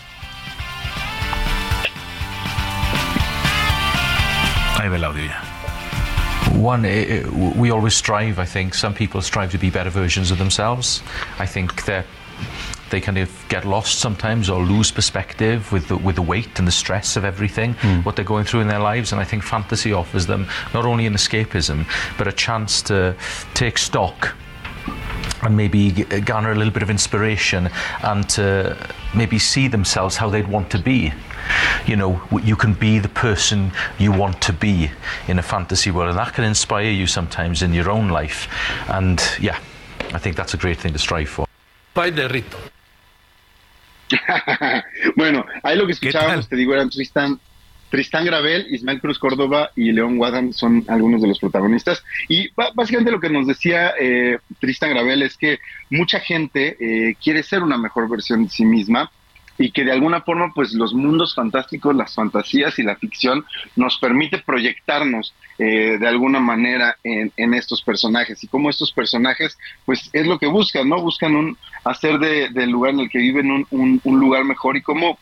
Ahí 4.79 4.89
ve 4.89 4.97
el 4.97 5.03
audio 5.03 5.25
ya. 5.25 5.41
One, 6.55 6.85
uh, 6.85 7.29
we 7.55 7.69
always 7.69 7.93
strive, 7.93 8.39
I 8.39 8.45
think. 8.45 8.73
Some 8.73 8.93
people 8.93 9.21
strive 9.21 9.51
to 9.51 9.57
be 9.57 9.69
better 9.69 9.89
versions 9.89 10.31
of 10.31 10.37
themselves. 10.37 11.03
I 11.37 11.45
think 11.45 11.85
that 11.85 12.05
they 12.89 13.01
kind 13.01 13.17
of 13.17 13.31
get 13.49 13.65
lost 13.65 13.99
sometimes 13.99 14.49
or 14.49 14.63
lose 14.63 14.91
perspective 14.91 15.71
with 15.71 15.87
the, 15.87 15.97
with 15.97 16.15
the 16.15 16.21
weight 16.21 16.59
and 16.59 16.67
the 16.67 16.71
stress 16.71 17.15
of 17.15 17.25
everything, 17.25 17.73
mm. 17.75 18.05
what 18.05 18.15
they're 18.15 18.25
going 18.25 18.45
through 18.45 18.61
in 18.61 18.67
their 18.67 18.79
lives. 18.79 19.11
And 19.11 19.19
I 19.19 19.23
think 19.23 19.43
fantasy 19.43 19.91
offers 19.93 20.27
them 20.27 20.47
not 20.73 20.85
only 20.85 21.05
an 21.05 21.13
escapism, 21.13 21.85
but 22.17 22.27
a 22.27 22.31
chance 22.31 22.81
to 22.83 23.15
take 23.53 23.77
stock 23.77 24.35
and 25.41 25.55
maybe 25.55 25.91
garner 25.91 26.51
a 26.51 26.55
little 26.55 26.73
bit 26.73 26.83
of 26.83 26.89
inspiration 26.89 27.69
and 28.03 28.27
to 28.29 28.77
maybe 29.15 29.39
see 29.39 29.67
themselves 29.67 30.15
how 30.15 30.29
they'd 30.29 30.47
want 30.47 30.69
to 30.71 30.79
be. 30.79 31.13
You 31.85 31.95
know, 31.95 32.21
you 32.43 32.55
can 32.55 32.73
be 32.73 32.99
the 32.99 33.09
person 33.09 33.71
you 33.99 34.11
want 34.11 34.41
to 34.41 34.53
be 34.53 34.91
in 35.27 35.37
a 35.37 35.43
fantasy 35.43 35.91
world, 35.91 36.09
and 36.09 36.17
that 36.17 36.33
can 36.33 36.43
inspire 36.43 36.89
you 36.89 37.05
sometimes 37.05 37.61
in 37.61 37.73
your 37.73 37.91
own 37.91 38.09
life. 38.09 38.47
And 38.89 39.21
yeah, 39.39 39.59
I 40.11 40.17
think 40.17 40.35
that's 40.35 40.55
a 40.55 40.57
great 40.57 40.79
thing 40.79 40.93
to 40.93 40.99
strive 40.99 41.29
for. 41.29 41.44
Pai 41.95 42.11
de 42.11 42.27
Rito. 42.27 42.57
bueno, 45.15 45.45
ahí 45.63 45.77
lo 45.77 45.85
que 45.85 45.93
escuchábamos, 45.93 46.49
te 46.49 46.57
digo, 46.57 46.73
eran 46.73 46.89
Tristan, 46.89 47.39
Tristán 47.89 48.25
Gravel, 48.25 48.67
Ismael 48.69 48.99
Cruz 48.99 49.17
Córdoba 49.17 49.71
y 49.77 49.93
León 49.93 50.17
Guadam 50.17 50.51
son 50.51 50.83
algunos 50.89 51.21
de 51.21 51.29
los 51.29 51.39
protagonistas. 51.39 52.03
Y 52.27 52.49
básicamente 52.75 53.11
lo 53.11 53.21
que 53.21 53.29
nos 53.29 53.47
decía 53.47 53.93
eh, 53.97 54.39
Tristan 54.59 54.89
Gravel 54.89 55.21
es 55.21 55.37
que 55.37 55.59
mucha 55.89 56.19
gente 56.19 56.75
eh, 56.81 57.15
quiere 57.23 57.43
ser 57.43 57.63
una 57.63 57.77
mejor 57.77 58.09
versión 58.09 58.43
de 58.43 58.49
sí 58.49 58.65
misma 58.65 59.09
y 59.57 59.71
que 59.71 59.83
de 59.83 59.91
alguna 59.91 60.21
forma 60.21 60.51
pues 60.53 60.73
los 60.73 60.93
mundos 60.93 61.33
fantásticos, 61.33 61.95
las 61.95 62.13
fantasías 62.13 62.77
y 62.79 62.83
la 62.83 62.95
ficción 62.95 63.45
nos 63.75 63.97
permite 63.99 64.39
proyectarnos 64.39 65.33
eh, 65.57 65.97
de 65.99 66.07
alguna 66.07 66.39
manera 66.39 66.97
en, 67.03 67.53
estos 67.53 67.81
personajes 67.81 68.43
y 68.43 68.47
como 68.47 68.69
estos 68.69 68.91
personajes 68.91 69.57
pues 69.85 70.09
es 70.11 70.27
lo 70.27 70.37
que 70.37 70.47
buscan, 70.47 70.89
¿no? 70.89 71.01
Buscan 71.01 71.35
un 71.35 71.57
hacer 71.85 72.19
del 72.19 72.69
lugar 72.69 72.93
en 72.93 73.01
el 73.01 73.09
que 73.09 73.19
viven 73.19 73.51
un, 73.51 74.01
un, 74.03 74.19
lugar 74.19 74.43
mejor 74.43 74.75
y 74.75 74.81
como 74.81 75.17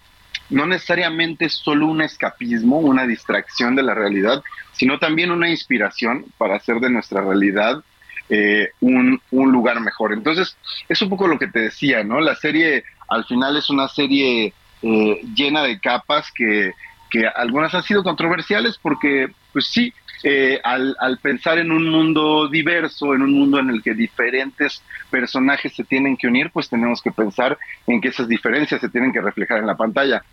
no 0.50 0.66
necesariamente 0.66 1.50
solo 1.50 1.86
un 1.88 2.02
escapismo, 2.02 2.80
una 2.80 3.06
distracción 3.06 3.76
de 3.76 3.84
la 3.84 3.94
realidad, 3.94 4.44
sino 4.72 4.98
también 4.98 5.32
una 5.32 5.50
inspiración 5.50 6.26
para 6.38 6.56
hacer 6.56 6.80
de 6.80 6.90
nuestra 6.90 7.22
realidad 7.22 7.84
eh, 8.30 8.70
un, 8.80 9.22
un, 9.32 9.52
lugar 9.52 9.80
mejor. 9.82 10.14
Entonces, 10.14 10.58
es 10.88 11.02
un 11.02 11.10
poco 11.10 11.28
lo 11.28 11.38
que 11.38 11.48
te 11.48 11.60
decía, 11.60 12.04
¿no? 12.04 12.20
La 12.22 12.36
serie 12.36 12.84
al 13.10 13.26
final 13.26 13.58
es 13.58 13.70
una 13.70 13.88
serie 13.88 14.54
eh, 14.82 15.22
llena 15.36 15.64
de 15.64 15.80
capas 15.80 16.32
que, 16.34 16.74
que, 17.10 17.28
algunas 17.28 17.74
han 17.74 17.84
sido 17.84 18.04
controversiales 18.04 18.80
porque, 18.82 19.28
pues 19.52 19.68
sí, 19.68 19.94
eh, 20.24 20.60
al, 20.64 20.96
al, 21.00 21.18
pensar 21.18 21.58
en 21.58 21.72
un 21.72 21.90
mundo 21.90 22.48
diverso, 22.48 23.14
en 23.14 23.22
un 23.24 23.34
mundo 23.34 23.60
en 23.60 23.70
el 23.70 23.84
que 23.84 23.94
diferentes 23.94 24.82
personajes 25.10 25.74
se 25.76 25.84
tienen 25.84 26.16
que 26.16 26.28
unir, 26.28 26.50
pues 26.52 26.70
tenemos 26.70 27.02
que 27.02 27.12
pensar 27.12 27.58
en 27.88 28.00
que 28.00 28.08
esas 28.08 28.28
diferencias 28.28 28.80
se 28.80 28.90
tienen 28.90 29.12
que 29.12 29.22
reflejar 29.22 29.60
en 29.60 29.68
la 29.68 29.76
pantalla. 29.76 30.24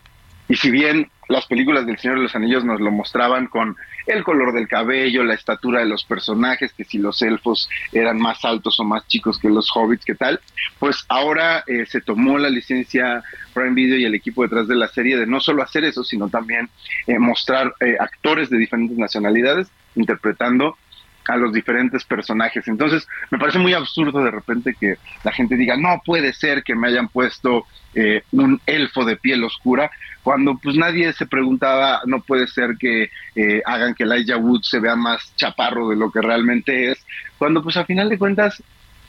Y 0.51 0.57
si 0.57 0.73
bien 0.73 1.09
las 1.29 1.47
películas 1.47 1.87
del 1.87 1.97
Señor 1.97 2.17
de 2.17 2.25
los 2.25 2.35
Anillos 2.35 2.65
nos 2.65 2.81
lo 2.81 2.91
mostraban 2.91 3.47
con 3.47 3.77
el 4.09 4.25
color 4.25 4.53
del 4.53 4.67
cabello, 4.67 5.23
la 5.23 5.35
estatura 5.35 5.79
de 5.79 5.87
los 5.87 6.03
personajes, 6.03 6.73
que 6.73 6.83
si 6.83 6.99
los 6.99 7.23
elfos 7.23 7.71
eran 7.93 8.19
más 8.19 8.45
altos 8.45 8.81
o 8.81 8.85
más 8.85 9.07
chicos 9.07 9.39
que 9.39 9.49
los 9.49 9.71
hobbits, 9.73 10.05
¿qué 10.05 10.17
tal? 10.17 10.41
Pues 10.81 11.05
ahora 11.09 11.63
eh, 11.69 11.87
se 11.87 12.01
tomó 12.01 12.37
la 12.37 12.51
licencia 12.51 13.23
Prime 13.55 13.75
Video 13.75 13.97
y 13.97 14.05
el 14.05 14.17
equipo 14.17 14.43
detrás 14.43 14.67
de 14.67 14.75
la 14.75 14.89
serie 14.89 15.17
de 15.17 15.27
no 15.29 15.39
solo 15.39 15.63
hacer 15.63 15.85
eso, 15.85 16.03
sino 16.03 16.29
también 16.29 16.69
eh, 17.07 17.21
mostrar 17.21 17.73
eh, 17.79 17.95
actores 18.01 18.51
de 18.51 18.59
diferentes 18.59 18.99
nacionalidades 18.99 19.69
interpretando 19.95 20.77
a 21.31 21.37
los 21.37 21.53
diferentes 21.53 22.05
personajes. 22.05 22.66
Entonces, 22.66 23.07
me 23.31 23.39
parece 23.39 23.59
muy 23.59 23.72
absurdo 23.72 24.22
de 24.22 24.33
repente 24.33 24.74
que 24.78 24.97
la 25.22 25.33
gente 25.33 25.57
diga, 25.57 25.76
no 25.76 26.03
puede 26.05 26.33
ser 26.33 26.64
que 26.64 26.74
me 26.74 26.89
hayan 26.89 27.09
puesto 27.09 27.66
eh, 27.95 28.22
un 28.33 28.61
elfo 28.66 29.05
de 29.05 29.16
piel 29.16 29.45
oscura, 29.45 29.91
cuando 30.22 30.59
pues 30.59 30.76
nadie 30.76 31.12
se 31.12 31.26
preguntaba, 31.26 32.01
no 32.05 32.20
puede 32.20 32.49
ser 32.49 32.76
que 32.78 33.11
eh, 33.37 33.62
hagan 33.64 33.95
que 33.95 34.03
Elijah 34.05 34.37
Wood 34.37 34.62
se 34.62 34.81
vea 34.81 34.97
más 34.97 35.35
chaparro 35.37 35.89
de 35.89 35.97
lo 35.97 36.11
que 36.11 36.20
realmente 36.20 36.91
es, 36.91 36.99
cuando 37.39 37.62
pues 37.62 37.76
a 37.76 37.85
final 37.85 38.09
de 38.09 38.18
cuentas 38.18 38.62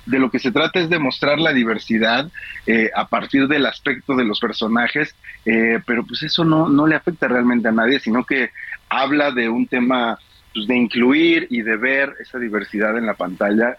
de 0.06 0.20
lo 0.20 0.32
que 0.32 0.40
se 0.40 0.52
trata 0.52 0.80
es 0.80 0.90
de 0.90 1.00
mostrar 1.00 1.40
la 1.40 1.54
diversidad 1.54 2.32
eh, 2.66 2.90
a 2.96 3.08
partir 3.08 3.48
del 3.48 3.66
aspecto 3.66 4.16
de 4.16 4.26
los 4.26 4.40
personajes, 4.40 5.16
pero 5.44 6.04
pues 6.06 6.24
eso 6.24 6.44
no, 6.44 6.70
no 6.70 6.86
le 6.88 6.96
afecta 6.96 7.28
realmente 7.28 7.68
a 7.68 7.72
nadie, 7.72 8.00
sino 8.00 8.24
que 8.24 8.50
habla 8.90 9.32
de 9.32 9.50
un 9.50 9.68
tema 9.68 10.18
pues, 10.54 10.68
de 10.68 10.76
incluir 10.76 11.48
y 11.50 11.62
de 11.62 11.78
ver 11.78 12.16
esa 12.20 12.40
diversidad 12.40 12.98
en 12.98 13.06
la 13.06 13.14
pantalla 13.14 13.76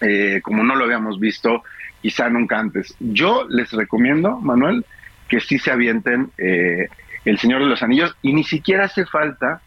eh, 0.00 0.40
como 0.42 0.62
no 0.62 0.74
lo 0.74 0.84
habíamos 0.84 1.20
visto 1.20 1.62
quizá 2.02 2.28
nunca 2.28 2.58
antes. 2.58 2.94
Yo 3.00 3.46
les 3.48 3.72
recomiendo, 3.72 4.38
Manuel, 4.40 4.84
que 5.28 5.40
sí 5.40 5.58
se 5.58 5.70
avienten 5.70 6.30
eh, 6.36 6.88
El 7.24 7.38
Señor 7.38 7.62
de 7.62 7.66
los 7.66 7.82
Anillos 7.82 8.14
y 8.22 8.34
ni 8.34 8.44
siquiera 8.44 8.84
hace 8.84 9.06
falta 9.06 9.62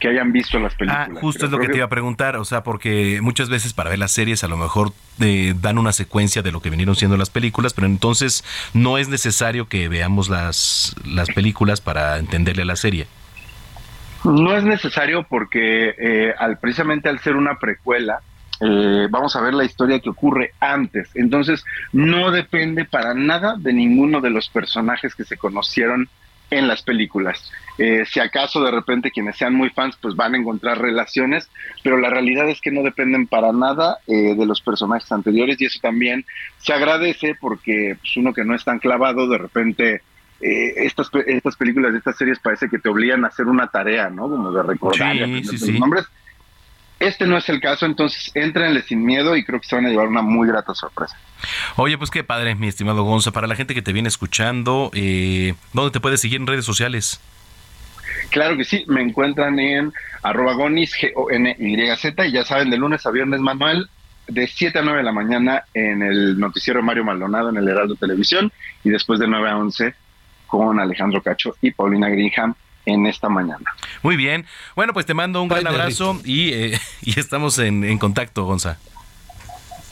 que 0.00 0.08
hayan 0.08 0.32
visto 0.32 0.58
las 0.58 0.74
películas. 0.74 1.10
Ah, 1.10 1.14
justo 1.20 1.44
es 1.44 1.52
lo 1.52 1.58
que 1.58 1.68
te 1.68 1.76
iba 1.76 1.84
a 1.84 1.90
preguntar, 1.90 2.36
o 2.36 2.44
sea, 2.46 2.62
porque 2.62 3.20
muchas 3.20 3.50
veces 3.50 3.74
para 3.74 3.90
ver 3.90 3.98
las 3.98 4.12
series 4.12 4.42
a 4.42 4.48
lo 4.48 4.56
mejor 4.56 4.92
eh, 5.20 5.54
dan 5.60 5.76
una 5.76 5.92
secuencia 5.92 6.40
de 6.40 6.50
lo 6.52 6.62
que 6.62 6.70
vinieron 6.70 6.96
siendo 6.96 7.18
las 7.18 7.28
películas, 7.28 7.74
pero 7.74 7.86
entonces 7.86 8.42
no 8.72 8.96
es 8.96 9.08
necesario 9.08 9.68
que 9.68 9.88
veamos 9.88 10.30
las, 10.30 10.96
las 11.04 11.28
películas 11.28 11.82
para 11.82 12.16
entenderle 12.16 12.62
a 12.62 12.66
la 12.66 12.76
serie. 12.76 13.06
No 14.24 14.54
es 14.54 14.64
necesario 14.64 15.24
porque 15.28 15.94
eh, 15.96 16.34
al, 16.38 16.58
precisamente 16.58 17.08
al 17.08 17.20
ser 17.20 17.36
una 17.36 17.58
precuela, 17.58 18.20
eh, 18.60 19.06
vamos 19.10 19.34
a 19.34 19.40
ver 19.40 19.54
la 19.54 19.64
historia 19.64 20.00
que 20.00 20.10
ocurre 20.10 20.52
antes. 20.60 21.08
Entonces, 21.14 21.64
no 21.92 22.30
depende 22.30 22.84
para 22.84 23.14
nada 23.14 23.54
de 23.56 23.72
ninguno 23.72 24.20
de 24.20 24.30
los 24.30 24.48
personajes 24.48 25.14
que 25.14 25.24
se 25.24 25.38
conocieron 25.38 26.08
en 26.50 26.68
las 26.68 26.82
películas. 26.82 27.50
Eh, 27.78 28.04
si 28.04 28.18
acaso 28.18 28.62
de 28.62 28.72
repente 28.72 29.12
quienes 29.12 29.36
sean 29.36 29.54
muy 29.54 29.70
fans 29.70 29.96
pues 30.02 30.16
van 30.16 30.34
a 30.34 30.36
encontrar 30.36 30.78
relaciones, 30.78 31.48
pero 31.82 31.96
la 31.96 32.10
realidad 32.10 32.48
es 32.48 32.60
que 32.60 32.72
no 32.72 32.82
dependen 32.82 33.28
para 33.28 33.52
nada 33.52 33.98
de 34.06 34.44
los 34.44 34.60
personajes 34.60 35.10
anteriores 35.12 35.60
y 35.60 35.66
eso 35.66 35.78
también 35.80 36.26
se 36.58 36.72
agradece 36.72 37.36
porque 37.40 37.96
pues, 38.00 38.16
uno 38.16 38.34
que 38.34 38.44
no 38.44 38.56
es 38.56 38.64
tan 38.64 38.80
clavado 38.80 39.28
de 39.28 39.38
repente 39.38 40.02
eh, 40.40 40.72
estas, 40.76 41.10
estas 41.26 41.56
películas, 41.56 41.94
estas 41.94 42.16
series 42.16 42.38
parece 42.38 42.68
que 42.68 42.78
te 42.78 42.88
obligan 42.88 43.24
a 43.24 43.28
hacer 43.28 43.46
una 43.46 43.66
tarea, 43.66 44.08
¿no? 44.08 44.22
Como 44.22 44.52
de 44.52 44.62
recordar 44.62 45.14
los 45.14 45.68
nombres. 45.70 46.06
Este 46.98 47.26
no 47.26 47.38
es 47.38 47.48
el 47.48 47.60
caso, 47.60 47.86
entonces 47.86 48.30
entrenle 48.34 48.82
sin 48.82 49.02
miedo 49.02 49.34
y 49.34 49.42
creo 49.42 49.58
que 49.58 49.66
se 49.66 49.74
van 49.74 49.86
a 49.86 49.88
llevar 49.88 50.08
una 50.08 50.20
muy 50.20 50.46
grata 50.46 50.74
sorpresa. 50.74 51.16
Oye, 51.76 51.96
pues 51.96 52.10
qué 52.10 52.24
padre, 52.24 52.54
mi 52.54 52.68
estimado 52.68 53.04
Gonza. 53.04 53.30
Para 53.30 53.46
la 53.46 53.56
gente 53.56 53.74
que 53.74 53.80
te 53.80 53.94
viene 53.94 54.08
escuchando, 54.08 54.90
eh, 54.92 55.54
¿dónde 55.72 55.92
te 55.92 56.00
puedes 56.00 56.20
seguir 56.20 56.40
en 56.40 56.46
redes 56.46 56.66
sociales? 56.66 57.20
Claro 58.28 58.56
que 58.56 58.64
sí, 58.64 58.84
me 58.86 59.00
encuentran 59.00 59.58
en 59.58 59.94
arroba 60.22 60.52
gonis, 60.52 60.94
G-O-N-Y-Z, 60.94 62.26
y 62.26 62.32
ya 62.32 62.44
saben, 62.44 62.68
de 62.68 62.76
lunes 62.76 63.06
a 63.06 63.10
viernes, 63.10 63.40
Manuel, 63.40 63.88
de 64.28 64.46
7 64.46 64.78
a 64.78 64.82
9 64.82 64.98
de 64.98 65.04
la 65.04 65.12
mañana 65.12 65.64
en 65.74 66.02
el 66.02 66.38
noticiero 66.38 66.82
Mario 66.82 67.04
Maldonado 67.04 67.48
en 67.48 67.56
el 67.56 67.68
Heraldo 67.68 67.96
Televisión 67.96 68.52
y 68.84 68.90
después 68.90 69.18
de 69.18 69.26
9 69.26 69.48
a 69.48 69.56
11 69.56 69.94
con 70.50 70.80
Alejandro 70.80 71.22
Cacho 71.22 71.56
y 71.62 71.70
Paulina 71.70 72.08
Greenham 72.08 72.54
en 72.84 73.06
esta 73.06 73.28
mañana. 73.28 73.70
Muy 74.02 74.16
bien. 74.16 74.46
Bueno, 74.74 74.92
pues 74.92 75.06
te 75.06 75.14
mando 75.14 75.40
un 75.42 75.48
gran 75.48 75.66
abrazo 75.66 76.20
y, 76.24 76.52
eh, 76.52 76.80
y 77.02 77.18
estamos 77.18 77.58
en, 77.58 77.84
en 77.84 77.98
contacto, 77.98 78.44
Gonza. 78.44 78.78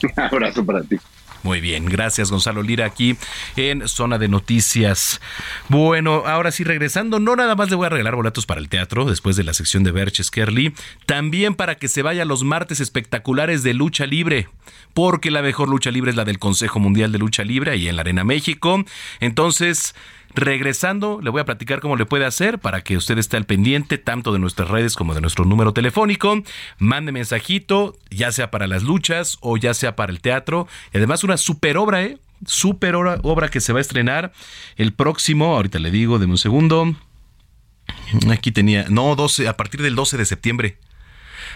Un 0.03 0.23
abrazo 0.23 0.65
para 0.65 0.81
ti. 0.83 0.97
Muy 1.41 1.61
bien, 1.61 1.85
gracias 1.85 2.31
Gonzalo 2.31 2.63
Lira 2.63 2.85
aquí 2.85 3.15
en 3.55 3.87
Zona 3.87 4.17
de 4.17 4.27
Noticias. 4.27 5.21
Bueno, 5.69 6.23
ahora 6.25 6.51
sí, 6.51 6.65
regresando, 6.65 7.19
no 7.19 7.35
nada 7.37 7.55
más 7.55 7.69
le 7.69 7.77
voy 7.77 7.85
a 7.85 7.89
regalar 7.89 8.15
boletos 8.15 8.45
para 8.45 8.59
el 8.59 8.67
teatro 8.67 9.05
después 9.05 9.37
de 9.37 9.45
la 9.45 9.53
sección 9.53 9.83
de 9.83 9.91
Berches 9.91 10.31
Kerly, 10.31 10.73
también 11.05 11.55
para 11.55 11.75
que 11.75 11.87
se 11.87 12.01
vaya 12.01 12.25
los 12.25 12.43
martes 12.43 12.81
espectaculares 12.81 13.63
de 13.63 13.73
lucha 13.73 14.05
libre, 14.05 14.49
porque 14.93 15.31
la 15.31 15.41
mejor 15.41 15.69
lucha 15.69 15.91
libre 15.91 16.11
es 16.11 16.17
la 16.17 16.25
del 16.25 16.39
Consejo 16.39 16.79
Mundial 16.79 17.13
de 17.13 17.19
Lucha 17.19 17.43
Libre 17.45 17.77
y 17.77 17.87
en 17.87 17.95
la 17.95 18.01
Arena 18.01 18.25
México. 18.25 18.83
Entonces, 19.21 19.95
Regresando, 20.35 21.19
le 21.23 21.31
voy 21.31 21.41
a 21.41 21.45
platicar 21.45 21.79
cómo 21.79 21.95
le 21.95 22.05
puede 22.05 22.25
hacer 22.25 22.59
para 22.59 22.81
que 22.81 22.95
usted 22.95 23.17
esté 23.17 23.35
al 23.37 23.45
pendiente 23.45 23.97
tanto 23.97 24.31
de 24.31 24.39
nuestras 24.39 24.69
redes 24.69 24.95
como 24.95 25.15
de 25.15 25.21
nuestro 25.21 25.43
número 25.43 25.73
telefónico. 25.73 26.43
Mande 26.77 27.11
mensajito, 27.11 27.97
ya 28.11 28.31
sea 28.31 28.51
para 28.51 28.67
las 28.67 28.83
luchas 28.83 29.37
o 29.41 29.57
ya 29.57 29.73
sea 29.73 29.95
para 29.95 30.11
el 30.11 30.21
teatro. 30.21 30.67
Y 30.93 30.97
además 30.97 31.23
una 31.23 31.37
super 31.37 31.77
obra, 31.77 32.03
¿eh? 32.03 32.19
Super 32.45 32.95
obra, 32.95 33.49
que 33.49 33.59
se 33.59 33.73
va 33.73 33.79
a 33.79 33.81
estrenar 33.81 34.31
el 34.77 34.93
próximo, 34.93 35.55
ahorita 35.55 35.79
le 35.79 35.91
digo, 35.91 36.19
de 36.19 36.25
un 36.25 36.37
segundo. 36.37 36.95
Aquí 38.31 38.51
tenía, 38.51 38.85
no, 38.89 39.15
12, 39.15 39.47
a 39.47 39.57
partir 39.57 39.81
del 39.81 39.95
12 39.95 40.17
de 40.17 40.25
septiembre. 40.25 40.77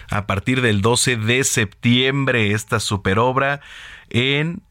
A 0.10 0.26
partir 0.26 0.62
del 0.62 0.82
12 0.82 1.18
de 1.18 1.44
septiembre, 1.44 2.52
esta 2.52 2.80
super 2.80 3.20
obra 3.20 3.62
en 4.10 4.62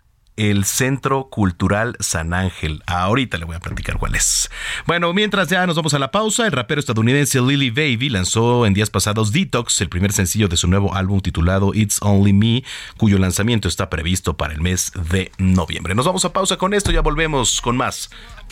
el 0.51 0.64
Centro 0.64 1.28
Cultural 1.30 1.97
San 2.01 2.34
Ángel. 2.34 2.82
Ahorita 2.86 3.38
le 3.38 3.45
voy 3.45 3.55
a 3.55 3.61
platicar 3.61 3.99
cuál 3.99 4.16
es. 4.16 4.51
Bueno, 4.86 5.12
mientras 5.12 5.49
ya 5.49 5.64
nos 5.68 5.76
vamos 5.76 5.95
a 5.95 6.01
la 6.01 6.11
pausa, 6.11 6.47
el 6.47 6.53
rapero 6.53 6.80
estadounidense 6.80 7.40
Lily 7.40 7.70
Baby 7.70 8.09
lanzó 8.09 8.66
en 8.66 8.74
días 8.74 8.90
pasados 8.90 9.30
Detox, 9.30 9.80
el 9.80 9.88
primer 9.88 10.12
sencillo 10.12 10.49
de 10.49 10.57
su 10.57 10.66
nuevo 10.66 10.95
álbum 10.95 11.20
titulado 11.20 11.72
It's 11.74 11.99
Only 12.03 12.32
Me, 12.32 12.64
cuyo 12.97 13.18
lanzamiento 13.18 13.68
está 13.68 13.88
previsto 13.88 14.36
para 14.36 14.53
el 14.53 14.61
mes 14.61 14.90
de 15.12 15.30
noviembre. 15.38 15.95
Nos 15.95 16.07
vamos 16.07 16.24
a 16.24 16.32
pausa 16.32 16.57
con 16.57 16.74
esto, 16.74 16.90
ya 16.90 17.03
volvemos 17.03 17.61
con 17.61 17.76
más 17.76 18.11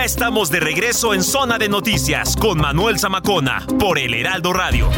Ya 0.00 0.06
estamos 0.06 0.50
de 0.50 0.60
regreso 0.60 1.12
en 1.12 1.22
Zona 1.22 1.58
de 1.58 1.68
Noticias 1.68 2.34
con 2.34 2.58
Manuel 2.58 2.98
Zamacona 2.98 3.66
por 3.78 3.98
El 3.98 4.14
Heraldo 4.14 4.54
Radio. 4.54 4.88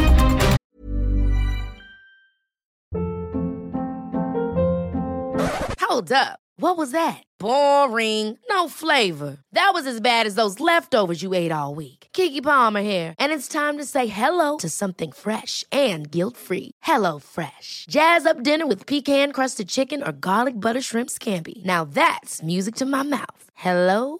Hold 5.81 6.13
up. 6.13 6.39
What 6.55 6.77
was 6.77 6.91
that? 6.91 7.21
Boring. 7.37 8.37
No 8.49 8.69
flavor. 8.69 9.39
That 9.51 9.71
was 9.73 9.85
as 9.85 9.99
bad 9.99 10.25
as 10.25 10.35
those 10.35 10.61
leftovers 10.61 11.21
you 11.21 11.33
ate 11.33 11.51
all 11.51 11.75
week. 11.75 12.07
Kiki 12.13 12.39
Palmer 12.39 12.81
here, 12.81 13.13
and 13.19 13.33
it's 13.33 13.49
time 13.49 13.77
to 13.79 13.85
say 13.85 14.07
hello 14.07 14.55
to 14.57 14.69
something 14.69 15.11
fresh 15.11 15.65
and 15.69 16.09
guilt-free. 16.09 16.71
Hello 16.83 17.19
Fresh. 17.19 17.87
Jazz 17.89 18.25
up 18.25 18.41
dinner 18.41 18.65
with 18.65 18.85
pecan-crusted 18.87 19.67
chicken 19.67 20.01
or 20.01 20.13
garlic 20.13 20.61
butter 20.61 20.81
shrimp 20.81 21.09
scampi. 21.09 21.65
Now 21.65 21.83
that's 21.83 22.41
music 22.41 22.75
to 22.75 22.85
my 22.85 23.03
mouth. 23.03 23.49
Hello 23.55 24.19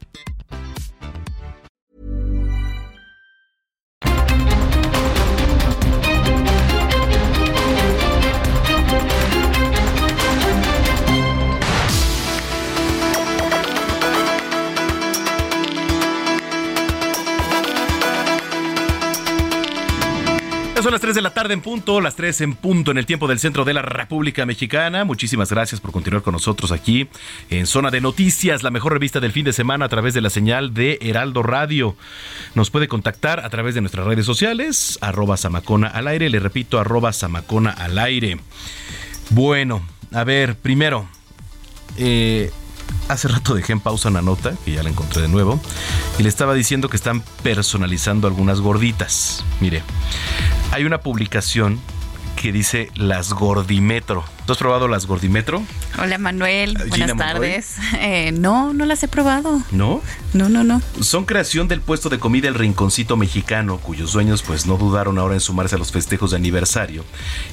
las 21.01 21.07
3 21.07 21.15
de 21.15 21.21
la 21.23 21.33
tarde 21.33 21.55
en 21.55 21.61
punto, 21.61 21.99
las 21.99 22.15
3 22.15 22.41
en 22.41 22.53
punto 22.53 22.91
en 22.91 22.99
el 22.99 23.07
tiempo 23.07 23.27
del 23.27 23.39
centro 23.39 23.65
de 23.65 23.73
la 23.73 23.81
República 23.81 24.45
Mexicana. 24.45 25.03
Muchísimas 25.03 25.49
gracias 25.49 25.81
por 25.81 25.91
continuar 25.91 26.21
con 26.21 26.33
nosotros 26.33 26.71
aquí 26.71 27.07
en 27.49 27.65
Zona 27.65 27.89
de 27.89 28.01
Noticias, 28.01 28.61
la 28.61 28.69
mejor 28.69 28.93
revista 28.93 29.19
del 29.19 29.31
fin 29.31 29.43
de 29.43 29.51
semana 29.51 29.85
a 29.85 29.89
través 29.89 30.13
de 30.13 30.21
la 30.21 30.29
señal 30.29 30.75
de 30.75 30.99
Heraldo 31.01 31.41
Radio. 31.41 31.95
Nos 32.53 32.69
puede 32.69 32.87
contactar 32.87 33.39
a 33.39 33.49
través 33.49 33.73
de 33.73 33.81
nuestras 33.81 34.05
redes 34.05 34.27
sociales, 34.27 34.99
arroba 35.01 35.37
Samacona 35.37 35.87
al 35.87 36.07
aire, 36.07 36.29
le 36.29 36.39
repito, 36.39 36.79
arroba 36.79 37.13
Samacona 37.13 37.71
al 37.71 37.97
aire. 37.97 38.37
Bueno, 39.31 39.81
a 40.11 40.23
ver, 40.23 40.55
primero, 40.55 41.07
eh, 41.97 42.51
hace 43.07 43.27
rato 43.27 43.55
dejé 43.55 43.73
en 43.73 43.79
pausa 43.79 44.09
una 44.09 44.21
nota, 44.21 44.53
que 44.65 44.71
ya 44.71 44.83
la 44.83 44.89
encontré 44.89 45.21
de 45.21 45.27
nuevo, 45.27 45.59
y 46.17 46.23
le 46.23 46.29
estaba 46.29 46.53
diciendo 46.53 46.89
que 46.89 46.97
están 46.97 47.23
personalizando 47.43 48.27
algunas 48.27 48.61
gorditas. 48.61 49.43
Mire, 49.59 49.83
hay 50.71 50.85
una 50.85 50.99
publicación 50.99 51.79
que 52.35 52.51
dice 52.51 52.89
las 52.95 53.33
Gordimetro. 53.33 54.23
¿Tú 54.45 54.53
has 54.53 54.57
probado 54.57 54.87
las 54.87 55.05
Gordimetro? 55.05 55.63
Hola 55.99 56.17
Manuel, 56.17 56.77
buenas 56.89 57.15
tardes. 57.15 57.77
Eh, 57.99 58.31
no, 58.31 58.73
no 58.73 58.85
las 58.85 59.03
he 59.03 59.07
probado. 59.07 59.61
¿No? 59.71 60.01
No, 60.33 60.49
no, 60.49 60.63
no. 60.63 60.81
Son 61.01 61.25
creación 61.25 61.67
del 61.67 61.81
puesto 61.81 62.09
de 62.09 62.17
comida 62.17 62.47
El 62.47 62.55
Rinconcito 62.55 63.17
Mexicano, 63.17 63.77
cuyos 63.77 64.13
dueños 64.13 64.41
pues 64.41 64.65
no 64.65 64.77
dudaron 64.77 65.19
ahora 65.19 65.35
en 65.35 65.41
sumarse 65.41 65.75
a 65.75 65.77
los 65.77 65.91
festejos 65.91 66.31
de 66.31 66.37
aniversario. 66.37 67.03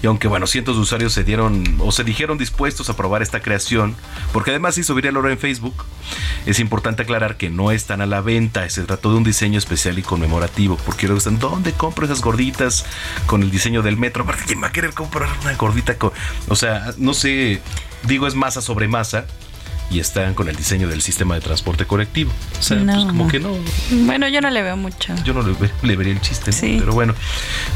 Y 0.03 0.07
aunque 0.07 0.29
bueno, 0.29 0.47
cientos 0.47 0.77
de 0.77 0.83
usuarios 0.83 1.13
se 1.13 1.25
dieron 1.25 1.77
o 1.81 1.93
se 1.93 2.05
dijeron 2.05 2.39
dispuestos 2.39 2.89
a 2.89 2.97
probar 2.97 3.21
esta 3.21 3.41
creación, 3.41 3.95
porque 4.33 4.51
además 4.51 4.79
hizo 4.79 4.95
viral 4.95 5.17
ahora 5.17 5.33
en 5.33 5.39
Facebook, 5.39 5.85
es 6.47 6.59
importante 6.59 7.03
aclarar 7.03 7.37
que 7.37 7.51
no 7.51 7.71
están 7.71 8.01
a 8.01 8.07
la 8.07 8.23
venta, 8.23 8.69
se 8.71 8.83
trató 8.85 9.11
de 9.11 9.19
un 9.19 9.25
diseño 9.25 9.59
especial 9.59 9.99
y 9.99 10.03
conmemorativo, 10.03 10.77
porque 10.87 11.07
luego 11.07 11.19
están, 11.19 11.39
¿dónde 11.39 11.73
compro 11.73 12.07
esas 12.07 12.23
gorditas 12.23 12.87
con 13.27 13.43
el 13.43 13.51
diseño 13.51 13.83
del 13.83 13.97
metro? 13.97 14.25
¿Quién 14.47 14.63
va 14.63 14.69
a 14.69 14.73
querer 14.73 14.95
comprar 14.95 15.29
una 15.43 15.55
gordita 15.55 15.99
con... 15.99 16.13
O 16.49 16.57
sea, 16.57 16.78
no 16.99 17.15
sé, 17.15 17.61
digo 18.05 18.27
es 18.27 18.35
masa 18.35 18.61
sobre 18.61 18.89
masa 18.89 19.27
y 19.91 20.01
están 20.01 20.35
con 20.35 20.49
el 20.49 20.57
diseño 20.57 20.89
del 20.89 21.01
sistema 21.01 21.35
de 21.35 21.41
transporte 21.41 21.87
colectivo. 21.87 22.31
O 22.59 22.63
sea, 22.63 22.83
pues 22.85 23.05
como 23.05 23.29
que 23.29 23.41
no. 23.41 23.57
Bueno, 23.91 24.29
yo 24.29 24.41
no 24.41 24.51
le 24.51 24.63
veo 24.63 24.77
mucho. 24.77 25.15
Yo 25.25 25.33
no 25.33 25.43
le, 25.43 25.97
vería 25.97 26.13
el 26.13 26.21
chiste, 26.21 26.51
pero 26.79 26.93
bueno. 26.93 27.15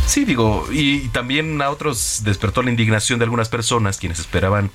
Sí, 0.06 0.24
digo, 0.24 0.66
y 0.70 1.08
también 1.08 1.60
a 1.62 1.70
otros 1.70 2.20
despertó 2.24 2.62
la 2.62 2.70
indignación 2.70 3.18
de 3.18 3.24
algunas 3.24 3.48
personas 3.48 3.98
quienes 3.98 4.18
esperaban 4.18 4.70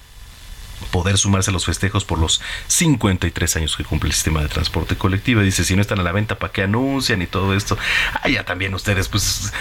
poder 0.91 1.17
sumarse 1.17 1.49
a 1.49 1.53
los 1.53 1.65
festejos 1.65 2.05
por 2.05 2.19
los 2.19 2.41
53 2.67 3.55
años 3.55 3.75
que 3.75 3.83
cumple 3.83 4.09
el 4.09 4.13
sistema 4.13 4.41
de 4.41 4.47
transporte 4.47 4.95
colectivo. 4.95 5.41
Dice, 5.41 5.63
si 5.63 5.75
no 5.75 5.81
están 5.81 5.99
a 5.99 6.03
la 6.03 6.11
venta, 6.11 6.37
¿para 6.37 6.53
qué 6.53 6.63
anuncian 6.63 7.21
y 7.21 7.27
todo 7.27 7.55
esto? 7.55 7.77
Ah, 8.13 8.29
ya 8.29 8.45
también 8.45 8.73
ustedes, 8.73 9.07
pues 9.07 9.53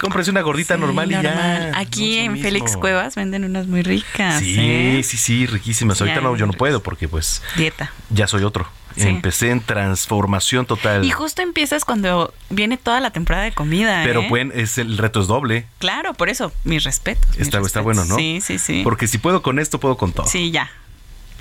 Cómprese 0.00 0.30
una 0.30 0.42
gordita 0.42 0.76
normal, 0.76 1.10
y 1.10 1.14
ya. 1.14 1.72
Aquí 1.74 2.18
en 2.18 2.38
Félix 2.38 2.76
Cuevas 2.76 3.14
venden 3.14 3.44
unas 3.44 3.66
muy 3.66 3.82
ricas. 3.82 4.40
Sí, 4.40 4.56
¿eh? 4.58 5.02
sí, 5.02 5.16
sí, 5.16 5.46
riquísimas. 5.46 6.00
Ahorita 6.00 6.20
no, 6.20 6.36
yo 6.36 6.46
no 6.46 6.52
puedo 6.52 6.82
porque 6.82 7.08
pues... 7.08 7.42
Dieta. 7.56 7.92
Ya 8.10 8.26
soy 8.26 8.44
otro. 8.44 8.68
Empecé 8.96 9.50
en 9.50 9.60
transformación 9.60 10.66
total. 10.66 11.04
Y 11.04 11.10
justo 11.10 11.42
empiezas 11.42 11.84
cuando 11.84 12.32
viene 12.50 12.78
toda 12.78 13.00
la 13.00 13.10
temporada 13.10 13.44
de 13.44 13.52
comida. 13.52 14.02
Pero 14.04 14.22
¿eh? 14.22 14.50
es 14.54 14.78
el 14.78 14.96
reto 14.96 15.20
es 15.20 15.26
doble. 15.26 15.66
Claro, 15.78 16.14
por 16.14 16.28
eso, 16.28 16.52
mi 16.64 16.78
respeto. 16.78 17.26
Está, 17.38 17.60
está 17.60 17.80
bueno, 17.80 18.04
¿no? 18.04 18.16
Sí, 18.16 18.40
sí, 18.40 18.58
sí. 18.58 18.80
Porque 18.84 19.06
si 19.06 19.18
puedo 19.18 19.42
con 19.42 19.58
esto, 19.58 19.78
puedo 19.80 19.96
con 19.96 20.12
todo. 20.12 20.26
Sí, 20.26 20.50
ya. 20.50 20.70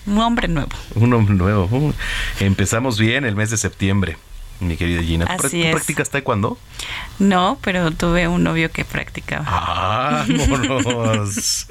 Un 0.06 0.20
hombre 0.20 0.47
nuevo. 0.47 0.70
Un 0.95 1.14
hombre 1.14 1.36
nuevo. 1.36 1.93
empezamos 2.39 2.99
bien 2.99 3.26
el 3.26 3.36
mes 3.36 3.49
de 3.49 3.58
septiembre. 3.58 4.18
Mi 4.60 4.76
querida 4.78 5.01
Gina. 5.03 5.26
¿Tú, 5.26 5.45
Así 5.47 5.62
¿tú 5.62 5.68
es. 5.68 5.72
practicas 5.76 6.10
taekwondo? 6.10 6.58
No, 7.20 7.58
pero 7.62 7.91
tuve 7.91 8.28
un 8.28 8.43
novio 8.43 8.72
que 8.72 8.84
practicaba. 8.86 9.45
Vámonos. 10.28 11.68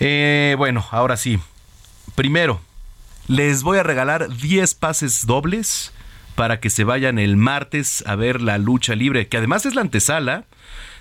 Eh, 0.00 0.54
bueno, 0.58 0.84
ahora 0.90 1.16
sí. 1.16 1.38
Primero, 2.14 2.60
les 3.26 3.62
voy 3.62 3.78
a 3.78 3.82
regalar 3.82 4.28
10 4.28 4.74
pases 4.74 5.26
dobles 5.26 5.92
para 6.34 6.60
que 6.60 6.70
se 6.70 6.84
vayan 6.84 7.18
el 7.18 7.36
martes 7.36 8.04
a 8.06 8.16
ver 8.16 8.40
la 8.40 8.58
lucha 8.58 8.94
libre, 8.94 9.28
que 9.28 9.36
además 9.36 9.66
es 9.66 9.74
la 9.74 9.80
antesala 9.82 10.44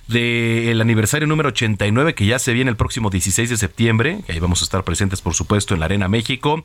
del 0.08 0.82
aniversario 0.82 1.28
número 1.28 1.50
89 1.50 2.14
que 2.14 2.26
ya 2.26 2.40
se 2.40 2.54
viene 2.54 2.70
el 2.70 2.78
próximo 2.78 3.10
16 3.10 3.50
de 3.50 3.58
septiembre, 3.58 4.20
que 4.26 4.34
ahí 4.34 4.40
vamos 4.40 4.62
a 4.62 4.66
estar 4.66 4.84
presentes 4.84 5.22
por 5.22 5.34
supuesto 5.34 5.74
en 5.74 5.80
la 5.80 5.86
Arena 5.86 6.08
México, 6.08 6.64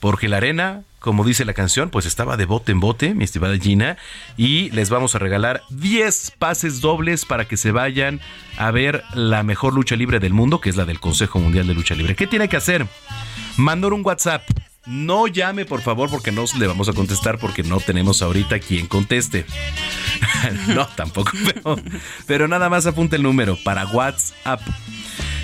porque 0.00 0.28
la 0.28 0.38
Arena, 0.38 0.82
como 0.98 1.24
dice 1.24 1.44
la 1.44 1.54
canción, 1.54 1.90
pues 1.90 2.06
estaba 2.06 2.36
de 2.36 2.46
bote 2.46 2.72
en 2.72 2.80
bote, 2.80 3.14
mi 3.14 3.24
estimada 3.24 3.56
Gina, 3.58 3.96
y 4.36 4.70
les 4.70 4.90
vamos 4.90 5.14
a 5.14 5.18
regalar 5.18 5.62
10 5.70 6.32
pases 6.38 6.80
dobles 6.80 7.24
para 7.24 7.46
que 7.46 7.56
se 7.56 7.72
vayan 7.72 8.20
a 8.56 8.70
ver 8.70 9.04
la 9.14 9.42
mejor 9.42 9.74
lucha 9.74 9.96
libre 9.96 10.18
del 10.18 10.34
mundo, 10.34 10.60
que 10.60 10.70
es 10.70 10.76
la 10.76 10.84
del 10.84 11.00
Consejo 11.00 11.38
Mundial 11.38 11.66
de 11.66 11.74
Lucha 11.74 11.94
Libre. 11.94 12.16
¿Qué 12.16 12.26
tiene 12.26 12.48
que 12.48 12.56
hacer? 12.56 12.86
Mandar 13.56 13.92
un 13.92 14.04
WhatsApp. 14.04 14.42
No 14.86 15.26
llame, 15.26 15.66
por 15.66 15.82
favor, 15.82 16.10
porque 16.10 16.32
no 16.32 16.44
le 16.58 16.66
vamos 16.66 16.88
a 16.88 16.92
contestar 16.92 17.38
porque 17.38 17.62
no 17.62 17.80
tenemos 17.80 18.22
ahorita 18.22 18.58
quien 18.60 18.86
conteste. 18.86 19.44
no, 20.68 20.86
tampoco, 20.88 21.32
pero, 21.44 21.76
pero 22.26 22.48
nada 22.48 22.68
más 22.70 22.86
apunta 22.86 23.16
el 23.16 23.22
número 23.22 23.56
para 23.62 23.86
WhatsApp. 23.86 24.60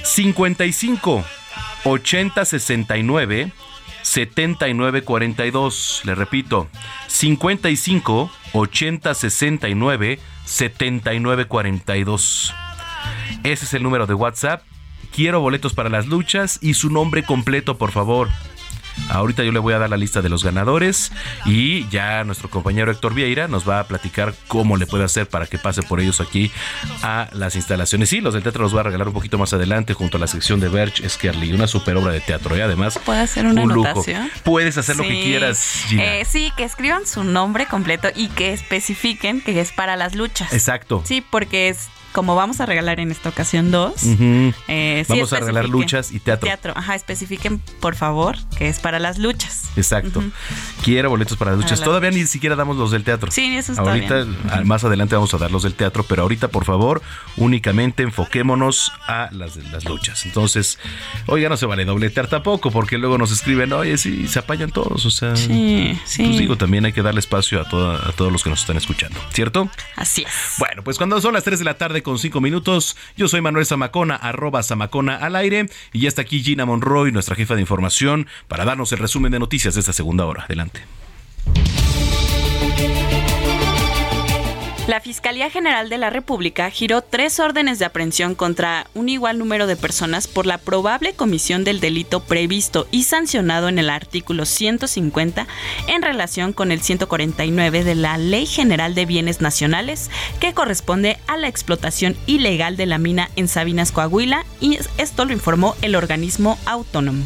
55 0.03 1.25
80 1.85 2.45
69 2.45 3.53
79 4.03 5.03
42. 5.03 6.03
Le 6.05 6.15
repito, 6.15 6.69
55 7.09 8.31
80 8.53 9.15
69 9.15 10.19
79 10.45 11.45
42. 11.47 12.55
Ese 13.45 13.65
es 13.65 13.75
el 13.75 13.83
número 13.83 14.07
de 14.07 14.15
WhatsApp. 14.15 14.63
Quiero 15.15 15.41
boletos 15.41 15.75
para 15.75 15.89
las 15.89 16.07
luchas 16.07 16.59
y 16.63 16.75
su 16.75 16.91
nombre 16.91 17.23
completo, 17.23 17.79
por 17.79 17.91
favor. 17.91 18.29
Ahorita 19.09 19.45
yo 19.45 19.53
le 19.53 19.59
voy 19.59 19.75
a 19.75 19.79
dar 19.79 19.91
la 19.91 19.97
lista 19.97 20.23
de 20.23 20.29
los 20.29 20.45
ganadores 20.45 21.13
y 21.45 21.89
ya 21.89 22.25
nuestro 22.25 22.51
compañero 22.51 22.91
Héctor 22.91 23.15
Vieira 23.15 23.49
nos 23.49 23.69
va 23.69 23.81
a 23.81 23.85
platicar 23.87 24.35
cómo 24.49 24.77
le 24.77 24.87
puede 24.87 25.05
hacer 25.05 25.29
para 25.29 25.47
que 25.47 25.59
pase 25.59 25.83
por 25.83 26.01
ellos 26.01 26.21
aquí 26.21 26.51
a 27.03 27.29
las 27.33 27.57
instalaciones. 27.57 28.09
Sí, 28.09 28.21
los 28.21 28.35
del 28.35 28.43
teatro 28.43 28.63
los 28.63 28.75
va 28.75 28.81
a 28.81 28.85
regalar 28.85 29.09
un 29.09 29.15
poquito 29.15 29.39
más 29.39 29.53
adelante 29.53 29.95
junto 29.95 30.17
a 30.17 30.21
la 30.21 30.27
sección 30.27 30.61
de 30.61 30.69
Berch 30.69 31.07
Skerli, 31.09 31.53
una 31.53 31.67
super 31.67 31.97
obra 31.97 32.13
de 32.13 32.21
teatro 32.21 32.57
y 32.57 32.61
además 32.61 32.99
¿Puedo 33.05 33.21
hacer 33.21 33.47
una 33.47 33.63
un 33.63 33.73
lujo. 33.73 34.05
Puedes 34.45 34.79
hacer 34.79 34.97
lo 34.97 35.03
que 35.03 35.23
quieras, 35.23 35.85
Gina. 35.89 36.05
Eh, 36.05 36.25
sí, 36.25 36.53
que 36.57 36.65
escriban 36.65 37.07
su 37.07 37.25
nombre 37.25 37.67
completo 37.67 38.09
y 38.15 38.29
que 38.29 38.53
especifiquen 38.53 39.41
que 39.41 39.61
es 39.61 39.73
para 39.73 39.97
las 39.97 40.15
luchas. 40.15 40.53
Exacto. 40.53 41.03
Sí, 41.05 41.21
porque 41.21 41.69
es 41.69 41.89
como 42.17 42.35
vamos 42.35 42.61
a 42.63 42.67
regalar 42.67 42.99
en 42.99 43.11
esta 43.11 43.29
ocasión 43.29 43.71
dos. 43.71 43.93
Eh, 44.69 45.05
sí 45.07 45.13
Vamos 45.13 45.31
a 45.35 45.39
regalar 45.41 45.69
luchas 45.69 46.13
y 46.13 46.19
teatro. 46.19 46.47
Teatro, 46.47 46.73
ajá, 46.75 46.95
especifiquen 46.95 47.59
por 47.79 47.95
favor 47.95 48.39
que 48.57 48.69
es 48.71 48.81
para 48.81 48.99
las 48.99 49.19
luchas. 49.19 49.65
Exacto. 49.77 50.25
Quiero 50.83 51.11
boletos 51.11 51.37
para 51.37 51.51
las 51.51 51.59
luchas. 51.59 51.73
Para 51.81 51.81
las 51.93 52.01
Todavía 52.01 52.11
ni 52.19 52.27
siquiera 52.27 52.57
damos 52.57 52.79
los 52.79 52.91
del 52.91 53.05
teatro. 53.05 53.31
Sí, 53.31 53.55
eso 53.55 53.73
está 53.73 53.83
Ahorita, 53.83 54.23
bien. 54.23 54.37
a- 54.51 54.63
más 54.63 54.83
adelante 54.83 55.15
vamos 55.15 55.35
a 55.35 55.37
dar 55.39 55.51
los 55.51 55.63
del 55.63 55.75
teatro, 55.75 56.05
pero 56.09 56.23
ahorita, 56.23 56.49
por 56.49 56.65
favor, 56.65 57.03
únicamente 57.37 58.03
enfoquémonos 58.03 58.93
a 59.07 59.29
las 59.33 59.55
de 59.55 59.63
las 59.65 59.85
luchas. 59.85 60.25
Entonces, 60.25 60.79
oiga, 61.27 61.51
no 61.51 61.59
se 61.59 61.67
vale 61.67 61.85
dobletear 61.85 62.29
tampoco, 62.29 62.71
porque 62.71 62.97
luego 62.97 63.19
nos 63.19 63.31
escriben, 63.31 63.75
oye, 63.75 63.99
sí, 63.99 64.27
se 64.27 64.39
apañan 64.39 64.71
todos. 64.71 65.05
O 65.05 65.11
sea, 65.11 65.37
Sí, 65.37 66.01
sí. 66.07 66.25
pues 66.25 66.39
digo, 66.39 66.57
también 66.57 66.87
hay 66.87 66.95
que 66.95 67.03
darle 67.03 67.21
espacio 67.21 67.61
a, 67.61 67.69
toda- 67.69 68.09
a 68.09 68.13
todos 68.13 68.33
los 68.33 68.43
que 68.43 68.49
nos 68.49 68.61
están 68.63 68.79
escuchando, 68.79 69.21
¿cierto? 69.35 69.69
Así 69.97 70.23
es. 70.23 70.55
Bueno, 70.59 70.83
pues 70.83 70.97
cuando 70.97 71.21
son 71.21 71.35
las 71.35 71.45
3 71.45 71.59
de 71.59 71.65
la 71.67 71.75
tarde 71.75 72.03
con 72.07 72.21
5 72.21 72.41
minutos, 72.41 72.97
yo 73.17 73.27
soy 73.27 73.41
Manuel 73.41 73.67
Zamacona, 73.67 74.15
arroba 74.15 74.63
Zamacona 74.63 75.17
al 75.17 75.35
aire, 75.35 75.69
y 75.93 76.03
ya 76.03 76.09
está 76.09 76.23
aquí 76.23 76.41
Gina 76.41 76.65
Monroy, 76.65 77.11
nuestra 77.11 77.35
jefa 77.35 77.57
de 77.57 77.63
información, 77.63 78.29
para 78.47 78.65
darnos 78.65 78.93
el 78.93 79.01
resumen 79.01 79.33
de 79.33 79.41
noticias 79.41 79.75
de 79.75 79.81
esta 79.81 79.93
segunda 79.93 80.25
hora. 80.25 80.45
Adelante. 80.45 80.85
La 84.87 85.01
Fiscalía 85.01 85.51
General 85.51 85.89
de 85.89 85.99
la 85.99 86.11
República 86.11 86.71
giró 86.71 87.03
tres 87.03 87.41
órdenes 87.41 87.81
de 87.81 87.85
aprehensión 87.87 88.37
contra 88.37 88.87
un 88.95 89.09
igual 89.09 89.37
número 89.37 89.67
de 89.67 89.75
personas 89.75 90.29
por 90.29 90.47
la 90.47 90.59
probable 90.59 91.13
comisión 91.13 91.65
del 91.65 91.81
delito 91.81 92.21
previsto 92.21 92.87
y 92.93 93.03
sancionado 93.03 93.69
en 93.69 93.81
el 93.81 93.91
artículo 93.91 94.47
150 94.47 95.49
en 95.89 96.03
relación 96.03 96.53
con 96.53 96.71
el 96.71 96.83
149 96.83 97.83
de 97.83 97.95
la 97.97 98.17
Ley 98.17 98.47
General 98.47 98.95
de 98.95 99.07
Bienes 99.07 99.41
Nacionales, 99.41 100.09
que 100.39 100.55
corresponde 100.55 101.19
a 101.27 101.37
la 101.37 101.49
explotación 101.49 102.17
ilegal 102.27 102.77
de 102.77 102.87
la 102.87 102.99
mina 102.99 103.29
en 103.35 103.49
Sabinas, 103.49 103.91
Coahuila, 103.91 104.47
y 104.61 104.79
esto 104.99 105.25
lo 105.25 105.33
informó 105.33 105.75
el 105.83 105.97
organismo 105.97 106.61
autónomo. 106.65 107.25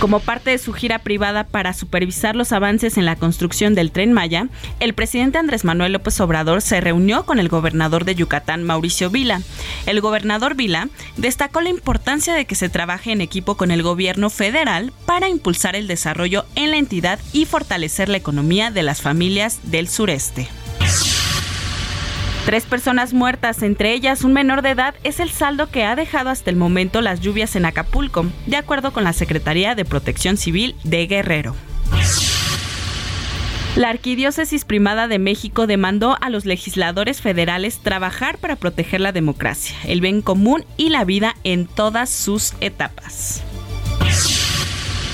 Como 0.00 0.20
parte 0.20 0.50
de 0.50 0.58
su 0.58 0.72
gira 0.72 0.98
privada 0.98 1.44
para 1.44 1.72
supervisar 1.72 2.36
los 2.36 2.52
avances 2.52 2.98
en 2.98 3.06
la 3.06 3.16
construcción 3.16 3.74
del 3.74 3.90
tren 3.90 4.12
Maya, 4.12 4.48
el 4.80 4.92
presidente 4.92 5.38
Andrés 5.38 5.64
Manuel 5.64 5.92
López 5.92 6.20
Obrador 6.20 6.60
se 6.60 6.80
reunió 6.80 7.24
con 7.24 7.38
el 7.38 7.48
gobernador 7.48 8.04
de 8.04 8.14
Yucatán, 8.14 8.64
Mauricio 8.64 9.08
Vila. 9.08 9.40
El 9.86 10.00
gobernador 10.00 10.56
Vila 10.56 10.88
destacó 11.16 11.60
la 11.60 11.70
importancia 11.70 12.34
de 12.34 12.44
que 12.44 12.54
se 12.54 12.68
trabaje 12.68 13.12
en 13.12 13.20
equipo 13.20 13.56
con 13.56 13.70
el 13.70 13.82
gobierno 13.82 14.30
federal 14.30 14.92
para 15.06 15.28
impulsar 15.28 15.74
el 15.76 15.86
desarrollo 15.86 16.44
en 16.54 16.70
la 16.72 16.76
entidad 16.76 17.18
y 17.32 17.46
fortalecer 17.46 18.08
la 18.08 18.18
economía 18.18 18.70
de 18.70 18.82
las 18.82 19.00
familias 19.00 19.60
del 19.62 19.88
sureste. 19.88 20.48
Tres 22.46 22.64
personas 22.66 23.14
muertas, 23.14 23.62
entre 23.62 23.94
ellas 23.94 24.22
un 24.22 24.34
menor 24.34 24.60
de 24.60 24.70
edad, 24.70 24.94
es 25.02 25.18
el 25.18 25.30
saldo 25.30 25.70
que 25.70 25.84
ha 25.84 25.96
dejado 25.96 26.28
hasta 26.28 26.50
el 26.50 26.56
momento 26.56 27.00
las 27.00 27.20
lluvias 27.20 27.56
en 27.56 27.64
Acapulco, 27.64 28.26
de 28.46 28.56
acuerdo 28.56 28.92
con 28.92 29.02
la 29.02 29.14
Secretaría 29.14 29.74
de 29.74 29.86
Protección 29.86 30.36
Civil 30.36 30.76
de 30.84 31.06
Guerrero. 31.06 31.56
La 33.76 33.88
Arquidiócesis 33.88 34.64
Primada 34.66 35.08
de 35.08 35.18
México 35.18 35.66
demandó 35.66 36.16
a 36.20 36.28
los 36.28 36.44
legisladores 36.44 37.22
federales 37.22 37.78
trabajar 37.78 38.36
para 38.38 38.56
proteger 38.56 39.00
la 39.00 39.10
democracia, 39.10 39.74
el 39.84 40.02
bien 40.02 40.20
común 40.20 40.64
y 40.76 40.90
la 40.90 41.04
vida 41.04 41.34
en 41.44 41.66
todas 41.66 42.10
sus 42.10 42.52
etapas. 42.60 43.42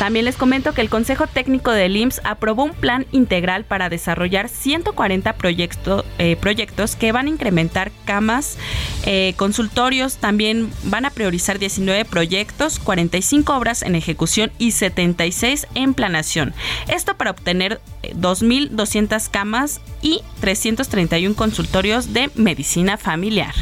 También 0.00 0.24
les 0.24 0.38
comento 0.38 0.72
que 0.72 0.80
el 0.80 0.88
Consejo 0.88 1.26
Técnico 1.26 1.72
del 1.72 1.94
IMSS 1.94 2.22
aprobó 2.24 2.64
un 2.64 2.72
plan 2.72 3.04
integral 3.12 3.66
para 3.66 3.90
desarrollar 3.90 4.48
140 4.48 5.34
proyecto- 5.36 6.06
eh, 6.16 6.36
proyectos 6.40 6.96
que 6.96 7.12
van 7.12 7.26
a 7.26 7.28
incrementar 7.28 7.92
camas, 8.06 8.56
eh, 9.04 9.34
consultorios, 9.36 10.16
también 10.16 10.72
van 10.84 11.04
a 11.04 11.10
priorizar 11.10 11.58
19 11.58 12.06
proyectos, 12.06 12.78
45 12.78 13.54
obras 13.54 13.82
en 13.82 13.94
ejecución 13.94 14.50
y 14.56 14.70
76 14.70 15.66
en 15.74 15.92
planación. 15.92 16.54
Esto 16.88 17.18
para 17.18 17.32
obtener 17.32 17.78
eh, 18.02 18.14
2.200 18.16 19.28
camas 19.28 19.82
y 20.00 20.22
331 20.40 21.34
consultorios 21.34 22.14
de 22.14 22.30
medicina 22.36 22.96
familiar. 22.96 23.54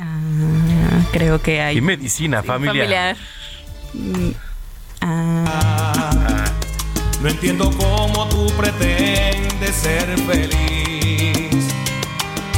Ah, 0.00 0.79
creo 1.10 1.40
que 1.40 1.60
hay 1.60 1.78
Y 1.78 1.80
medicina 1.80 2.42
familiar. 2.42 3.16
Mm, 3.92 4.30
ah, 5.02 6.44
No 7.20 7.28
entiendo 7.28 7.70
cómo 7.76 8.28
tú 8.28 8.46
pretendes 8.56 9.74
ser 9.74 10.06
feliz 10.20 11.66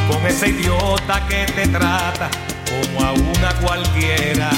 con 0.09 0.27
ese 0.27 0.49
idiota 0.49 1.27
que 1.29 1.47
te 1.47 1.67
trata 1.69 2.29
como 2.69 3.07
a 3.07 3.13
una 3.13 3.55
cualquiera. 3.61 4.51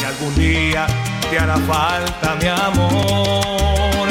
Que 0.00 0.06
algún 0.06 0.34
día 0.36 0.86
te 1.30 1.38
hará 1.38 1.56
falta 1.58 2.36
mi 2.40 2.48
amor 2.48 4.08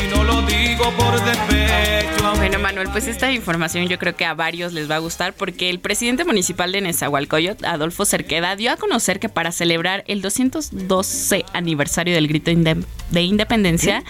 y 0.00 0.14
no 0.14 0.24
lo 0.24 0.42
digo 0.42 0.90
por 0.92 1.22
despecho. 1.24 2.25
Bueno, 2.56 2.68
Manuel, 2.68 2.88
pues 2.90 3.06
esta 3.06 3.30
información 3.32 3.86
yo 3.86 3.98
creo 3.98 4.16
que 4.16 4.24
a 4.24 4.32
varios 4.32 4.72
les 4.72 4.90
va 4.90 4.94
a 4.94 4.98
gustar 4.98 5.34
porque 5.34 5.68
el 5.68 5.78
presidente 5.78 6.24
municipal 6.24 6.72
de 6.72 6.80
Nezahualcóyotl, 6.80 7.66
Adolfo 7.66 8.06
Cerqueda, 8.06 8.56
dio 8.56 8.72
a 8.72 8.76
conocer 8.76 9.20
que 9.20 9.28
para 9.28 9.52
celebrar 9.52 10.04
el 10.06 10.22
212 10.22 11.44
aniversario 11.52 12.14
del 12.14 12.28
grito 12.28 12.50
de 13.10 13.20
independencia 13.20 14.04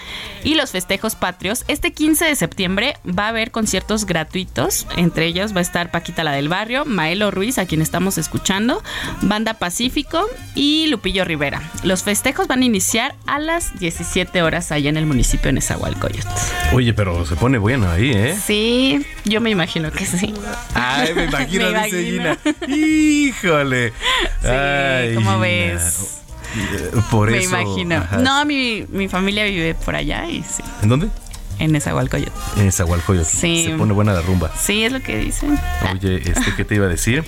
y 0.45 0.55
los 0.55 0.71
festejos 0.71 1.15
patrios, 1.15 1.65
este 1.67 1.91
15 1.91 2.23
de 2.23 2.35
septiembre 2.37 2.95
va 3.05 3.25
a 3.25 3.29
haber 3.29 3.51
conciertos 3.51 4.05
gratuitos. 4.05 4.87
Entre 4.95 5.25
ellos 5.25 5.53
va 5.53 5.59
a 5.59 5.63
estar 5.63 5.91
Paquita 5.91 6.23
la 6.23 6.31
del 6.31 6.47
Barrio, 6.47 6.85
Maelo 6.85 7.31
Ruiz, 7.31 7.57
a 7.57 7.65
quien 7.65 7.81
estamos 7.81 8.17
escuchando, 8.17 8.81
Banda 9.23 9.55
Pacífico 9.55 10.25
y 10.55 10.87
Lupillo 10.87 11.25
Rivera. 11.25 11.69
Los 11.83 12.03
festejos 12.03 12.47
van 12.47 12.61
a 12.61 12.65
iniciar 12.65 13.13
a 13.25 13.39
las 13.39 13.77
17 13.77 14.41
horas 14.41 14.71
allá 14.71 14.89
en 14.89 14.95
el 14.95 15.05
municipio 15.05 15.47
de 15.47 15.53
Nezahualcóyotl. 15.53 16.29
Oye, 16.71 16.93
pero 16.93 17.25
se 17.25 17.35
pone 17.35 17.57
bueno 17.57 17.91
ahí, 17.91 18.11
¿eh? 18.11 18.36
Sí, 18.45 19.05
yo 19.25 19.41
me 19.41 19.49
imagino 19.49 19.91
que 19.91 20.05
sí. 20.05 20.33
Ay, 20.73 21.13
me 21.13 21.25
imagino, 21.29 21.69
dice 21.83 22.03
Gina. 22.03 22.37
Híjole. 22.67 23.93
Sí, 24.41 25.15
¿cómo 25.15 25.39
ves? 25.39 26.21
Por 27.11 27.31
me 27.31 27.39
eso. 27.39 27.51
Me 27.51 27.61
imagino. 27.61 28.05
No, 28.21 28.45
mi, 28.45 28.85
mi 28.89 29.07
familia 29.07 29.43
vive 29.45 29.75
por 29.75 29.95
allá 29.95 30.27
y 30.29 30.43
sí. 30.43 30.63
¿En 30.81 30.89
dónde? 30.89 31.07
En 31.59 31.71
Nezahualcóyotl. 31.71 32.31
En 32.57 32.65
Nezahualcóyotl. 32.65 33.27
Sí. 33.27 33.65
Se 33.67 33.75
pone 33.75 33.91
buena 33.93 34.13
la 34.13 34.21
rumba. 34.21 34.51
Sí, 34.55 34.83
es 34.83 34.91
lo 34.91 35.01
que 35.01 35.17
dicen. 35.17 35.59
Oye, 35.91 36.17
este, 36.17 36.53
¿qué 36.55 36.63
te 36.63 36.75
iba 36.75 36.85
a 36.85 36.89
decir? 36.89 37.23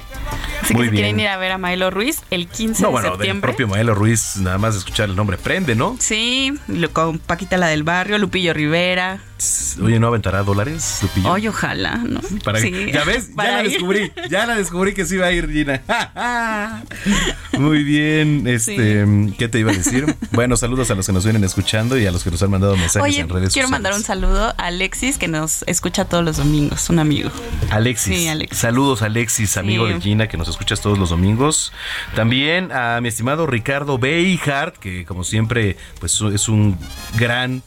Así 0.61 0.73
Muy 0.75 0.83
que 0.83 0.89
si 0.89 0.91
bien. 0.91 1.03
quieren 1.15 1.19
ir 1.19 1.27
a 1.29 1.37
ver 1.37 1.51
a 1.51 1.57
Maelo 1.57 1.89
Ruiz 1.89 2.21
el 2.29 2.47
15 2.47 2.83
No, 2.83 2.89
de 2.89 2.91
bueno, 2.91 3.07
del 3.09 3.17
septiembre. 3.17 3.47
propio 3.49 3.67
Maelo 3.67 3.95
Ruiz, 3.95 4.35
nada 4.37 4.59
más 4.59 4.75
escuchar 4.75 5.09
el 5.09 5.15
nombre 5.15 5.37
prende, 5.37 5.73
¿no? 5.75 5.95
Sí, 5.99 6.53
lo- 6.67 6.91
con 6.93 7.17
Paquita 7.17 7.57
la 7.57 7.67
del 7.67 7.81
Barrio, 7.83 8.19
Lupillo 8.19 8.53
Rivera. 8.53 9.19
Oye, 9.81 9.99
¿no 9.99 10.07
aventará 10.07 10.43
dólares, 10.43 10.99
Lupillo? 11.01 11.31
Oye, 11.31 11.49
ojalá, 11.49 11.95
¿no? 11.97 12.21
Para 12.43 12.59
Sí, 12.59 12.91
ya 12.91 13.03
ves, 13.03 13.29
ya 13.35 13.43
la 13.43 13.63
ir. 13.63 13.71
descubrí, 13.71 14.11
ya 14.29 14.45
la 14.45 14.55
descubrí 14.55 14.93
que 14.93 15.05
sí 15.05 15.15
iba 15.15 15.27
a 15.27 15.31
ir 15.31 15.49
Gina. 15.49 15.81
Muy 17.57 17.83
bien, 17.83 18.47
este, 18.47 19.05
¿qué 19.37 19.47
te 19.47 19.59
iba 19.59 19.71
a 19.71 19.75
decir? 19.75 20.15
Bueno, 20.31 20.55
saludos 20.57 20.89
a 20.91 20.95
los 20.95 21.05
que 21.05 21.13
nos 21.13 21.23
vienen 21.23 21.43
escuchando 21.43 21.97
y 21.97 22.05
a 22.05 22.11
los 22.11 22.23
que 22.23 22.31
nos 22.31 22.41
han 22.43 22.51
mandado 22.51 22.75
mensajes 22.77 23.01
Oye, 23.01 23.19
en 23.21 23.29
redes 23.29 23.53
quiero 23.53 23.67
sociales. 23.67 23.71
mandar 23.71 23.93
un 23.93 24.03
saludo 24.03 24.49
a 24.57 24.67
Alexis 24.67 25.17
que 25.17 25.27
nos 25.27 25.63
escucha 25.67 26.05
todos 26.05 26.23
los 26.23 26.37
domingos, 26.37 26.89
un 26.89 26.99
amigo. 26.99 27.29
Alexis. 27.71 28.17
Sí, 28.17 28.27
Alexis. 28.27 28.57
Saludos, 28.59 29.01
Alexis, 29.01 29.57
amigo 29.57 29.87
de 29.87 29.99
Gina, 29.99 30.27
que 30.27 30.37
nos 30.37 30.47
escuchas 30.47 30.81
todos 30.81 30.97
los 30.97 31.09
domingos. 31.09 31.73
También 32.15 32.71
a 32.71 32.99
mi 33.01 33.09
estimado 33.09 33.45
Ricardo 33.47 33.97
Beijart, 33.97 34.77
que 34.77 35.05
como 35.05 35.23
siempre, 35.23 35.77
pues 35.99 36.19
es 36.33 36.47
un 36.49 36.77
gran 37.17 37.61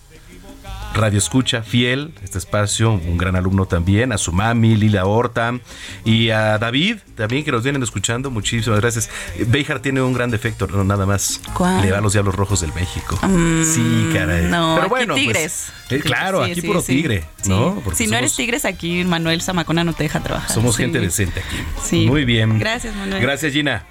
radio 0.95 1.19
escucha, 1.19 1.63
fiel, 1.63 2.13
este 2.23 2.39
espacio, 2.39 2.93
un 2.93 3.17
gran 3.19 3.35
alumno 3.37 3.67
también, 3.67 4.13
a 4.13 4.19
su 4.19 4.33
mami, 4.33 4.77
Lila 4.77 5.05
Horta, 5.07 5.59
y 6.05 6.31
a 6.31 6.59
David, 6.59 6.99
también 7.17 7.45
que 7.45 7.53
nos 7.53 7.63
vienen 7.63 7.83
escuchando, 7.83 8.31
muchísimas 8.31 8.81
gracias. 8.81 9.09
Beijart 9.49 9.83
tiene 9.83 10.03
un 10.03 10.13
gran 10.13 10.31
defecto, 10.31 10.67
no 10.67 10.85
nada 10.85 11.07
más. 11.07 11.41
¿Cuál? 11.55 11.83
Le 11.83 11.91
va 11.93 11.99
a 11.99 12.01
los 12.01 12.13
Diablos 12.13 12.35
Rojos 12.35 12.61
del 12.61 12.73
México. 12.75 13.19
Mm, 13.23 13.65
sí, 13.65 14.11
caray. 14.13 14.47
No, 14.51 14.73
Pero 14.75 14.83
aquí 14.83 14.89
bueno, 14.91 15.15
pues, 15.15 15.25
tigres. 15.27 15.73
eh, 15.91 16.01
claro, 16.01 16.45
Sí, 16.45 16.51
aquí 16.53 16.61
sí, 16.61 16.67
puro 16.67 16.81
sí. 16.81 16.87
tigre, 16.97 17.25
Sí. 17.43 17.49
¿no? 17.51 17.81
Porque 17.85 17.97
si 17.97 18.07
no 18.11 18.17
eres 18.17 18.35
tigres, 18.37 18.65
aquí 18.65 19.05
Manuel 19.05 19.41
Zamacona 19.43 19.85
no 19.85 19.93
te 19.95 20.03
deja 20.05 20.21
trabajar. 20.21 20.51
somos 20.51 20.77
Sí. 20.77 20.83
gente 20.83 21.01
decente 21.01 21.41
aquí. 21.41 21.57
Sí. 21.83 22.07
Muy 22.07 22.25
bien. 22.25 22.59
Gracias, 22.59 22.95
Manuel. 22.95 23.21
Gracias, 23.23 23.53
Gina. 23.53 23.85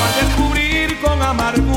a 0.00 0.24
descubrir 0.24 0.98
con 1.00 1.20
amargura 1.22 1.67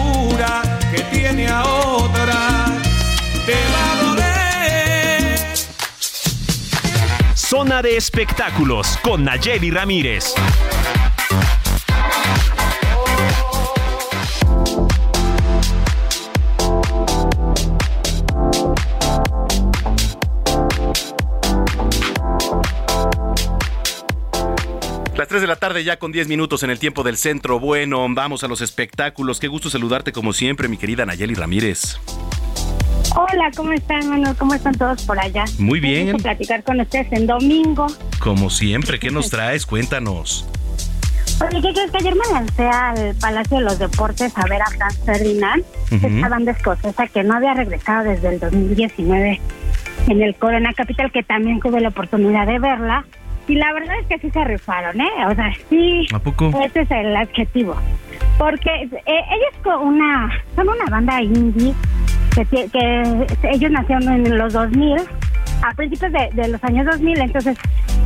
Zona 7.51 7.81
de 7.81 7.97
espectáculos 7.97 8.97
con 9.03 9.25
Nayeli 9.25 9.71
Ramírez. 9.71 10.33
Las 25.17 25.27
3 25.27 25.41
de 25.41 25.47
la 25.47 25.57
tarde 25.57 25.83
ya 25.83 25.99
con 25.99 26.13
10 26.13 26.29
minutos 26.29 26.63
en 26.63 26.69
el 26.69 26.79
tiempo 26.79 27.03
del 27.03 27.17
centro. 27.17 27.59
Bueno, 27.59 28.07
vamos 28.11 28.45
a 28.45 28.47
los 28.47 28.61
espectáculos. 28.61 29.41
Qué 29.41 29.49
gusto 29.49 29.69
saludarte 29.69 30.13
como 30.13 30.31
siempre, 30.31 30.69
mi 30.69 30.77
querida 30.77 31.05
Nayeli 31.05 31.33
Ramírez. 31.33 31.99
Hola, 33.15 33.51
¿cómo 33.55 33.71
están, 33.73 34.09
Manuel? 34.09 34.35
¿Cómo 34.37 34.53
están 34.53 34.73
todos 34.75 35.03
por 35.05 35.19
allá? 35.19 35.43
Muy 35.59 35.79
bien. 35.79 36.07
Vamos 36.07 36.21
a 36.21 36.23
platicar 36.23 36.63
con 36.63 36.79
ustedes 36.79 37.07
en 37.11 37.27
domingo. 37.27 37.87
Como 38.19 38.49
siempre, 38.49 38.99
¿qué 38.99 39.11
nos 39.11 39.29
traes? 39.29 39.65
Cuéntanos. 39.65 40.47
Oye, 41.41 41.61
¿qué 41.61 41.73
crees 41.73 41.91
que 41.91 41.97
ayer 41.97 42.15
me 42.15 42.33
lancé 42.33 42.67
al 42.67 43.15
Palacio 43.15 43.57
de 43.57 43.63
los 43.63 43.79
Deportes 43.79 44.37
a 44.37 44.45
ver 44.45 44.61
a 44.61 44.65
Franz 44.67 44.99
Ferdinand, 45.05 45.63
Ujú. 45.91 46.07
esta 46.07 46.29
banda 46.29 46.51
escocesa 46.51 47.07
que 47.07 47.23
no 47.23 47.35
había 47.35 47.53
regresado 47.53 48.03
desde 48.09 48.29
el 48.29 48.39
2019 48.39 49.41
en 50.07 50.21
el 50.21 50.35
Corona 50.35 50.71
Capital, 50.73 51.11
que 51.11 51.23
también 51.23 51.59
tuve 51.59 51.81
la 51.81 51.89
oportunidad 51.89 52.45
de 52.47 52.59
verla. 52.59 53.05
Y 53.47 53.55
la 53.55 53.73
verdad 53.73 53.95
es 53.99 54.07
que 54.07 54.19
sí 54.19 54.29
se 54.31 54.43
rifaron, 54.45 55.01
¿eh? 55.01 55.09
O 55.29 55.35
sea, 55.35 55.51
sí. 55.69 56.05
¿A 56.13 56.19
poco? 56.19 56.51
Ese 56.63 56.81
es 56.81 56.91
el 56.91 57.15
adjetivo. 57.15 57.75
Porque 58.37 58.69
eh, 58.83 58.89
ellos 59.05 59.63
con 59.63 59.79
una, 59.87 60.31
son 60.55 60.69
una 60.69 60.85
banda 60.89 61.21
indie 61.21 61.73
que, 62.35 63.27
ellos 63.43 63.71
nacieron 63.71 64.09
en 64.09 64.37
los 64.37 64.53
2000, 64.53 64.97
a 65.63 65.73
principios 65.75 66.11
de, 66.11 66.29
de 66.33 66.47
los 66.47 66.63
años 66.63 66.85
2000, 66.85 67.19
entonces 67.19 67.57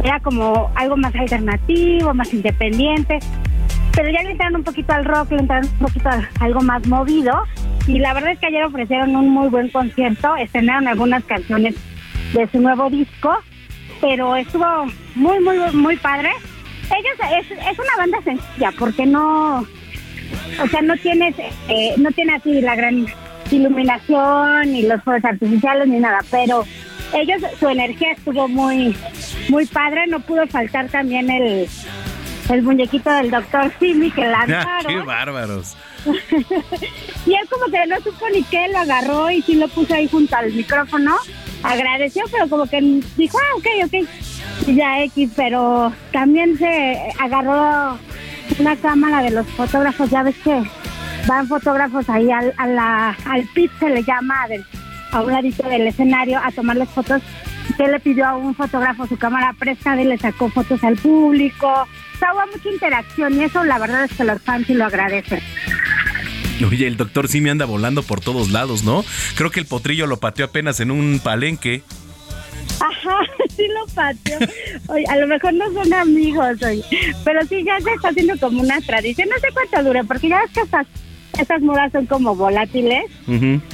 era 0.03 0.19
como 0.19 0.71
algo 0.75 0.97
más 0.97 1.15
alternativo, 1.15 2.13
más 2.13 2.33
independiente. 2.33 3.19
Pero 3.95 4.09
ya 4.09 4.23
le 4.23 4.31
entraron 4.31 4.57
un 4.57 4.63
poquito 4.63 4.93
al 4.93 5.05
rock, 5.05 5.31
le 5.31 5.39
entraron 5.39 5.69
un 5.69 5.87
poquito 5.87 6.09
a 6.09 6.29
algo 6.41 6.61
más 6.61 6.85
movido. 6.87 7.43
Y 7.87 7.99
la 7.99 8.13
verdad 8.13 8.31
es 8.31 8.39
que 8.39 8.47
ayer 8.47 8.63
ofrecieron 8.65 9.15
un 9.15 9.29
muy 9.29 9.47
buen 9.47 9.69
concierto, 9.69 10.35
estrenaron 10.35 10.87
algunas 10.87 11.23
canciones 11.23 11.75
de 12.33 12.47
su 12.47 12.59
nuevo 12.59 12.89
disco, 12.89 13.37
pero 14.01 14.35
estuvo 14.35 14.65
muy, 15.15 15.39
muy, 15.39 15.57
muy 15.73 15.95
padre. 15.97 16.31
Ellos 16.85 17.39
es, 17.39 17.51
es 17.51 17.79
una 17.79 17.97
banda 17.97 18.17
sencilla 18.23 18.71
porque 18.77 19.05
no, 19.05 19.59
o 19.59 20.67
sea, 20.69 20.81
no 20.81 20.95
tienes, 20.97 21.35
eh, 21.69 21.93
no 21.97 22.11
tiene 22.11 22.35
así 22.35 22.61
la 22.61 22.75
gran 22.75 23.05
iluminación 23.51 24.71
ni 24.71 24.83
los 24.83 25.03
fuegos 25.03 25.25
artificiales 25.25 25.87
ni 25.87 25.99
nada, 25.99 26.19
pero 26.31 26.63
ellos 27.13 27.41
su 27.59 27.67
energía 27.69 28.11
estuvo 28.13 28.47
muy, 28.47 28.95
muy 29.49 29.65
padre. 29.67 30.07
No 30.07 30.19
pudo 30.19 30.45
faltar 30.47 30.89
también 30.89 31.29
el, 31.29 31.67
el 32.49 32.61
muñequito 32.63 33.11
del 33.11 33.31
doctor 33.31 33.71
Simi 33.79 34.11
que 34.11 34.23
Ah, 34.25 34.43
¡Qué 34.45 34.51
lanzaron. 34.51 35.05
bárbaros! 35.05 35.77
y 37.25 37.33
él 37.33 37.47
como 37.49 37.65
que 37.71 37.87
no 37.87 37.95
supo 37.97 38.25
ni 38.33 38.43
qué, 38.43 38.67
lo 38.69 38.77
agarró 38.79 39.31
y 39.31 39.41
sí 39.41 39.55
lo 39.55 39.67
puso 39.69 39.93
ahí 39.95 40.07
junto 40.07 40.35
al 40.35 40.51
micrófono. 40.53 41.15
Agradeció, 41.63 42.23
pero 42.31 42.47
como 42.47 42.67
que 42.67 42.79
dijo, 43.17 43.37
ah, 43.39 43.57
ok, 43.57 43.65
ok. 43.85 44.07
Y 44.67 44.75
ya 44.75 45.01
X, 45.03 45.31
pero 45.35 45.91
también 46.11 46.57
se 46.59 46.99
agarró 47.19 47.97
una 48.59 48.75
cámara 48.75 49.23
de 49.23 49.31
los 49.31 49.47
fotógrafos, 49.47 50.09
ya 50.11 50.21
ves 50.21 50.35
que 50.43 50.61
van 51.27 51.47
fotógrafos 51.47 52.09
ahí 52.09 52.31
al, 52.31 52.53
a 52.57 52.67
la, 52.67 53.17
al 53.25 53.43
pit, 53.53 53.71
se 53.79 53.89
le 53.89 54.03
llama, 54.03 54.47
del- 54.47 54.65
a 55.11 55.21
un 55.21 55.31
ladito 55.31 55.67
del 55.69 55.87
escenario 55.87 56.39
a 56.43 56.51
tomarles 56.51 56.89
fotos. 56.89 57.21
Que 57.77 57.87
le 57.87 57.99
pidió 57.99 58.25
a 58.27 58.37
un 58.37 58.53
fotógrafo 58.53 59.07
su 59.07 59.17
cámara 59.17 59.51
prestada 59.57 59.99
y 60.01 60.05
le 60.05 60.17
sacó 60.19 60.49
fotos 60.49 60.83
al 60.83 60.95
público. 60.97 61.67
O 61.67 62.17
sea, 62.19 62.31
hubo 62.33 62.41
mucha 62.55 62.69
interacción 62.69 63.33
y 63.41 63.43
eso 63.45 63.63
la 63.63 63.79
verdad 63.79 64.03
es 64.03 64.13
que 64.13 64.23
los 64.23 64.39
fans 64.41 64.67
sí 64.67 64.75
lo 64.75 64.85
agradecen. 64.85 65.39
Oye, 66.65 66.85
el 66.87 66.95
doctor 66.95 67.27
sí 67.27 67.41
me 67.41 67.49
anda 67.49 67.65
volando 67.65 68.03
por 68.03 68.21
todos 68.21 68.51
lados, 68.51 68.83
¿no? 68.83 69.03
Creo 69.35 69.49
que 69.51 69.59
el 69.59 69.65
potrillo 69.65 70.05
lo 70.07 70.17
pateó 70.17 70.45
apenas 70.45 70.79
en 70.79 70.91
un 70.91 71.19
palenque. 71.23 71.81
Ajá, 72.79 73.17
sí 73.57 73.63
lo 73.67 73.85
pateó. 73.93 74.37
Oye, 74.87 75.05
a 75.09 75.17
lo 75.17 75.27
mejor 75.27 75.53
no 75.53 75.65
son 75.73 75.91
amigos, 75.93 76.61
oye, 76.63 76.83
pero 77.25 77.41
sí 77.47 77.63
ya 77.65 77.79
se 77.81 77.91
está 77.93 78.09
haciendo 78.09 78.37
como 78.39 78.61
una 78.61 78.79
tradición. 78.81 79.27
No 79.29 79.39
sé 79.39 79.47
cuánto 79.53 79.83
dure, 79.89 80.03
porque 80.03 80.29
ya 80.29 80.39
ves 80.41 80.51
que 80.51 80.61
estas, 80.61 80.85
estas 81.39 81.61
modas 81.61 81.91
son 81.91 82.05
como 82.05 82.35
volátiles. 82.35 83.05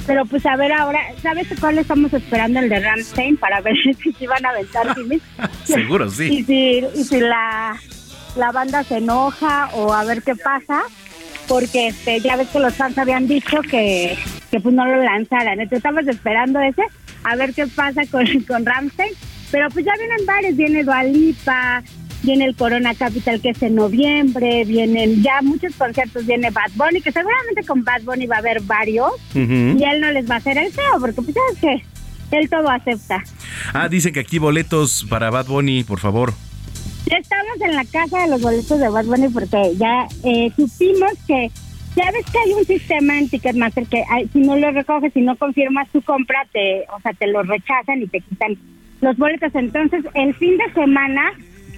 Pero 0.06 0.24
pues 0.26 0.44
a 0.46 0.56
ver 0.56 0.72
ahora, 0.72 1.00
¿sabes 1.22 1.46
cuál 1.60 1.78
estamos 1.78 2.12
esperando? 2.12 2.60
El 2.60 2.68
de 2.68 2.80
Ramstein 2.80 3.36
para 3.36 3.60
ver 3.60 3.74
si 4.02 4.12
se 4.12 4.26
van 4.26 4.44
a 4.44 4.50
aventar. 4.50 4.94
Seguro, 5.64 6.06
Y 6.06 6.10
sí. 6.10 6.44
si, 6.44 6.84
y 6.94 7.04
si 7.04 7.20
la, 7.20 7.76
la 8.36 8.52
banda 8.52 8.82
se 8.84 8.98
enoja 8.98 9.68
o 9.74 9.92
a 9.92 10.04
ver 10.04 10.22
qué 10.22 10.34
pasa. 10.36 10.82
Porque 11.48 11.88
este, 11.88 12.20
ya 12.20 12.36
ves 12.36 12.48
que 12.48 12.60
los 12.60 12.74
fans 12.74 12.96
habían 12.98 13.26
dicho 13.26 13.60
que, 13.62 14.16
que 14.50 14.60
pues 14.60 14.74
no 14.74 14.86
lo 14.86 15.02
lanzaran. 15.02 15.54
Entonces 15.60 15.78
estamos 15.78 16.06
esperando 16.06 16.60
ese, 16.60 16.82
a 17.24 17.34
ver 17.36 17.52
qué 17.52 17.66
pasa 17.66 18.02
con, 18.10 18.24
con 18.46 18.64
Ramstein. 18.64 19.12
Pero 19.50 19.68
pues 19.70 19.84
ya 19.84 19.92
vienen 19.98 20.24
varios, 20.24 20.56
viene 20.56 20.82
Dualipa, 20.84 21.82
viene 22.22 22.44
el 22.44 22.56
Corona 22.56 22.94
Capital 22.94 23.40
que 23.40 23.50
es 23.50 23.62
en 23.62 23.74
noviembre, 23.74 24.64
vienen 24.64 25.22
ya 25.22 25.42
muchos 25.42 25.74
conciertos, 25.76 26.26
viene 26.26 26.50
Bad 26.50 26.70
Bunny, 26.74 27.00
que 27.00 27.12
seguramente 27.12 27.64
con 27.66 27.84
Bad 27.84 28.02
Bunny 28.02 28.26
va 28.26 28.36
a 28.36 28.38
haber 28.38 28.60
varios 28.62 29.12
y 29.34 29.38
él 29.38 30.00
no 30.00 30.10
les 30.10 30.30
va 30.30 30.36
a 30.36 30.38
hacer 30.38 30.58
el 30.58 30.72
feo, 30.72 31.00
porque 31.00 31.22
pues 31.22 31.34
sabes 31.34 31.82
que 32.30 32.38
él 32.38 32.48
todo 32.48 32.68
acepta. 32.68 33.22
Ah, 33.72 33.88
dicen 33.88 34.12
que 34.12 34.20
aquí 34.20 34.38
boletos 34.38 35.06
para 35.08 35.30
Bad 35.30 35.46
Bunny, 35.46 35.84
por 35.84 35.98
favor. 35.98 36.32
Estamos 37.06 37.60
en 37.60 37.74
la 37.76 37.84
casa 37.84 38.22
de 38.22 38.30
los 38.30 38.40
boletos 38.40 38.78
de 38.78 38.88
Bad 38.88 39.04
Bunny 39.04 39.28
porque 39.28 39.74
ya 39.76 40.06
eh, 40.24 40.50
supimos 40.56 41.12
que 41.26 41.50
ya 41.94 42.10
ves 42.10 42.24
que 42.30 42.38
hay 42.38 42.52
un 42.54 42.64
sistema 42.64 43.18
en 43.18 43.28
Ticketmaster 43.28 43.86
que 43.86 44.02
si 44.32 44.40
no 44.40 44.56
lo 44.56 44.70
recoges, 44.70 45.12
si 45.12 45.20
no 45.20 45.36
confirmas 45.36 45.90
tu 45.90 46.00
compra, 46.00 46.46
te, 46.50 46.86
o 46.96 47.00
sea, 47.02 47.12
te 47.12 47.26
lo 47.26 47.42
rechazan 47.42 48.00
y 48.02 48.06
te 48.06 48.20
quitan 48.20 48.56
los 49.02 49.16
boletos. 49.18 49.54
Entonces, 49.54 50.04
el 50.14 50.34
fin 50.34 50.56
de 50.56 50.72
semana 50.72 51.32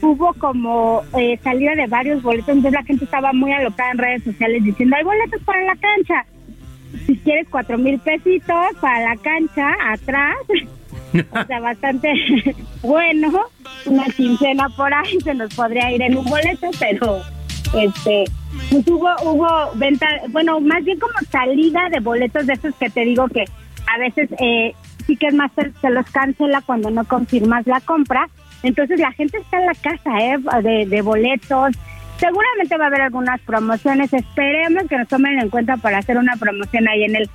hubo 0.04 0.34
como 0.34 1.02
eh, 1.18 1.38
salida 1.42 1.74
de 1.74 1.86
varios 1.86 2.22
boletos, 2.22 2.48
entonces 2.48 2.72
la 2.72 2.84
gente 2.84 3.04
estaba 3.04 3.32
muy 3.32 3.52
alocada 3.52 3.92
en 3.92 3.98
redes 3.98 4.24
sociales 4.24 4.62
diciendo, 4.62 4.96
hay 4.96 5.04
boletos 5.04 5.42
para 5.42 5.62
la 5.62 5.76
cancha. 5.76 6.26
Si 7.06 7.16
quieres 7.18 7.48
cuatro 7.50 7.76
mil 7.76 7.98
pesitos 7.98 8.76
para 8.80 9.14
la 9.14 9.16
cancha, 9.16 9.74
atrás. 9.92 10.36
o 11.32 11.46
sea, 11.46 11.60
bastante 11.60 12.12
bueno. 12.82 13.42
Una 13.86 14.04
quincena 14.06 14.68
por 14.70 14.92
ahí 14.92 15.20
se 15.20 15.34
nos 15.34 15.54
podría 15.54 15.90
ir 15.90 16.02
en 16.02 16.16
un 16.16 16.24
boleto, 16.24 16.70
pero 16.78 17.20
este 17.78 18.24
pues 18.70 18.86
hubo 18.88 19.10
hubo 19.24 19.48
venta, 19.74 20.06
bueno, 20.28 20.60
más 20.60 20.84
bien 20.84 20.98
como 20.98 21.14
salida 21.30 21.88
de 21.90 22.00
boletos 22.00 22.46
de 22.46 22.54
esos 22.54 22.74
que 22.76 22.88
te 22.88 23.04
digo 23.04 23.26
que 23.28 23.44
a 23.92 23.98
veces 23.98 24.30
eh, 24.38 24.74
Ticketmaster 25.06 25.72
se 25.80 25.90
los 25.90 26.08
cancela 26.10 26.62
cuando 26.62 26.90
no 26.90 27.04
confirmas 27.04 27.66
la 27.66 27.80
compra. 27.80 28.28
Entonces 28.64 28.98
la 28.98 29.12
gente 29.12 29.38
está 29.38 29.60
en 29.60 29.66
la 29.66 29.74
casa 29.74 30.20
¿eh? 30.20 30.36
de, 30.62 30.86
de 30.86 31.02
boletos. 31.02 31.74
Seguramente 32.18 32.76
va 32.76 32.84
a 32.84 32.86
haber 32.88 33.02
algunas 33.02 33.40
promociones. 33.42 34.12
Esperemos 34.12 34.84
que 34.88 34.98
nos 34.98 35.06
tomen 35.08 35.38
en 35.38 35.50
cuenta 35.50 35.76
para 35.76 35.98
hacer 35.98 36.16
una 36.16 36.36
promoción 36.36 36.88
ahí 36.88 37.04
en 37.04 37.16
el 37.16 37.30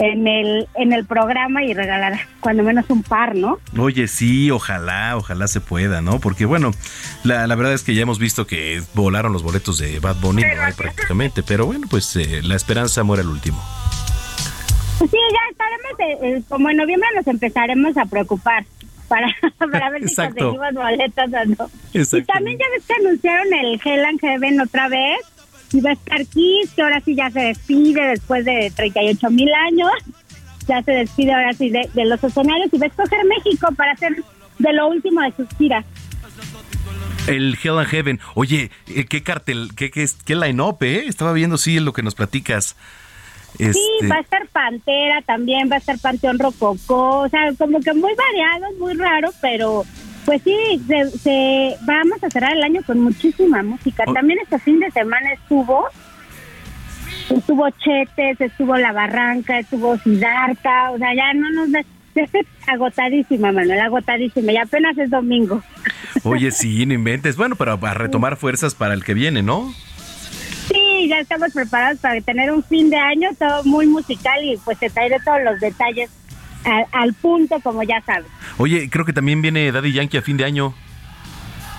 en 0.00 0.28
el 0.28 0.68
en 0.76 0.92
el 0.92 1.04
programa 1.06 1.64
y 1.64 1.74
regalar 1.74 2.20
cuando 2.40 2.62
menos 2.62 2.84
un 2.88 3.02
par, 3.02 3.34
¿no? 3.34 3.58
Oye, 3.76 4.06
sí, 4.06 4.48
ojalá, 4.50 5.16
ojalá 5.16 5.48
se 5.48 5.60
pueda, 5.60 6.00
¿no? 6.00 6.20
Porque 6.20 6.44
bueno, 6.44 6.70
la, 7.24 7.48
la 7.48 7.54
verdad 7.56 7.74
es 7.74 7.82
que 7.82 7.94
ya 7.94 8.02
hemos 8.02 8.20
visto 8.20 8.46
que 8.46 8.80
volaron 8.94 9.32
los 9.32 9.42
boletos 9.42 9.78
de 9.78 9.98
Bad 9.98 10.16
Bunny 10.20 10.44
prácticamente, 10.76 11.42
pero 11.42 11.66
bueno, 11.66 11.88
pues 11.90 12.14
eh, 12.14 12.42
la 12.44 12.54
esperanza 12.54 13.02
muere 13.02 13.22
al 13.22 13.28
último. 13.28 13.60
Sí, 14.98 15.06
ya 15.10 15.50
estaremos, 15.50 16.00
eh, 16.00 16.38
eh, 16.38 16.42
como 16.48 16.70
en 16.70 16.76
noviembre 16.76 17.08
nos 17.16 17.26
empezaremos 17.26 17.96
a 17.96 18.04
preocupar 18.06 18.64
para, 19.08 19.34
para 19.58 19.90
ver 19.90 20.08
si 20.08 20.14
conseguimos 20.14 20.72
boletos 20.74 21.24
o 21.26 21.44
no. 21.46 21.70
Y 21.92 22.22
también 22.22 22.58
ya 22.58 22.66
ves 22.74 22.86
que 22.86 22.94
anunciaron 22.94 23.54
el 23.54 23.80
Hell 23.84 24.04
and 24.04 24.20
Heaven 24.20 24.60
otra 24.60 24.88
vez. 24.88 25.18
Y 25.72 25.80
va 25.80 25.90
a 25.90 25.92
estar 25.92 26.24
Kiss, 26.26 26.70
que 26.74 26.82
ahora 26.82 27.00
sí 27.00 27.14
ya 27.14 27.30
se 27.30 27.40
despide 27.40 28.00
después 28.08 28.44
de 28.44 28.72
38 28.74 29.30
mil 29.30 29.52
años. 29.52 29.90
Ya 30.66 30.82
se 30.82 30.92
despide 30.92 31.32
ahora 31.32 31.52
sí 31.52 31.70
de, 31.70 31.88
los 32.04 32.22
escenarios 32.22 32.72
y 32.72 32.78
va 32.78 32.86
a 32.86 32.88
escoger 32.88 33.18
México 33.26 33.68
para 33.76 33.92
hacer 33.92 34.16
de 34.58 34.72
lo 34.72 34.88
último 34.88 35.20
de 35.22 35.32
sus 35.32 35.48
giras. 35.58 35.84
El 37.26 37.58
Hell 37.62 37.78
and 37.78 37.88
Heaven. 37.88 38.20
Oye, 38.34 38.70
eh, 38.86 39.04
¿qué 39.04 39.22
cartel, 39.22 39.70
qué, 39.76 39.90
qué, 39.90 40.06
qué 40.24 40.34
line-up, 40.34 40.78
eh? 40.80 41.04
Estaba 41.06 41.34
viendo, 41.34 41.58
sí, 41.58 41.78
lo 41.80 41.92
que 41.92 42.02
nos 42.02 42.14
platicas. 42.14 42.74
Sí, 43.56 43.64
este, 43.64 44.08
va 44.08 44.16
a 44.16 44.20
estar 44.20 44.46
Pantera 44.48 45.22
también, 45.22 45.68
va 45.70 45.76
a 45.76 45.78
estar 45.78 45.98
Panteón 45.98 46.38
Rococó, 46.38 47.20
o 47.20 47.28
sea, 47.28 47.52
como 47.58 47.80
que 47.80 47.92
muy 47.92 48.12
variado, 48.14 48.66
muy 48.78 48.94
raro, 48.94 49.30
pero 49.40 49.84
pues 50.24 50.42
sí, 50.42 50.54
se, 51.22 51.76
vamos 51.86 52.22
a 52.22 52.28
cerrar 52.28 52.52
el 52.52 52.62
año 52.62 52.82
con 52.86 53.00
muchísima 53.00 53.62
música. 53.62 54.04
Oh. 54.06 54.12
También 54.12 54.38
este 54.42 54.58
fin 54.58 54.78
de 54.78 54.90
semana 54.90 55.32
estuvo, 55.32 55.86
estuvo 57.30 57.70
Chetes, 57.70 58.38
estuvo 58.38 58.76
La 58.76 58.92
Barranca, 58.92 59.58
estuvo 59.58 59.96
Sidarta, 59.98 60.90
o 60.90 60.98
sea, 60.98 61.14
ya 61.14 61.32
no 61.34 61.50
nos... 61.50 61.84
Estoy 62.14 62.46
agotadísima, 62.66 63.52
Manuel, 63.52 63.80
agotadísima, 63.80 64.52
y 64.52 64.56
apenas 64.56 64.98
es 64.98 65.08
domingo. 65.08 65.62
Oye, 66.24 66.50
sí, 66.50 66.84
no 66.84 66.94
inventes. 66.94 67.36
Bueno, 67.36 67.56
pero 67.56 67.78
para 67.78 67.94
retomar 67.98 68.36
fuerzas 68.36 68.74
para 68.74 68.94
el 68.94 69.04
que 69.04 69.14
viene, 69.14 69.42
¿no? 69.42 69.72
Sí, 70.98 71.06
ya 71.06 71.20
estamos 71.20 71.52
preparados 71.52 72.00
para 72.00 72.20
tener 72.20 72.50
un 72.50 72.60
fin 72.64 72.90
de 72.90 72.96
año 72.96 73.28
todo 73.38 73.62
muy 73.62 73.86
musical 73.86 74.42
y 74.42 74.56
pues 74.56 74.78
te 74.78 74.90
traeré 74.90 75.18
todos 75.24 75.38
los 75.44 75.60
detalles 75.60 76.10
al, 76.92 77.14
punto, 77.14 77.60
como 77.60 77.84
ya 77.84 78.00
sabes. 78.04 78.26
Oye, 78.56 78.90
creo 78.90 79.04
que 79.04 79.12
también 79.12 79.40
viene 79.40 79.70
Daddy 79.70 79.92
Yankee 79.92 80.16
a 80.16 80.22
fin 80.22 80.36
de 80.36 80.44
año. 80.44 80.74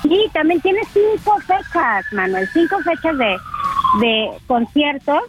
Sí, 0.04 0.18
también 0.34 0.62
tiene 0.62 0.80
cinco 0.94 1.38
fechas, 1.42 2.06
Manuel, 2.14 2.48
cinco 2.54 2.78
fechas 2.80 3.18
de, 3.18 3.38
de 4.00 4.30
conciertos, 4.48 5.24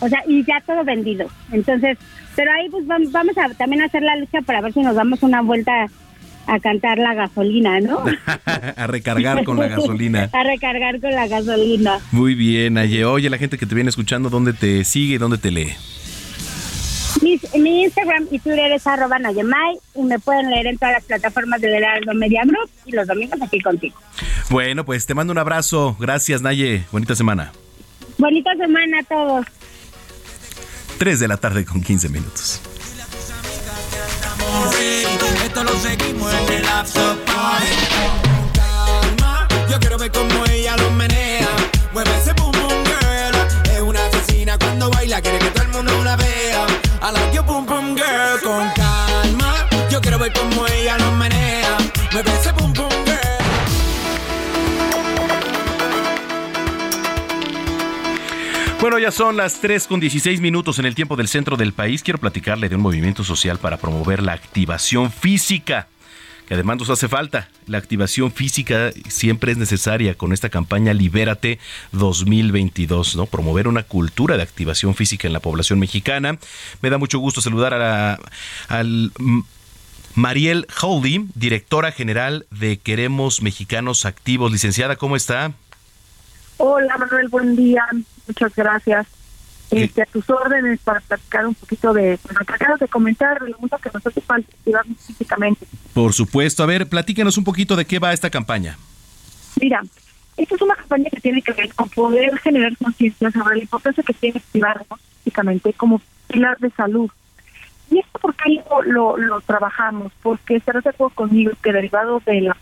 o 0.00 0.08
sea, 0.08 0.22
y 0.28 0.44
ya 0.44 0.62
todo 0.64 0.84
vendido. 0.84 1.26
Entonces, 1.50 1.98
pero 2.36 2.52
ahí 2.52 2.68
pues 2.70 2.86
vamos 2.86 3.36
a 3.36 3.52
también 3.54 3.82
hacer 3.82 4.02
la 4.02 4.14
lucha 4.14 4.42
para 4.42 4.60
ver 4.60 4.72
si 4.72 4.80
nos 4.80 4.94
damos 4.94 5.24
una 5.24 5.42
vuelta 5.42 5.86
a 6.46 6.60
cantar 6.60 6.98
la 6.98 7.14
gasolina, 7.14 7.80
¿no? 7.80 8.04
a 8.76 8.86
recargar 8.86 9.44
con 9.44 9.58
la 9.58 9.68
gasolina. 9.68 10.28
a 10.32 10.42
recargar 10.42 11.00
con 11.00 11.10
la 11.10 11.26
gasolina. 11.26 12.00
Muy 12.12 12.34
bien, 12.34 12.78
Aye. 12.78 13.04
Oye, 13.04 13.30
la 13.30 13.38
gente 13.38 13.58
que 13.58 13.66
te 13.66 13.74
viene 13.74 13.90
escuchando, 13.90 14.30
¿dónde 14.30 14.52
te 14.52 14.84
sigue 14.84 15.14
y 15.14 15.18
dónde 15.18 15.38
te 15.38 15.50
lee? 15.50 15.72
Mi, 17.22 17.84
Instagram 17.84 18.26
y 18.30 18.38
Twitter 18.38 18.72
es 18.72 18.86
arroba 18.86 19.18
Nayemay 19.18 19.78
y 19.94 20.02
me 20.02 20.18
pueden 20.18 20.50
leer 20.50 20.66
en 20.66 20.78
todas 20.78 20.94
las 20.94 21.04
plataformas 21.04 21.60
de 21.60 21.74
Heraldo 21.74 22.12
Media 22.12 22.42
Group 22.44 22.68
y 22.84 22.92
los 22.92 23.06
domingos 23.06 23.40
aquí 23.40 23.60
contigo. 23.60 23.96
Bueno, 24.50 24.84
pues 24.84 25.06
te 25.06 25.14
mando 25.14 25.32
un 25.32 25.38
abrazo. 25.38 25.96
Gracias, 25.98 26.42
Naye. 26.42 26.84
Bonita 26.92 27.14
semana. 27.14 27.52
Bonita 28.18 28.54
semana 28.56 29.00
a 29.00 29.02
todos. 29.04 29.46
3 30.98 31.20
de 31.20 31.28
la 31.28 31.36
tarde 31.36 31.64
con 31.64 31.82
15 31.82 32.08
minutos. 32.08 32.60
Esto 35.44 35.64
lo 35.64 35.72
seguimos 35.78 36.32
en 36.32 36.52
el 36.54 36.68
after 36.68 37.16
party. 37.24 37.66
Calma, 38.52 39.46
yo 39.70 39.78
quiero 39.78 39.98
ver 39.98 40.10
cómo 40.10 40.44
ella 40.46 40.76
lo 40.76 40.90
menea. 40.90 41.48
Mueve 41.92 42.10
ese 42.20 42.32
boom 42.32 42.52
boom 42.52 42.84
girl. 42.84 43.36
Es 43.72 43.80
una 43.80 44.04
asesina 44.06 44.58
cuando 44.58 44.90
baila, 44.90 45.22
quiere 45.22 45.38
que 45.38 45.50
todo 45.50 45.62
el 45.62 45.68
mundo 45.70 46.04
la 46.04 46.16
vea. 46.16 46.66
I 47.02 47.12
like 47.12 47.32
your 47.34 47.44
boom 47.44 47.64
boom 47.66 47.94
girl. 47.96 48.40
Con 48.42 48.68
calma, 48.74 49.66
yo 49.90 50.00
quiero 50.00 50.18
ver 50.18 50.32
cómo 50.32 50.66
ella 50.66 50.98
lo 50.98 51.12
menea. 51.12 51.76
Mueve 52.12 52.32
ese 52.40 52.52
boom 52.52 52.72
Bueno, 58.84 58.98
ya 58.98 59.10
son 59.10 59.38
las 59.38 59.62
3 59.62 59.86
con 59.86 59.98
16 59.98 60.42
minutos 60.42 60.78
en 60.78 60.84
el 60.84 60.94
tiempo 60.94 61.16
del 61.16 61.26
centro 61.26 61.56
del 61.56 61.72
país. 61.72 62.02
Quiero 62.02 62.18
platicarle 62.18 62.68
de 62.68 62.76
un 62.76 62.82
movimiento 62.82 63.24
social 63.24 63.56
para 63.56 63.78
promover 63.78 64.22
la 64.22 64.34
activación 64.34 65.10
física 65.10 65.88
que 66.46 66.52
además 66.52 66.76
nos 66.76 66.90
hace 66.90 67.08
falta. 67.08 67.48
La 67.66 67.78
activación 67.78 68.30
física 68.30 68.92
siempre 69.08 69.52
es 69.52 69.56
necesaria 69.56 70.16
con 70.16 70.34
esta 70.34 70.50
campaña 70.50 70.92
Libérate 70.92 71.58
2022, 71.92 73.16
¿no? 73.16 73.24
Promover 73.24 73.68
una 73.68 73.84
cultura 73.84 74.36
de 74.36 74.42
activación 74.42 74.94
física 74.94 75.26
en 75.26 75.32
la 75.32 75.40
población 75.40 75.78
mexicana. 75.78 76.36
Me 76.82 76.90
da 76.90 76.98
mucho 76.98 77.18
gusto 77.20 77.40
saludar 77.40 77.72
a, 77.72 78.18
al 78.68 79.12
Mariel 80.14 80.66
Howley, 80.82 81.26
directora 81.34 81.90
general 81.90 82.44
de 82.50 82.76
Queremos 82.76 83.40
Mexicanos 83.40 84.04
Activos. 84.04 84.52
Licenciada, 84.52 84.96
¿cómo 84.96 85.16
está? 85.16 85.52
Hola 86.58 86.98
Manuel, 86.98 87.28
buen 87.28 87.56
día. 87.56 87.82
Muchas 88.26 88.54
gracias. 88.54 89.06
Este, 89.70 90.02
a 90.02 90.06
tus 90.06 90.28
órdenes 90.30 90.78
para 90.80 91.00
platicar 91.00 91.46
un 91.46 91.54
poquito 91.54 91.92
de, 91.92 92.18
bueno, 92.22 92.40
acabas 92.46 92.78
de 92.78 92.86
comentar 92.86 93.40
lo 93.42 93.58
mucho 93.58 93.76
que 93.78 93.90
nos 93.92 94.06
hace 94.06 94.20
falta 94.20 94.52
físicamente. 95.06 95.66
Por 95.92 96.12
supuesto. 96.12 96.62
A 96.62 96.66
ver, 96.66 96.88
platíquenos 96.88 97.38
un 97.38 97.44
poquito 97.44 97.74
de 97.74 97.84
qué 97.84 97.98
va 97.98 98.12
esta 98.12 98.30
campaña. 98.30 98.78
Mira, 99.60 99.82
esta 100.36 100.54
es 100.54 100.62
una 100.62 100.74
campaña 100.74 101.10
que 101.10 101.20
tiene 101.20 101.42
que 101.42 101.52
ver 101.52 101.72
con 101.74 101.88
poder 101.88 102.38
generar 102.38 102.76
conciencia 102.76 103.30
sobre 103.30 103.56
la 103.56 103.62
importancia 103.62 104.04
que 104.04 104.14
tiene 104.14 104.38
activarnos 104.38 105.00
físicamente 105.22 105.72
como 105.72 106.00
pilar 106.28 106.58
de 106.58 106.70
salud. 106.70 107.10
¿Y 107.90 107.98
esto 107.98 108.18
por 108.18 108.34
qué 108.36 108.62
lo, 108.86 109.16
lo, 109.16 109.40
trabajamos? 109.42 110.12
Porque 110.22 110.56
estarás 110.56 110.84
de 110.84 110.90
acuerdo 110.90 111.14
conmigo 111.14 111.52
que 111.62 111.72
derivado 111.72 112.20
de 112.26 112.40
la 112.42 112.56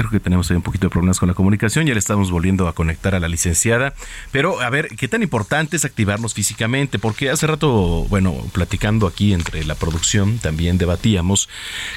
Creo 0.00 0.10
que 0.10 0.18
tenemos 0.18 0.50
ahí 0.50 0.56
un 0.56 0.62
poquito 0.62 0.86
de 0.86 0.90
problemas 0.90 1.20
con 1.20 1.28
la 1.28 1.34
comunicación, 1.34 1.84
ya 1.84 1.92
le 1.92 1.98
estamos 1.98 2.30
volviendo 2.30 2.66
a 2.68 2.74
conectar 2.74 3.14
a 3.14 3.20
la 3.20 3.28
licenciada. 3.28 3.92
Pero 4.32 4.62
a 4.62 4.70
ver, 4.70 4.88
¿qué 4.96 5.08
tan 5.08 5.22
importante 5.22 5.76
es 5.76 5.84
activarnos 5.84 6.32
físicamente? 6.32 6.98
Porque 6.98 7.28
hace 7.28 7.46
rato, 7.46 8.06
bueno, 8.08 8.34
platicando 8.54 9.06
aquí 9.06 9.34
entre 9.34 9.62
la 9.62 9.74
producción, 9.74 10.38
también 10.38 10.78
debatíamos 10.78 11.50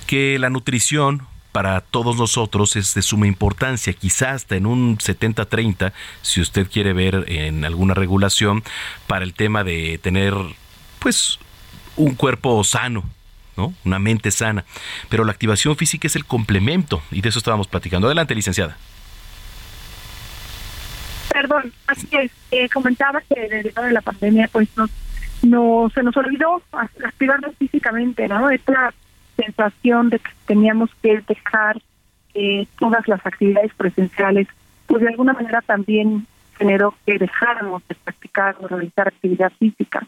que 0.06 0.38
la 0.38 0.50
nutrición 0.50 1.26
para 1.54 1.80
todos 1.80 2.18
nosotros 2.18 2.76
es 2.76 2.94
de 2.94 3.02
suma 3.04 3.26
importancia, 3.26 3.94
quizás 3.94 4.36
hasta 4.36 4.58
en 4.58 4.66
un 4.66 4.98
70-30, 4.98 5.94
si 6.22 6.42
usted 6.42 6.70
quiere 6.70 6.92
ver 6.92 7.24
en 7.30 7.64
alguna 7.64 7.94
regulación, 7.94 8.66
para 9.08 9.24
el 9.24 9.34
tema 9.34 9.64
de 9.64 9.98
tener, 9.98 10.34
pues, 11.00 11.40
un 11.96 12.16
cuerpo 12.16 12.66
sano, 12.66 13.06
¿no? 13.58 13.74
Una 13.86 14.00
mente 14.00 14.32
sana. 14.32 14.66
Pero 15.10 15.24
la 15.24 15.32
activación 15.32 15.76
física 15.76 16.08
es 16.08 16.16
el 16.16 16.26
complemento 16.26 17.02
y 17.12 17.22
de 17.22 17.30
eso 17.30 17.40
estábamos 17.40 17.68
platicando. 17.68 18.08
Adelante, 18.08 18.36
licenciada. 18.36 18.78
Perdón, 21.32 21.74
así 21.88 22.08
es. 22.12 22.32
Eh, 22.52 22.70
comentaba 22.70 23.22
que 23.22 23.48
derivado 23.50 23.88
de 23.88 23.94
la 23.94 24.02
pandemia, 24.02 24.48
pues 24.52 24.70
nos 24.78 24.90
no 25.44 25.92
se 25.94 26.04
nos 26.04 26.16
olvidó 26.16 26.62
activarnos 26.72 27.56
físicamente, 27.58 28.28
¿no? 28.28 28.50
Esta 28.50 28.94
sensación 29.36 30.10
de 30.10 30.20
que 30.20 30.32
teníamos 30.46 30.90
que 31.02 31.22
dejar 31.28 31.82
eh, 32.34 32.66
todas 32.80 33.08
las 33.08 33.26
actividades 33.26 33.74
presenciales, 33.76 34.48
pues 34.88 35.02
de 35.02 35.10
alguna 35.10 35.34
manera 35.34 35.62
también 35.62 36.26
generó 36.58 36.96
que 37.06 37.18
dejáramos 37.18 37.86
de 37.88 37.96
practicar 37.96 38.56
o 38.60 38.68
realizar 38.68 39.08
actividad 39.08 39.52
física. 39.60 40.06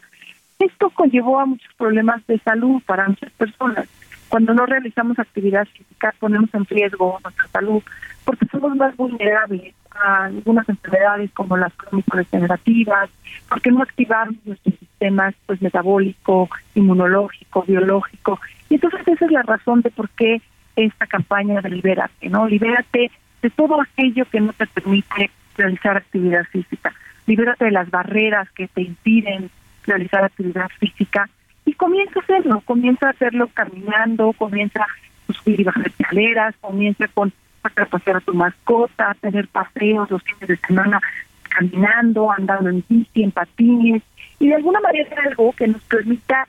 Esto 0.58 0.90
conllevó 0.90 1.40
a 1.40 1.46
muchos 1.46 1.72
problemas 1.74 2.26
de 2.26 2.38
salud 2.38 2.82
para 2.86 3.08
muchas 3.08 3.30
personas. 3.32 3.88
Cuando 4.28 4.54
no 4.54 4.66
realizamos 4.66 5.18
actividad 5.18 5.66
física 5.66 6.14
ponemos 6.18 6.52
en 6.54 6.64
riesgo 6.64 7.18
nuestra 7.22 7.46
salud 7.48 7.82
porque 8.24 8.46
somos 8.46 8.74
más 8.76 8.96
vulnerables 8.96 9.74
a 9.92 10.24
algunas 10.24 10.68
enfermedades 10.68 11.30
como 11.32 11.56
las 11.56 11.72
crónico-degenerativas, 11.74 13.08
porque 13.48 13.70
no 13.70 13.82
activamos 13.82 14.34
nuestros 14.44 14.74
sistemas 14.78 15.34
pues 15.46 15.62
metabólico, 15.62 16.50
inmunológico, 16.74 17.62
biológico. 17.62 18.40
Y 18.68 18.74
entonces 18.74 19.06
esa 19.06 19.24
es 19.24 19.30
la 19.30 19.42
razón 19.42 19.80
de 19.82 19.90
por 19.90 20.08
qué 20.10 20.42
esta 20.74 21.06
campaña 21.06 21.60
de 21.60 21.70
Libérate, 21.70 22.28
¿no? 22.28 22.46
Libérate 22.46 23.10
de 23.42 23.50
todo 23.50 23.80
aquello 23.80 24.24
que 24.26 24.40
no 24.40 24.52
te 24.52 24.66
permite 24.66 25.30
realizar 25.56 25.96
actividad 25.96 26.44
física. 26.44 26.92
Libérate 27.26 27.66
de 27.66 27.70
las 27.70 27.90
barreras 27.90 28.50
que 28.50 28.68
te 28.68 28.82
impiden 28.82 29.50
realizar 29.86 30.24
actividad 30.24 30.68
física 30.78 31.28
y 31.64 31.72
comienza 31.74 32.20
a 32.20 32.22
hacerlo, 32.22 32.60
comienza 32.64 33.08
a 33.08 33.10
hacerlo 33.10 33.48
caminando, 33.52 34.32
comienza 34.32 34.82
a 34.82 35.32
subir 35.32 35.60
y 35.60 35.64
bajar 35.64 35.88
escaleras, 35.88 36.54
comienza 36.60 37.08
con 37.08 37.32
sacar 37.62 37.86
a 37.86 37.90
pasear 37.90 38.16
a 38.16 38.20
tu 38.20 38.34
mascota, 38.34 39.16
tener 39.20 39.48
paseos 39.48 40.10
los 40.10 40.22
fines 40.22 40.48
de 40.48 40.56
semana 40.56 41.00
caminando, 41.48 42.30
andando 42.30 42.70
en 42.70 42.84
bici, 42.88 43.22
en 43.22 43.32
patines, 43.32 44.02
y 44.38 44.48
de 44.48 44.54
alguna 44.54 44.80
manera 44.80 45.16
algo 45.24 45.52
que 45.52 45.66
nos 45.66 45.82
permita 45.84 46.46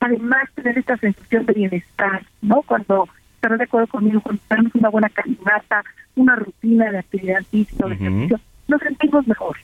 además 0.00 0.48
tener 0.54 0.78
esta 0.78 0.96
sensación 0.96 1.46
de 1.46 1.52
bienestar, 1.52 2.22
¿no? 2.40 2.62
Cuando 2.62 3.08
estarás 3.34 3.58
de 3.58 3.64
acuerdo 3.64 3.86
conmigo, 3.86 4.20
cuando 4.20 4.42
tenemos 4.48 4.74
una 4.74 4.88
buena 4.88 5.08
caminata, 5.10 5.84
una 6.16 6.36
rutina 6.36 6.90
de 6.90 6.98
actividad 6.98 7.42
física, 7.50 7.86
de 7.86 7.94
ejercicio, 7.94 8.40
nos 8.66 8.80
sentimos 8.80 9.26
mejor. 9.26 9.56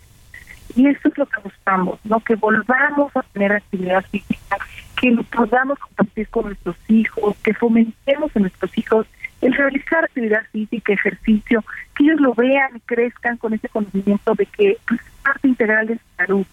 Y 0.77 0.87
eso 0.87 1.09
es 1.09 1.19
lo 1.19 1.27
que 1.27 1.41
buscamos, 1.41 1.99
¿no? 2.05 2.21
Que 2.21 2.35
volvamos 2.35 3.15
a 3.17 3.23
tener 3.23 3.53
actividad 3.53 4.05
física, 4.11 4.59
que 5.01 5.11
lo 5.11 5.23
podamos 5.25 5.79
compartir 5.79 6.29
con 6.29 6.45
nuestros 6.47 6.77
hijos, 6.89 7.35
que 7.43 7.55
fomentemos 7.55 8.31
en 8.37 8.43
nuestros 8.43 8.77
hijos 8.77 9.07
el 9.41 9.55
realizar 9.55 10.05
actividad 10.05 10.43
física, 10.53 10.93
ejercicio, 10.93 11.65
que 11.95 12.05
ellos 12.05 12.21
lo 12.21 12.35
vean 12.35 12.77
y 12.77 12.81
crezcan 12.81 13.37
con 13.39 13.55
ese 13.55 13.69
conocimiento 13.69 14.35
de 14.35 14.47
que 14.47 14.79
pues, 14.87 15.01
es 15.01 15.07
parte 15.23 15.49
integral 15.49 15.87
de 15.87 15.95
su 15.95 16.05
salud. 16.17 16.47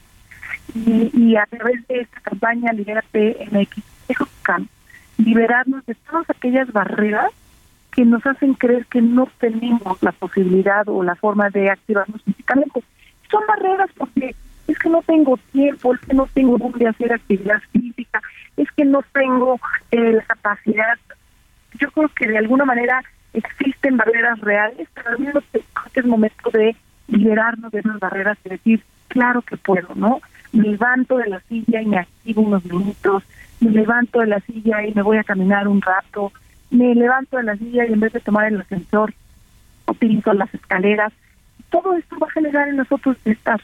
Y, 0.73 1.11
y, 1.13 1.35
a 1.35 1.45
través 1.45 1.85
de 1.87 2.01
esta 2.01 2.19
campaña 2.21 2.71
Libérate 2.73 3.47
MX, 3.51 3.83
buscamos 4.19 4.69
liberarnos 5.17 5.85
de 5.85 5.95
todas 5.95 6.29
aquellas 6.29 6.71
barreras 6.71 7.31
que 7.91 8.05
nos 8.05 8.25
hacen 8.25 8.55
creer 8.55 8.85
que 8.87 9.01
no 9.01 9.27
tenemos 9.39 10.01
la 10.01 10.11
posibilidad 10.11 10.87
o 10.87 11.03
la 11.03 11.15
forma 11.15 11.49
de 11.49 11.69
activarnos 11.69 12.21
físicamente. 12.23 12.83
Son 13.33 13.41
barreras 13.47 13.89
porque 13.97 14.35
es 14.67 14.77
que 14.77 14.89
no 14.89 15.01
tengo 15.01 15.37
tiempo, 15.51 15.95
es 15.95 16.01
que 16.01 16.13
no 16.13 16.27
tengo 16.35 16.59
dónde 16.59 16.87
hacer 16.87 17.11
actividad 17.11 17.59
física, 17.71 18.21
es 18.57 18.71
que 18.73 18.85
no 18.85 19.01
tengo 19.11 19.59
eh, 19.89 20.13
la 20.13 20.21
capacidad. 20.21 20.99
Yo 21.79 21.89
creo 21.89 22.09
que 22.09 22.27
de 22.27 22.37
alguna 22.37 22.63
manera 22.63 23.01
existen 23.33 23.97
barreras 23.97 24.39
reales, 24.39 24.87
pero 24.93 25.09
al 25.09 25.19
mismo 25.19 25.41
tiempo 25.41 25.69
es 25.95 26.05
momento 26.05 26.51
de 26.51 26.75
liberarnos 27.07 27.71
de 27.71 27.79
esas 27.79 27.99
barreras 27.99 28.37
y 28.45 28.49
decir, 28.49 28.83
claro 29.07 29.41
que 29.41 29.57
puedo, 29.57 29.95
¿no? 29.95 30.21
Me 30.51 30.69
levanto 30.69 31.17
de 31.17 31.29
la 31.29 31.39
silla 31.41 31.81
y 31.81 31.87
me 31.87 31.97
activo 31.97 32.43
unos 32.43 32.63
minutos, 32.65 33.23
me 33.61 33.71
levanto 33.71 34.19
de 34.19 34.27
la 34.27 34.41
silla 34.41 34.85
y 34.85 34.93
me 34.93 35.01
voy 35.01 35.17
a 35.17 35.23
caminar 35.23 35.67
un 35.67 35.81
rato, 35.81 36.31
me 36.69 36.93
levanto 36.93 37.37
de 37.37 37.43
la 37.43 37.55
silla 37.55 37.87
y 37.87 37.93
en 37.93 37.99
vez 37.99 38.13
de 38.13 38.19
tomar 38.19 38.45
el 38.45 38.61
ascensor, 38.61 39.11
utilizo 39.87 40.33
las 40.33 40.53
escaleras. 40.53 41.11
Todo 41.73 41.97
esto 41.97 42.15
va 42.21 42.27
a 42.27 42.31
generar 42.31 42.69
en 42.69 42.77
nosotros 42.77 43.17
estar 43.25 43.59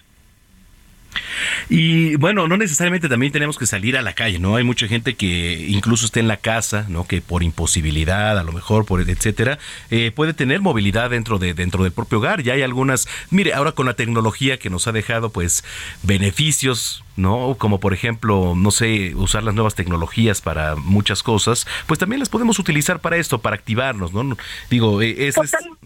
y 1.70 2.16
bueno, 2.16 2.48
no 2.48 2.58
necesariamente 2.58 3.10
también 3.10 3.32
tenemos 3.32 3.58
que 3.58 3.66
salir 3.66 3.98
a 3.98 4.02
la 4.02 4.14
calle, 4.14 4.40
¿no? 4.40 4.56
Hay 4.56 4.64
mucha 4.64 4.88
gente 4.88 5.16
que 5.16 5.68
incluso 5.68 6.06
está 6.06 6.20
en 6.20 6.28
la 6.28 6.38
casa, 6.38 6.86
¿no? 6.90 7.06
Que 7.06 7.22
por 7.22 7.44
imposibilidad, 7.44 8.38
a 8.38 8.44
lo 8.44 8.52
mejor, 8.52 8.86
por 8.86 9.02
etcétera, 9.02 9.60
eh, 9.92 10.12
puede 10.14 10.34
tener 10.34 10.62
movilidad 10.62 11.12
dentro 11.12 11.38
de 11.38 11.54
dentro 11.54 11.84
del 11.84 11.92
propio 11.92 12.20
hogar. 12.20 12.42
Ya 12.42 12.54
hay 12.54 12.62
algunas, 12.64 13.08
mire, 13.30 13.54
ahora 13.54 13.72
con 13.74 13.86
la 13.86 13.94
tecnología 13.94 14.58
que 14.58 14.70
nos 14.70 14.88
ha 14.88 14.92
dejado, 14.92 15.30
pues, 15.32 15.64
beneficios, 16.04 17.04
¿no? 17.16 17.56
Como 17.58 17.80
por 17.80 17.94
ejemplo, 17.94 18.54
no 18.56 18.72
sé, 18.72 19.14
usar 19.16 19.44
las 19.44 19.54
nuevas 19.54 19.76
tecnologías 19.76 20.42
para 20.42 20.76
muchas 20.76 21.24
cosas, 21.24 21.68
pues 21.88 22.00
también 22.00 22.20
las 22.20 22.30
podemos 22.30 22.60
utilizar 22.60 23.00
para 23.00 23.18
esto, 23.18 23.40
para 23.40 23.56
activarnos, 23.56 24.14
¿no? 24.14 24.38
Digo, 24.70 25.02
eh, 25.02 25.28
es, 25.28 25.36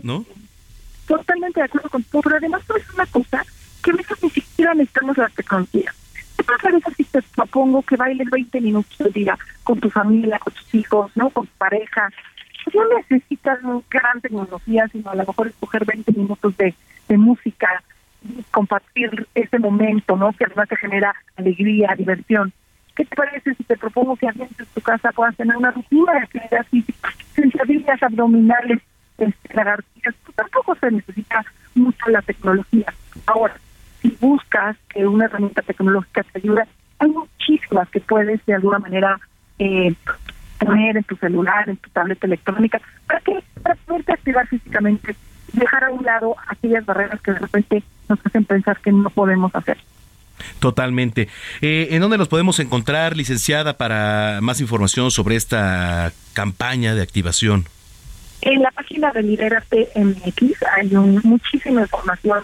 ¿no? 0.01 0.25
Totalmente 1.07 1.59
de 1.59 1.65
acuerdo 1.65 1.89
con 1.89 2.03
pero 2.03 2.37
además 2.37 2.61
es 2.77 2.93
una 2.93 3.05
cosa 3.07 3.45
que 3.83 3.91
a 3.91 3.95
veces 3.95 4.23
ni 4.23 4.29
siquiera 4.29 4.73
necesitamos 4.73 5.17
la 5.17 5.29
tecnología. 5.29 5.93
¿Qué 6.37 6.43
parece 6.43 6.91
si 6.95 7.03
te 7.03 7.21
propongo 7.21 7.81
que 7.83 7.95
bailes 7.95 8.29
20 8.29 8.61
minutos 8.61 8.99
al 9.01 9.11
día 9.11 9.37
con 9.63 9.79
tu 9.79 9.89
familia, 9.89 10.39
con 10.39 10.53
tus 10.53 10.73
hijos, 10.75 11.11
no 11.15 11.29
con 11.29 11.45
tu 11.45 11.53
pareja? 11.57 12.09
Pues 12.63 12.75
no 12.75 12.97
necesitas 12.97 13.59
gran 13.89 14.21
tecnología, 14.21 14.87
sino 14.87 15.11
a 15.11 15.15
lo 15.15 15.25
mejor 15.25 15.47
escoger 15.47 15.85
20 15.85 16.11
minutos 16.13 16.55
de, 16.57 16.73
música, 17.15 17.83
compartir 18.49 19.27
ese 19.35 19.59
momento, 19.59 20.15
¿no? 20.15 20.33
Que 20.33 20.45
además 20.45 20.67
te 20.67 20.77
genera 20.77 21.13
alegría, 21.35 21.93
diversión. 21.95 22.51
¿Qué 22.95 23.05
te 23.05 23.15
parece 23.15 23.53
si 23.53 23.63
te 23.63 23.77
propongo 23.77 24.15
que 24.15 24.27
alguien 24.27 24.49
en 24.57 24.65
tu 24.65 24.81
casa 24.81 25.11
puedas 25.11 25.35
tener 25.35 25.55
una 25.55 25.69
rutina 25.69 26.13
de 26.13 26.19
actividad 26.19 26.65
física, 26.71 27.13
sentadillas 27.35 28.01
abdominales, 28.01 28.79
lagartijas? 29.53 30.15
Tampoco 30.35 30.75
se 30.75 30.91
necesita 30.91 31.45
mucho 31.75 32.09
la 32.09 32.21
tecnología. 32.21 32.93
Ahora, 33.25 33.55
si 34.01 34.09
buscas 34.19 34.77
que 34.89 35.05
una 35.05 35.25
herramienta 35.25 35.61
tecnológica 35.61 36.23
te 36.23 36.39
ayude, 36.39 36.63
hay 36.99 37.09
muchísimas 37.09 37.89
que 37.89 37.99
puedes 37.99 38.45
de 38.45 38.53
alguna 38.53 38.79
manera 38.79 39.19
eh, 39.59 39.93
poner 40.59 40.97
en 40.97 41.03
tu 41.03 41.15
celular, 41.15 41.69
en 41.69 41.77
tu 41.77 41.89
tableta 41.89 42.27
electrónica, 42.27 42.81
para 43.07 43.19
que 43.21 43.43
para 43.61 43.75
poderte 43.75 44.13
activar 44.13 44.47
físicamente, 44.47 45.15
dejar 45.53 45.85
a 45.85 45.89
un 45.91 46.03
lado 46.03 46.35
aquellas 46.47 46.85
barreras 46.85 47.21
que 47.21 47.31
de 47.31 47.39
repente 47.39 47.83
nos 48.09 48.19
hacen 48.25 48.45
pensar 48.45 48.79
que 48.79 48.91
no 48.91 49.09
podemos 49.09 49.53
hacer. 49.55 49.77
Totalmente. 50.59 51.29
Eh, 51.61 51.89
¿En 51.91 52.01
dónde 52.01 52.17
nos 52.17 52.27
podemos 52.27 52.59
encontrar, 52.59 53.15
licenciada, 53.15 53.77
para 53.77 54.39
más 54.41 54.61
información 54.61 55.11
sobre 55.11 55.35
esta 55.35 56.11
campaña 56.33 56.95
de 56.95 57.01
activación? 57.01 57.65
En 58.45 58.61
la 58.61 58.71
página 58.71 59.09
de 59.11 59.23
Liberate 59.23 59.87
MX 59.95 60.63
hay 60.75 60.89
muchísima 61.23 61.81
información 61.81 62.43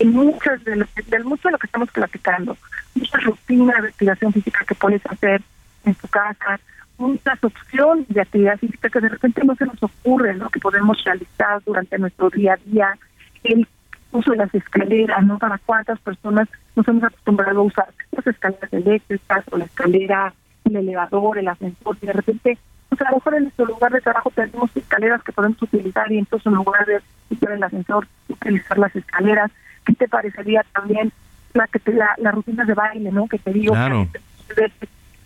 en 0.00 0.12
muchas 0.12 0.64
de 0.64 0.74
lo, 0.74 0.86
mucho 1.24 1.46
de 1.46 1.52
lo 1.52 1.58
que 1.58 1.68
estamos 1.68 1.88
platicando, 1.92 2.56
muchas 2.96 3.22
rutinas 3.22 3.80
de 3.80 3.88
activación 3.88 4.32
física 4.32 4.64
que 4.66 4.74
puedes 4.74 5.06
hacer 5.06 5.40
en 5.84 5.94
tu 5.94 6.08
casa, 6.08 6.58
muchas 6.98 7.38
opciones 7.44 8.08
de 8.08 8.22
actividad 8.22 8.58
física 8.58 8.88
que 8.88 9.00
de 9.00 9.08
repente 9.08 9.44
no 9.44 9.54
se 9.54 9.66
nos 9.66 9.80
ocurre, 9.80 10.34
¿no? 10.34 10.50
Que 10.50 10.58
podemos 10.58 11.02
realizar 11.04 11.62
durante 11.64 11.96
nuestro 11.96 12.28
día 12.30 12.54
a 12.54 12.68
día, 12.68 12.98
el 13.44 13.68
uso 14.10 14.32
de 14.32 14.38
las 14.38 14.52
escaleras, 14.52 15.24
¿no? 15.24 15.38
Para 15.38 15.58
cuántas 15.58 16.00
personas 16.00 16.48
nos 16.74 16.88
hemos 16.88 17.04
acostumbrado 17.04 17.60
a 17.60 17.62
usar 17.62 17.86
las 18.10 18.26
escaleras 18.26 18.72
eléctricas 18.72 19.44
o 19.52 19.58
la 19.58 19.66
escalera, 19.66 20.34
el 20.64 20.74
elevador, 20.74 21.38
el 21.38 21.46
ascensor, 21.46 21.96
y 22.02 22.06
de 22.06 22.12
repente 22.12 22.58
pues 22.88 23.00
a 23.00 23.10
lo 23.10 23.16
mejor 23.16 23.34
en 23.34 23.42
nuestro 23.44 23.66
lugar 23.66 23.92
de 23.92 24.00
trabajo 24.00 24.30
tenemos 24.30 24.70
escaleras 24.76 25.22
que 25.22 25.32
podemos 25.32 25.60
utilizar 25.60 26.10
y 26.10 26.18
entonces 26.18 26.46
en 26.46 26.54
lugar 26.54 26.86
de 26.86 27.00
usar 27.30 27.52
el 27.52 27.62
ascensor, 27.62 28.06
utilizar 28.28 28.78
las 28.78 28.94
escaleras. 28.94 29.50
¿Qué 29.84 29.94
te 29.94 30.08
parecería 30.08 30.64
también 30.72 31.12
la 31.52 31.66
que 31.66 31.78
te, 31.78 31.92
la, 31.92 32.14
la 32.18 32.32
rutina 32.32 32.64
de 32.64 32.74
baile, 32.74 33.10
no? 33.12 33.26
Que 33.28 33.38
te 33.38 33.52
digo, 33.52 33.74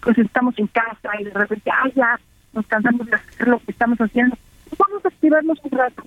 pues 0.00 0.18
estamos 0.18 0.58
en 0.58 0.66
casa 0.68 1.10
y 1.18 1.24
de 1.24 1.30
repente, 1.30 1.70
ah, 1.70 1.88
ya, 1.94 2.18
nos 2.52 2.66
cansamos 2.66 3.06
de 3.06 3.14
hacer 3.14 3.48
lo 3.48 3.58
que 3.58 3.72
estamos 3.72 3.98
haciendo. 3.98 4.36
Pues 4.68 4.78
vamos 4.78 5.04
a 5.04 5.08
activarnos 5.08 5.58
un 5.62 5.78
rato. 5.78 6.02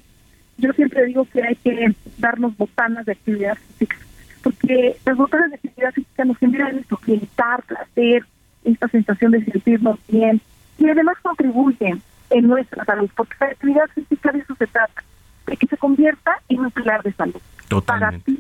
Yo 0.58 0.72
siempre 0.74 1.06
digo 1.06 1.26
que 1.32 1.44
hay 1.44 1.56
que 1.56 1.94
darnos 2.18 2.56
botanas 2.58 3.06
de 3.06 3.14
actividad 3.14 3.56
física, 3.56 3.98
porque 4.44 4.98
las 5.06 5.18
botanas 5.18 5.50
de 5.50 5.56
actividad 5.56 5.92
física 5.92 6.26
nos 6.26 6.38
generan 6.38 6.80
esto, 6.80 7.00
bienestar, 7.06 7.64
placer, 7.64 8.26
esta 8.64 8.88
sensación 8.88 9.32
de 9.32 9.44
sentirnos 9.44 10.00
bien, 10.08 10.42
y 10.84 10.90
además 10.90 11.16
contribuyen 11.22 12.02
en 12.30 12.48
nuestra 12.48 12.84
salud, 12.84 13.10
porque 13.16 13.36
la 13.40 13.48
actividad 13.48 13.88
física 13.94 14.32
de 14.32 14.40
eso 14.40 14.56
se 14.56 14.68
trata, 14.68 15.04
de 15.48 15.56
que 15.56 15.68
se 15.68 15.78
convierta 15.78 16.34
en 16.50 16.60
un 16.60 16.72
pilar 16.72 17.02
de 17.04 17.14
salud 17.14 17.42
para 17.86 18.12
ti, 18.12 18.40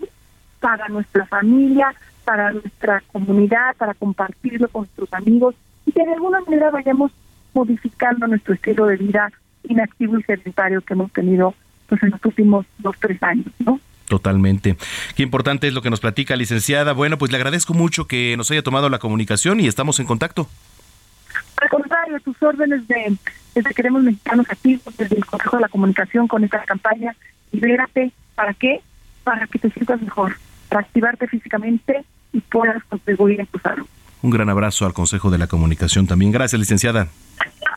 para 0.60 0.88
nuestra 0.90 1.26
familia, 1.26 1.94
para 2.26 2.52
nuestra 2.52 3.02
comunidad, 3.11 3.76
para 3.78 3.94
compartirlo 3.94 4.68
con 4.68 4.82
nuestros 4.82 5.14
amigos 5.14 5.56
y 5.86 5.91
que 5.91 6.06
de 6.06 6.14
alguna 6.14 6.41
manera 6.41 6.70
vayamos 6.70 7.11
modificando 7.53 8.28
nuestro 8.28 8.53
estilo 8.53 8.88
de 8.88 8.98
vida 8.98 9.32
inactivo 9.64 10.20
y 10.20 10.24
sedentario 10.24 10.82
que 10.82 10.94
hemos 10.94 11.11
tenido 11.11 11.53
pues 11.88 12.03
en 12.03 12.10
los 12.10 12.26
últimos 12.26 12.65
dos 12.80 12.95
tres 12.99 13.22
años, 13.24 13.48
¿no? 13.60 13.80
Totalmente. 14.07 14.76
Qué 15.15 15.24
importante 15.24 15.68
es 15.68 15.74
lo 15.74 15.82
que 15.82 15.90
nos 15.90 16.02
platica, 16.02 16.36
licenciada. 16.36 16.94
Bueno, 16.94 17.18
pues 17.18 17.32
le 17.32 17.38
agradezco 17.38 17.74
mucho 17.74 18.06
que 18.06 18.36
nos 18.36 18.52
haya 18.52 18.61
tomado 18.61 18.90
la 18.90 18.99
comunicación 18.99 19.60
y 19.60 19.68
estamos 19.68 19.99
en 19.99 20.06
contacto. 20.06 20.48
Órdenes 22.44 22.88
de, 22.88 23.18
desde 23.56 23.74
Queremos 23.74 24.03
Mexicanos 24.03 24.45
Activos, 24.49 24.95
desde 24.98 25.15
el 25.15 25.26
Consejo 25.26 25.57
de 25.57 25.61
la 25.61 25.70
Comunicación 25.70 26.28
con 26.28 26.44
esta 26.44 26.64
campaña, 26.64 27.15
libérate. 27.52 28.11
¿Para 28.36 28.53
qué? 28.53 28.82
Para 29.24 29.48
que 29.48 29.60
te 29.60 29.70
sientas 29.70 30.02
mejor, 30.02 30.36
para 30.70 30.82
activarte 30.82 31.28
físicamente 31.28 32.03
y 32.32 32.41
puedas 32.41 32.84
contribuir 32.86 33.40
en 33.40 33.48
tu 33.48 33.60
salud. 33.60 33.88
Un 34.23 34.31
gran 34.31 34.49
abrazo 34.49 34.85
al 34.85 34.93
Consejo 34.93 35.29
de 35.29 35.37
la 35.37 35.47
Comunicación 35.47 36.07
también. 36.07 36.31
Gracias, 36.31 36.57
licenciada. 36.57 37.09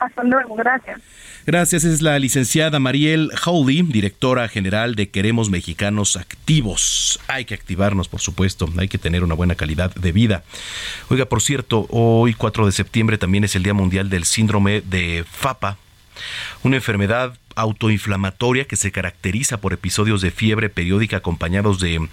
Hasta 0.01 0.23
luego, 0.23 0.55
gracias. 0.55 1.01
Gracias, 1.45 1.83
es 1.83 2.03
la 2.03 2.19
licenciada 2.21 2.79
Mariel 2.79 3.33
Howley, 3.45 3.83
directora 3.83 4.49
general 4.49 4.95
de 4.95 5.09
Queremos 5.11 5.51
Mexicanos 5.51 6.17
Activos. 6.17 7.19
Hay 7.27 7.47
que 7.47 7.55
activarnos, 7.55 8.09
por 8.09 8.21
supuesto, 8.21 8.69
hay 8.79 8.87
que 8.87 8.99
tener 8.99 9.25
una 9.25 9.35
buena 9.35 9.57
calidad 9.57 9.93
de 9.95 10.13
vida. 10.13 10.45
Oiga, 11.09 11.25
por 11.25 11.43
cierto, 11.43 11.89
hoy 11.91 12.35
4 12.35 12.67
de 12.67 12.73
septiembre 12.73 13.19
también 13.19 13.43
es 13.43 13.57
el 13.57 13.65
Día 13.65 13.75
Mundial 13.75 14.09
del 14.09 14.25
Síndrome 14.25 14.83
de 14.83 15.25
FAPA, 15.29 15.79
una 16.63 16.77
enfermedad 16.77 17.37
autoinflamatoria 17.57 18.67
que 18.67 18.77
se 18.77 18.93
caracteriza 18.93 19.61
por 19.61 19.73
episodios 19.73 20.21
de 20.21 20.31
fiebre 20.31 20.69
periódica 20.69 21.17
acompañados 21.17 21.81
de 21.81 22.09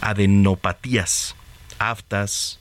adenopatías, 0.00 1.36
aftas, 1.78 2.58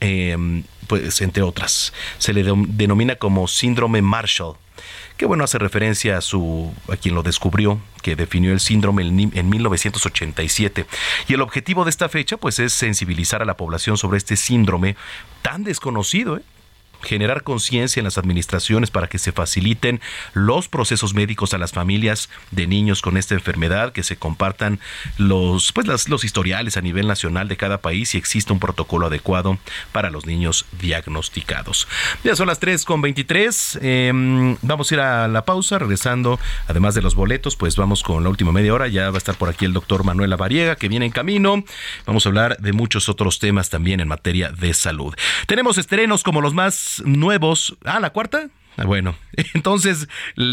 em, 0.00 0.64
pues 0.86 1.20
entre 1.20 1.42
otras. 1.42 1.92
Se 2.18 2.32
le 2.32 2.42
denomina 2.42 3.16
como 3.16 3.48
síndrome 3.48 4.02
Marshall 4.02 4.56
que 5.16 5.26
bueno, 5.26 5.44
hace 5.44 5.58
referencia 5.58 6.18
a 6.18 6.20
su 6.20 6.72
a 6.90 6.96
quien 6.96 7.14
lo 7.14 7.22
descubrió, 7.22 7.80
que 8.02 8.16
definió 8.16 8.52
el 8.52 8.60
síndrome 8.60 9.02
en, 9.02 9.32
en 9.34 9.48
1987. 9.48 10.86
Y 11.28 11.34
el 11.34 11.40
objetivo 11.40 11.84
de 11.84 11.90
esta 11.90 12.08
fecha 12.08 12.36
pues 12.36 12.58
es 12.58 12.72
sensibilizar 12.72 13.40
a 13.42 13.46
la 13.46 13.56
población 13.56 13.96
sobre 13.96 14.18
este 14.18 14.36
síndrome 14.36 14.96
tan 15.42 15.64
desconocido, 15.64 16.36
¿eh? 16.36 16.42
Generar 17.02 17.42
conciencia 17.42 18.00
en 18.00 18.04
las 18.04 18.18
administraciones 18.18 18.90
para 18.90 19.08
que 19.08 19.18
se 19.18 19.32
faciliten 19.32 20.00
los 20.32 20.68
procesos 20.68 21.14
médicos 21.14 21.54
a 21.54 21.58
las 21.58 21.72
familias 21.72 22.28
de 22.50 22.66
niños 22.66 23.02
con 23.02 23.16
esta 23.16 23.34
enfermedad, 23.34 23.92
que 23.92 24.02
se 24.02 24.16
compartan 24.16 24.80
los, 25.18 25.72
pues 25.72 26.08
los 26.08 26.24
historiales 26.24 26.76
a 26.76 26.80
nivel 26.80 27.06
nacional 27.06 27.48
de 27.48 27.56
cada 27.56 27.78
país 27.78 28.14
y 28.14 28.18
exista 28.18 28.52
un 28.52 28.60
protocolo 28.60 29.06
adecuado 29.06 29.58
para 29.92 30.10
los 30.10 30.26
niños 30.26 30.66
diagnosticados. 30.80 31.88
Ya 32.24 32.36
son 32.36 32.48
las 32.48 32.60
3 32.60 32.84
con 32.84 33.02
23. 33.02 33.78
Em, 33.82 34.56
vamos 34.62 34.90
a 34.90 34.94
ir 34.94 35.00
a 35.00 35.28
la 35.28 35.44
pausa, 35.44 35.78
regresando, 35.78 36.38
además 36.68 36.94
de 36.94 37.02
los 37.02 37.14
boletos, 37.14 37.56
pues 37.56 37.76
vamos 37.76 38.02
con 38.02 38.22
la 38.22 38.30
última 38.30 38.52
media 38.52 38.74
hora. 38.74 38.88
Ya 38.88 39.10
va 39.10 39.16
a 39.16 39.18
estar 39.18 39.36
por 39.36 39.48
aquí 39.48 39.64
el 39.64 39.72
doctor 39.72 40.04
Manuel 40.04 40.30
Lavariega, 40.30 40.76
que 40.76 40.88
viene 40.88 41.06
en 41.06 41.12
camino. 41.12 41.64
Vamos 42.06 42.26
a 42.26 42.28
hablar 42.28 42.56
de 42.58 42.72
muchos 42.72 43.08
otros 43.08 43.38
temas 43.38 43.70
también 43.70 44.00
en 44.00 44.08
materia 44.08 44.50
de 44.50 44.74
salud. 44.74 45.14
Tenemos 45.46 45.78
estrenos 45.78 46.22
como 46.22 46.40
los 46.40 46.54
más 46.54 46.74
nuevos. 47.04 47.76
Ah, 47.84 48.00
la 48.00 48.10
cuarta. 48.10 48.48
Ah, 48.76 48.84
bueno, 48.84 49.14
entonces 49.54 50.08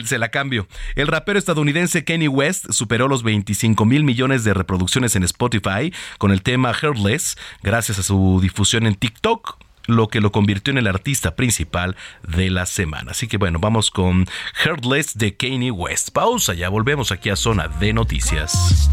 se 0.05 0.17
la 0.17 0.29
cambio. 0.29 0.67
El 0.95 1.07
rapero 1.07 1.37
estadounidense 1.37 2.05
Kenny 2.05 2.27
West 2.27 2.71
superó 2.71 3.07
los 3.07 3.23
25 3.23 3.85
mil 3.85 4.03
millones 4.03 4.43
de 4.43 4.53
reproducciones 4.53 5.15
en 5.15 5.23
Spotify 5.23 5.93
con 6.17 6.31
el 6.31 6.41
tema 6.41 6.73
Heartless 6.73 7.37
gracias 7.61 7.99
a 7.99 8.03
su 8.03 8.39
difusión 8.41 8.87
en 8.87 8.95
TikTok 8.95 9.57
lo 9.85 10.07
que 10.07 10.21
lo 10.21 10.31
convirtió 10.31 10.71
en 10.71 10.77
el 10.77 10.87
artista 10.87 11.35
principal 11.35 11.97
de 12.25 12.49
la 12.49 12.65
semana. 12.65 13.11
Así 13.11 13.27
que 13.27 13.37
bueno, 13.37 13.59
vamos 13.59 13.91
con 13.91 14.25
Heartless 14.63 15.17
de 15.17 15.35
Kanye 15.35 15.71
West. 15.71 16.11
Pausa, 16.11 16.53
ya 16.53 16.69
volvemos 16.69 17.11
aquí 17.11 17.29
a 17.29 17.35
Zona 17.35 17.67
de 17.67 17.91
Noticias. 17.91 18.89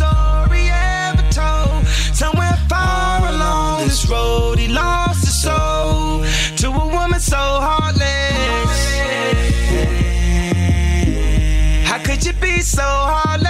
Be 12.61 12.65
so 12.65 12.83
heartless? 12.83 13.49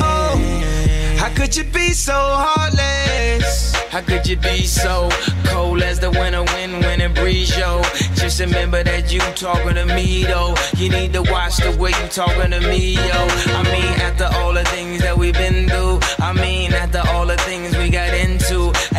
Oh, 0.00 1.16
how 1.18 1.28
could 1.34 1.56
you 1.56 1.64
be 1.64 1.90
so 1.92 2.12
heartless? 2.14 3.74
How 3.90 4.00
could 4.00 4.28
you 4.28 4.36
be 4.36 4.62
so 4.62 5.08
cold 5.46 5.82
as 5.82 5.98
the 5.98 6.10
winter 6.10 6.44
wind 6.44 6.84
when 6.84 7.00
it 7.00 7.14
breeze, 7.16 7.58
yo? 7.58 7.82
Just 8.14 8.38
remember 8.38 8.84
that 8.84 9.12
you 9.12 9.18
talking 9.34 9.74
to 9.74 9.86
me, 9.86 10.22
though. 10.22 10.54
You 10.76 10.88
need 10.88 11.14
to 11.14 11.22
watch 11.22 11.56
the 11.56 11.76
way 11.80 11.90
you 11.90 12.08
talking 12.10 12.52
to 12.52 12.60
me, 12.60 12.94
yo. 12.94 13.20
I 13.58 13.62
mean, 13.64 13.92
after 14.06 14.28
all 14.38 14.52
the 14.52 14.64
things 14.66 15.00
that 15.00 15.18
we've 15.18 15.34
been 15.34 15.68
through, 15.68 15.98
I 16.20 16.32
mean, 16.32 16.72
after 16.74 17.02
all 17.08 17.26
the 17.26 17.38
things 17.38 17.76
we 17.76 17.88
got 17.90 18.14
into. 18.14 18.72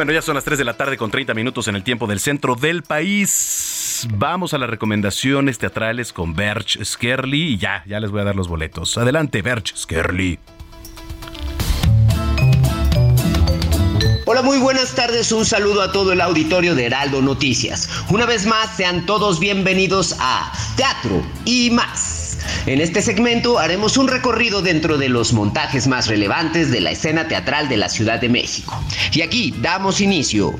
Bueno, 0.00 0.14
ya 0.14 0.22
son 0.22 0.34
las 0.34 0.44
3 0.44 0.56
de 0.56 0.64
la 0.64 0.78
tarde 0.78 0.96
con 0.96 1.10
30 1.10 1.34
minutos 1.34 1.68
en 1.68 1.76
el 1.76 1.82
tiempo 1.82 2.06
del 2.06 2.20
centro 2.20 2.54
del 2.54 2.82
país. 2.82 4.08
Vamos 4.14 4.54
a 4.54 4.58
las 4.58 4.70
recomendaciones 4.70 5.58
teatrales 5.58 6.14
con 6.14 6.32
Berch 6.34 6.82
Skerly 6.82 7.52
y 7.52 7.58
ya, 7.58 7.84
ya 7.86 8.00
les 8.00 8.10
voy 8.10 8.22
a 8.22 8.24
dar 8.24 8.34
los 8.34 8.48
boletos. 8.48 8.96
Adelante, 8.96 9.42
Berch 9.42 9.76
Skerly. 9.76 10.38
Hola, 14.24 14.40
muy 14.40 14.56
buenas 14.56 14.94
tardes. 14.94 15.32
Un 15.32 15.44
saludo 15.44 15.82
a 15.82 15.92
todo 15.92 16.14
el 16.14 16.22
auditorio 16.22 16.74
de 16.74 16.86
Heraldo 16.86 17.20
Noticias. 17.20 17.90
Una 18.08 18.24
vez 18.24 18.46
más, 18.46 18.74
sean 18.74 19.04
todos 19.04 19.38
bienvenidos 19.38 20.16
a 20.18 20.50
Teatro 20.76 21.22
y 21.44 21.72
más. 21.72 22.19
En 22.70 22.80
este 22.80 23.02
segmento 23.02 23.58
haremos 23.58 23.96
un 23.96 24.06
recorrido 24.06 24.62
dentro 24.62 24.96
de 24.96 25.08
los 25.08 25.32
montajes 25.32 25.88
más 25.88 26.06
relevantes 26.06 26.70
de 26.70 26.80
la 26.80 26.92
escena 26.92 27.26
teatral 27.26 27.68
de 27.68 27.76
la 27.76 27.88
Ciudad 27.88 28.20
de 28.20 28.28
México. 28.28 28.80
Y 29.12 29.22
aquí 29.22 29.52
damos 29.60 30.00
inicio. 30.00 30.54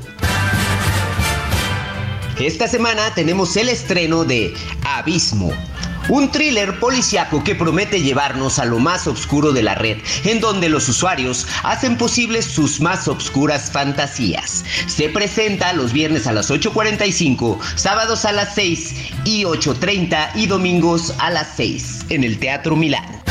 Esta 2.37 2.67
semana 2.67 3.13
tenemos 3.15 3.55
el 3.55 3.69
estreno 3.69 4.25
de 4.25 4.53
Abismo, 4.83 5.53
un 6.09 6.31
thriller 6.31 6.79
policiaco 6.79 7.43
que 7.43 7.55
promete 7.55 8.01
llevarnos 8.01 8.59
a 8.59 8.65
lo 8.65 8.79
más 8.79 9.07
oscuro 9.07 9.51
de 9.51 9.63
la 9.63 9.75
red, 9.75 9.97
en 10.25 10.39
donde 10.39 10.69
los 10.69 10.87
usuarios 10.89 11.47
hacen 11.63 11.97
posibles 11.97 12.45
sus 12.45 12.79
más 12.79 13.07
oscuras 13.07 13.71
fantasías. 13.71 14.63
Se 14.87 15.09
presenta 15.09 15.73
los 15.73 15.93
viernes 15.93 16.27
a 16.27 16.33
las 16.33 16.49
8.45, 16.49 17.59
sábados 17.75 18.25
a 18.25 18.31
las 18.31 18.55
6 18.55 18.95
y 19.25 19.43
8.30 19.43 20.31
y 20.35 20.47
domingos 20.47 21.13
a 21.19 21.29
las 21.29 21.47
6 21.55 22.05
en 22.09 22.23
el 22.23 22.39
Teatro 22.39 22.75
Milán. 22.75 23.21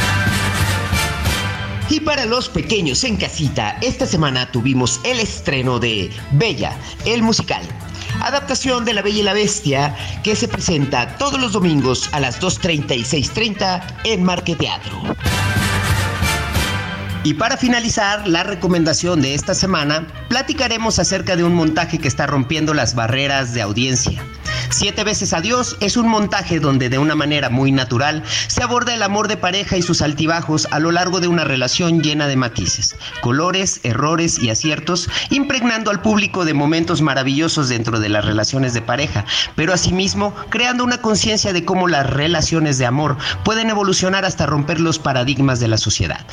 Y 1.91 1.99
para 1.99 2.25
los 2.25 2.49
pequeños 2.49 3.03
en 3.03 3.17
casita, 3.17 3.77
esta 3.83 4.07
semana 4.07 4.51
tuvimos 4.53 5.01
el 5.05 5.19
estreno 5.19 5.81
de 5.81 6.09
Bella, 6.31 6.77
el 7.05 7.21
musical, 7.21 7.63
adaptación 8.20 8.85
de 8.85 8.95
La 8.95 9.03
Bella 9.03 9.20
y 9.20 9.23
la 9.23 9.32
Bestia, 9.32 9.95
que 10.23 10.37
se 10.37 10.49
presenta 10.49 11.16
todos 11.19 11.41
los 11.41 11.53
domingos 11.53 12.09
a 12.12 12.20
las 12.20 12.41
2.30 12.41 12.97
y 12.97 13.03
6.30 13.03 13.82
en 14.05 14.23
Marque 14.24 14.57
Teatro. 14.57 15.03
Y 17.23 17.35
para 17.35 17.59
finalizar 17.59 18.27
la 18.27 18.45
recomendación 18.45 19.21
de 19.21 19.35
esta 19.35 19.55
semana, 19.55 20.07
platicaremos 20.29 20.99
acerca 20.99 21.37
de 21.37 21.45
un 21.45 21.55
montaje 21.55 21.99
que 21.99 22.09
está 22.09 22.27
rompiendo 22.27 22.73
las 22.73 22.95
barreras 22.95 23.53
de 23.53 23.61
audiencia. 23.61 24.23
Siete 24.71 25.03
veces 25.03 25.33
adiós 25.33 25.77
es 25.81 25.97
un 25.97 26.09
montaje 26.09 26.61
donde 26.61 26.89
de 26.89 26.99
una 26.99 27.17
manera 27.17 27.51
muy 27.51 27.73
natural 27.73 28.23
se 28.47 28.63
aborda 28.63 28.95
el 28.95 29.03
amor 29.03 29.27
de 29.27 29.37
pareja 29.37 29.77
y 29.77 29.83
sus 29.83 30.01
altibajos 30.01 30.69
a 30.71 30.79
lo 30.79 30.93
largo 30.93 31.19
de 31.19 31.27
una 31.27 31.43
relación 31.43 32.03
llena 32.03 32.29
de 32.29 32.37
matices, 32.37 32.95
colores, 33.21 33.81
errores 33.83 34.39
y 34.39 34.49
aciertos, 34.49 35.09
impregnando 35.31 35.91
al 35.91 36.03
público 36.03 36.45
de 36.45 36.55
momentos 36.55 37.03
maravillosos 37.03 37.69
dentro 37.69 37.99
de 37.99 38.11
las 38.11 38.25
relaciones 38.25 38.73
de 38.73 38.81
pareja, 38.81 39.25
pero 39.57 39.73
asimismo 39.73 40.35
creando 40.51 40.85
una 40.85 41.03
conciencia 41.03 41.53
de 41.53 41.65
cómo 41.65 41.89
las 41.89 42.09
relaciones 42.09 42.79
de 42.79 42.87
amor 42.87 43.17
pueden 43.45 43.71
evolucionar 43.71 44.25
hasta 44.25 44.47
romper 44.47 44.79
los 44.79 45.01
paradigmas 45.01 45.59
de 45.59 45.69
la 45.69 45.79
sociedad. 45.79 46.25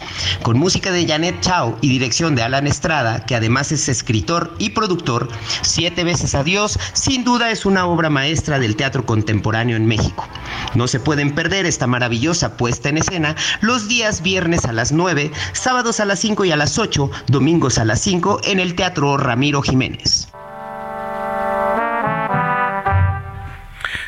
Con 0.44 0.60
música 0.60 0.77
de 0.78 1.08
Janet 1.08 1.42
Chao 1.42 1.76
y 1.82 1.90
dirección 1.90 2.36
de 2.36 2.44
Alan 2.44 2.68
Estrada, 2.68 3.26
que 3.26 3.36
además 3.36 3.72
es 3.72 3.90
escritor 3.90 4.54
y 4.60 4.70
productor, 4.70 5.28
Siete 5.64 6.04
veces 6.04 6.36
adiós 6.36 6.78
sin 6.94 7.24
duda 7.24 7.50
es 7.50 7.66
una 7.66 7.88
obra 7.88 8.10
maestra 8.10 8.60
del 8.60 8.76
teatro 8.76 9.06
contemporáneo 9.06 9.76
en 9.76 9.88
México. 9.88 10.28
No 10.76 10.88
se 10.88 11.00
pueden 11.00 11.34
perder 11.34 11.66
esta 11.66 11.88
maravillosa 11.88 12.58
puesta 12.58 12.90
en 12.90 13.00
escena 13.00 13.36
los 13.60 13.88
días 13.88 14.22
viernes 14.22 14.66
a 14.66 14.72
las 14.72 14.92
9, 14.92 15.32
sábados 15.54 16.00
a 16.00 16.06
las 16.06 16.20
5 16.20 16.46
y 16.46 16.52
a 16.52 16.56
las 16.56 16.78
8, 16.78 17.10
domingos 17.28 17.80
a 17.80 17.86
las 17.86 18.02
5 18.02 18.42
en 18.44 18.60
el 18.60 18.76
Teatro 18.76 19.18
Ramiro 19.18 19.64
Jiménez. 19.64 20.28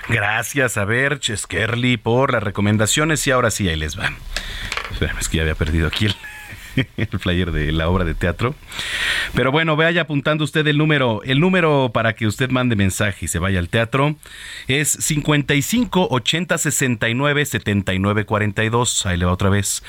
Gracias 0.07 0.77
a 0.77 0.85
ver, 0.85 1.19
Cheskerly, 1.19 1.97
por 1.97 2.33
las 2.33 2.43
recomendaciones 2.43 3.25
y 3.27 3.31
ahora 3.31 3.51
sí, 3.51 3.67
ahí 3.67 3.75
les 3.75 3.99
va. 3.99 4.11
es 5.19 5.29
que 5.29 5.37
ya 5.37 5.43
había 5.43 5.55
perdido 5.55 5.87
aquí 5.87 6.07
el, 6.07 6.15
el 6.97 7.19
flyer 7.19 7.51
de 7.51 7.71
la 7.71 7.89
obra 7.89 8.05
de 8.05 8.13
teatro. 8.13 8.55
Pero 9.33 9.51
bueno, 9.51 9.75
vaya 9.75 10.01
apuntando 10.01 10.43
usted 10.43 10.65
el 10.67 10.77
número. 10.77 11.21
El 11.23 11.39
número 11.39 11.91
para 11.93 12.13
que 12.13 12.27
usted 12.27 12.49
mande 12.49 12.75
mensaje 12.75 13.25
y 13.25 13.27
se 13.27 13.39
vaya 13.39 13.59
al 13.59 13.69
teatro 13.69 14.15
es 14.67 14.89
55 14.89 16.07
80 16.09 16.57
69 16.57 17.45
79 17.45 18.25
42. 18.25 19.05
Ahí 19.05 19.17
le 19.17 19.25
va 19.25 19.33
otra 19.33 19.49
vez. 19.49 19.83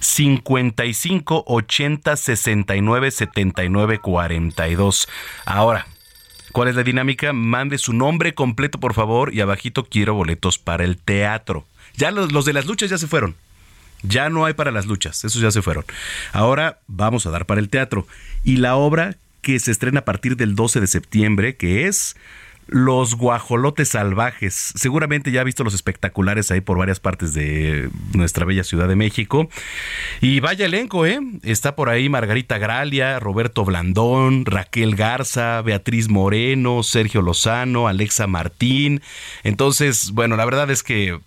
55 0.00 1.44
80 1.46 2.16
69 2.16 3.10
79 3.10 3.98
42. 3.98 5.08
Ahora, 5.46 5.86
¿cuál 6.52 6.68
es 6.68 6.74
la 6.74 6.82
dinámica? 6.82 7.32
Mande 7.32 7.78
su 7.78 7.92
nombre 7.92 8.34
completo, 8.34 8.78
por 8.80 8.94
favor, 8.94 9.34
y 9.34 9.40
abajito 9.40 9.84
quiero 9.84 10.14
boletos 10.14 10.58
para 10.58 10.84
el 10.84 10.98
teatro. 10.98 11.64
Ya 11.96 12.10
los, 12.10 12.32
los 12.32 12.44
de 12.44 12.52
las 12.52 12.66
luchas 12.66 12.90
ya 12.90 12.98
se 12.98 13.06
fueron. 13.06 13.36
Ya 14.06 14.30
no 14.30 14.44
hay 14.44 14.54
para 14.54 14.70
las 14.70 14.86
luchas, 14.86 15.24
esos 15.24 15.40
ya 15.40 15.50
se 15.50 15.62
fueron. 15.62 15.84
Ahora 16.32 16.78
vamos 16.86 17.26
a 17.26 17.30
dar 17.30 17.46
para 17.46 17.60
el 17.60 17.68
teatro. 17.68 18.06
Y 18.44 18.56
la 18.56 18.76
obra 18.76 19.16
que 19.40 19.58
se 19.58 19.70
estrena 19.70 20.00
a 20.00 20.04
partir 20.04 20.36
del 20.36 20.54
12 20.54 20.80
de 20.80 20.86
septiembre, 20.86 21.56
que 21.56 21.86
es 21.86 22.16
los 22.66 23.14
guajolotes 23.16 23.90
salvajes. 23.90 24.72
Seguramente 24.74 25.30
ya 25.30 25.42
ha 25.42 25.44
visto 25.44 25.64
los 25.64 25.74
espectaculares 25.74 26.50
ahí 26.50 26.60
por 26.60 26.78
varias 26.78 27.00
partes 27.00 27.34
de 27.34 27.90
nuestra 28.14 28.44
bella 28.44 28.64
Ciudad 28.64 28.88
de 28.88 28.96
México. 28.96 29.48
Y 30.20 30.40
vaya 30.40 30.66
elenco, 30.66 31.06
¿eh? 31.06 31.20
Está 31.42 31.76
por 31.76 31.88
ahí 31.88 32.08
Margarita 32.08 32.58
Gralia, 32.58 33.20
Roberto 33.20 33.64
Blandón, 33.64 34.46
Raquel 34.46 34.96
Garza, 34.96 35.60
Beatriz 35.62 36.08
Moreno, 36.08 36.82
Sergio 36.82 37.22
Lozano, 37.22 37.88
Alexa 37.88 38.26
Martín. 38.26 39.02
Entonces, 39.42 40.12
bueno, 40.12 40.36
la 40.36 40.44
verdad 40.44 40.70
es 40.70 40.82
que 40.82 41.18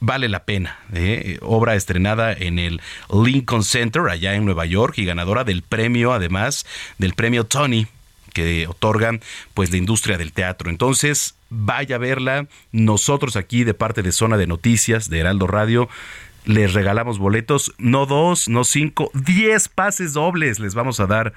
vale 0.00 0.28
la 0.28 0.44
pena. 0.44 0.78
¿eh? 0.92 1.38
Obra 1.42 1.74
estrenada 1.74 2.32
en 2.32 2.58
el 2.58 2.80
Lincoln 3.12 3.64
Center, 3.64 4.02
allá 4.02 4.34
en 4.34 4.44
Nueva 4.44 4.66
York, 4.66 4.98
y 4.98 5.04
ganadora 5.04 5.44
del 5.44 5.62
premio, 5.62 6.12
además, 6.12 6.66
del 6.98 7.14
premio 7.14 7.44
Tony 7.44 7.86
que 8.32 8.66
otorgan 8.66 9.22
pues 9.54 9.70
la 9.70 9.78
industria 9.78 10.18
del 10.18 10.32
teatro. 10.32 10.68
Entonces, 10.68 11.36
vaya 11.48 11.96
a 11.96 11.98
verla. 11.98 12.46
Nosotros 12.70 13.34
aquí 13.34 13.64
de 13.64 13.72
parte 13.72 14.02
de 14.02 14.12
Zona 14.12 14.36
de 14.36 14.46
Noticias 14.46 15.08
de 15.08 15.20
Heraldo 15.20 15.46
Radio 15.46 15.88
les 16.46 16.72
regalamos 16.72 17.18
boletos, 17.18 17.74
no 17.76 18.06
dos, 18.06 18.48
no 18.48 18.64
cinco, 18.64 19.10
diez 19.12 19.68
pases 19.68 20.14
dobles 20.14 20.58
les 20.58 20.74
vamos 20.74 21.00
a 21.00 21.06
dar 21.06 21.34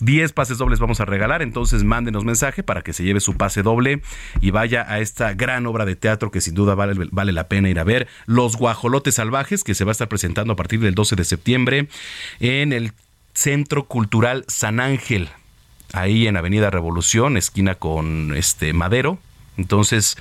10 0.00 0.32
pases 0.32 0.58
dobles 0.58 0.78
vamos 0.78 1.00
a 1.00 1.04
regalar, 1.04 1.42
entonces 1.42 1.84
mándenos 1.84 2.24
mensaje 2.24 2.62
para 2.62 2.82
que 2.82 2.92
se 2.92 3.04
lleve 3.04 3.20
su 3.20 3.36
pase 3.36 3.62
doble 3.62 4.02
y 4.40 4.50
vaya 4.50 4.86
a 4.88 5.00
esta 5.00 5.34
gran 5.34 5.66
obra 5.66 5.84
de 5.84 5.96
teatro 5.96 6.30
que 6.30 6.40
sin 6.40 6.54
duda 6.54 6.74
vale, 6.74 7.08
vale 7.10 7.32
la 7.32 7.48
pena 7.48 7.68
ir 7.68 7.78
a 7.78 7.84
ver, 7.84 8.08
Los 8.26 8.56
Guajolotes 8.56 9.16
Salvajes, 9.16 9.64
que 9.64 9.74
se 9.74 9.84
va 9.84 9.90
a 9.90 9.92
estar 9.92 10.08
presentando 10.08 10.54
a 10.54 10.56
partir 10.56 10.80
del 10.80 10.94
12 10.94 11.16
de 11.16 11.24
septiembre 11.24 11.88
en 12.40 12.72
el 12.72 12.92
Centro 13.34 13.84
Cultural 13.84 14.44
San 14.48 14.80
Ángel, 14.80 15.28
ahí 15.92 16.26
en 16.26 16.36
Avenida 16.36 16.70
Revolución, 16.70 17.36
esquina 17.36 17.74
con 17.74 18.34
este 18.34 18.72
Madero, 18.72 19.18
entonces, 19.56 20.16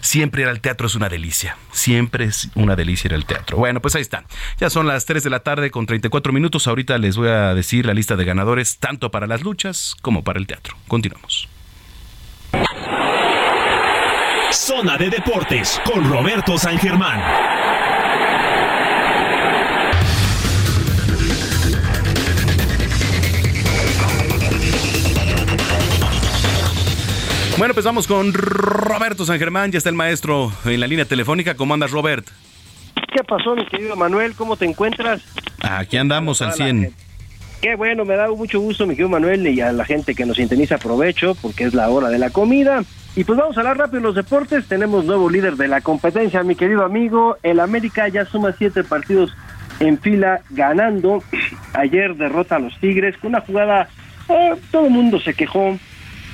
siempre 0.00 0.42
ir 0.42 0.48
al 0.48 0.60
teatro 0.60 0.86
es 0.86 0.94
una 0.94 1.08
delicia. 1.08 1.56
Siempre 1.72 2.26
es 2.26 2.50
una 2.54 2.76
delicia 2.76 3.08
ir 3.08 3.14
al 3.14 3.24
teatro. 3.24 3.56
Bueno, 3.56 3.80
pues 3.80 3.94
ahí 3.94 4.02
está. 4.02 4.24
Ya 4.58 4.70
son 4.70 4.86
las 4.86 5.06
3 5.06 5.22
de 5.24 5.30
la 5.30 5.40
tarde 5.40 5.70
con 5.70 5.86
34 5.86 6.32
minutos. 6.32 6.66
Ahorita 6.66 6.98
les 6.98 7.16
voy 7.16 7.28
a 7.28 7.54
decir 7.54 7.86
la 7.86 7.94
lista 7.94 8.16
de 8.16 8.24
ganadores 8.24 8.78
tanto 8.78 9.10
para 9.10 9.26
las 9.26 9.42
luchas 9.42 9.96
como 10.02 10.22
para 10.22 10.38
el 10.38 10.46
teatro. 10.46 10.76
Continuamos. 10.86 11.48
Zona 14.52 14.96
de 14.96 15.10
Deportes 15.10 15.80
con 15.84 16.08
Roberto 16.08 16.58
San 16.58 16.78
Germán. 16.78 17.53
Bueno, 27.56 27.72
pues 27.72 27.86
vamos 27.86 28.08
con 28.08 28.32
Roberto 28.32 29.24
San 29.24 29.38
Germán, 29.38 29.70
ya 29.70 29.78
está 29.78 29.88
el 29.88 29.94
maestro 29.94 30.52
en 30.64 30.80
la 30.80 30.88
línea 30.88 31.04
telefónica. 31.04 31.54
¿Cómo 31.54 31.72
andas, 31.72 31.92
Robert? 31.92 32.26
¿Qué 33.12 33.22
pasó, 33.22 33.54
mi 33.54 33.64
querido 33.66 33.94
Manuel? 33.94 34.34
¿Cómo 34.34 34.56
te 34.56 34.64
encuentras? 34.64 35.22
Aquí 35.62 35.96
andamos 35.96 36.42
al 36.42 36.52
100. 36.52 36.92
Qué 37.62 37.76
bueno, 37.76 38.04
me 38.04 38.16
da 38.16 38.28
mucho 38.28 38.58
gusto, 38.58 38.86
mi 38.86 38.94
querido 38.94 39.08
Manuel, 39.08 39.46
y 39.46 39.60
a 39.60 39.72
la 39.72 39.84
gente 39.84 40.16
que 40.16 40.26
nos 40.26 40.36
sintoniza 40.36 40.74
aprovecho, 40.74 41.36
porque 41.40 41.64
es 41.64 41.74
la 41.74 41.88
hora 41.90 42.08
de 42.08 42.18
la 42.18 42.30
comida. 42.30 42.82
Y 43.14 43.22
pues 43.22 43.38
vamos 43.38 43.56
a 43.56 43.60
hablar 43.60 43.78
rápido 43.78 44.00
de 44.00 44.06
los 44.08 44.16
deportes. 44.16 44.66
Tenemos 44.66 45.04
nuevo 45.04 45.30
líder 45.30 45.54
de 45.54 45.68
la 45.68 45.80
competencia, 45.80 46.42
mi 46.42 46.56
querido 46.56 46.84
amigo. 46.84 47.36
El 47.44 47.60
América 47.60 48.08
ya 48.08 48.24
suma 48.24 48.52
siete 48.58 48.82
partidos 48.82 49.32
en 49.78 49.98
fila 50.00 50.40
ganando. 50.50 51.22
Ayer 51.72 52.16
derrota 52.16 52.56
a 52.56 52.58
los 52.58 52.76
Tigres 52.80 53.16
con 53.18 53.28
una 53.28 53.42
jugada, 53.42 53.88
eh, 54.28 54.54
todo 54.72 54.86
el 54.86 54.90
mundo 54.90 55.20
se 55.20 55.34
quejó, 55.34 55.78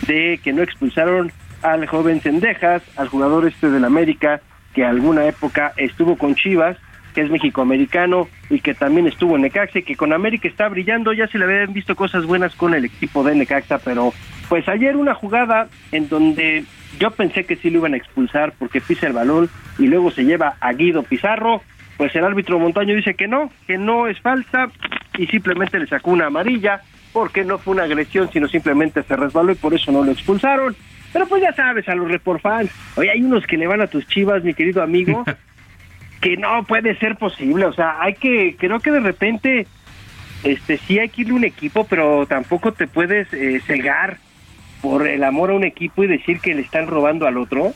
de 0.07 0.41
que 0.43 0.53
no 0.53 0.63
expulsaron 0.63 1.33
al 1.63 1.87
joven 1.87 2.21
Cendejas, 2.21 2.83
al 2.97 3.09
jugador 3.09 3.47
este 3.47 3.71
del 3.71 3.85
América, 3.85 4.41
que 4.75 4.85
alguna 4.85 5.27
época 5.27 5.73
estuvo 5.77 6.17
con 6.17 6.35
Chivas, 6.35 6.77
que 7.15 7.23
es 7.23 7.31
mexicoamericano 7.31 8.29
y 8.49 8.61
que 8.61 8.75
también 8.75 9.07
estuvo 9.07 9.37
en 9.37 9.43
Necaxa 9.43 9.81
y 9.81 9.83
que 9.83 9.97
con 9.97 10.13
América 10.13 10.49
está 10.49 10.69
brillando, 10.69 11.13
ya 11.13 11.27
se 11.27 11.39
le 11.39 11.45
habían 11.45 11.73
visto 11.73 11.97
cosas 11.97 12.25
buenas 12.25 12.55
con 12.55 12.75
el 12.75 12.85
equipo 12.85 13.25
de 13.25 13.35
Necaxa, 13.35 13.79
pero 13.79 14.13
pues 14.49 14.69
ayer 14.69 14.97
una 14.97 15.15
jugada 15.15 15.69
en 15.93 16.09
donde 16.09 16.65
yo 16.99 17.11
pensé 17.11 17.45
que 17.45 17.57
sí 17.57 17.71
lo 17.71 17.79
iban 17.79 17.95
a 17.95 17.97
expulsar 17.97 18.53
porque 18.59 18.81
pisa 18.81 19.07
el 19.07 19.13
balón 19.13 19.49
y 19.79 19.87
luego 19.87 20.11
se 20.11 20.25
lleva 20.25 20.57
a 20.61 20.73
Guido 20.73 21.03
Pizarro, 21.03 21.63
pues 21.97 22.15
el 22.15 22.25
árbitro 22.25 22.59
Montaño 22.59 22.95
dice 22.95 23.15
que 23.15 23.29
no, 23.29 23.51
que 23.67 23.79
no 23.79 24.07
es 24.07 24.21
falta 24.21 24.71
y 25.19 25.27
simplemente 25.27 25.79
le 25.79 25.87
sacó 25.87 26.11
una 26.11 26.27
amarilla, 26.27 26.81
porque 27.13 27.45
no 27.45 27.59
fue 27.59 27.75
una 27.75 27.85
agresión, 27.85 28.31
sino 28.33 28.49
simplemente 28.49 29.03
se 29.03 29.17
resbaló 29.17 29.53
y 29.53 29.57
por 29.57 29.75
eso 29.75 29.93
no 29.93 30.05
lo 30.05 30.13
expulsaron. 30.13 30.77
Pero 31.13 31.27
pues 31.27 31.43
ya 31.43 31.53
sabes, 31.53 31.89
a 31.89 31.95
los 31.95 32.09
reporfans, 32.09 32.71
oye, 32.97 33.11
hay 33.11 33.23
unos 33.23 33.47
que 33.47 33.57
le 33.57 33.67
van 33.67 33.81
a 33.81 33.89
tus 33.89 34.07
chivas, 34.07 34.45
mi 34.45 34.55
querido 34.55 34.83
amigo, 34.83 35.25
que 36.21 36.37
no 36.37 36.65
puede 36.65 36.97
ser 36.99 37.17
posible, 37.17 37.65
o 37.65 37.73
sea, 37.73 37.97
hay 38.01 38.15
que, 38.15 38.57
creo 38.59 38.79
que 38.79 38.93
de 38.93 39.01
repente, 39.01 39.67
este, 40.45 40.77
sí 40.79 40.99
hay 40.99 41.09
que 41.09 41.23
irle 41.23 41.35
a 41.35 41.37
un 41.37 41.45
equipo, 41.45 41.85
pero 41.85 42.27
tampoco 42.27 42.73
te 42.73 42.87
puedes 42.87 43.33
eh, 43.33 43.61
cegar 43.67 44.19
por 44.81 45.07
el 45.07 45.25
amor 45.25 45.51
a 45.51 45.55
un 45.55 45.65
equipo 45.65 46.05
y 46.05 46.07
decir 46.07 46.41
que 46.41 46.55
le 46.55 46.63
están 46.63 46.87
robando 46.87 47.27
al 47.27 47.37
otro. 47.37 47.73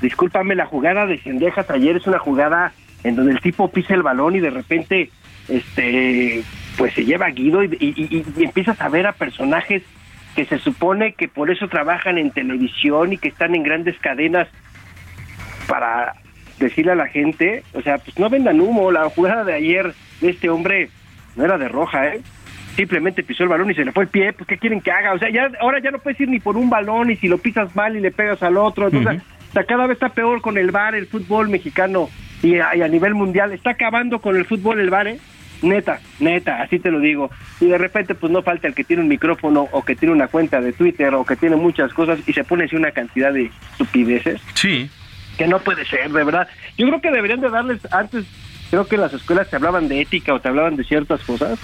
Discúlpame, 0.00 0.54
la 0.54 0.66
jugada 0.66 1.06
de 1.06 1.18
Cendejas 1.18 1.68
ayer 1.70 1.96
es 1.96 2.06
una 2.06 2.18
jugada 2.18 2.72
en 3.04 3.16
donde 3.16 3.32
el 3.32 3.40
tipo 3.40 3.70
pisa 3.70 3.94
el 3.94 4.02
balón 4.02 4.36
y 4.36 4.40
de 4.40 4.50
repente, 4.50 5.10
este, 5.48 6.42
pues 6.76 6.94
se 6.94 7.04
lleva 7.04 7.26
a 7.26 7.30
Guido 7.30 7.62
y, 7.64 8.24
empiezas 8.38 8.80
a 8.80 8.88
ver 8.88 9.06
a 9.06 9.12
personajes 9.12 9.82
que 10.34 10.44
se 10.44 10.58
supone 10.58 11.12
que 11.14 11.28
por 11.28 11.50
eso 11.50 11.68
trabajan 11.68 12.18
en 12.18 12.30
televisión 12.30 13.12
y 13.12 13.18
que 13.18 13.28
están 13.28 13.54
en 13.54 13.62
grandes 13.62 13.98
cadenas 13.98 14.48
para 15.66 16.14
decirle 16.58 16.92
a 16.92 16.96
la 16.96 17.08
gente, 17.08 17.64
o 17.72 17.82
sea, 17.82 17.98
pues 17.98 18.18
no 18.18 18.28
vendan 18.28 18.60
humo, 18.60 18.90
la 18.90 19.08
jugada 19.10 19.44
de 19.44 19.54
ayer 19.54 19.94
de 20.20 20.30
este 20.30 20.50
hombre 20.50 20.90
no 21.36 21.44
era 21.44 21.58
de 21.58 21.68
roja, 21.68 22.08
¿eh? 22.08 22.20
Simplemente 22.76 23.22
pisó 23.22 23.42
el 23.42 23.48
balón 23.48 23.70
y 23.70 23.74
se 23.74 23.84
le 23.84 23.92
fue 23.92 24.04
el 24.04 24.10
pie, 24.10 24.32
pues 24.32 24.46
¿qué 24.46 24.58
quieren 24.58 24.80
que 24.80 24.90
haga? 24.90 25.12
O 25.12 25.18
sea, 25.18 25.30
ya 25.30 25.50
ahora 25.60 25.80
ya 25.80 25.90
no 25.90 25.98
puedes 25.98 26.20
ir 26.20 26.28
ni 26.28 26.38
por 26.38 26.56
un 26.56 26.70
balón 26.70 27.10
y 27.10 27.16
si 27.16 27.28
lo 27.28 27.38
pisas 27.38 27.74
mal 27.74 27.96
y 27.96 28.00
le 28.00 28.10
pegas 28.10 28.42
al 28.42 28.56
otro, 28.56 28.88
entonces, 28.88 29.22
o 29.50 29.52
sea, 29.52 29.64
cada 29.64 29.86
vez 29.86 29.96
está 29.96 30.10
peor 30.10 30.40
con 30.40 30.56
el 30.56 30.70
bar, 30.70 30.94
el 30.94 31.06
fútbol 31.06 31.48
mexicano 31.48 32.08
y 32.42 32.58
a, 32.58 32.76
y 32.76 32.82
a 32.82 32.88
nivel 32.88 33.14
mundial, 33.14 33.52
está 33.52 33.70
acabando 33.70 34.20
con 34.20 34.36
el 34.36 34.44
fútbol 34.44 34.80
el 34.80 34.90
bar, 34.90 35.08
¿eh? 35.08 35.18
Neta, 35.62 36.00
neta, 36.20 36.62
así 36.62 36.78
te 36.78 36.90
lo 36.90 37.00
digo. 37.00 37.30
Y 37.60 37.66
de 37.66 37.78
repente, 37.78 38.14
pues 38.14 38.32
no 38.32 38.42
falta 38.42 38.66
el 38.66 38.74
que 38.74 38.84
tiene 38.84 39.02
un 39.02 39.08
micrófono 39.08 39.68
o 39.72 39.84
que 39.84 39.94
tiene 39.94 40.14
una 40.14 40.28
cuenta 40.28 40.60
de 40.60 40.72
Twitter 40.72 41.14
o 41.14 41.24
que 41.24 41.36
tiene 41.36 41.56
muchas 41.56 41.92
cosas 41.92 42.18
y 42.26 42.32
se 42.32 42.44
pone 42.44 42.64
así 42.64 42.76
una 42.76 42.92
cantidad 42.92 43.32
de 43.32 43.50
estupideces. 43.72 44.40
Sí. 44.54 44.90
Que 45.36 45.46
no 45.46 45.58
puede 45.58 45.84
ser, 45.84 46.10
de 46.10 46.24
verdad. 46.24 46.48
Yo 46.78 46.86
creo 46.86 47.00
que 47.00 47.10
deberían 47.10 47.40
de 47.40 47.50
darles, 47.50 47.80
antes, 47.92 48.24
creo 48.70 48.86
que 48.86 48.96
las 48.96 49.12
escuelas 49.12 49.50
te 49.50 49.56
hablaban 49.56 49.88
de 49.88 50.00
ética 50.00 50.34
o 50.34 50.40
te 50.40 50.48
hablaban 50.48 50.76
de 50.76 50.84
ciertas 50.84 51.22
cosas. 51.22 51.58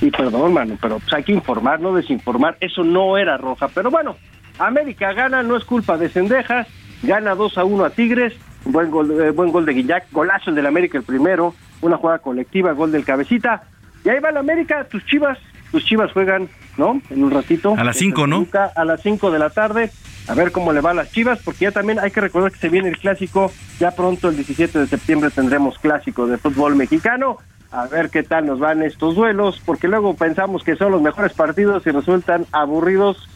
Y 0.00 0.10
perdón, 0.10 0.52
mano, 0.52 0.76
pero 0.80 0.98
pues 0.98 1.12
hay 1.12 1.24
que 1.24 1.32
informar, 1.32 1.80
no 1.80 1.94
desinformar. 1.94 2.56
Eso 2.60 2.84
no 2.84 3.16
era 3.18 3.36
roja. 3.36 3.68
Pero 3.68 3.90
bueno, 3.90 4.16
América 4.58 5.12
gana, 5.12 5.42
no 5.42 5.56
es 5.56 5.64
culpa 5.64 5.96
de 5.96 6.08
Cendejas. 6.08 6.66
Gana 7.02 7.34
2 7.34 7.58
a 7.58 7.64
1 7.64 7.84
a 7.84 7.90
Tigres. 7.90 8.34
Buen 8.64 8.90
gol, 8.90 9.10
eh, 9.20 9.30
buen 9.30 9.50
gol 9.52 9.64
de 9.64 9.72
Guillac. 9.72 10.10
Golazo 10.10 10.50
el 10.50 10.56
del 10.56 10.66
América 10.66 10.98
el 10.98 11.04
primero 11.04 11.54
una 11.80 11.96
jugada 11.96 12.18
colectiva, 12.18 12.72
gol 12.72 12.92
del 12.92 13.04
cabecita. 13.04 13.62
y 14.04 14.08
ahí 14.08 14.20
va 14.20 14.30
la 14.30 14.40
América, 14.40 14.84
tus 14.84 15.04
chivas, 15.06 15.38
tus 15.70 15.84
chivas 15.84 16.12
juegan, 16.12 16.48
¿no? 16.76 17.00
En 17.10 17.24
un 17.24 17.30
ratito. 17.30 17.74
A 17.76 17.84
las 17.84 17.96
5, 17.96 18.26
¿no? 18.26 18.46
A 18.74 18.84
las 18.84 19.02
5 19.02 19.30
de 19.30 19.38
la 19.38 19.50
tarde. 19.50 19.90
A 20.28 20.34
ver 20.34 20.52
cómo 20.52 20.74
le 20.74 20.82
va 20.82 20.90
a 20.90 20.94
las 20.94 21.10
chivas, 21.10 21.40
porque 21.42 21.64
ya 21.64 21.72
también 21.72 21.98
hay 21.98 22.10
que 22.10 22.20
recordar 22.20 22.52
que 22.52 22.58
se 22.58 22.68
viene 22.68 22.88
el 22.88 22.98
clásico. 22.98 23.50
Ya 23.78 23.92
pronto, 23.92 24.28
el 24.28 24.36
17 24.36 24.78
de 24.78 24.86
septiembre, 24.86 25.30
tendremos 25.30 25.78
clásico 25.78 26.26
de 26.26 26.36
fútbol 26.36 26.76
mexicano. 26.76 27.38
A 27.70 27.86
ver 27.86 28.10
qué 28.10 28.22
tal 28.22 28.46
nos 28.46 28.58
van 28.58 28.82
estos 28.82 29.14
duelos, 29.14 29.60
porque 29.64 29.88
luego 29.88 30.14
pensamos 30.14 30.64
que 30.64 30.76
son 30.76 30.92
los 30.92 31.02
mejores 31.02 31.32
partidos 31.32 31.86
y 31.86 31.90
resultan 31.90 32.46
aburridos, 32.52 33.28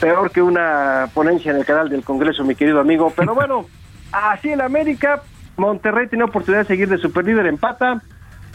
peor 0.00 0.30
que 0.30 0.42
una 0.42 1.08
ponencia 1.12 1.50
en 1.50 1.58
el 1.58 1.64
canal 1.64 1.88
del 1.88 2.04
Congreso, 2.04 2.44
mi 2.44 2.54
querido 2.54 2.80
amigo. 2.80 3.12
Pero 3.14 3.34
bueno, 3.34 3.66
así 4.12 4.50
en 4.50 4.60
América, 4.60 5.22
Monterrey 5.56 6.08
tiene 6.08 6.24
oportunidad 6.24 6.62
de 6.62 6.68
seguir 6.68 6.88
de 6.88 6.98
superlíder, 6.98 7.46
empata. 7.46 8.02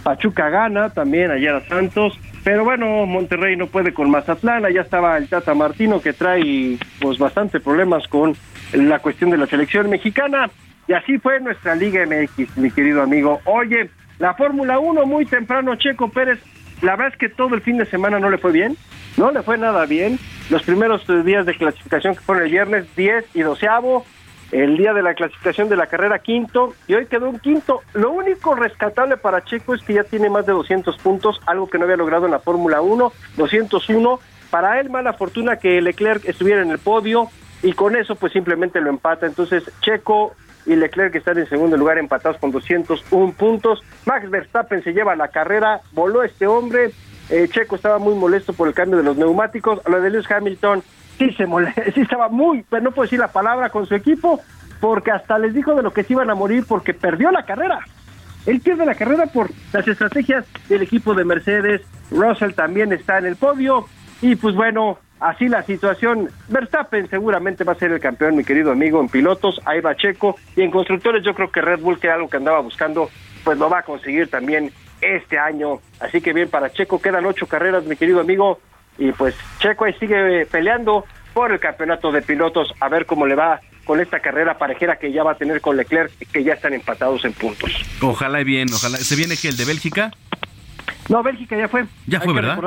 Pachuca 0.04 0.50
gana 0.50 0.90
también 0.90 1.32
ayer 1.32 1.54
a 1.54 1.68
Santos. 1.68 2.18
Pero 2.44 2.64
bueno, 2.64 3.06
Monterrey 3.06 3.56
no 3.56 3.68
puede 3.68 3.94
con 3.94 4.10
Mazatlán. 4.10 4.64
Ya 4.74 4.82
estaba 4.82 5.18
el 5.18 5.28
Tata 5.28 5.54
Martino 5.54 6.02
que 6.02 6.14
trae 6.14 6.78
pues 7.02 7.18
bastante 7.18 7.60
problemas 7.60 8.08
con 8.08 8.36
la 8.74 9.00
cuestión 9.00 9.30
de 9.30 9.38
la 9.38 9.48
selección 9.48 9.90
mexicana. 9.90 10.50
Y 10.88 10.94
así 10.94 11.18
fue 11.20 11.40
nuestra 11.40 11.76
Liga 11.76 12.06
MX, 12.06 12.58
mi 12.58 12.72
querido 12.72 13.02
amigo. 13.02 13.42
Oye, 13.46 13.90
la 14.18 14.34
Fórmula 14.34 14.80
1 14.80 15.06
muy 15.06 15.26
temprano, 15.26 15.76
Checo 15.76 16.10
Pérez. 16.10 16.40
La 16.82 16.96
verdad 16.96 17.14
es 17.14 17.18
que 17.18 17.30
todo 17.30 17.54
el 17.56 17.62
fin 17.62 17.78
de 17.78 17.86
semana 17.86 18.20
no 18.20 18.30
le 18.30 18.38
fue 18.38 18.52
bien. 18.52 18.78
No 19.18 19.32
le 19.32 19.44
fue 19.44 19.58
nada 19.58 19.86
bien. 19.86 20.18
Los 20.50 20.64
primeros 20.64 21.06
días 21.26 21.46
de 21.46 21.56
clasificación 21.56 22.16
que 22.16 22.22
fueron 22.22 22.46
el 22.46 22.52
viernes 22.52 22.96
10 22.96 23.36
y 23.36 23.42
12 23.42 23.68
el 24.52 24.78
día 24.78 24.94
de 24.94 25.02
la 25.02 25.14
clasificación 25.14 25.70
de 25.70 25.76
la 25.76 25.88
carrera 25.88 26.20
quinto 26.20 26.74
y 26.88 26.96
hoy 26.96 27.06
quedó 27.06 27.30
un 27.30 27.40
quinto. 27.40 27.82
Lo 27.94 28.12
único 28.12 28.56
rescatable 28.56 29.18
para 29.18 29.44
Checo 29.44 29.76
es 29.76 29.84
que 29.84 29.94
ya 29.94 30.04
tiene 30.04 30.30
más 30.30 30.46
de 30.46 30.54
200 30.54 30.98
puntos, 30.98 31.40
algo 31.46 31.70
que 31.70 31.78
no 31.78 31.86
había 31.86 31.98
logrado 31.98 32.26
en 32.26 32.32
la 32.32 32.40
Fórmula 32.40 32.82
1, 32.82 33.12
201. 33.38 34.20
Para 34.50 34.80
él 34.80 34.90
mala 34.90 35.14
fortuna 35.14 35.58
que 35.58 35.82
Leclerc 35.82 36.28
estuviera 36.28 36.62
en 36.62 36.72
el 36.72 36.80
podio 36.80 37.30
y 37.62 37.74
con 37.74 37.96
eso 37.96 38.16
pues 38.16 38.34
simplemente 38.34 38.82
lo 38.82 38.90
empata. 38.90 39.28
Entonces 39.28 39.64
Checo 39.82 40.36
y 40.66 40.76
Leclerc 40.76 41.16
están 41.16 41.38
en 41.38 41.48
segundo 41.48 41.78
lugar 41.78 41.98
empatados 41.98 42.38
con 42.38 42.52
201 42.52 43.34
puntos. 43.34 43.84
Max 44.06 44.30
Verstappen 44.30 44.84
se 44.84 44.94
lleva 44.94 45.16
la 45.16 45.28
carrera, 45.28 45.82
voló 45.92 46.24
este 46.24 46.48
hombre. 46.48 46.92
Eh, 47.30 47.48
Checo 47.52 47.76
estaba 47.76 48.00
muy 48.00 48.16
molesto 48.16 48.54
por 48.54 48.68
el 48.68 48.74
cambio 48.74 48.98
de 48.98 49.04
los 49.04 49.16
neumáticos. 49.16 49.80
Lo 49.88 50.02
de 50.02 50.10
Lewis 50.10 50.30
Hamilton 50.30 50.82
sí 51.20 51.32
se 51.34 51.46
sí 51.94 52.02
estaba 52.02 52.30
muy, 52.30 52.66
pero 52.70 52.82
no 52.84 52.92
puedo 52.92 53.06
decir 53.06 53.20
la 53.20 53.28
palabra 53.28 53.70
con 53.70 53.86
su 53.86 53.94
equipo, 53.94 54.40
porque 54.80 55.12
hasta 55.12 55.38
les 55.38 55.54
dijo 55.54 55.76
de 55.76 55.84
lo 55.84 55.92
que 55.92 56.04
se 56.04 56.14
iban 56.14 56.30
a 56.30 56.36
morir 56.36 56.64
porque 56.68 56.94
perdió 56.94 57.30
la 57.30 57.44
carrera. 57.44 57.82
Él 58.46 58.62
pierde 58.62 58.86
la 58.86 58.96
carrera 58.96 59.26
por 59.28 59.52
las 59.74 59.88
estrategias 59.88 60.46
del 60.70 60.82
equipo 60.82 61.14
de 61.14 61.26
Mercedes. 61.26 61.82
Russell 62.10 62.54
también 62.54 62.94
está 62.94 63.18
en 63.18 63.26
el 63.26 63.36
podio. 63.36 63.86
Y 64.22 64.38
pues 64.38 64.56
bueno, 64.56 64.98
así 65.20 65.50
la 65.50 65.62
situación. 65.64 66.30
Verstappen 66.48 67.10
seguramente 67.10 67.66
va 67.66 67.74
a 67.74 67.76
ser 67.76 67.92
el 67.92 68.00
campeón, 68.00 68.38
mi 68.38 68.46
querido 68.46 68.72
amigo, 68.72 69.02
en 69.02 69.10
pilotos. 69.10 69.62
Ahí 69.66 69.82
va 69.82 69.96
Checo. 69.96 70.38
Y 70.56 70.62
en 70.62 70.72
constructores 70.72 71.24
yo 71.24 71.36
creo 71.36 71.52
que 71.52 71.62
Red 71.62 71.82
Bull, 71.82 72.00
que 72.00 72.08
era 72.08 72.16
algo 72.16 72.30
que 72.30 72.38
andaba 72.38 72.62
buscando, 72.62 73.10
pues 73.44 73.58
lo 73.58 73.70
va 73.70 73.80
a 73.80 73.84
conseguir 73.84 74.30
también 74.30 74.72
este 75.02 75.38
año. 75.38 75.80
Así 76.00 76.22
que 76.22 76.32
bien, 76.34 76.50
para 76.50 76.72
Checo 76.72 77.02
quedan 77.02 77.26
ocho 77.26 77.46
carreras, 77.46 77.84
mi 77.84 77.98
querido 77.98 78.22
amigo 78.22 78.60
y 79.00 79.12
pues 79.14 79.36
Checo 79.60 79.86
ahí 79.86 79.94
sigue 79.94 80.46
peleando 80.46 81.06
por 81.34 81.52
el 81.52 81.60
campeonato 81.60 82.12
de 82.12 82.22
pilotos 82.22 82.74
a 82.80 82.90
ver 82.90 83.06
cómo 83.06 83.26
le 83.26 83.36
va 83.36 83.62
con 83.86 84.00
esta 84.00 84.20
carrera 84.20 84.58
parejera 84.58 84.98
que 84.98 85.12
ya 85.12 85.24
va 85.24 85.32
a 85.32 85.36
tener 85.36 85.62
con 85.62 85.78
Leclerc 85.78 86.12
que 86.32 86.44
ya 86.44 86.54
están 86.54 86.74
empatados 86.74 87.26
en 87.26 87.34
puntos. 87.34 87.72
Ojalá 88.02 88.42
y 88.42 88.44
bien, 88.44 88.68
ojalá. 88.72 88.98
¿Se 88.98 89.16
viene 89.16 89.36
que 89.36 89.48
el 89.48 89.58
de 89.58 89.66
Bélgica? 89.66 90.12
No, 91.08 91.24
Bélgica 91.24 91.58
ya 91.58 91.68
fue. 91.68 91.86
Ya 92.06 92.22
fue, 92.22 92.34
¿verdad? 92.34 92.60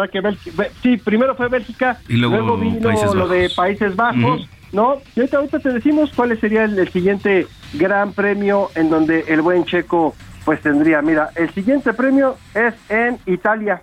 sí, 0.83 0.97
primero 0.97 1.37
fue 1.37 1.49
Bélgica, 1.49 2.01
y 2.09 2.15
luego, 2.15 2.57
vino 2.57 3.15
lo 3.15 3.29
de 3.29 3.49
Países 3.51 3.95
Bajos, 3.95 4.49
¿no? 4.73 5.01
Y 5.15 5.21
ahorita, 5.21 5.61
te 5.61 5.73
decimos 5.73 6.11
cuál 6.17 6.37
sería 6.41 6.65
el, 6.65 6.77
el, 6.77 6.89
siguiente 6.89 7.47
gran 7.75 8.13
premio 8.13 8.71
en 8.75 8.91
donde 8.91 9.21
el 9.29 9.43
buen 9.43 9.65
Checo 9.65 10.17
pues 10.45 10.61
tendría. 10.61 11.03
Mira, 11.03 11.31
el 11.37 11.51
siguiente 11.55 11.93
premio 11.93 12.37
es 12.53 12.75
en 12.89 13.19
Italia. 13.27 13.81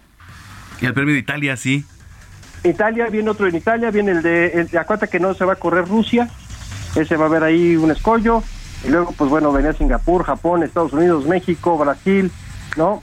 Y 0.81 0.88
el 0.88 0.93
premio 0.93 1.13
de 1.13 1.19
Italia, 1.21 1.55
sí. 1.55 1.85
Italia, 2.64 3.07
viene 3.07 3.30
otro 3.30 3.48
en 3.48 3.56
Italia, 3.56 3.91
viene 3.91 4.11
el 4.11 4.22
de, 4.22 4.48
el 4.48 4.68
de 4.68 5.07
que 5.10 5.19
no 5.19 5.34
se 5.34 5.45
va 5.45 5.53
a 5.53 5.57
correr 5.57 5.88
Rusia, 5.88 6.30
ese 6.95 7.15
va 7.15 7.26
a 7.26 7.27
haber 7.27 7.44
ahí 7.44 7.76
un 7.76 7.91
escollo, 7.91 8.44
y 8.86 8.90
luego 8.90 9.14
pues 9.18 9.30
bueno, 9.30 9.52
venía 9.52 9.73
Singapur, 9.73 10.23
Japón, 10.23 10.64
Estados 10.64 10.94
Unidos, 10.94 11.26
México, 11.26 11.77
Brasil, 11.77 12.31
¿no? 12.77 13.02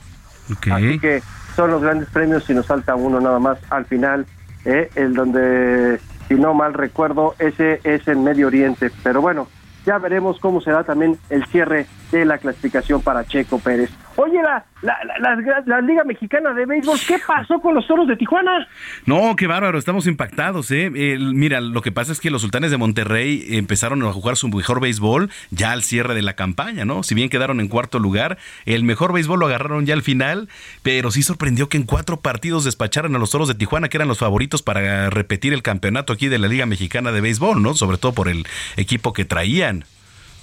Así 0.71 0.99
que 0.99 1.21
son 1.55 1.71
los 1.71 1.81
grandes 1.81 2.09
premios 2.09 2.45
si 2.45 2.53
nos 2.53 2.67
falta 2.67 2.95
uno 2.95 3.19
nada 3.19 3.39
más 3.39 3.57
al 3.69 3.85
final, 3.85 4.25
¿eh? 4.65 4.89
el 4.95 5.13
donde, 5.13 5.99
si 6.27 6.35
no 6.35 6.53
mal 6.53 6.73
recuerdo, 6.73 7.35
ese 7.39 7.81
es 7.83 8.07
en 8.07 8.23
Medio 8.23 8.47
Oriente, 8.47 8.91
pero 9.03 9.21
bueno, 9.21 9.47
ya 9.85 9.97
veremos 9.97 10.39
cómo 10.39 10.61
será 10.61 10.83
también 10.83 11.17
el 11.29 11.45
cierre 11.47 11.87
de 12.11 12.25
la 12.25 12.37
clasificación 12.37 13.01
para 13.01 13.25
Checo 13.25 13.59
Pérez. 13.59 13.89
Oye, 14.15 14.41
la, 14.41 14.65
la, 14.81 15.81
Liga 15.81 16.03
Mexicana 16.03 16.51
de 16.51 16.65
Béisbol, 16.65 16.97
¿qué 17.07 17.17
pasó 17.25 17.59
con 17.59 17.75
los 17.75 17.85
toros 17.85 18.07
de 18.07 18.15
Tijuana? 18.15 18.67
No, 19.05 19.35
qué 19.35 19.45
bárbaro, 19.45 19.77
estamos 19.77 20.07
impactados, 20.07 20.71
¿eh? 20.71 20.89
mira, 20.89 21.61
lo 21.61 21.81
que 21.83 21.91
pasa 21.91 22.13
es 22.13 22.19
que 22.19 22.31
los 22.31 22.41
sultanes 22.41 22.71
de 22.71 22.77
Monterrey 22.77 23.45
empezaron 23.49 24.01
a 24.03 24.11
jugar 24.11 24.35
su 24.35 24.47
mejor 24.47 24.81
béisbol 24.81 25.29
ya 25.51 25.71
al 25.71 25.83
cierre 25.83 26.15
de 26.15 26.23
la 26.23 26.33
campaña, 26.33 26.83
¿no? 26.83 27.03
Si 27.03 27.13
bien 27.13 27.29
quedaron 27.29 27.59
en 27.59 27.67
cuarto 27.67 27.99
lugar, 27.99 28.39
el 28.65 28.83
mejor 28.83 29.13
béisbol 29.13 29.39
lo 29.39 29.45
agarraron 29.45 29.85
ya 29.85 29.93
al 29.93 30.01
final, 30.01 30.49
pero 30.81 31.11
sí 31.11 31.21
sorprendió 31.21 31.69
que 31.69 31.77
en 31.77 31.83
cuatro 31.83 32.17
partidos 32.21 32.63
despacharan 32.63 33.15
a 33.15 33.19
los 33.19 33.29
toros 33.29 33.47
de 33.47 33.53
Tijuana, 33.53 33.87
que 33.89 33.97
eran 33.97 34.07
los 34.07 34.19
favoritos 34.19 34.63
para 34.63 35.11
repetir 35.11 35.53
el 35.53 35.61
campeonato 35.61 36.13
aquí 36.13 36.27
de 36.27 36.39
la 36.39 36.47
Liga 36.47 36.65
Mexicana 36.65 37.11
de 37.11 37.21
Béisbol, 37.21 37.61
¿no? 37.61 37.75
Sobre 37.75 37.97
todo 37.97 38.13
por 38.13 38.29
el 38.29 38.47
equipo 38.77 39.13
que 39.13 39.25
traían. 39.25 39.85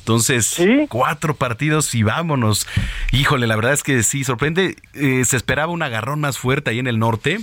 Entonces, 0.05 0.61
cuatro 0.91 1.35
partidos 1.35 1.95
y 1.95 2.03
vámonos. 2.03 2.67
Híjole, 3.11 3.47
la 3.47 3.57
verdad 3.57 3.73
es 3.73 3.83
que 3.83 4.03
sí, 4.03 4.23
sorprende. 4.23 4.77
Eh, 4.93 5.25
se 5.25 5.39
esperaba 5.39 5.73
un 5.73 5.83
agarrón 5.83 6.21
más 6.21 6.37
fuerte 6.37 6.69
ahí 6.69 6.79
en 6.79 6.87
el 6.87 6.99
norte. 6.99 7.39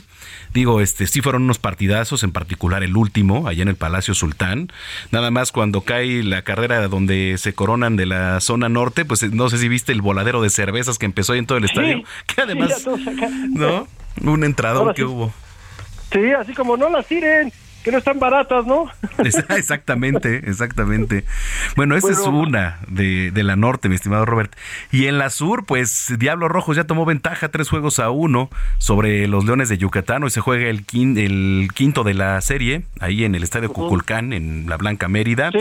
Digo, 0.54 0.80
este, 0.80 1.08
sí 1.08 1.22
fueron 1.22 1.42
unos 1.42 1.58
partidazos, 1.58 2.22
en 2.22 2.32
particular 2.32 2.84
el 2.84 2.96
último, 2.96 3.48
allá 3.48 3.64
en 3.64 3.68
el 3.68 3.78
Palacio 3.78 4.14
Sultán. 4.14 4.72
Nada 5.10 5.32
más 5.32 5.52
cuando 5.52 5.82
cae 5.82 6.22
la 6.22 6.44
carrera 6.44 6.88
donde 6.88 7.36
se 7.40 7.56
coronan 7.56 7.96
de 7.96 8.06
la 8.06 8.40
zona 8.42 8.70
norte, 8.70 9.06
pues 9.06 9.24
no 9.34 9.50
sé 9.50 9.58
si 9.58 9.68
viste 9.68 9.92
el 9.92 10.04
voladero 10.04 10.40
de 10.44 10.52
cervezas 10.52 11.00
que 11.00 11.08
empezó 11.08 11.34
ahí 11.34 11.40
en 11.40 11.48
todo 11.48 11.58
el 11.58 11.66
estadio. 11.66 12.04
Que 12.28 12.42
además, 12.42 12.88
¿no? 13.50 13.88
Un 14.22 14.44
entrador 14.44 14.94
que 14.94 15.04
hubo. 15.04 15.34
Sí, 16.14 16.32
así 16.32 16.54
como 16.54 16.78
no 16.78 16.92
las 16.92 17.08
tiren 17.08 17.52
que 17.84 17.92
no 17.92 17.98
están 17.98 18.20
baratas, 18.20 18.66
¿no? 18.66 18.86
Exactamente, 19.50 20.42
exactamente. 20.50 21.24
Bueno, 21.76 21.96
esa 21.96 22.12
es 22.12 22.20
una 22.20 22.80
de, 22.88 23.32
la 23.36 23.56
norte, 23.56 23.90
mi 23.90 23.96
estimado 23.96 24.26
Robert. 24.26 24.56
Y 24.92 25.08
en 25.08 25.18
la 25.18 25.30
sur, 25.30 25.66
pues 25.66 26.14
Diablo 26.18 26.48
Rojos 26.48 26.78
ya 26.78 26.86
tomó 26.86 27.06
ventaja 27.06 27.50
tres 27.50 27.70
juegos 27.70 28.00
a 28.00 28.10
uno 28.10 28.50
sobre 28.78 29.28
los 29.28 29.46
Leones 29.46 29.70
de 29.70 29.78
Yucatán. 29.78 30.24
Hoy 30.24 30.30
se 30.30 30.42
juega 30.42 30.70
el, 30.70 30.86
el 30.94 31.70
quinto 31.74 32.04
de 32.04 32.14
la 32.14 32.40
serie, 32.42 32.84
ahí 33.00 33.24
en 33.24 33.36
el 33.36 33.44
Estadio 33.44 33.72
Cuculcán, 33.72 34.34
en 34.34 34.66
la 34.68 34.78
Blanca 34.78 35.08
Mérida. 35.08 35.52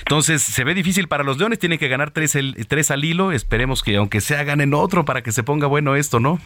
Entonces, 0.00 0.42
se 0.42 0.64
ve 0.64 0.74
difícil 0.74 1.08
para 1.08 1.24
los 1.24 1.38
Leones, 1.38 1.58
tiene 1.58 1.78
que 1.78 1.88
ganar 1.88 2.10
tres, 2.10 2.34
el, 2.34 2.66
tres 2.66 2.90
al 2.90 3.04
hilo. 3.04 3.32
Esperemos 3.32 3.82
que 3.82 3.96
aunque 3.96 4.20
sea 4.20 4.44
ganen 4.44 4.74
otro 4.74 5.04
para 5.04 5.22
que 5.22 5.32
se 5.32 5.42
ponga 5.42 5.66
bueno 5.66 5.96
esto, 5.96 6.20
¿no? 6.20 6.38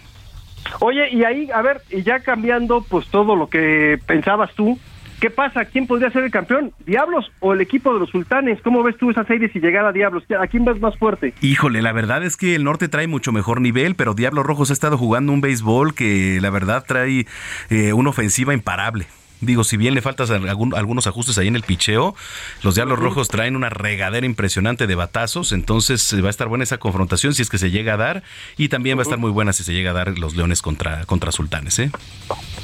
Oye, 0.81 1.09
y 1.11 1.24
ahí, 1.24 1.49
a 1.53 1.62
ver, 1.62 1.82
y 1.91 2.03
ya 2.03 2.20
cambiando 2.20 2.82
pues 2.82 3.07
todo 3.09 3.35
lo 3.35 3.49
que 3.49 3.99
pensabas 4.07 4.53
tú, 4.55 4.78
¿Qué 5.20 5.28
pasa? 5.28 5.66
¿Quién 5.66 5.86
podría 5.86 6.10
ser 6.10 6.24
el 6.24 6.30
campeón? 6.30 6.72
¿Diablos 6.86 7.30
o 7.40 7.52
el 7.52 7.60
equipo 7.60 7.92
de 7.92 8.01
los 8.01 8.09
sultanes? 8.09 8.59
¿Cómo 8.62 8.82
ves 8.82 8.97
tú 8.97 9.10
esa 9.10 9.22
serie 9.24 9.51
si 9.52 9.60
llegara 9.60 9.90
a 9.90 9.92
Diablos? 9.92 10.24
¿A 10.40 10.47
quién 10.47 10.64
ves 10.64 10.80
más 10.80 10.97
fuerte? 10.97 11.34
Híjole, 11.42 11.82
la 11.82 11.92
verdad 11.92 12.24
es 12.24 12.38
que 12.38 12.55
el 12.55 12.64
norte 12.64 12.88
trae 12.88 13.06
mucho 13.06 13.30
mejor 13.30 13.60
nivel, 13.60 13.97
pero 13.97 14.14
Diablos 14.14 14.47
Rojos 14.47 14.70
ha 14.70 14.72
estado 14.72 14.97
jugando 14.97 15.32
un 15.32 15.42
béisbol 15.42 15.94
que 15.94 16.38
la 16.40 16.48
verdad 16.48 16.84
trae 16.88 17.26
eh, 17.68 17.92
una 17.92 18.10
ofensiva 18.10 18.55
imparable. 18.55 19.06
Digo, 19.40 19.64
si 19.64 19.76
bien 19.76 19.94
le 19.94 20.02
faltas 20.02 20.30
algunos 20.30 21.06
ajustes 21.06 21.38
ahí 21.38 21.48
en 21.48 21.56
el 21.56 21.62
picheo, 21.62 22.14
los 22.62 22.74
Diablos 22.74 22.98
Rojos 22.98 23.28
traen 23.28 23.56
una 23.56 23.70
regadera 23.70 24.26
impresionante 24.26 24.86
de 24.86 24.94
batazos, 24.94 25.52
entonces 25.52 26.12
eh, 26.12 26.20
va 26.20 26.28
a 26.28 26.30
estar 26.30 26.48
buena 26.48 26.64
esa 26.64 26.78
confrontación 26.78 27.34
si 27.34 27.42
es 27.42 27.48
que 27.48 27.58
se 27.58 27.70
llega 27.70 27.94
a 27.94 27.96
dar 27.96 28.22
y 28.56 28.68
también 28.68 28.98
va 28.98 29.02
a 29.02 29.04
estar 29.04 29.18
muy 29.18 29.30
buena 29.30 29.52
si 29.52 29.64
se 29.64 29.72
llega 29.72 29.90
a 29.90 29.94
dar 29.94 30.18
los 30.18 30.36
Leones 30.36 30.62
contra, 30.62 31.04
contra 31.06 31.32
Sultanes. 31.32 31.78
¿eh? 31.78 31.90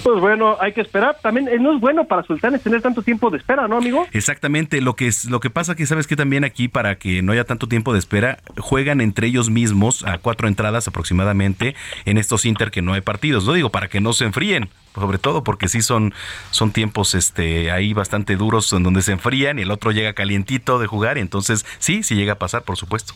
Pues 0.02 0.20
bueno, 0.20 0.56
hay 0.60 0.72
que 0.72 0.80
esperar. 0.80 1.18
También 1.22 1.48
eh, 1.48 1.58
no 1.58 1.74
es 1.74 1.80
bueno 1.80 2.04
para 2.04 2.22
Sultanes 2.22 2.62
tener 2.62 2.82
tanto 2.82 3.02
tiempo 3.02 3.30
de 3.30 3.38
espera, 3.38 3.66
¿no, 3.68 3.76
amigo? 3.76 4.06
Exactamente. 4.12 4.80
Lo 4.80 4.94
que 4.96 5.08
es, 5.08 5.24
lo 5.24 5.40
que 5.40 5.50
pasa 5.50 5.74
que 5.74 5.86
sabes 5.86 6.06
que 6.06 6.16
también 6.16 6.44
aquí 6.44 6.68
para 6.68 6.96
que 6.96 7.22
no 7.22 7.32
haya 7.32 7.44
tanto 7.44 7.68
tiempo 7.68 7.92
de 7.92 7.98
espera 7.98 8.38
juegan 8.58 9.00
entre 9.00 9.26
ellos 9.26 9.50
mismos 9.50 10.04
a 10.04 10.18
cuatro 10.18 10.48
entradas 10.48 10.88
aproximadamente 10.88 11.74
en 12.04 12.18
estos 12.18 12.44
Inter 12.44 12.70
que 12.70 12.82
no 12.82 12.92
hay 12.92 13.00
partidos. 13.00 13.46
No 13.46 13.52
digo 13.54 13.70
para 13.70 13.88
que 13.88 14.00
no 14.00 14.12
se 14.12 14.24
enfríen, 14.24 14.68
sobre 14.94 15.18
todo 15.18 15.44
porque 15.44 15.68
sí 15.68 15.82
son, 15.82 16.14
son 16.50 16.65
tiempos 16.72 17.14
este, 17.14 17.70
ahí 17.70 17.92
bastante 17.92 18.36
duros 18.36 18.72
en 18.72 18.82
donde 18.82 19.02
se 19.02 19.12
enfrían 19.12 19.58
y 19.58 19.62
el 19.62 19.70
otro 19.70 19.92
llega 19.92 20.12
calientito 20.12 20.78
de 20.78 20.86
jugar 20.86 21.18
y 21.18 21.20
entonces 21.20 21.64
sí, 21.78 22.02
sí 22.02 22.14
llega 22.14 22.34
a 22.34 22.38
pasar, 22.38 22.62
por 22.62 22.76
supuesto. 22.76 23.14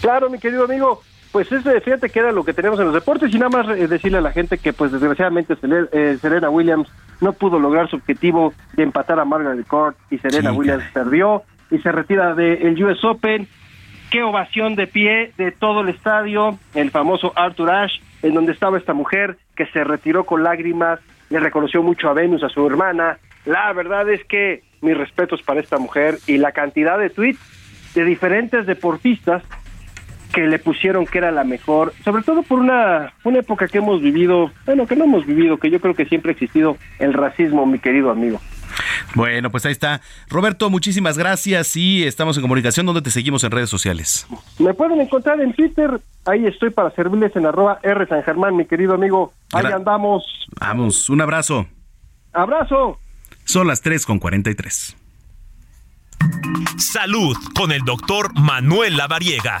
Claro, 0.00 0.30
mi 0.30 0.38
querido 0.38 0.64
amigo. 0.64 1.02
pues 1.32 1.50
es, 1.52 1.62
fíjate 1.82 2.10
que 2.10 2.18
era 2.18 2.32
lo 2.32 2.44
que 2.44 2.52
tenemos 2.52 2.78
en 2.78 2.86
los 2.86 2.94
deportes 2.94 3.32
y 3.34 3.38
nada 3.38 3.50
más 3.50 3.68
eh, 3.76 3.88
decirle 3.88 4.18
a 4.18 4.22
la 4.22 4.32
gente 4.32 4.58
que 4.58 4.72
pues 4.72 4.92
desgraciadamente 4.92 5.56
eh, 5.92 6.18
Serena 6.20 6.50
Williams 6.50 6.88
no 7.20 7.32
pudo 7.32 7.58
lograr 7.58 7.88
su 7.88 7.96
objetivo 7.96 8.52
de 8.74 8.82
empatar 8.82 9.18
a 9.18 9.24
Margaret 9.24 9.66
Court 9.66 9.96
y 10.10 10.18
Serena 10.18 10.52
Williams 10.52 10.84
perdió 10.92 11.42
y 11.70 11.78
se 11.78 11.92
retira 11.92 12.34
del 12.34 12.82
US 12.84 13.04
Open. 13.04 13.48
Qué 14.10 14.22
ovación 14.22 14.76
de 14.76 14.86
pie 14.86 15.32
de 15.36 15.50
todo 15.50 15.80
el 15.80 15.88
estadio, 15.88 16.58
el 16.74 16.92
famoso 16.92 17.32
Arthur 17.34 17.70
Ashe, 17.72 18.00
en 18.22 18.34
donde 18.34 18.52
estaba 18.52 18.78
esta 18.78 18.94
mujer 18.94 19.36
que 19.56 19.66
se 19.66 19.82
retiró 19.82 20.24
con 20.24 20.44
lágrimas, 20.44 21.00
le 21.30 21.40
reconoció 21.40 21.82
mucho 21.82 22.08
a 22.08 22.14
Venus, 22.14 22.42
a 22.42 22.48
su 22.48 22.66
hermana. 22.66 23.18
La 23.44 23.72
verdad 23.72 24.08
es 24.10 24.24
que 24.24 24.62
mis 24.80 24.96
respetos 24.96 25.42
para 25.42 25.60
esta 25.60 25.78
mujer 25.78 26.18
y 26.26 26.38
la 26.38 26.52
cantidad 26.52 26.98
de 26.98 27.10
tweets 27.10 27.40
de 27.94 28.04
diferentes 28.04 28.66
deportistas 28.66 29.42
que 30.32 30.46
le 30.46 30.58
pusieron 30.58 31.06
que 31.06 31.18
era 31.18 31.30
la 31.30 31.44
mejor, 31.44 31.94
sobre 32.04 32.22
todo 32.22 32.42
por 32.42 32.58
una, 32.58 33.14
una 33.24 33.38
época 33.38 33.68
que 33.68 33.78
hemos 33.78 34.02
vivido, 34.02 34.50
bueno, 34.66 34.86
que 34.86 34.94
no 34.94 35.04
hemos 35.04 35.24
vivido, 35.24 35.56
que 35.56 35.70
yo 35.70 35.80
creo 35.80 35.94
que 35.94 36.04
siempre 36.04 36.30
ha 36.30 36.34
existido 36.34 36.76
el 36.98 37.14
racismo, 37.14 37.64
mi 37.64 37.78
querido 37.78 38.10
amigo. 38.10 38.38
Bueno, 39.14 39.50
pues 39.50 39.64
ahí 39.66 39.72
está. 39.72 40.00
Roberto, 40.28 40.70
muchísimas 40.70 41.18
gracias 41.18 41.76
y 41.76 42.04
estamos 42.04 42.36
en 42.36 42.42
comunicación. 42.42 42.86
¿Dónde 42.86 43.02
te 43.02 43.10
seguimos 43.10 43.44
en 43.44 43.50
redes 43.50 43.70
sociales? 43.70 44.26
Me 44.58 44.74
pueden 44.74 45.00
encontrar 45.00 45.40
en 45.40 45.52
Twitter. 45.54 46.00
Ahí 46.24 46.46
estoy 46.46 46.70
para 46.70 46.90
servirles 46.90 47.34
en 47.36 47.46
arroba 47.46 47.78
R 47.82 48.06
San 48.06 48.22
Germán, 48.22 48.56
mi 48.56 48.66
querido 48.66 48.94
amigo. 48.94 49.32
Ahí 49.52 49.66
andamos. 49.66 50.24
Vamos, 50.60 51.08
un 51.08 51.20
abrazo. 51.20 51.66
Abrazo. 52.32 52.98
Son 53.44 53.66
las 53.66 53.80
3 53.80 54.04
con 54.04 54.18
43. 54.18 54.96
Salud 56.78 57.36
con 57.54 57.72
el 57.72 57.82
doctor 57.82 58.32
Manuel 58.38 58.96
Lavariega. 58.96 59.60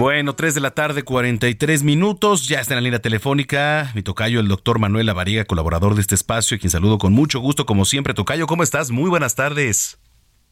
Bueno, 0.00 0.32
3 0.32 0.54
de 0.54 0.62
la 0.62 0.70
tarde, 0.70 1.02
43 1.02 1.82
minutos. 1.82 2.48
Ya 2.48 2.60
está 2.60 2.72
en 2.72 2.76
la 2.76 2.80
línea 2.80 3.00
telefónica 3.00 3.92
mi 3.94 4.02
tocayo, 4.02 4.40
el 4.40 4.48
doctor 4.48 4.78
Manuel 4.78 5.04
Lavariega, 5.04 5.44
colaborador 5.44 5.94
de 5.94 6.00
este 6.00 6.14
espacio, 6.14 6.58
quien 6.58 6.70
saludo 6.70 6.96
con 6.96 7.12
mucho 7.12 7.38
gusto, 7.38 7.66
como 7.66 7.84
siempre. 7.84 8.14
Tocayo, 8.14 8.46
¿cómo 8.46 8.62
estás? 8.62 8.90
Muy 8.90 9.10
buenas 9.10 9.34
tardes. 9.34 10.00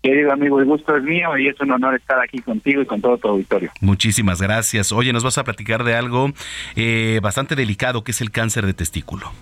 Querido 0.02 0.32
amigo, 0.32 0.60
el 0.60 0.66
gusto 0.66 0.94
es 0.94 1.02
mío 1.02 1.38
y 1.38 1.48
es 1.48 1.58
un 1.62 1.70
honor 1.70 1.94
estar 1.94 2.20
aquí 2.20 2.40
contigo 2.40 2.82
y 2.82 2.84
con 2.84 3.00
todo 3.00 3.16
tu 3.16 3.28
auditorio. 3.28 3.70
Muchísimas 3.80 4.42
gracias. 4.42 4.92
Oye, 4.92 5.14
nos 5.14 5.24
vas 5.24 5.38
a 5.38 5.44
platicar 5.44 5.82
de 5.82 5.94
algo 5.94 6.28
eh, 6.76 7.18
bastante 7.22 7.56
delicado, 7.56 8.04
que 8.04 8.10
es 8.10 8.20
el 8.20 8.30
cáncer 8.30 8.66
de 8.66 8.74
testículo. 8.74 9.32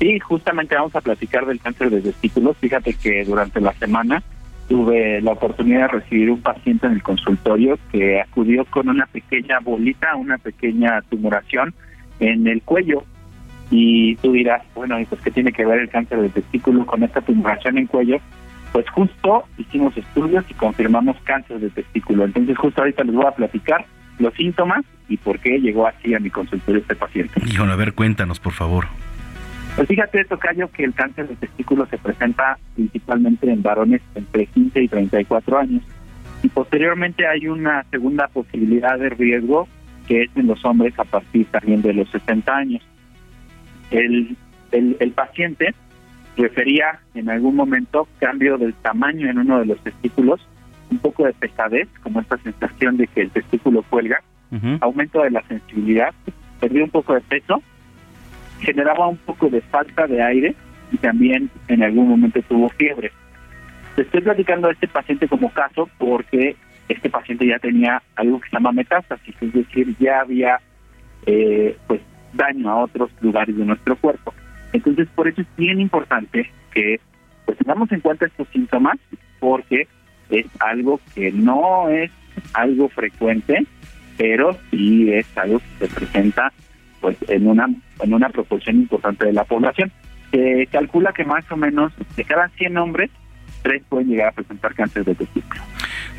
Sí, 0.00 0.18
justamente 0.18 0.74
vamos 0.74 0.96
a 0.96 1.00
platicar 1.00 1.46
del 1.46 1.60
cáncer 1.60 1.90
de 1.90 2.00
testículo. 2.00 2.52
Fíjate 2.54 2.94
que 2.94 3.24
durante 3.24 3.60
la 3.60 3.74
semana 3.74 4.24
tuve 4.68 5.20
la 5.22 5.32
oportunidad 5.32 5.80
de 5.80 5.98
recibir 6.00 6.30
un 6.30 6.42
paciente 6.42 6.86
en 6.86 6.92
el 6.92 7.02
consultorio 7.02 7.78
que 7.90 8.20
acudió 8.20 8.64
con 8.66 8.88
una 8.88 9.06
pequeña 9.06 9.58
bolita, 9.60 10.14
una 10.16 10.38
pequeña 10.38 11.00
tumoración 11.08 11.74
en 12.20 12.46
el 12.46 12.62
cuello. 12.62 13.02
Y 13.70 14.16
tú 14.16 14.32
dirás, 14.32 14.62
bueno, 14.74 14.96
pues 15.08 15.20
qué 15.22 15.30
tiene 15.30 15.52
que 15.52 15.64
ver 15.64 15.80
el 15.80 15.88
cáncer 15.88 16.20
de 16.20 16.28
testículo 16.28 16.86
con 16.86 17.02
esta 17.02 17.20
tumoración 17.20 17.78
en 17.78 17.86
cuello? 17.86 18.18
Pues 18.72 18.88
justo 18.90 19.44
hicimos 19.56 19.96
estudios 19.96 20.44
y 20.50 20.54
confirmamos 20.54 21.16
cáncer 21.24 21.58
de 21.58 21.70
testículo. 21.70 22.24
Entonces 22.24 22.56
justo 22.56 22.82
ahorita 22.82 23.04
les 23.04 23.14
voy 23.14 23.26
a 23.26 23.32
platicar 23.32 23.86
los 24.18 24.34
síntomas 24.34 24.84
y 25.08 25.16
por 25.16 25.38
qué 25.38 25.58
llegó 25.58 25.86
así 25.86 26.14
a 26.14 26.20
mi 26.20 26.28
consultorio 26.28 26.80
este 26.82 26.94
paciente. 26.94 27.40
Híjole, 27.46 27.72
a 27.72 27.76
ver, 27.76 27.94
cuéntanos, 27.94 28.38
por 28.38 28.52
favor. 28.52 28.86
Pues 29.78 29.86
fíjate, 29.86 30.24
Tocayo, 30.24 30.68
que 30.72 30.82
el 30.82 30.92
cáncer 30.92 31.28
de 31.28 31.36
testículo 31.36 31.86
se 31.86 31.98
presenta 31.98 32.58
principalmente 32.74 33.48
en 33.48 33.62
varones 33.62 34.02
entre 34.16 34.46
15 34.46 34.82
y 34.82 34.88
34 34.88 35.56
años. 35.56 35.84
Y 36.42 36.48
posteriormente 36.48 37.28
hay 37.28 37.46
una 37.46 37.84
segunda 37.84 38.26
posibilidad 38.26 38.98
de 38.98 39.10
riesgo 39.10 39.68
que 40.08 40.22
es 40.22 40.30
en 40.34 40.48
los 40.48 40.64
hombres 40.64 40.98
a 40.98 41.04
partir 41.04 41.46
también 41.52 41.80
de 41.82 41.92
los 41.92 42.10
60 42.10 42.56
años. 42.56 42.82
El, 43.92 44.36
el, 44.72 44.96
el 44.98 45.12
paciente 45.12 45.72
refería 46.36 46.98
en 47.14 47.30
algún 47.30 47.54
momento 47.54 48.08
cambio 48.18 48.58
del 48.58 48.74
tamaño 48.74 49.30
en 49.30 49.38
uno 49.38 49.60
de 49.60 49.66
los 49.66 49.78
testículos, 49.84 50.40
un 50.90 50.98
poco 50.98 51.24
de 51.24 51.34
pesadez, 51.34 51.86
como 52.02 52.20
esta 52.20 52.36
sensación 52.38 52.96
de 52.96 53.06
que 53.06 53.20
el 53.20 53.30
testículo 53.30 53.84
cuelga, 53.88 54.24
aumento 54.80 55.22
de 55.22 55.30
la 55.30 55.42
sensibilidad, 55.46 56.12
perdió 56.58 56.82
un 56.82 56.90
poco 56.90 57.14
de 57.14 57.20
peso, 57.20 57.62
generaba 58.60 59.08
un 59.08 59.16
poco 59.16 59.48
de 59.48 59.60
falta 59.60 60.06
de 60.06 60.22
aire 60.22 60.54
y 60.92 60.96
también 60.98 61.50
en 61.68 61.82
algún 61.82 62.08
momento 62.08 62.40
tuvo 62.42 62.68
fiebre. 62.70 63.12
estoy 63.96 64.20
platicando 64.20 64.68
a 64.68 64.72
este 64.72 64.88
paciente 64.88 65.28
como 65.28 65.50
caso 65.50 65.88
porque 65.98 66.56
este 66.88 67.10
paciente 67.10 67.46
ya 67.46 67.58
tenía 67.58 68.02
algo 68.16 68.40
que 68.40 68.48
se 68.48 68.56
llama 68.56 68.72
metástasis, 68.72 69.34
es 69.40 69.52
decir, 69.52 69.94
ya 69.98 70.20
había 70.20 70.60
eh, 71.26 71.76
pues 71.86 72.00
daño 72.32 72.70
a 72.70 72.84
otros 72.84 73.10
lugares 73.20 73.56
de 73.56 73.64
nuestro 73.64 73.96
cuerpo. 73.96 74.32
Entonces, 74.72 75.08
por 75.14 75.28
eso 75.28 75.42
es 75.42 75.46
bien 75.56 75.80
importante 75.80 76.50
que 76.72 77.00
pues, 77.44 77.58
tengamos 77.58 77.90
en 77.92 78.00
cuenta 78.00 78.26
estos 78.26 78.48
síntomas, 78.48 78.98
porque 79.40 79.86
es 80.30 80.46
algo 80.60 81.00
que 81.14 81.32
no 81.32 81.88
es 81.88 82.10
algo 82.54 82.88
frecuente, 82.88 83.66
pero 84.16 84.56
sí 84.70 85.12
es 85.12 85.26
algo 85.36 85.60
que 85.60 85.86
se 85.86 85.94
presenta 85.94 86.52
pues 87.00 87.16
en 87.28 87.46
una 87.46 87.68
en 88.00 88.14
una 88.14 88.28
proporción 88.30 88.76
importante 88.76 89.26
de 89.26 89.32
la 89.32 89.44
población. 89.44 89.92
Se 90.30 90.68
calcula 90.70 91.12
que 91.12 91.24
más 91.24 91.50
o 91.50 91.56
menos 91.56 91.92
de 92.16 92.24
cada 92.24 92.48
100 92.50 92.76
hombres, 92.76 93.10
tres 93.62 93.82
pueden 93.88 94.08
llegar 94.08 94.28
a 94.28 94.32
presentar 94.32 94.74
cáncer 94.74 95.04
de 95.04 95.14
testículo. 95.14 95.62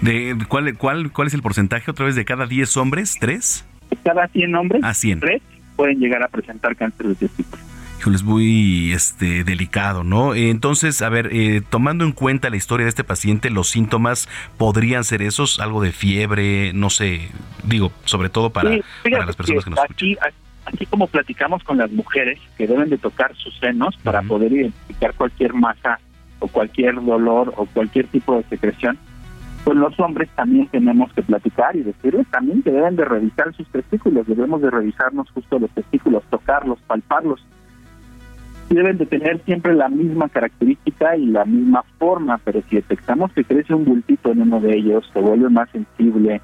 ¿De 0.02 0.36
cuál, 0.48 0.76
cuál, 0.78 1.12
¿Cuál 1.12 1.28
es 1.28 1.34
el 1.34 1.42
porcentaje 1.42 1.92
otra 1.92 2.06
vez 2.06 2.16
de 2.16 2.26
cada 2.26 2.48
10 2.48 2.78
hombres? 2.78 3.18
¿Tres? 3.20 3.66
De 3.90 3.98
cada 3.98 4.28
100 4.28 4.56
hombres, 4.56 4.84
a 4.84 4.94
100. 4.94 5.20
tres 5.20 5.42
pueden 5.76 6.00
llegar 6.00 6.24
a 6.24 6.28
presentar 6.28 6.76
cáncer 6.76 7.08
de 7.08 7.16
testículo 7.16 7.70
es 8.14 8.24
muy 8.24 8.92
este, 8.94 9.44
delicado, 9.44 10.04
¿no? 10.04 10.34
Entonces, 10.36 11.02
a 11.02 11.10
ver, 11.10 11.30
eh, 11.32 11.62
tomando 11.70 12.06
en 12.06 12.12
cuenta 12.12 12.50
la 12.50 12.58
historia 12.58 12.86
de 12.86 12.90
este 12.90 13.04
paciente, 13.04 13.50
los 13.50 13.70
síntomas 13.70 14.28
podrían 14.58 15.04
ser 15.04 15.22
esos, 15.22 15.60
algo 15.60 15.82
de 15.82 15.92
fiebre, 15.92 16.72
no 16.74 16.90
sé, 16.90 17.30
digo, 17.64 17.92
sobre 18.06 18.30
todo 18.30 18.52
para, 18.52 18.72
las 19.04 19.36
personas 19.36 19.64
que, 19.64 19.70
nos 19.70 19.80
aquí, 19.80 20.18
Aquí 20.22 20.36
como 20.90 21.08
platicamos 21.08 21.64
con 21.64 21.78
las 21.78 21.92
mujeres 21.92 22.40
que 22.58 22.68
deben 22.68 22.90
de 22.90 22.98
tocar 22.98 23.36
sus 23.36 23.58
senos 23.60 23.96
para 24.04 24.22
poder 24.22 24.52
identificar 24.52 25.14
cualquier 25.14 25.54
masa 25.54 26.00
o 26.40 26.48
cualquier 26.48 26.96
dolor 26.96 27.54
o 27.58 27.66
cualquier 27.68 28.08
tipo 28.08 28.36
de 28.36 28.44
secreción, 28.44 28.98
pues 29.64 29.78
los 29.78 30.00
hombres 30.00 30.30
también 30.36 30.68
tenemos 30.68 31.12
que 31.14 31.22
platicar 31.22 31.76
y 31.76 31.84
decirles 31.84 32.28
también 32.32 32.64
que 32.64 32.72
deben 32.72 32.96
de 32.96 33.06
revisar 33.06 33.54
sus 33.54 33.68
testículos, 33.70 34.28
debemos 34.28 34.62
de 34.62 34.72
revisarnos 34.72 35.30
justo 35.32 35.60
los 35.60 35.70
testículos, 35.72 36.24
tocarlos, 36.30 36.80
palparlos, 36.88 37.46
deben 38.70 38.98
de 38.98 39.06
tener 39.06 39.42
siempre 39.46 39.74
la 39.74 39.90
misma 39.90 40.30
característica 40.30 41.16
y 41.18 41.26
la 41.26 41.46
misma 41.46 41.84
forma, 41.98 42.40
pero 42.44 42.62
si 42.70 42.78
detectamos 42.78 43.32
que 43.34 43.44
crece 43.44 43.74
un 43.74 43.86
bultito 43.86 44.32
en 44.32 44.42
uno 44.44 44.60
de 44.60 44.78
ellos, 44.78 45.10
se 45.14 45.20
vuelve 45.20 45.50
más 45.50 45.70
sensible, 45.72 46.42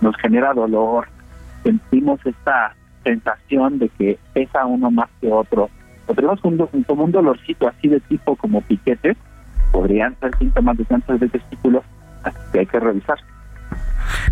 nos 0.00 0.16
genera 0.16 0.52
dolor, 0.52 1.08
sentimos 1.62 2.20
esta 2.26 2.74
sensación 3.08 3.78
de 3.78 3.88
que 3.88 4.18
pesa 4.34 4.66
uno 4.66 4.90
más 4.90 5.08
que 5.20 5.32
otro, 5.32 5.70
o 6.06 6.14
tenemos 6.14 6.42
un, 6.44 6.58
como 6.86 7.04
un 7.04 7.12
dolorcito 7.12 7.66
así 7.68 7.88
de 7.88 8.00
tipo 8.00 8.36
como 8.36 8.60
piquetes, 8.62 9.16
podrían 9.72 10.18
ser 10.20 10.36
síntomas 10.38 10.76
de 10.76 10.84
cáncer 10.84 11.18
de 11.18 11.28
testículo, 11.28 11.82
así 12.22 12.38
que 12.52 12.58
hay 12.60 12.66
que 12.66 12.80
revisar. 12.80 13.18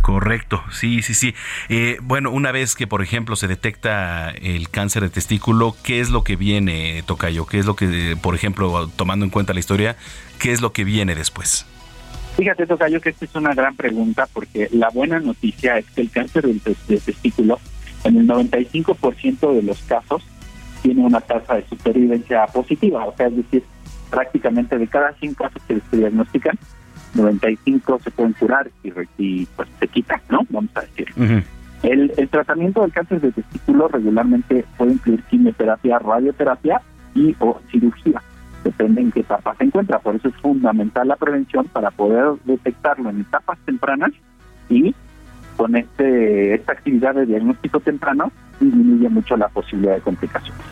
Correcto, 0.02 0.62
sí, 0.70 1.02
sí, 1.02 1.14
sí. 1.14 1.34
Eh, 1.68 1.98
bueno, 2.02 2.30
una 2.30 2.52
vez 2.52 2.74
que, 2.74 2.86
por 2.86 3.02
ejemplo, 3.02 3.36
se 3.36 3.48
detecta 3.48 4.30
el 4.30 4.68
cáncer 4.68 5.02
de 5.02 5.10
testículo, 5.10 5.74
¿qué 5.82 6.00
es 6.00 6.10
lo 6.10 6.22
que 6.22 6.36
viene, 6.36 7.02
Tocayo? 7.06 7.46
¿Qué 7.46 7.58
es 7.58 7.66
lo 7.66 7.76
que, 7.76 8.16
por 8.20 8.34
ejemplo, 8.34 8.88
tomando 8.96 9.24
en 9.24 9.30
cuenta 9.30 9.52
la 9.52 9.60
historia, 9.60 9.96
qué 10.38 10.52
es 10.52 10.60
lo 10.60 10.72
que 10.72 10.84
viene 10.84 11.14
después? 11.14 11.66
Fíjate, 12.36 12.66
Tocayo, 12.66 13.00
que 13.00 13.10
esta 13.10 13.24
es 13.24 13.34
una 13.34 13.54
gran 13.54 13.74
pregunta 13.76 14.28
porque 14.32 14.68
la 14.72 14.90
buena 14.90 15.18
noticia 15.18 15.78
es 15.78 15.86
que 15.90 16.02
el 16.02 16.10
cáncer 16.10 16.46
del 16.46 16.60
testículo, 16.60 17.58
en 18.06 18.18
el 18.18 18.28
95% 18.28 19.54
de 19.54 19.62
los 19.62 19.82
casos, 19.82 20.22
tiene 20.82 21.04
una 21.04 21.20
tasa 21.20 21.54
de 21.54 21.66
supervivencia 21.66 22.46
positiva, 22.46 23.04
o 23.04 23.14
sea, 23.16 23.26
es 23.26 23.36
decir, 23.36 23.64
prácticamente 24.10 24.78
de 24.78 24.86
cada 24.86 25.12
100 25.14 25.34
casos 25.34 25.62
que 25.66 25.80
se 25.90 25.96
diagnostican, 25.96 26.56
95 27.14 28.00
se 28.04 28.10
pueden 28.10 28.32
curar 28.34 28.70
y, 29.18 29.46
pues 29.46 29.68
se 29.80 29.88
quitan, 29.88 30.20
¿no? 30.30 30.40
Vamos 30.50 30.70
a 30.74 30.82
decir. 30.82 31.08
el, 31.82 32.12
el 32.16 32.28
tratamiento 32.28 32.82
del 32.82 32.92
cáncer 32.92 33.20
de 33.20 33.32
testículo 33.32 33.88
regularmente 33.88 34.64
puede 34.76 34.92
incluir 34.92 35.22
quimioterapia, 35.24 35.98
radioterapia 35.98 36.80
y 37.14 37.34
o 37.40 37.58
cirugía. 37.70 38.22
Depende 38.62 39.00
en 39.00 39.12
qué 39.12 39.20
etapa 39.20 39.54
se 39.56 39.64
encuentra. 39.64 39.98
Por 39.98 40.16
eso 40.16 40.28
es 40.28 40.34
fundamental 40.36 41.08
la 41.08 41.16
prevención 41.16 41.66
para 41.66 41.90
poder 41.90 42.34
detectarlo 42.44 43.10
en 43.10 43.20
etapas 43.20 43.58
tempranas 43.64 44.12
y 44.68 44.94
con 45.56 45.76
este 45.76 46.54
esta 46.54 46.72
actividad 46.72 47.14
de 47.14 47.26
diagnóstico 47.26 47.80
temprano 47.80 48.32
disminuye 48.60 49.08
mucho 49.08 49.36
la 49.36 49.48
posibilidad 49.48 49.94
de 49.94 50.00
complicaciones. 50.00 50.64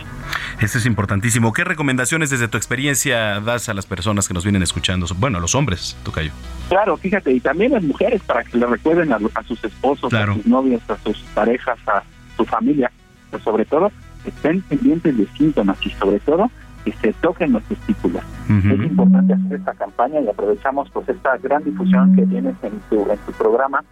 Eso 0.60 0.78
es 0.78 0.86
importantísimo. 0.86 1.52
¿Qué 1.52 1.64
recomendaciones 1.64 2.30
desde 2.30 2.48
tu 2.48 2.56
experiencia 2.56 3.40
das 3.40 3.68
a 3.68 3.74
las 3.74 3.86
personas 3.86 4.28
que 4.28 4.34
nos 4.34 4.44
vienen 4.44 4.62
escuchando? 4.62 5.06
Bueno, 5.18 5.38
a 5.38 5.40
los 5.40 5.54
hombres, 5.54 5.96
Tocayo. 6.04 6.30
Claro, 6.68 6.96
fíjate, 6.96 7.32
y 7.32 7.40
también 7.40 7.72
las 7.72 7.82
mujeres 7.82 8.22
para 8.22 8.44
que 8.44 8.56
le 8.56 8.66
recuerden 8.66 9.12
a, 9.12 9.18
sus 9.46 9.62
esposos, 9.64 10.12
a 10.12 10.32
sus 10.32 10.46
novios, 10.46 10.80
a 10.88 10.96
sus 10.98 11.18
parejas, 11.34 11.78
a 11.86 12.02
su 12.36 12.44
familia, 12.44 12.90
pero 13.30 13.42
sobre 13.42 13.64
todo 13.64 13.90
estén 14.24 14.62
pendientes 14.62 15.16
de 15.16 15.26
síntomas 15.36 15.76
y 15.84 15.90
sobre 15.90 16.20
todo 16.20 16.50
que 16.84 16.92
se 16.92 17.12
toquen 17.14 17.52
los 17.52 17.62
testículos. 17.64 18.22
Es 18.48 18.64
importante 18.64 19.34
hacer 19.34 19.58
esta 19.58 19.72
campaña 19.74 20.20
y 20.20 20.28
aprovechamos 20.28 20.88
pues 20.90 21.08
esta 21.08 21.36
gran 21.38 21.64
difusión 21.64 22.14
que 22.14 22.26
tienes 22.26 22.54
en 22.62 22.78
tu, 22.90 23.10
en 23.10 23.18
tu 23.18 23.32
programa 23.32 23.82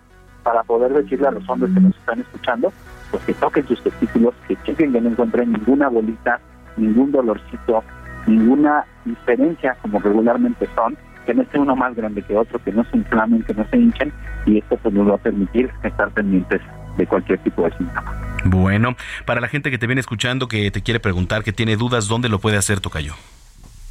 para 0.43 0.63
poder 0.63 0.93
decirle 0.93 1.29
a 1.29 1.33
los 1.33 1.49
hombres 1.49 1.73
que 1.75 1.81
nos 1.81 1.97
están 1.97 2.21
escuchando, 2.21 2.73
pues 3.11 3.23
que 3.25 3.35
toquen 3.35 3.67
sus 3.67 3.83
testículos, 3.83 4.35
que 4.49 4.57
chequen 4.65 4.93
que 4.93 5.01
no 5.01 5.11
encuentren 5.11 5.53
ninguna 5.53 5.89
bolita, 5.89 6.41
ningún 6.77 7.13
dolorcito, 7.13 7.85
ninguna 8.27 8.85
diferencia 9.05 9.77
como 9.83 9.99
regularmente 9.99 10.69
son, 10.75 10.97
que 11.27 11.35
no 11.35 11.43
esté 11.43 11.59
uno 11.59 11.77
más 11.77 11.95
grande 11.95 12.23
que 12.23 12.37
otro, 12.37 12.59
que 12.63 12.73
no 12.73 12.85
se 12.85 12.97
inflamen, 12.97 13.43
que 13.43 13.55
no 13.55 13.67
se 13.69 13.77
hinchen, 13.77 14.13
y 14.47 14.59
esto 14.59 14.77
pues 14.77 14.95
nos 14.95 15.09
va 15.09 15.15
a 15.15 15.19
permitir 15.19 15.71
estar 15.83 16.11
pendientes 16.11 16.61
de 16.97 17.07
cualquier 17.07 17.39
tipo 17.39 17.63
de 17.63 17.77
síntoma. 17.77 18.13
Bueno, 18.45 18.97
para 19.25 19.41
la 19.41 19.49
gente 19.49 19.71
que 19.71 19.79
te 19.79 19.87
viene 19.87 20.01
escuchando, 20.01 20.49
que 20.49 20.71
te 20.71 20.83
quiere 20.83 21.01
preguntar, 21.01 21.45
que 21.45 21.53
tiene 21.53 21.77
dudas, 21.77 22.09
¿dónde 22.09 22.29
lo 22.29 22.41
puede 22.41 22.57
hacer, 22.57 22.81
Tocayo? 22.81 23.15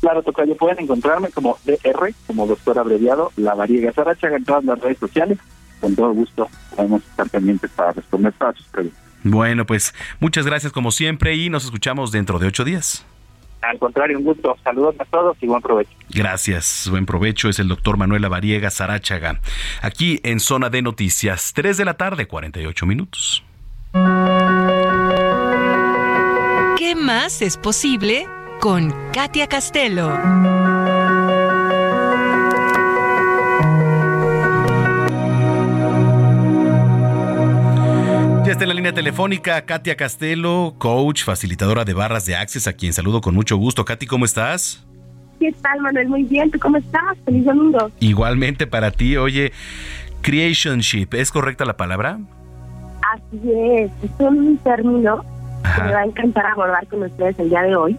Claro, 0.02 0.24
Tocayo, 0.24 0.58
pueden 0.58 0.80
encontrarme 0.80 1.30
como 1.30 1.58
DR, 1.64 2.14
como 2.28 2.48
doctor 2.48 2.80
abreviado, 2.80 3.32
la 3.38 3.54
variega 3.54 3.94
Sarachaga 3.94 4.38
en 4.38 4.46
todas 4.46 4.64
las 4.66 4.80
redes 4.80 4.98
sociales. 4.98 5.38
Con 5.82 5.96
todo 5.96 6.14
gusto 6.14 6.50
podemos 6.76 7.04
estar 7.04 7.30
pendientes 7.30 7.70
para 7.72 7.92
responder 7.92 8.34
todas 8.38 8.56
sus 8.56 8.68
preguntas. 8.68 9.02
Bueno, 9.24 9.66
pues 9.66 9.94
muchas 10.20 10.46
gracias 10.46 10.72
como 10.72 10.92
siempre 10.92 11.36
y 11.36 11.50
nos 11.50 11.66
escuchamos 11.66 12.12
dentro 12.12 12.40
de 12.40 12.48
ocho 12.48 12.64
días. 12.64 13.06
Al 13.62 13.78
contrario, 13.78 14.18
un 14.18 14.24
gusto. 14.24 14.58
Saludos 14.64 14.96
a 15.00 15.06
todos 15.06 15.38
y 15.42 15.48
buen 15.48 15.62
provecho. 15.62 15.92
Gracias, 16.10 16.88
buen 16.90 17.06
provecho. 17.06 17.48
Es 17.48 17.60
el 17.60 17.68
doctor 17.68 17.98
Manuel 17.98 18.26
Avariega 18.26 18.72
Sarachaga, 18.72 19.40
aquí 19.82 20.20
en 20.24 20.40
Zona 20.40 20.70
de 20.70 20.82
Noticias, 20.82 21.54
3 21.54 21.78
de 21.78 21.86
la 21.86 21.94
tarde, 21.96 22.28
48 22.28 22.86
minutos. 22.86 23.44
¿Qué 26.78 26.96
más 26.96 27.42
es 27.42 27.58
posible 27.58 28.26
con 28.60 28.94
Katia 29.14 29.48
Castelo? 29.48 30.81
Ya 38.52 38.56
está 38.56 38.66
en 38.66 38.68
la 38.68 38.76
línea 38.76 38.92
telefónica 38.92 39.62
Katia 39.62 39.96
Castelo, 39.96 40.76
coach, 40.78 41.24
facilitadora 41.24 41.86
de 41.86 41.94
barras 41.94 42.26
de 42.26 42.36
Access, 42.36 42.68
a 42.68 42.74
quien 42.74 42.92
saludo 42.92 43.22
con 43.22 43.34
mucho 43.34 43.56
gusto. 43.56 43.86
Katy, 43.86 44.06
¿cómo 44.08 44.26
estás? 44.26 44.86
¿Qué 45.40 45.54
tal, 45.62 45.80
Manuel? 45.80 46.10
Muy 46.10 46.24
bien. 46.24 46.52
¿Tú 46.52 46.60
cómo 46.60 46.76
estás? 46.76 47.18
Feliz 47.24 47.46
domingo. 47.46 47.90
Igualmente 48.02 48.68
para 48.68 48.92
ti. 48.92 49.16
Oye, 49.16 49.54
creationship, 50.22 51.14
¿es 51.14 51.32
correcta 51.32 51.64
la 51.64 51.78
palabra? 51.78 52.20
Así 53.14 53.40
es. 53.54 53.90
Es 54.04 54.12
un 54.20 54.58
término 54.58 55.24
que 55.74 55.84
me 55.84 55.94
va 55.94 56.00
a 56.02 56.04
encantar 56.04 56.46
abordar 56.48 56.86
con 56.88 57.04
ustedes 57.04 57.40
el 57.40 57.52
día 57.52 57.62
de 57.62 57.74
hoy. 57.78 57.98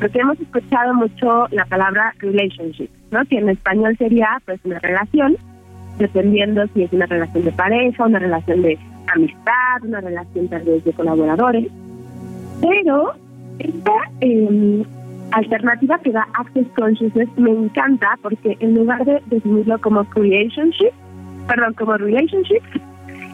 Porque 0.00 0.18
hemos 0.18 0.40
escuchado 0.40 0.94
mucho 0.94 1.46
la 1.52 1.64
palabra 1.66 2.12
relationship, 2.18 2.88
¿no? 3.12 3.24
Que 3.26 3.38
en 3.38 3.50
español 3.50 3.96
sería 3.98 4.42
pues 4.46 4.58
una 4.64 4.80
relación, 4.80 5.36
dependiendo 5.98 6.66
si 6.74 6.82
es 6.82 6.92
una 6.92 7.06
relación 7.06 7.44
de 7.44 7.52
pareja, 7.52 8.04
una 8.04 8.18
relación 8.18 8.62
de 8.62 8.76
amistad, 9.14 9.82
una 9.82 10.00
relación 10.00 10.48
tal 10.48 10.62
vez 10.62 10.84
de 10.84 10.92
colaboradores. 10.92 11.70
Pero 12.60 13.12
esta 13.58 13.92
eh, 14.20 14.84
alternativa 15.32 15.98
que 15.98 16.12
da 16.12 16.26
Access 16.34 16.66
Consciousness 16.76 17.28
me 17.36 17.50
encanta 17.50 18.18
porque 18.22 18.56
en 18.60 18.74
lugar 18.74 19.04
de 19.04 19.22
definirlo 19.26 19.80
como 19.80 20.04
creationship, 20.04 20.92
perdón, 21.48 21.74
como 21.74 21.96
relationship, 21.96 22.62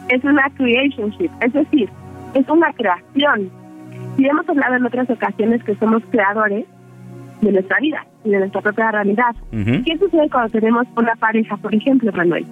es 0.09 0.23
una 0.23 0.49
creationship, 0.55 1.29
es 1.41 1.53
decir, 1.53 1.89
es 2.33 2.49
una 2.49 2.73
creación. 2.73 3.49
Y 4.17 4.25
hemos 4.25 4.47
hablado 4.49 4.75
en 4.75 4.85
otras 4.85 5.09
ocasiones 5.09 5.63
que 5.63 5.75
somos 5.75 6.03
creadores 6.09 6.65
de 7.41 7.51
nuestra 7.51 7.79
vida 7.79 8.05
y 8.23 8.31
de 8.31 8.39
nuestra 8.39 8.61
propia 8.61 8.91
realidad. 8.91 9.35
¿Qué 9.51 9.97
sucede 9.97 10.29
cuando 10.29 10.49
tenemos 10.51 10.87
una 10.95 11.15
pareja, 11.15 11.55
por 11.57 11.73
ejemplo, 11.73 12.11
Manuel? 12.11 12.45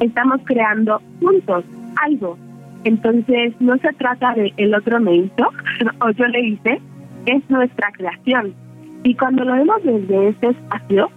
Estamos 0.00 0.40
creando 0.44 1.00
juntos 1.20 1.64
algo, 2.02 2.36
entonces, 2.84 3.54
no 3.60 3.76
se 3.78 3.92
trata 3.94 4.34
de 4.34 4.52
el 4.56 4.74
otro 4.74 5.00
me 5.00 5.14
hizo 5.16 5.50
o 6.00 6.10
yo 6.10 6.26
le 6.26 6.40
hice, 6.40 6.80
es 7.26 7.50
nuestra 7.50 7.90
creación. 7.92 8.54
Y 9.04 9.14
cuando 9.14 9.44
lo 9.44 9.54
vemos 9.54 9.82
desde 9.82 10.28
este 10.28 10.48
espacio, 10.48 11.10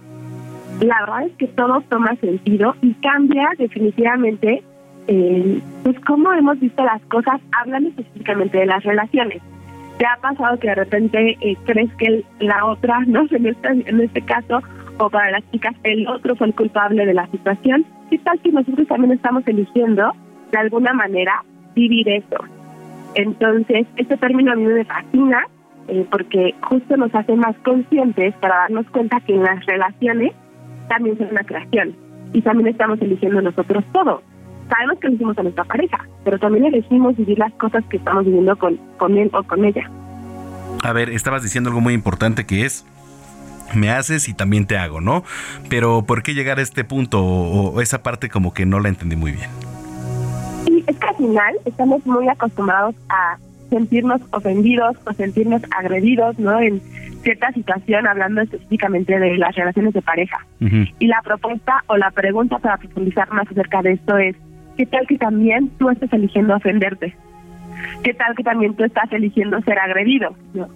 la 0.80 1.00
verdad 1.00 1.26
es 1.26 1.32
que 1.36 1.46
todo 1.48 1.80
toma 1.88 2.16
sentido 2.16 2.74
y 2.82 2.92
cambia 2.94 3.48
definitivamente 3.58 4.62
eh, 5.08 5.60
pues 5.84 5.98
cómo 6.00 6.32
hemos 6.32 6.58
visto 6.58 6.84
las 6.84 7.00
cosas, 7.02 7.40
hablando 7.52 7.90
específicamente 7.90 8.58
de 8.58 8.66
las 8.66 8.82
relaciones. 8.82 9.40
¿Te 9.98 10.04
ha 10.04 10.16
pasado 10.20 10.58
que 10.58 10.68
de 10.68 10.74
repente 10.74 11.38
eh, 11.40 11.56
crees 11.64 11.92
que 11.94 12.24
la 12.40 12.66
otra, 12.66 13.00
no 13.06 13.26
en 13.30 13.46
este, 13.46 13.68
en 13.68 14.00
este 14.00 14.22
caso, 14.22 14.62
o 14.98 15.10
para 15.10 15.30
las 15.30 15.50
chicas, 15.50 15.74
el 15.84 16.06
otro 16.08 16.36
fue 16.36 16.48
el 16.48 16.54
culpable 16.54 17.06
de 17.06 17.14
la 17.14 17.26
situación? 17.28 17.86
¿Qué 18.10 18.18
tal 18.18 18.40
si 18.42 18.50
nosotros 18.50 18.86
también 18.88 19.12
estamos 19.12 19.46
eligiendo, 19.46 20.12
de 20.52 20.58
alguna 20.58 20.92
manera, 20.92 21.42
vivir 21.76 22.08
eso. 22.08 22.42
Entonces, 23.14 23.86
este 23.96 24.16
término 24.16 24.52
a 24.52 24.56
mí 24.56 24.64
me 24.64 24.84
fascina 24.84 25.46
eh, 25.88 26.04
porque 26.10 26.54
justo 26.62 26.96
nos 26.96 27.14
hace 27.14 27.36
más 27.36 27.54
conscientes 27.64 28.34
para 28.40 28.56
darnos 28.56 28.86
cuenta 28.90 29.20
que 29.20 29.34
en 29.34 29.42
las 29.42 29.64
relaciones 29.66 30.32
también 30.88 31.16
son 31.16 31.28
una 31.28 31.44
creación 31.44 31.94
y 32.32 32.42
también 32.42 32.68
estamos 32.68 33.00
eligiendo 33.00 33.40
nosotros 33.40 33.84
todo. 33.92 34.22
Sabemos 34.68 34.98
que 34.98 35.06
elegimos 35.06 35.38
a 35.38 35.44
nuestra 35.44 35.64
pareja, 35.64 36.08
pero 36.24 36.38
también 36.40 36.64
elegimos 36.64 37.16
vivir 37.16 37.38
las 37.38 37.52
cosas 37.52 37.84
que 37.88 37.98
estamos 37.98 38.24
viviendo 38.24 38.56
con, 38.56 38.76
con 38.96 39.16
él 39.16 39.30
o 39.32 39.42
con 39.44 39.64
ella. 39.64 39.88
A 40.82 40.92
ver, 40.92 41.10
estabas 41.10 41.44
diciendo 41.44 41.70
algo 41.70 41.80
muy 41.80 41.94
importante 41.94 42.46
que 42.46 42.64
es 42.64 42.84
me 43.74 43.90
haces 43.90 44.28
y 44.28 44.34
también 44.34 44.66
te 44.66 44.76
hago, 44.78 45.00
¿no? 45.00 45.24
Pero 45.68 46.02
¿por 46.02 46.22
qué 46.22 46.34
llegar 46.34 46.58
a 46.58 46.62
este 46.62 46.84
punto 46.84 47.24
o 47.24 47.80
esa 47.80 48.02
parte 48.02 48.28
como 48.28 48.54
que 48.54 48.66
no 48.66 48.80
la 48.80 48.88
entendí 48.88 49.16
muy 49.16 49.32
bien? 49.32 49.65
Es 50.86 50.96
que 50.96 51.06
al 51.06 51.16
final 51.16 51.54
estamos 51.64 52.04
muy 52.06 52.28
acostumbrados 52.28 52.94
a 53.08 53.38
sentirnos 53.70 54.20
ofendidos 54.30 54.96
o 55.06 55.12
sentirnos 55.12 55.62
agredidos, 55.76 56.38
¿no? 56.38 56.60
En 56.60 56.80
cierta 57.22 57.50
situación, 57.52 58.06
hablando 58.06 58.40
específicamente 58.42 59.18
de 59.18 59.36
las 59.36 59.54
relaciones 59.54 59.94
de 59.94 60.02
pareja. 60.02 60.46
Y 60.60 61.06
la 61.06 61.20
propuesta 61.22 61.82
o 61.88 61.96
la 61.96 62.10
pregunta 62.10 62.58
para 62.58 62.76
profundizar 62.76 63.32
más 63.32 63.48
acerca 63.50 63.82
de 63.82 63.92
esto 63.92 64.16
es, 64.16 64.36
¿qué 64.76 64.86
tal 64.86 65.06
que 65.06 65.18
también 65.18 65.68
tú 65.78 65.90
estás 65.90 66.12
eligiendo 66.12 66.54
ofenderte? 66.54 67.16
¿Qué 68.04 68.14
tal 68.14 68.34
que 68.36 68.44
también 68.44 68.74
tú 68.74 68.84
estás 68.84 69.12
eligiendo 69.12 69.60
ser 69.62 69.78
agredido? 69.78 70.36
¿No? 70.54 70.68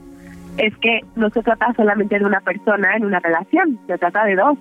Es 0.59 0.77
que 0.79 1.01
no 1.15 1.31
se 1.31 1.43
trata 1.43 1.73
solamente 1.75 2.19
de 2.19 2.25
una 2.25 2.41
persona 2.41 2.97
en 2.97 3.05
una 3.05 3.21
relación, 3.21 3.79
se 3.87 3.97
trata 3.99 4.25
de 4.25 4.35
dos. 4.35 4.59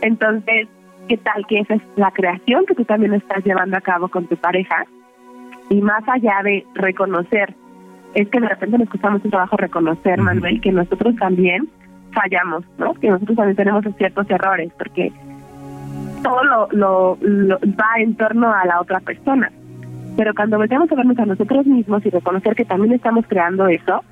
Entonces, 0.00 0.68
qué 1.06 1.16
tal 1.18 1.46
que 1.46 1.60
esa 1.60 1.74
es 1.74 1.82
la 1.96 2.10
creación 2.10 2.66
que 2.66 2.74
tú 2.74 2.84
también 2.84 3.14
estás 3.14 3.44
llevando 3.44 3.76
a 3.76 3.80
cabo 3.80 4.08
con 4.08 4.26
tu 4.26 4.36
pareja. 4.36 4.84
Y 5.68 5.80
más 5.80 6.02
allá 6.08 6.42
de 6.44 6.64
reconocer, 6.74 7.54
es 8.14 8.28
que 8.28 8.40
de 8.40 8.48
repente 8.48 8.78
nos 8.78 8.88
costamos 8.88 9.24
un 9.24 9.30
trabajo 9.30 9.56
reconocer, 9.56 10.20
Manuel, 10.20 10.60
que 10.60 10.72
nosotros 10.72 11.16
también 11.16 11.68
fallamos, 12.12 12.64
¿no? 12.78 12.94
Que 12.94 13.10
nosotros 13.10 13.36
también 13.36 13.56
tenemos 13.56 13.84
ciertos 13.96 14.30
errores, 14.30 14.72
porque 14.78 15.12
todo 16.22 16.42
lo, 16.44 16.68
lo, 17.20 17.58
va 17.60 18.00
en 18.00 18.16
torno 18.16 18.52
a 18.52 18.64
la 18.64 18.80
otra 18.80 19.00
persona. 19.00 19.50
Pero 20.16 20.32
cuando 20.34 20.56
volvemos 20.56 20.90
a 20.90 20.94
vernos 20.94 21.18
a 21.18 21.26
nosotros 21.26 21.66
mismos 21.66 22.06
y 22.06 22.10
reconocer 22.10 22.54
que 22.54 22.64
también 22.64 22.94
estamos 22.94 23.26
creando 23.28 23.68
eso, 23.68 24.02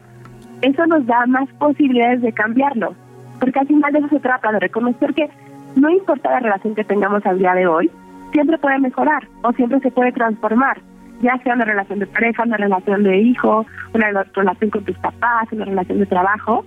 eso 0.61 0.87
nos 0.87 1.07
da 1.07 1.25
más 1.27 1.49
posibilidades 1.59 2.21
de 2.21 2.33
cambiarlo. 2.33 2.95
Porque 3.41 3.59
al 3.59 3.67
final 3.67 3.93
de 3.93 4.01
eso 4.01 4.09
se 4.09 4.21
trata, 4.21 4.53
de 4.53 4.61
reconocer 4.61 5.15
que 5.15 5.31
no 5.77 5.91
importa 5.91 6.31
la 6.31 6.41
relación 6.41 6.75
que 6.75 6.85
tengamos 6.85 7.25
al 7.27 7.39
día 7.39 7.55
de 7.55 7.67
hoy, 7.67 7.91
siempre 8.33 8.59
puede 8.59 8.79
mejorar 8.79 9.29
o 9.43 9.53
siempre 9.53 9.81
se 9.81 9.91
puede 9.91 10.13
transformar, 10.13 10.81
ya 11.23 11.39
sea 11.43 11.55
una 11.55 11.65
relación 11.65 12.01
de 12.01 12.07
pareja, 12.07 12.43
una 12.43 12.57
relación 12.57 13.03
de 13.03 13.19
hijo, 13.19 13.67
una 13.93 14.25
relación 14.35 14.71
con 14.71 14.85
tus 14.85 14.99
papás, 14.99 15.49
una 15.53 15.65
relación 15.65 15.99
de 15.99 16.07
trabajo, 16.07 16.65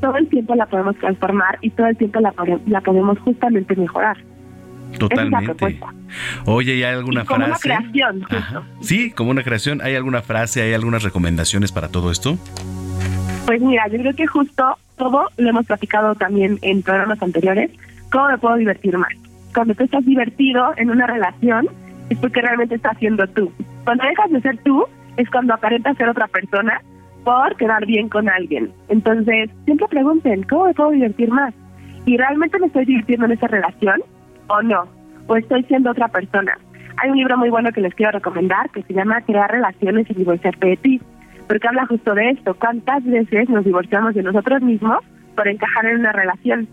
todo 0.00 0.16
el 0.16 0.28
tiempo 0.28 0.54
la 0.54 0.66
podemos 0.66 0.96
transformar 0.96 1.58
y 1.62 1.70
todo 1.70 1.86
el 1.86 1.96
tiempo 1.96 2.20
la, 2.20 2.34
la 2.66 2.80
podemos 2.80 3.18
justamente 3.20 3.76
mejorar. 3.76 4.16
Totalmente. 4.98 5.80
Oye, 6.44 6.76
¿y 6.76 6.84
hay 6.84 6.94
alguna 6.94 7.24
como 7.24 7.44
frase? 7.46 7.68
Una 7.68 7.80
creación. 7.80 8.26
Sí, 8.80 9.10
como 9.10 9.30
una 9.30 9.42
creación. 9.42 9.80
¿Hay 9.82 9.96
alguna 9.96 10.22
frase, 10.22 10.62
hay 10.62 10.72
algunas 10.72 11.02
recomendaciones 11.02 11.72
para 11.72 11.88
todo 11.88 12.12
esto? 12.12 12.36
Pues 13.46 13.60
mira, 13.60 13.88
yo 13.88 13.98
creo 13.98 14.14
que 14.14 14.26
justo 14.26 14.78
todo 14.96 15.30
lo 15.36 15.48
hemos 15.48 15.66
platicado 15.66 16.14
también 16.14 16.58
en 16.62 16.82
programas 16.82 17.20
anteriores 17.22 17.70
¿Cómo 18.14 18.28
me 18.28 18.38
puedo 18.38 18.54
divertir 18.54 18.96
más? 18.96 19.12
Cuando 19.52 19.74
tú 19.74 19.82
estás 19.82 20.06
divertido 20.06 20.72
en 20.76 20.88
una 20.88 21.04
relación, 21.04 21.66
es 22.10 22.18
porque 22.18 22.42
realmente 22.42 22.76
estás 22.76 22.96
siendo 22.98 23.26
tú. 23.26 23.50
Cuando 23.82 24.04
dejas 24.04 24.30
de 24.30 24.40
ser 24.40 24.56
tú, 24.58 24.84
es 25.16 25.28
cuando 25.30 25.52
aparentas 25.52 25.96
ser 25.96 26.08
otra 26.08 26.28
persona 26.28 26.80
por 27.24 27.56
quedar 27.56 27.84
bien 27.86 28.08
con 28.08 28.28
alguien. 28.28 28.70
Entonces, 28.88 29.50
siempre 29.64 29.88
pregunten, 29.88 30.44
¿cómo 30.44 30.66
me 30.66 30.74
puedo 30.74 30.90
divertir 30.90 31.28
más? 31.28 31.52
¿Y 32.06 32.16
realmente 32.16 32.56
me 32.60 32.68
estoy 32.68 32.84
divirtiendo 32.84 33.26
en 33.26 33.32
esa 33.32 33.48
relación 33.48 34.00
o 34.46 34.62
no? 34.62 34.84
¿O 35.26 35.34
estoy 35.34 35.64
siendo 35.64 35.90
otra 35.90 36.06
persona? 36.06 36.56
Hay 36.98 37.10
un 37.10 37.16
libro 37.16 37.36
muy 37.36 37.50
bueno 37.50 37.72
que 37.72 37.80
les 37.80 37.96
quiero 37.96 38.12
recomendar 38.12 38.70
que 38.70 38.84
se 38.84 38.94
llama 38.94 39.22
Crear 39.22 39.50
relaciones 39.50 40.08
y 40.08 40.14
divorciarte 40.14 40.68
de 40.68 40.76
ti, 40.76 41.00
porque 41.48 41.66
habla 41.66 41.84
justo 41.86 42.14
de 42.14 42.30
esto. 42.30 42.54
¿Cuántas 42.54 43.02
veces 43.04 43.48
nos 43.48 43.64
divorciamos 43.64 44.14
de 44.14 44.22
nosotros 44.22 44.62
mismos 44.62 44.98
por 45.34 45.48
encajar 45.48 45.86
en 45.86 45.98
una 45.98 46.12
relación? 46.12 46.68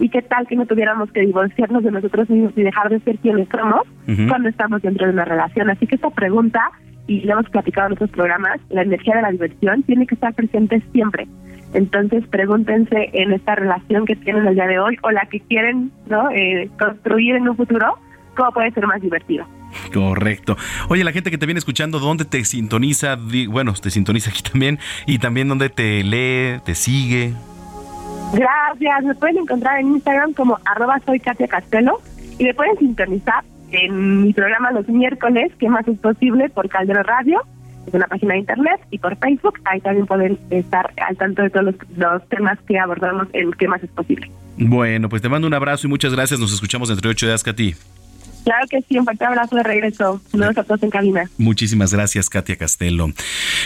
¿Y 0.00 0.08
qué 0.08 0.22
tal 0.22 0.46
que 0.46 0.56
no 0.56 0.66
tuviéramos 0.66 1.12
que 1.12 1.20
divorciarnos 1.20 1.84
de 1.84 1.90
nosotros 1.90 2.28
mismos 2.30 2.52
y 2.56 2.62
dejar 2.62 2.88
de 2.88 3.00
ser 3.00 3.18
quienes 3.18 3.48
somos 3.48 3.82
cuando 4.28 4.48
estamos 4.48 4.82
dentro 4.82 5.06
de 5.06 5.12
una 5.12 5.24
relación? 5.24 5.70
Así 5.70 5.86
que 5.86 5.94
esta 5.94 6.10
pregunta 6.10 6.70
y 7.06 7.20
lo 7.20 7.32
hemos 7.32 7.50
platicado 7.50 7.88
en 7.88 7.92
otros 7.94 8.10
programas, 8.10 8.60
la 8.70 8.82
energía 8.82 9.16
de 9.16 9.22
la 9.22 9.30
diversión 9.30 9.82
tiene 9.82 10.06
que 10.06 10.14
estar 10.14 10.32
presente 10.32 10.82
siempre. 10.92 11.26
Entonces 11.74 12.24
pregúntense 12.28 13.10
en 13.12 13.32
esta 13.32 13.54
relación 13.54 14.06
que 14.06 14.16
tienen 14.16 14.46
el 14.46 14.54
día 14.54 14.66
de 14.66 14.78
hoy 14.78 14.96
o 15.02 15.10
la 15.10 15.26
que 15.26 15.40
quieren 15.40 15.92
¿no? 16.08 16.30
Eh, 16.30 16.70
construir 16.78 17.36
en 17.36 17.48
un 17.48 17.56
futuro, 17.56 17.98
cómo 18.36 18.52
puede 18.52 18.70
ser 18.72 18.86
más 18.86 19.00
divertido. 19.00 19.46
Correcto. 19.92 20.56
Oye, 20.88 21.04
la 21.04 21.12
gente 21.12 21.30
que 21.30 21.38
te 21.38 21.46
viene 21.46 21.58
escuchando, 21.58 21.98
¿dónde 21.98 22.24
te 22.24 22.44
sintoniza? 22.44 23.16
Bueno, 23.48 23.72
te 23.74 23.90
sintoniza 23.90 24.30
aquí 24.30 24.42
también. 24.42 24.78
Y 25.06 25.18
también 25.18 25.48
dónde 25.48 25.68
te 25.68 26.02
lee, 26.02 26.60
te 26.64 26.74
sigue. 26.74 27.34
Gracias. 28.32 29.04
Me 29.04 29.14
pueden 29.14 29.38
encontrar 29.38 29.80
en 29.80 29.88
Instagram 29.94 30.32
como 30.34 30.58
arroba 30.64 31.00
soy 31.04 31.20
Katia 31.20 31.48
Castelo 31.48 32.00
y 32.38 32.44
me 32.44 32.54
pueden 32.54 32.76
sintonizar 32.78 33.44
en 33.72 34.22
mi 34.22 34.32
programa 34.32 34.72
los 34.72 34.88
miércoles, 34.88 35.52
que 35.58 35.68
más 35.68 35.86
es 35.86 35.98
posible, 35.98 36.48
por 36.48 36.68
Caldero 36.68 37.02
Radio, 37.02 37.42
es 37.86 37.94
una 37.94 38.06
página 38.06 38.34
de 38.34 38.40
internet, 38.40 38.80
y 38.90 38.98
por 38.98 39.16
Facebook, 39.16 39.60
ahí 39.64 39.80
también 39.80 40.06
pueden 40.06 40.38
estar 40.50 40.92
al 41.06 41.16
tanto 41.16 41.42
de 41.42 41.50
todos 41.50 41.74
los, 41.96 42.28
temas 42.28 42.58
que 42.66 42.78
abordamos 42.78 43.28
en 43.32 43.52
qué 43.52 43.68
más 43.68 43.82
es 43.82 43.90
posible. 43.90 44.30
Bueno, 44.58 45.08
pues 45.08 45.22
te 45.22 45.28
mando 45.28 45.46
un 45.46 45.54
abrazo 45.54 45.86
y 45.86 45.90
muchas 45.90 46.12
gracias. 46.12 46.38
Nos 46.40 46.52
escuchamos 46.52 46.90
entre 46.90 47.08
ocho 47.08 47.26
días, 47.26 47.42
Katy. 47.42 47.74
Claro 48.44 48.66
que 48.68 48.82
sí, 48.88 48.98
un 48.98 49.04
fuerte 49.04 49.24
abrazo 49.24 49.56
de 49.56 49.62
regreso. 49.62 50.20
Saludos 50.30 50.58
a 50.58 50.64
todos 50.64 50.82
en 50.82 50.90
cabina. 50.90 51.30
Muchísimas 51.38 51.92
gracias, 51.92 52.28
Katia 52.28 52.56
Castelo. 52.56 53.12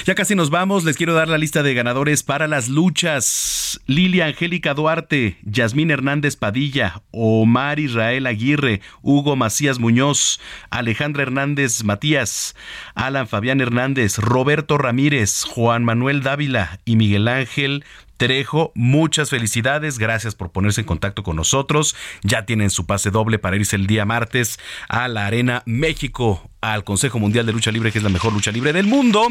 Ya 0.05 0.15
casi 0.15 0.35
nos 0.35 0.51
vamos. 0.51 0.85
Les 0.85 0.97
quiero 0.97 1.15
dar 1.15 1.29
la 1.29 1.39
lista 1.39 1.63
de 1.63 1.75
ganadores 1.75 2.23
para 2.23 2.49
las 2.49 2.69
luchas. 2.69 3.81
Lilia 3.87 4.27
Angélica 4.27 4.75
Duarte, 4.75 5.37
Yasmín 5.43 5.91
Hernández 5.91 6.37
Padilla, 6.37 7.03
Omar 7.11 7.79
Israel 7.81 8.27
Aguirre, 8.27 8.81
Hugo 9.03 9.37
Macías 9.37 9.79
Muñoz, 9.79 10.41
Alejandra 10.71 11.23
Hernández 11.23 11.85
Matías, 11.85 12.55
Alan 12.95 13.29
Fabián 13.29 13.61
Hernández, 13.61 14.19
Roberto 14.19 14.79
Ramírez, 14.79 15.45
Juan 15.45 15.85
Manuel 15.85 16.23
Dávila 16.23 16.81
y 16.85 16.97
Miguel 16.97 17.29
Ángel 17.29 17.85
Trejo, 18.17 18.73
muchas 18.75 19.31
felicidades, 19.31 19.99
gracias 19.99 20.35
por 20.35 20.53
ponerse 20.53 20.83
en 20.83 20.87
contacto 20.87 21.23
con 21.23 21.37
nosotros. 21.37 21.97
Ya 22.23 22.47
tienen 22.47 22.71
su 22.71 22.87
pase 22.87 23.11
doble 23.11 23.39
para 23.39 23.57
irse 23.57 23.77
el 23.77 23.87
día 23.87 24.05
martes 24.05 24.59
a 24.89 25.09
la 25.09 25.27
Arena 25.27 25.63
México 25.67 26.51
al 26.73 26.85
Consejo 26.85 27.19
Mundial 27.19 27.47
de 27.47 27.53
Lucha 27.53 27.71
Libre, 27.71 27.93
que 27.93 27.99
es 27.99 28.05
la 28.05 28.11
mejor 28.11 28.33
lucha 28.33 28.51
libre 28.51 28.73
del 28.73 28.87
mundo. 28.87 29.29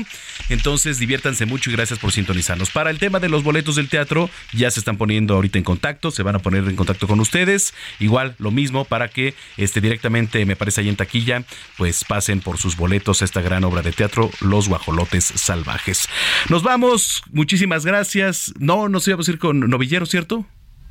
Entonces, 0.49 0.99
diviértanse 0.99 1.45
mucho 1.45 1.69
y 1.69 1.73
gracias 1.73 1.99
por 1.99 2.11
sintonizarnos. 2.11 2.69
Para 2.69 2.89
el 2.89 2.99
tema 2.99 3.19
de 3.19 3.30
los 3.30 3.43
boletos 3.43 3.76
del 3.76 3.89
teatro, 3.89 4.30
ya 4.53 4.69
se 4.72 4.80
están 4.80 4.97
poniendo 4.97 5.35
ahorita 5.35 5.57
en 5.57 5.64
contacto, 5.64 6.11
se 6.11 6.23
van 6.23 6.35
a 6.35 6.39
poner 6.39 6.64
en 6.65 6.76
contacto 6.76 7.07
con 7.07 7.19
ustedes. 7.19 7.73
Igual, 7.99 8.35
lo 8.38 8.51
mismo 8.51 8.85
para 8.85 9.07
que 9.07 9.34
este, 9.57 9.81
directamente, 9.81 10.45
me 10.45 10.55
parece 10.55 10.81
ahí 10.81 10.89
en 10.89 10.95
taquilla, 10.95 11.43
pues 11.77 12.03
pasen 12.03 12.41
por 12.41 12.57
sus 12.57 12.76
boletos 12.76 13.22
a 13.22 13.26
esta 13.26 13.41
gran 13.41 13.64
obra 13.64 13.81
de 13.81 13.91
teatro, 13.91 14.30
Los 14.41 14.68
Guajolotes 14.68 15.26
Salvajes. 15.26 16.07
Nos 16.49 16.64
vamos, 16.64 17.23
muchísimas 17.31 17.85
gracias. 17.85 18.53
No, 18.60 18.89
nos 18.89 19.07
íbamos 19.07 19.27
a 19.27 19.31
ir 19.31 19.39
con 19.39 19.60
Novillero, 19.60 20.05
¿cierto? 20.05 20.45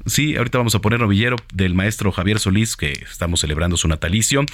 Sí, 0.07 0.37
ahorita 0.37 0.59
vamos 0.59 0.75
a 0.75 0.81
poner 0.81 1.01
novillero 1.01 1.37
del 1.53 1.75
maestro 1.75 2.11
Javier 2.11 2.41
Solís, 2.41 2.77
que 2.77 2.93
estamos 2.93 3.41
celebrando 3.41 3.77
su 3.77 3.87
natalicio. 3.87 4.45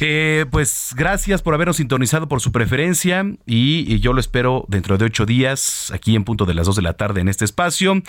Eh, 0.00 0.44
pues 0.50 0.94
gracias 0.94 1.42
por 1.42 1.54
habernos 1.54 1.76
sintonizado 1.76 2.28
por 2.28 2.40
su 2.40 2.52
preferencia 2.52 3.24
y, 3.46 3.98
yo 4.00 4.12
lo 4.12 4.20
espero 4.20 4.66
dentro 4.68 4.98
de 4.98 5.06
ocho 5.06 5.24
días, 5.24 5.90
aquí 5.94 6.14
en 6.14 6.24
punto 6.24 6.44
de 6.44 6.52
las 6.52 6.66
dos 6.66 6.76
de 6.76 6.82
la 6.82 6.94
tarde 6.94 7.22
en 7.22 7.28
este 7.28 7.44
espacio. 7.44 8.02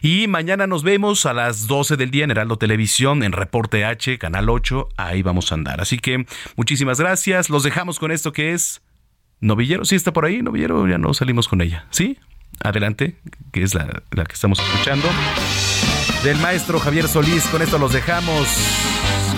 Y 0.00 0.26
mañana 0.28 0.66
nos 0.66 0.82
vemos 0.82 1.26
a 1.26 1.34
las 1.34 1.66
12 1.66 1.96
del 1.96 2.10
día 2.10 2.24
en 2.24 2.30
Heraldo 2.30 2.56
Televisión, 2.56 3.22
en 3.22 3.32
Reporte 3.32 3.84
H, 3.84 4.18
Canal 4.18 4.48
8. 4.48 4.88
Ahí 4.96 5.22
vamos 5.22 5.52
a 5.52 5.56
andar. 5.56 5.80
Así 5.80 5.98
que 5.98 6.24
muchísimas 6.56 6.98
gracias. 6.98 7.50
Los 7.50 7.62
dejamos 7.62 7.98
con 7.98 8.10
esto 8.10 8.32
que 8.32 8.52
es 8.52 8.80
Novillero. 9.40 9.84
Sí 9.84 9.96
está 9.96 10.12
por 10.12 10.24
ahí, 10.24 10.40
Novillero, 10.40 10.88
ya 10.88 10.96
no 10.96 11.12
salimos 11.12 11.48
con 11.48 11.60
ella. 11.60 11.86
¿Sí? 11.90 12.18
Adelante, 12.62 13.16
que 13.52 13.62
es 13.62 13.74
la, 13.74 14.02
la 14.12 14.24
que 14.24 14.34
estamos 14.34 14.58
escuchando 14.60 15.08
del 16.22 16.38
maestro 16.38 16.78
Javier 16.80 17.08
Solís. 17.08 17.44
Con 17.44 17.62
esto 17.62 17.78
los 17.78 17.92
dejamos 17.92 18.48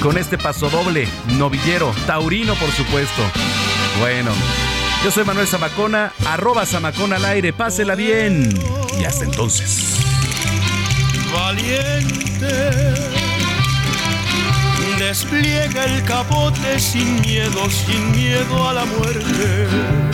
con 0.00 0.18
este 0.18 0.36
paso 0.36 0.68
doble, 0.68 1.08
novillero, 1.38 1.94
taurino 2.06 2.54
por 2.56 2.70
supuesto. 2.70 3.22
Bueno, 4.00 4.32
yo 5.02 5.10
soy 5.10 5.24
Manuel 5.24 5.46
Zamacona, 5.46 6.12
arroba 6.26 6.66
Zamacona 6.66 7.16
al 7.16 7.24
aire, 7.24 7.52
pásela 7.52 7.94
bien. 7.94 8.48
Y 9.00 9.04
hasta 9.04 9.24
entonces. 9.24 9.96
Valiente, 11.32 12.70
despliega 14.98 15.84
el 15.84 16.04
capote 16.04 16.78
sin 16.78 17.20
miedo, 17.22 17.70
sin 17.70 18.12
miedo 18.12 18.68
a 18.68 18.74
la 18.74 18.84
muerte 18.84 20.13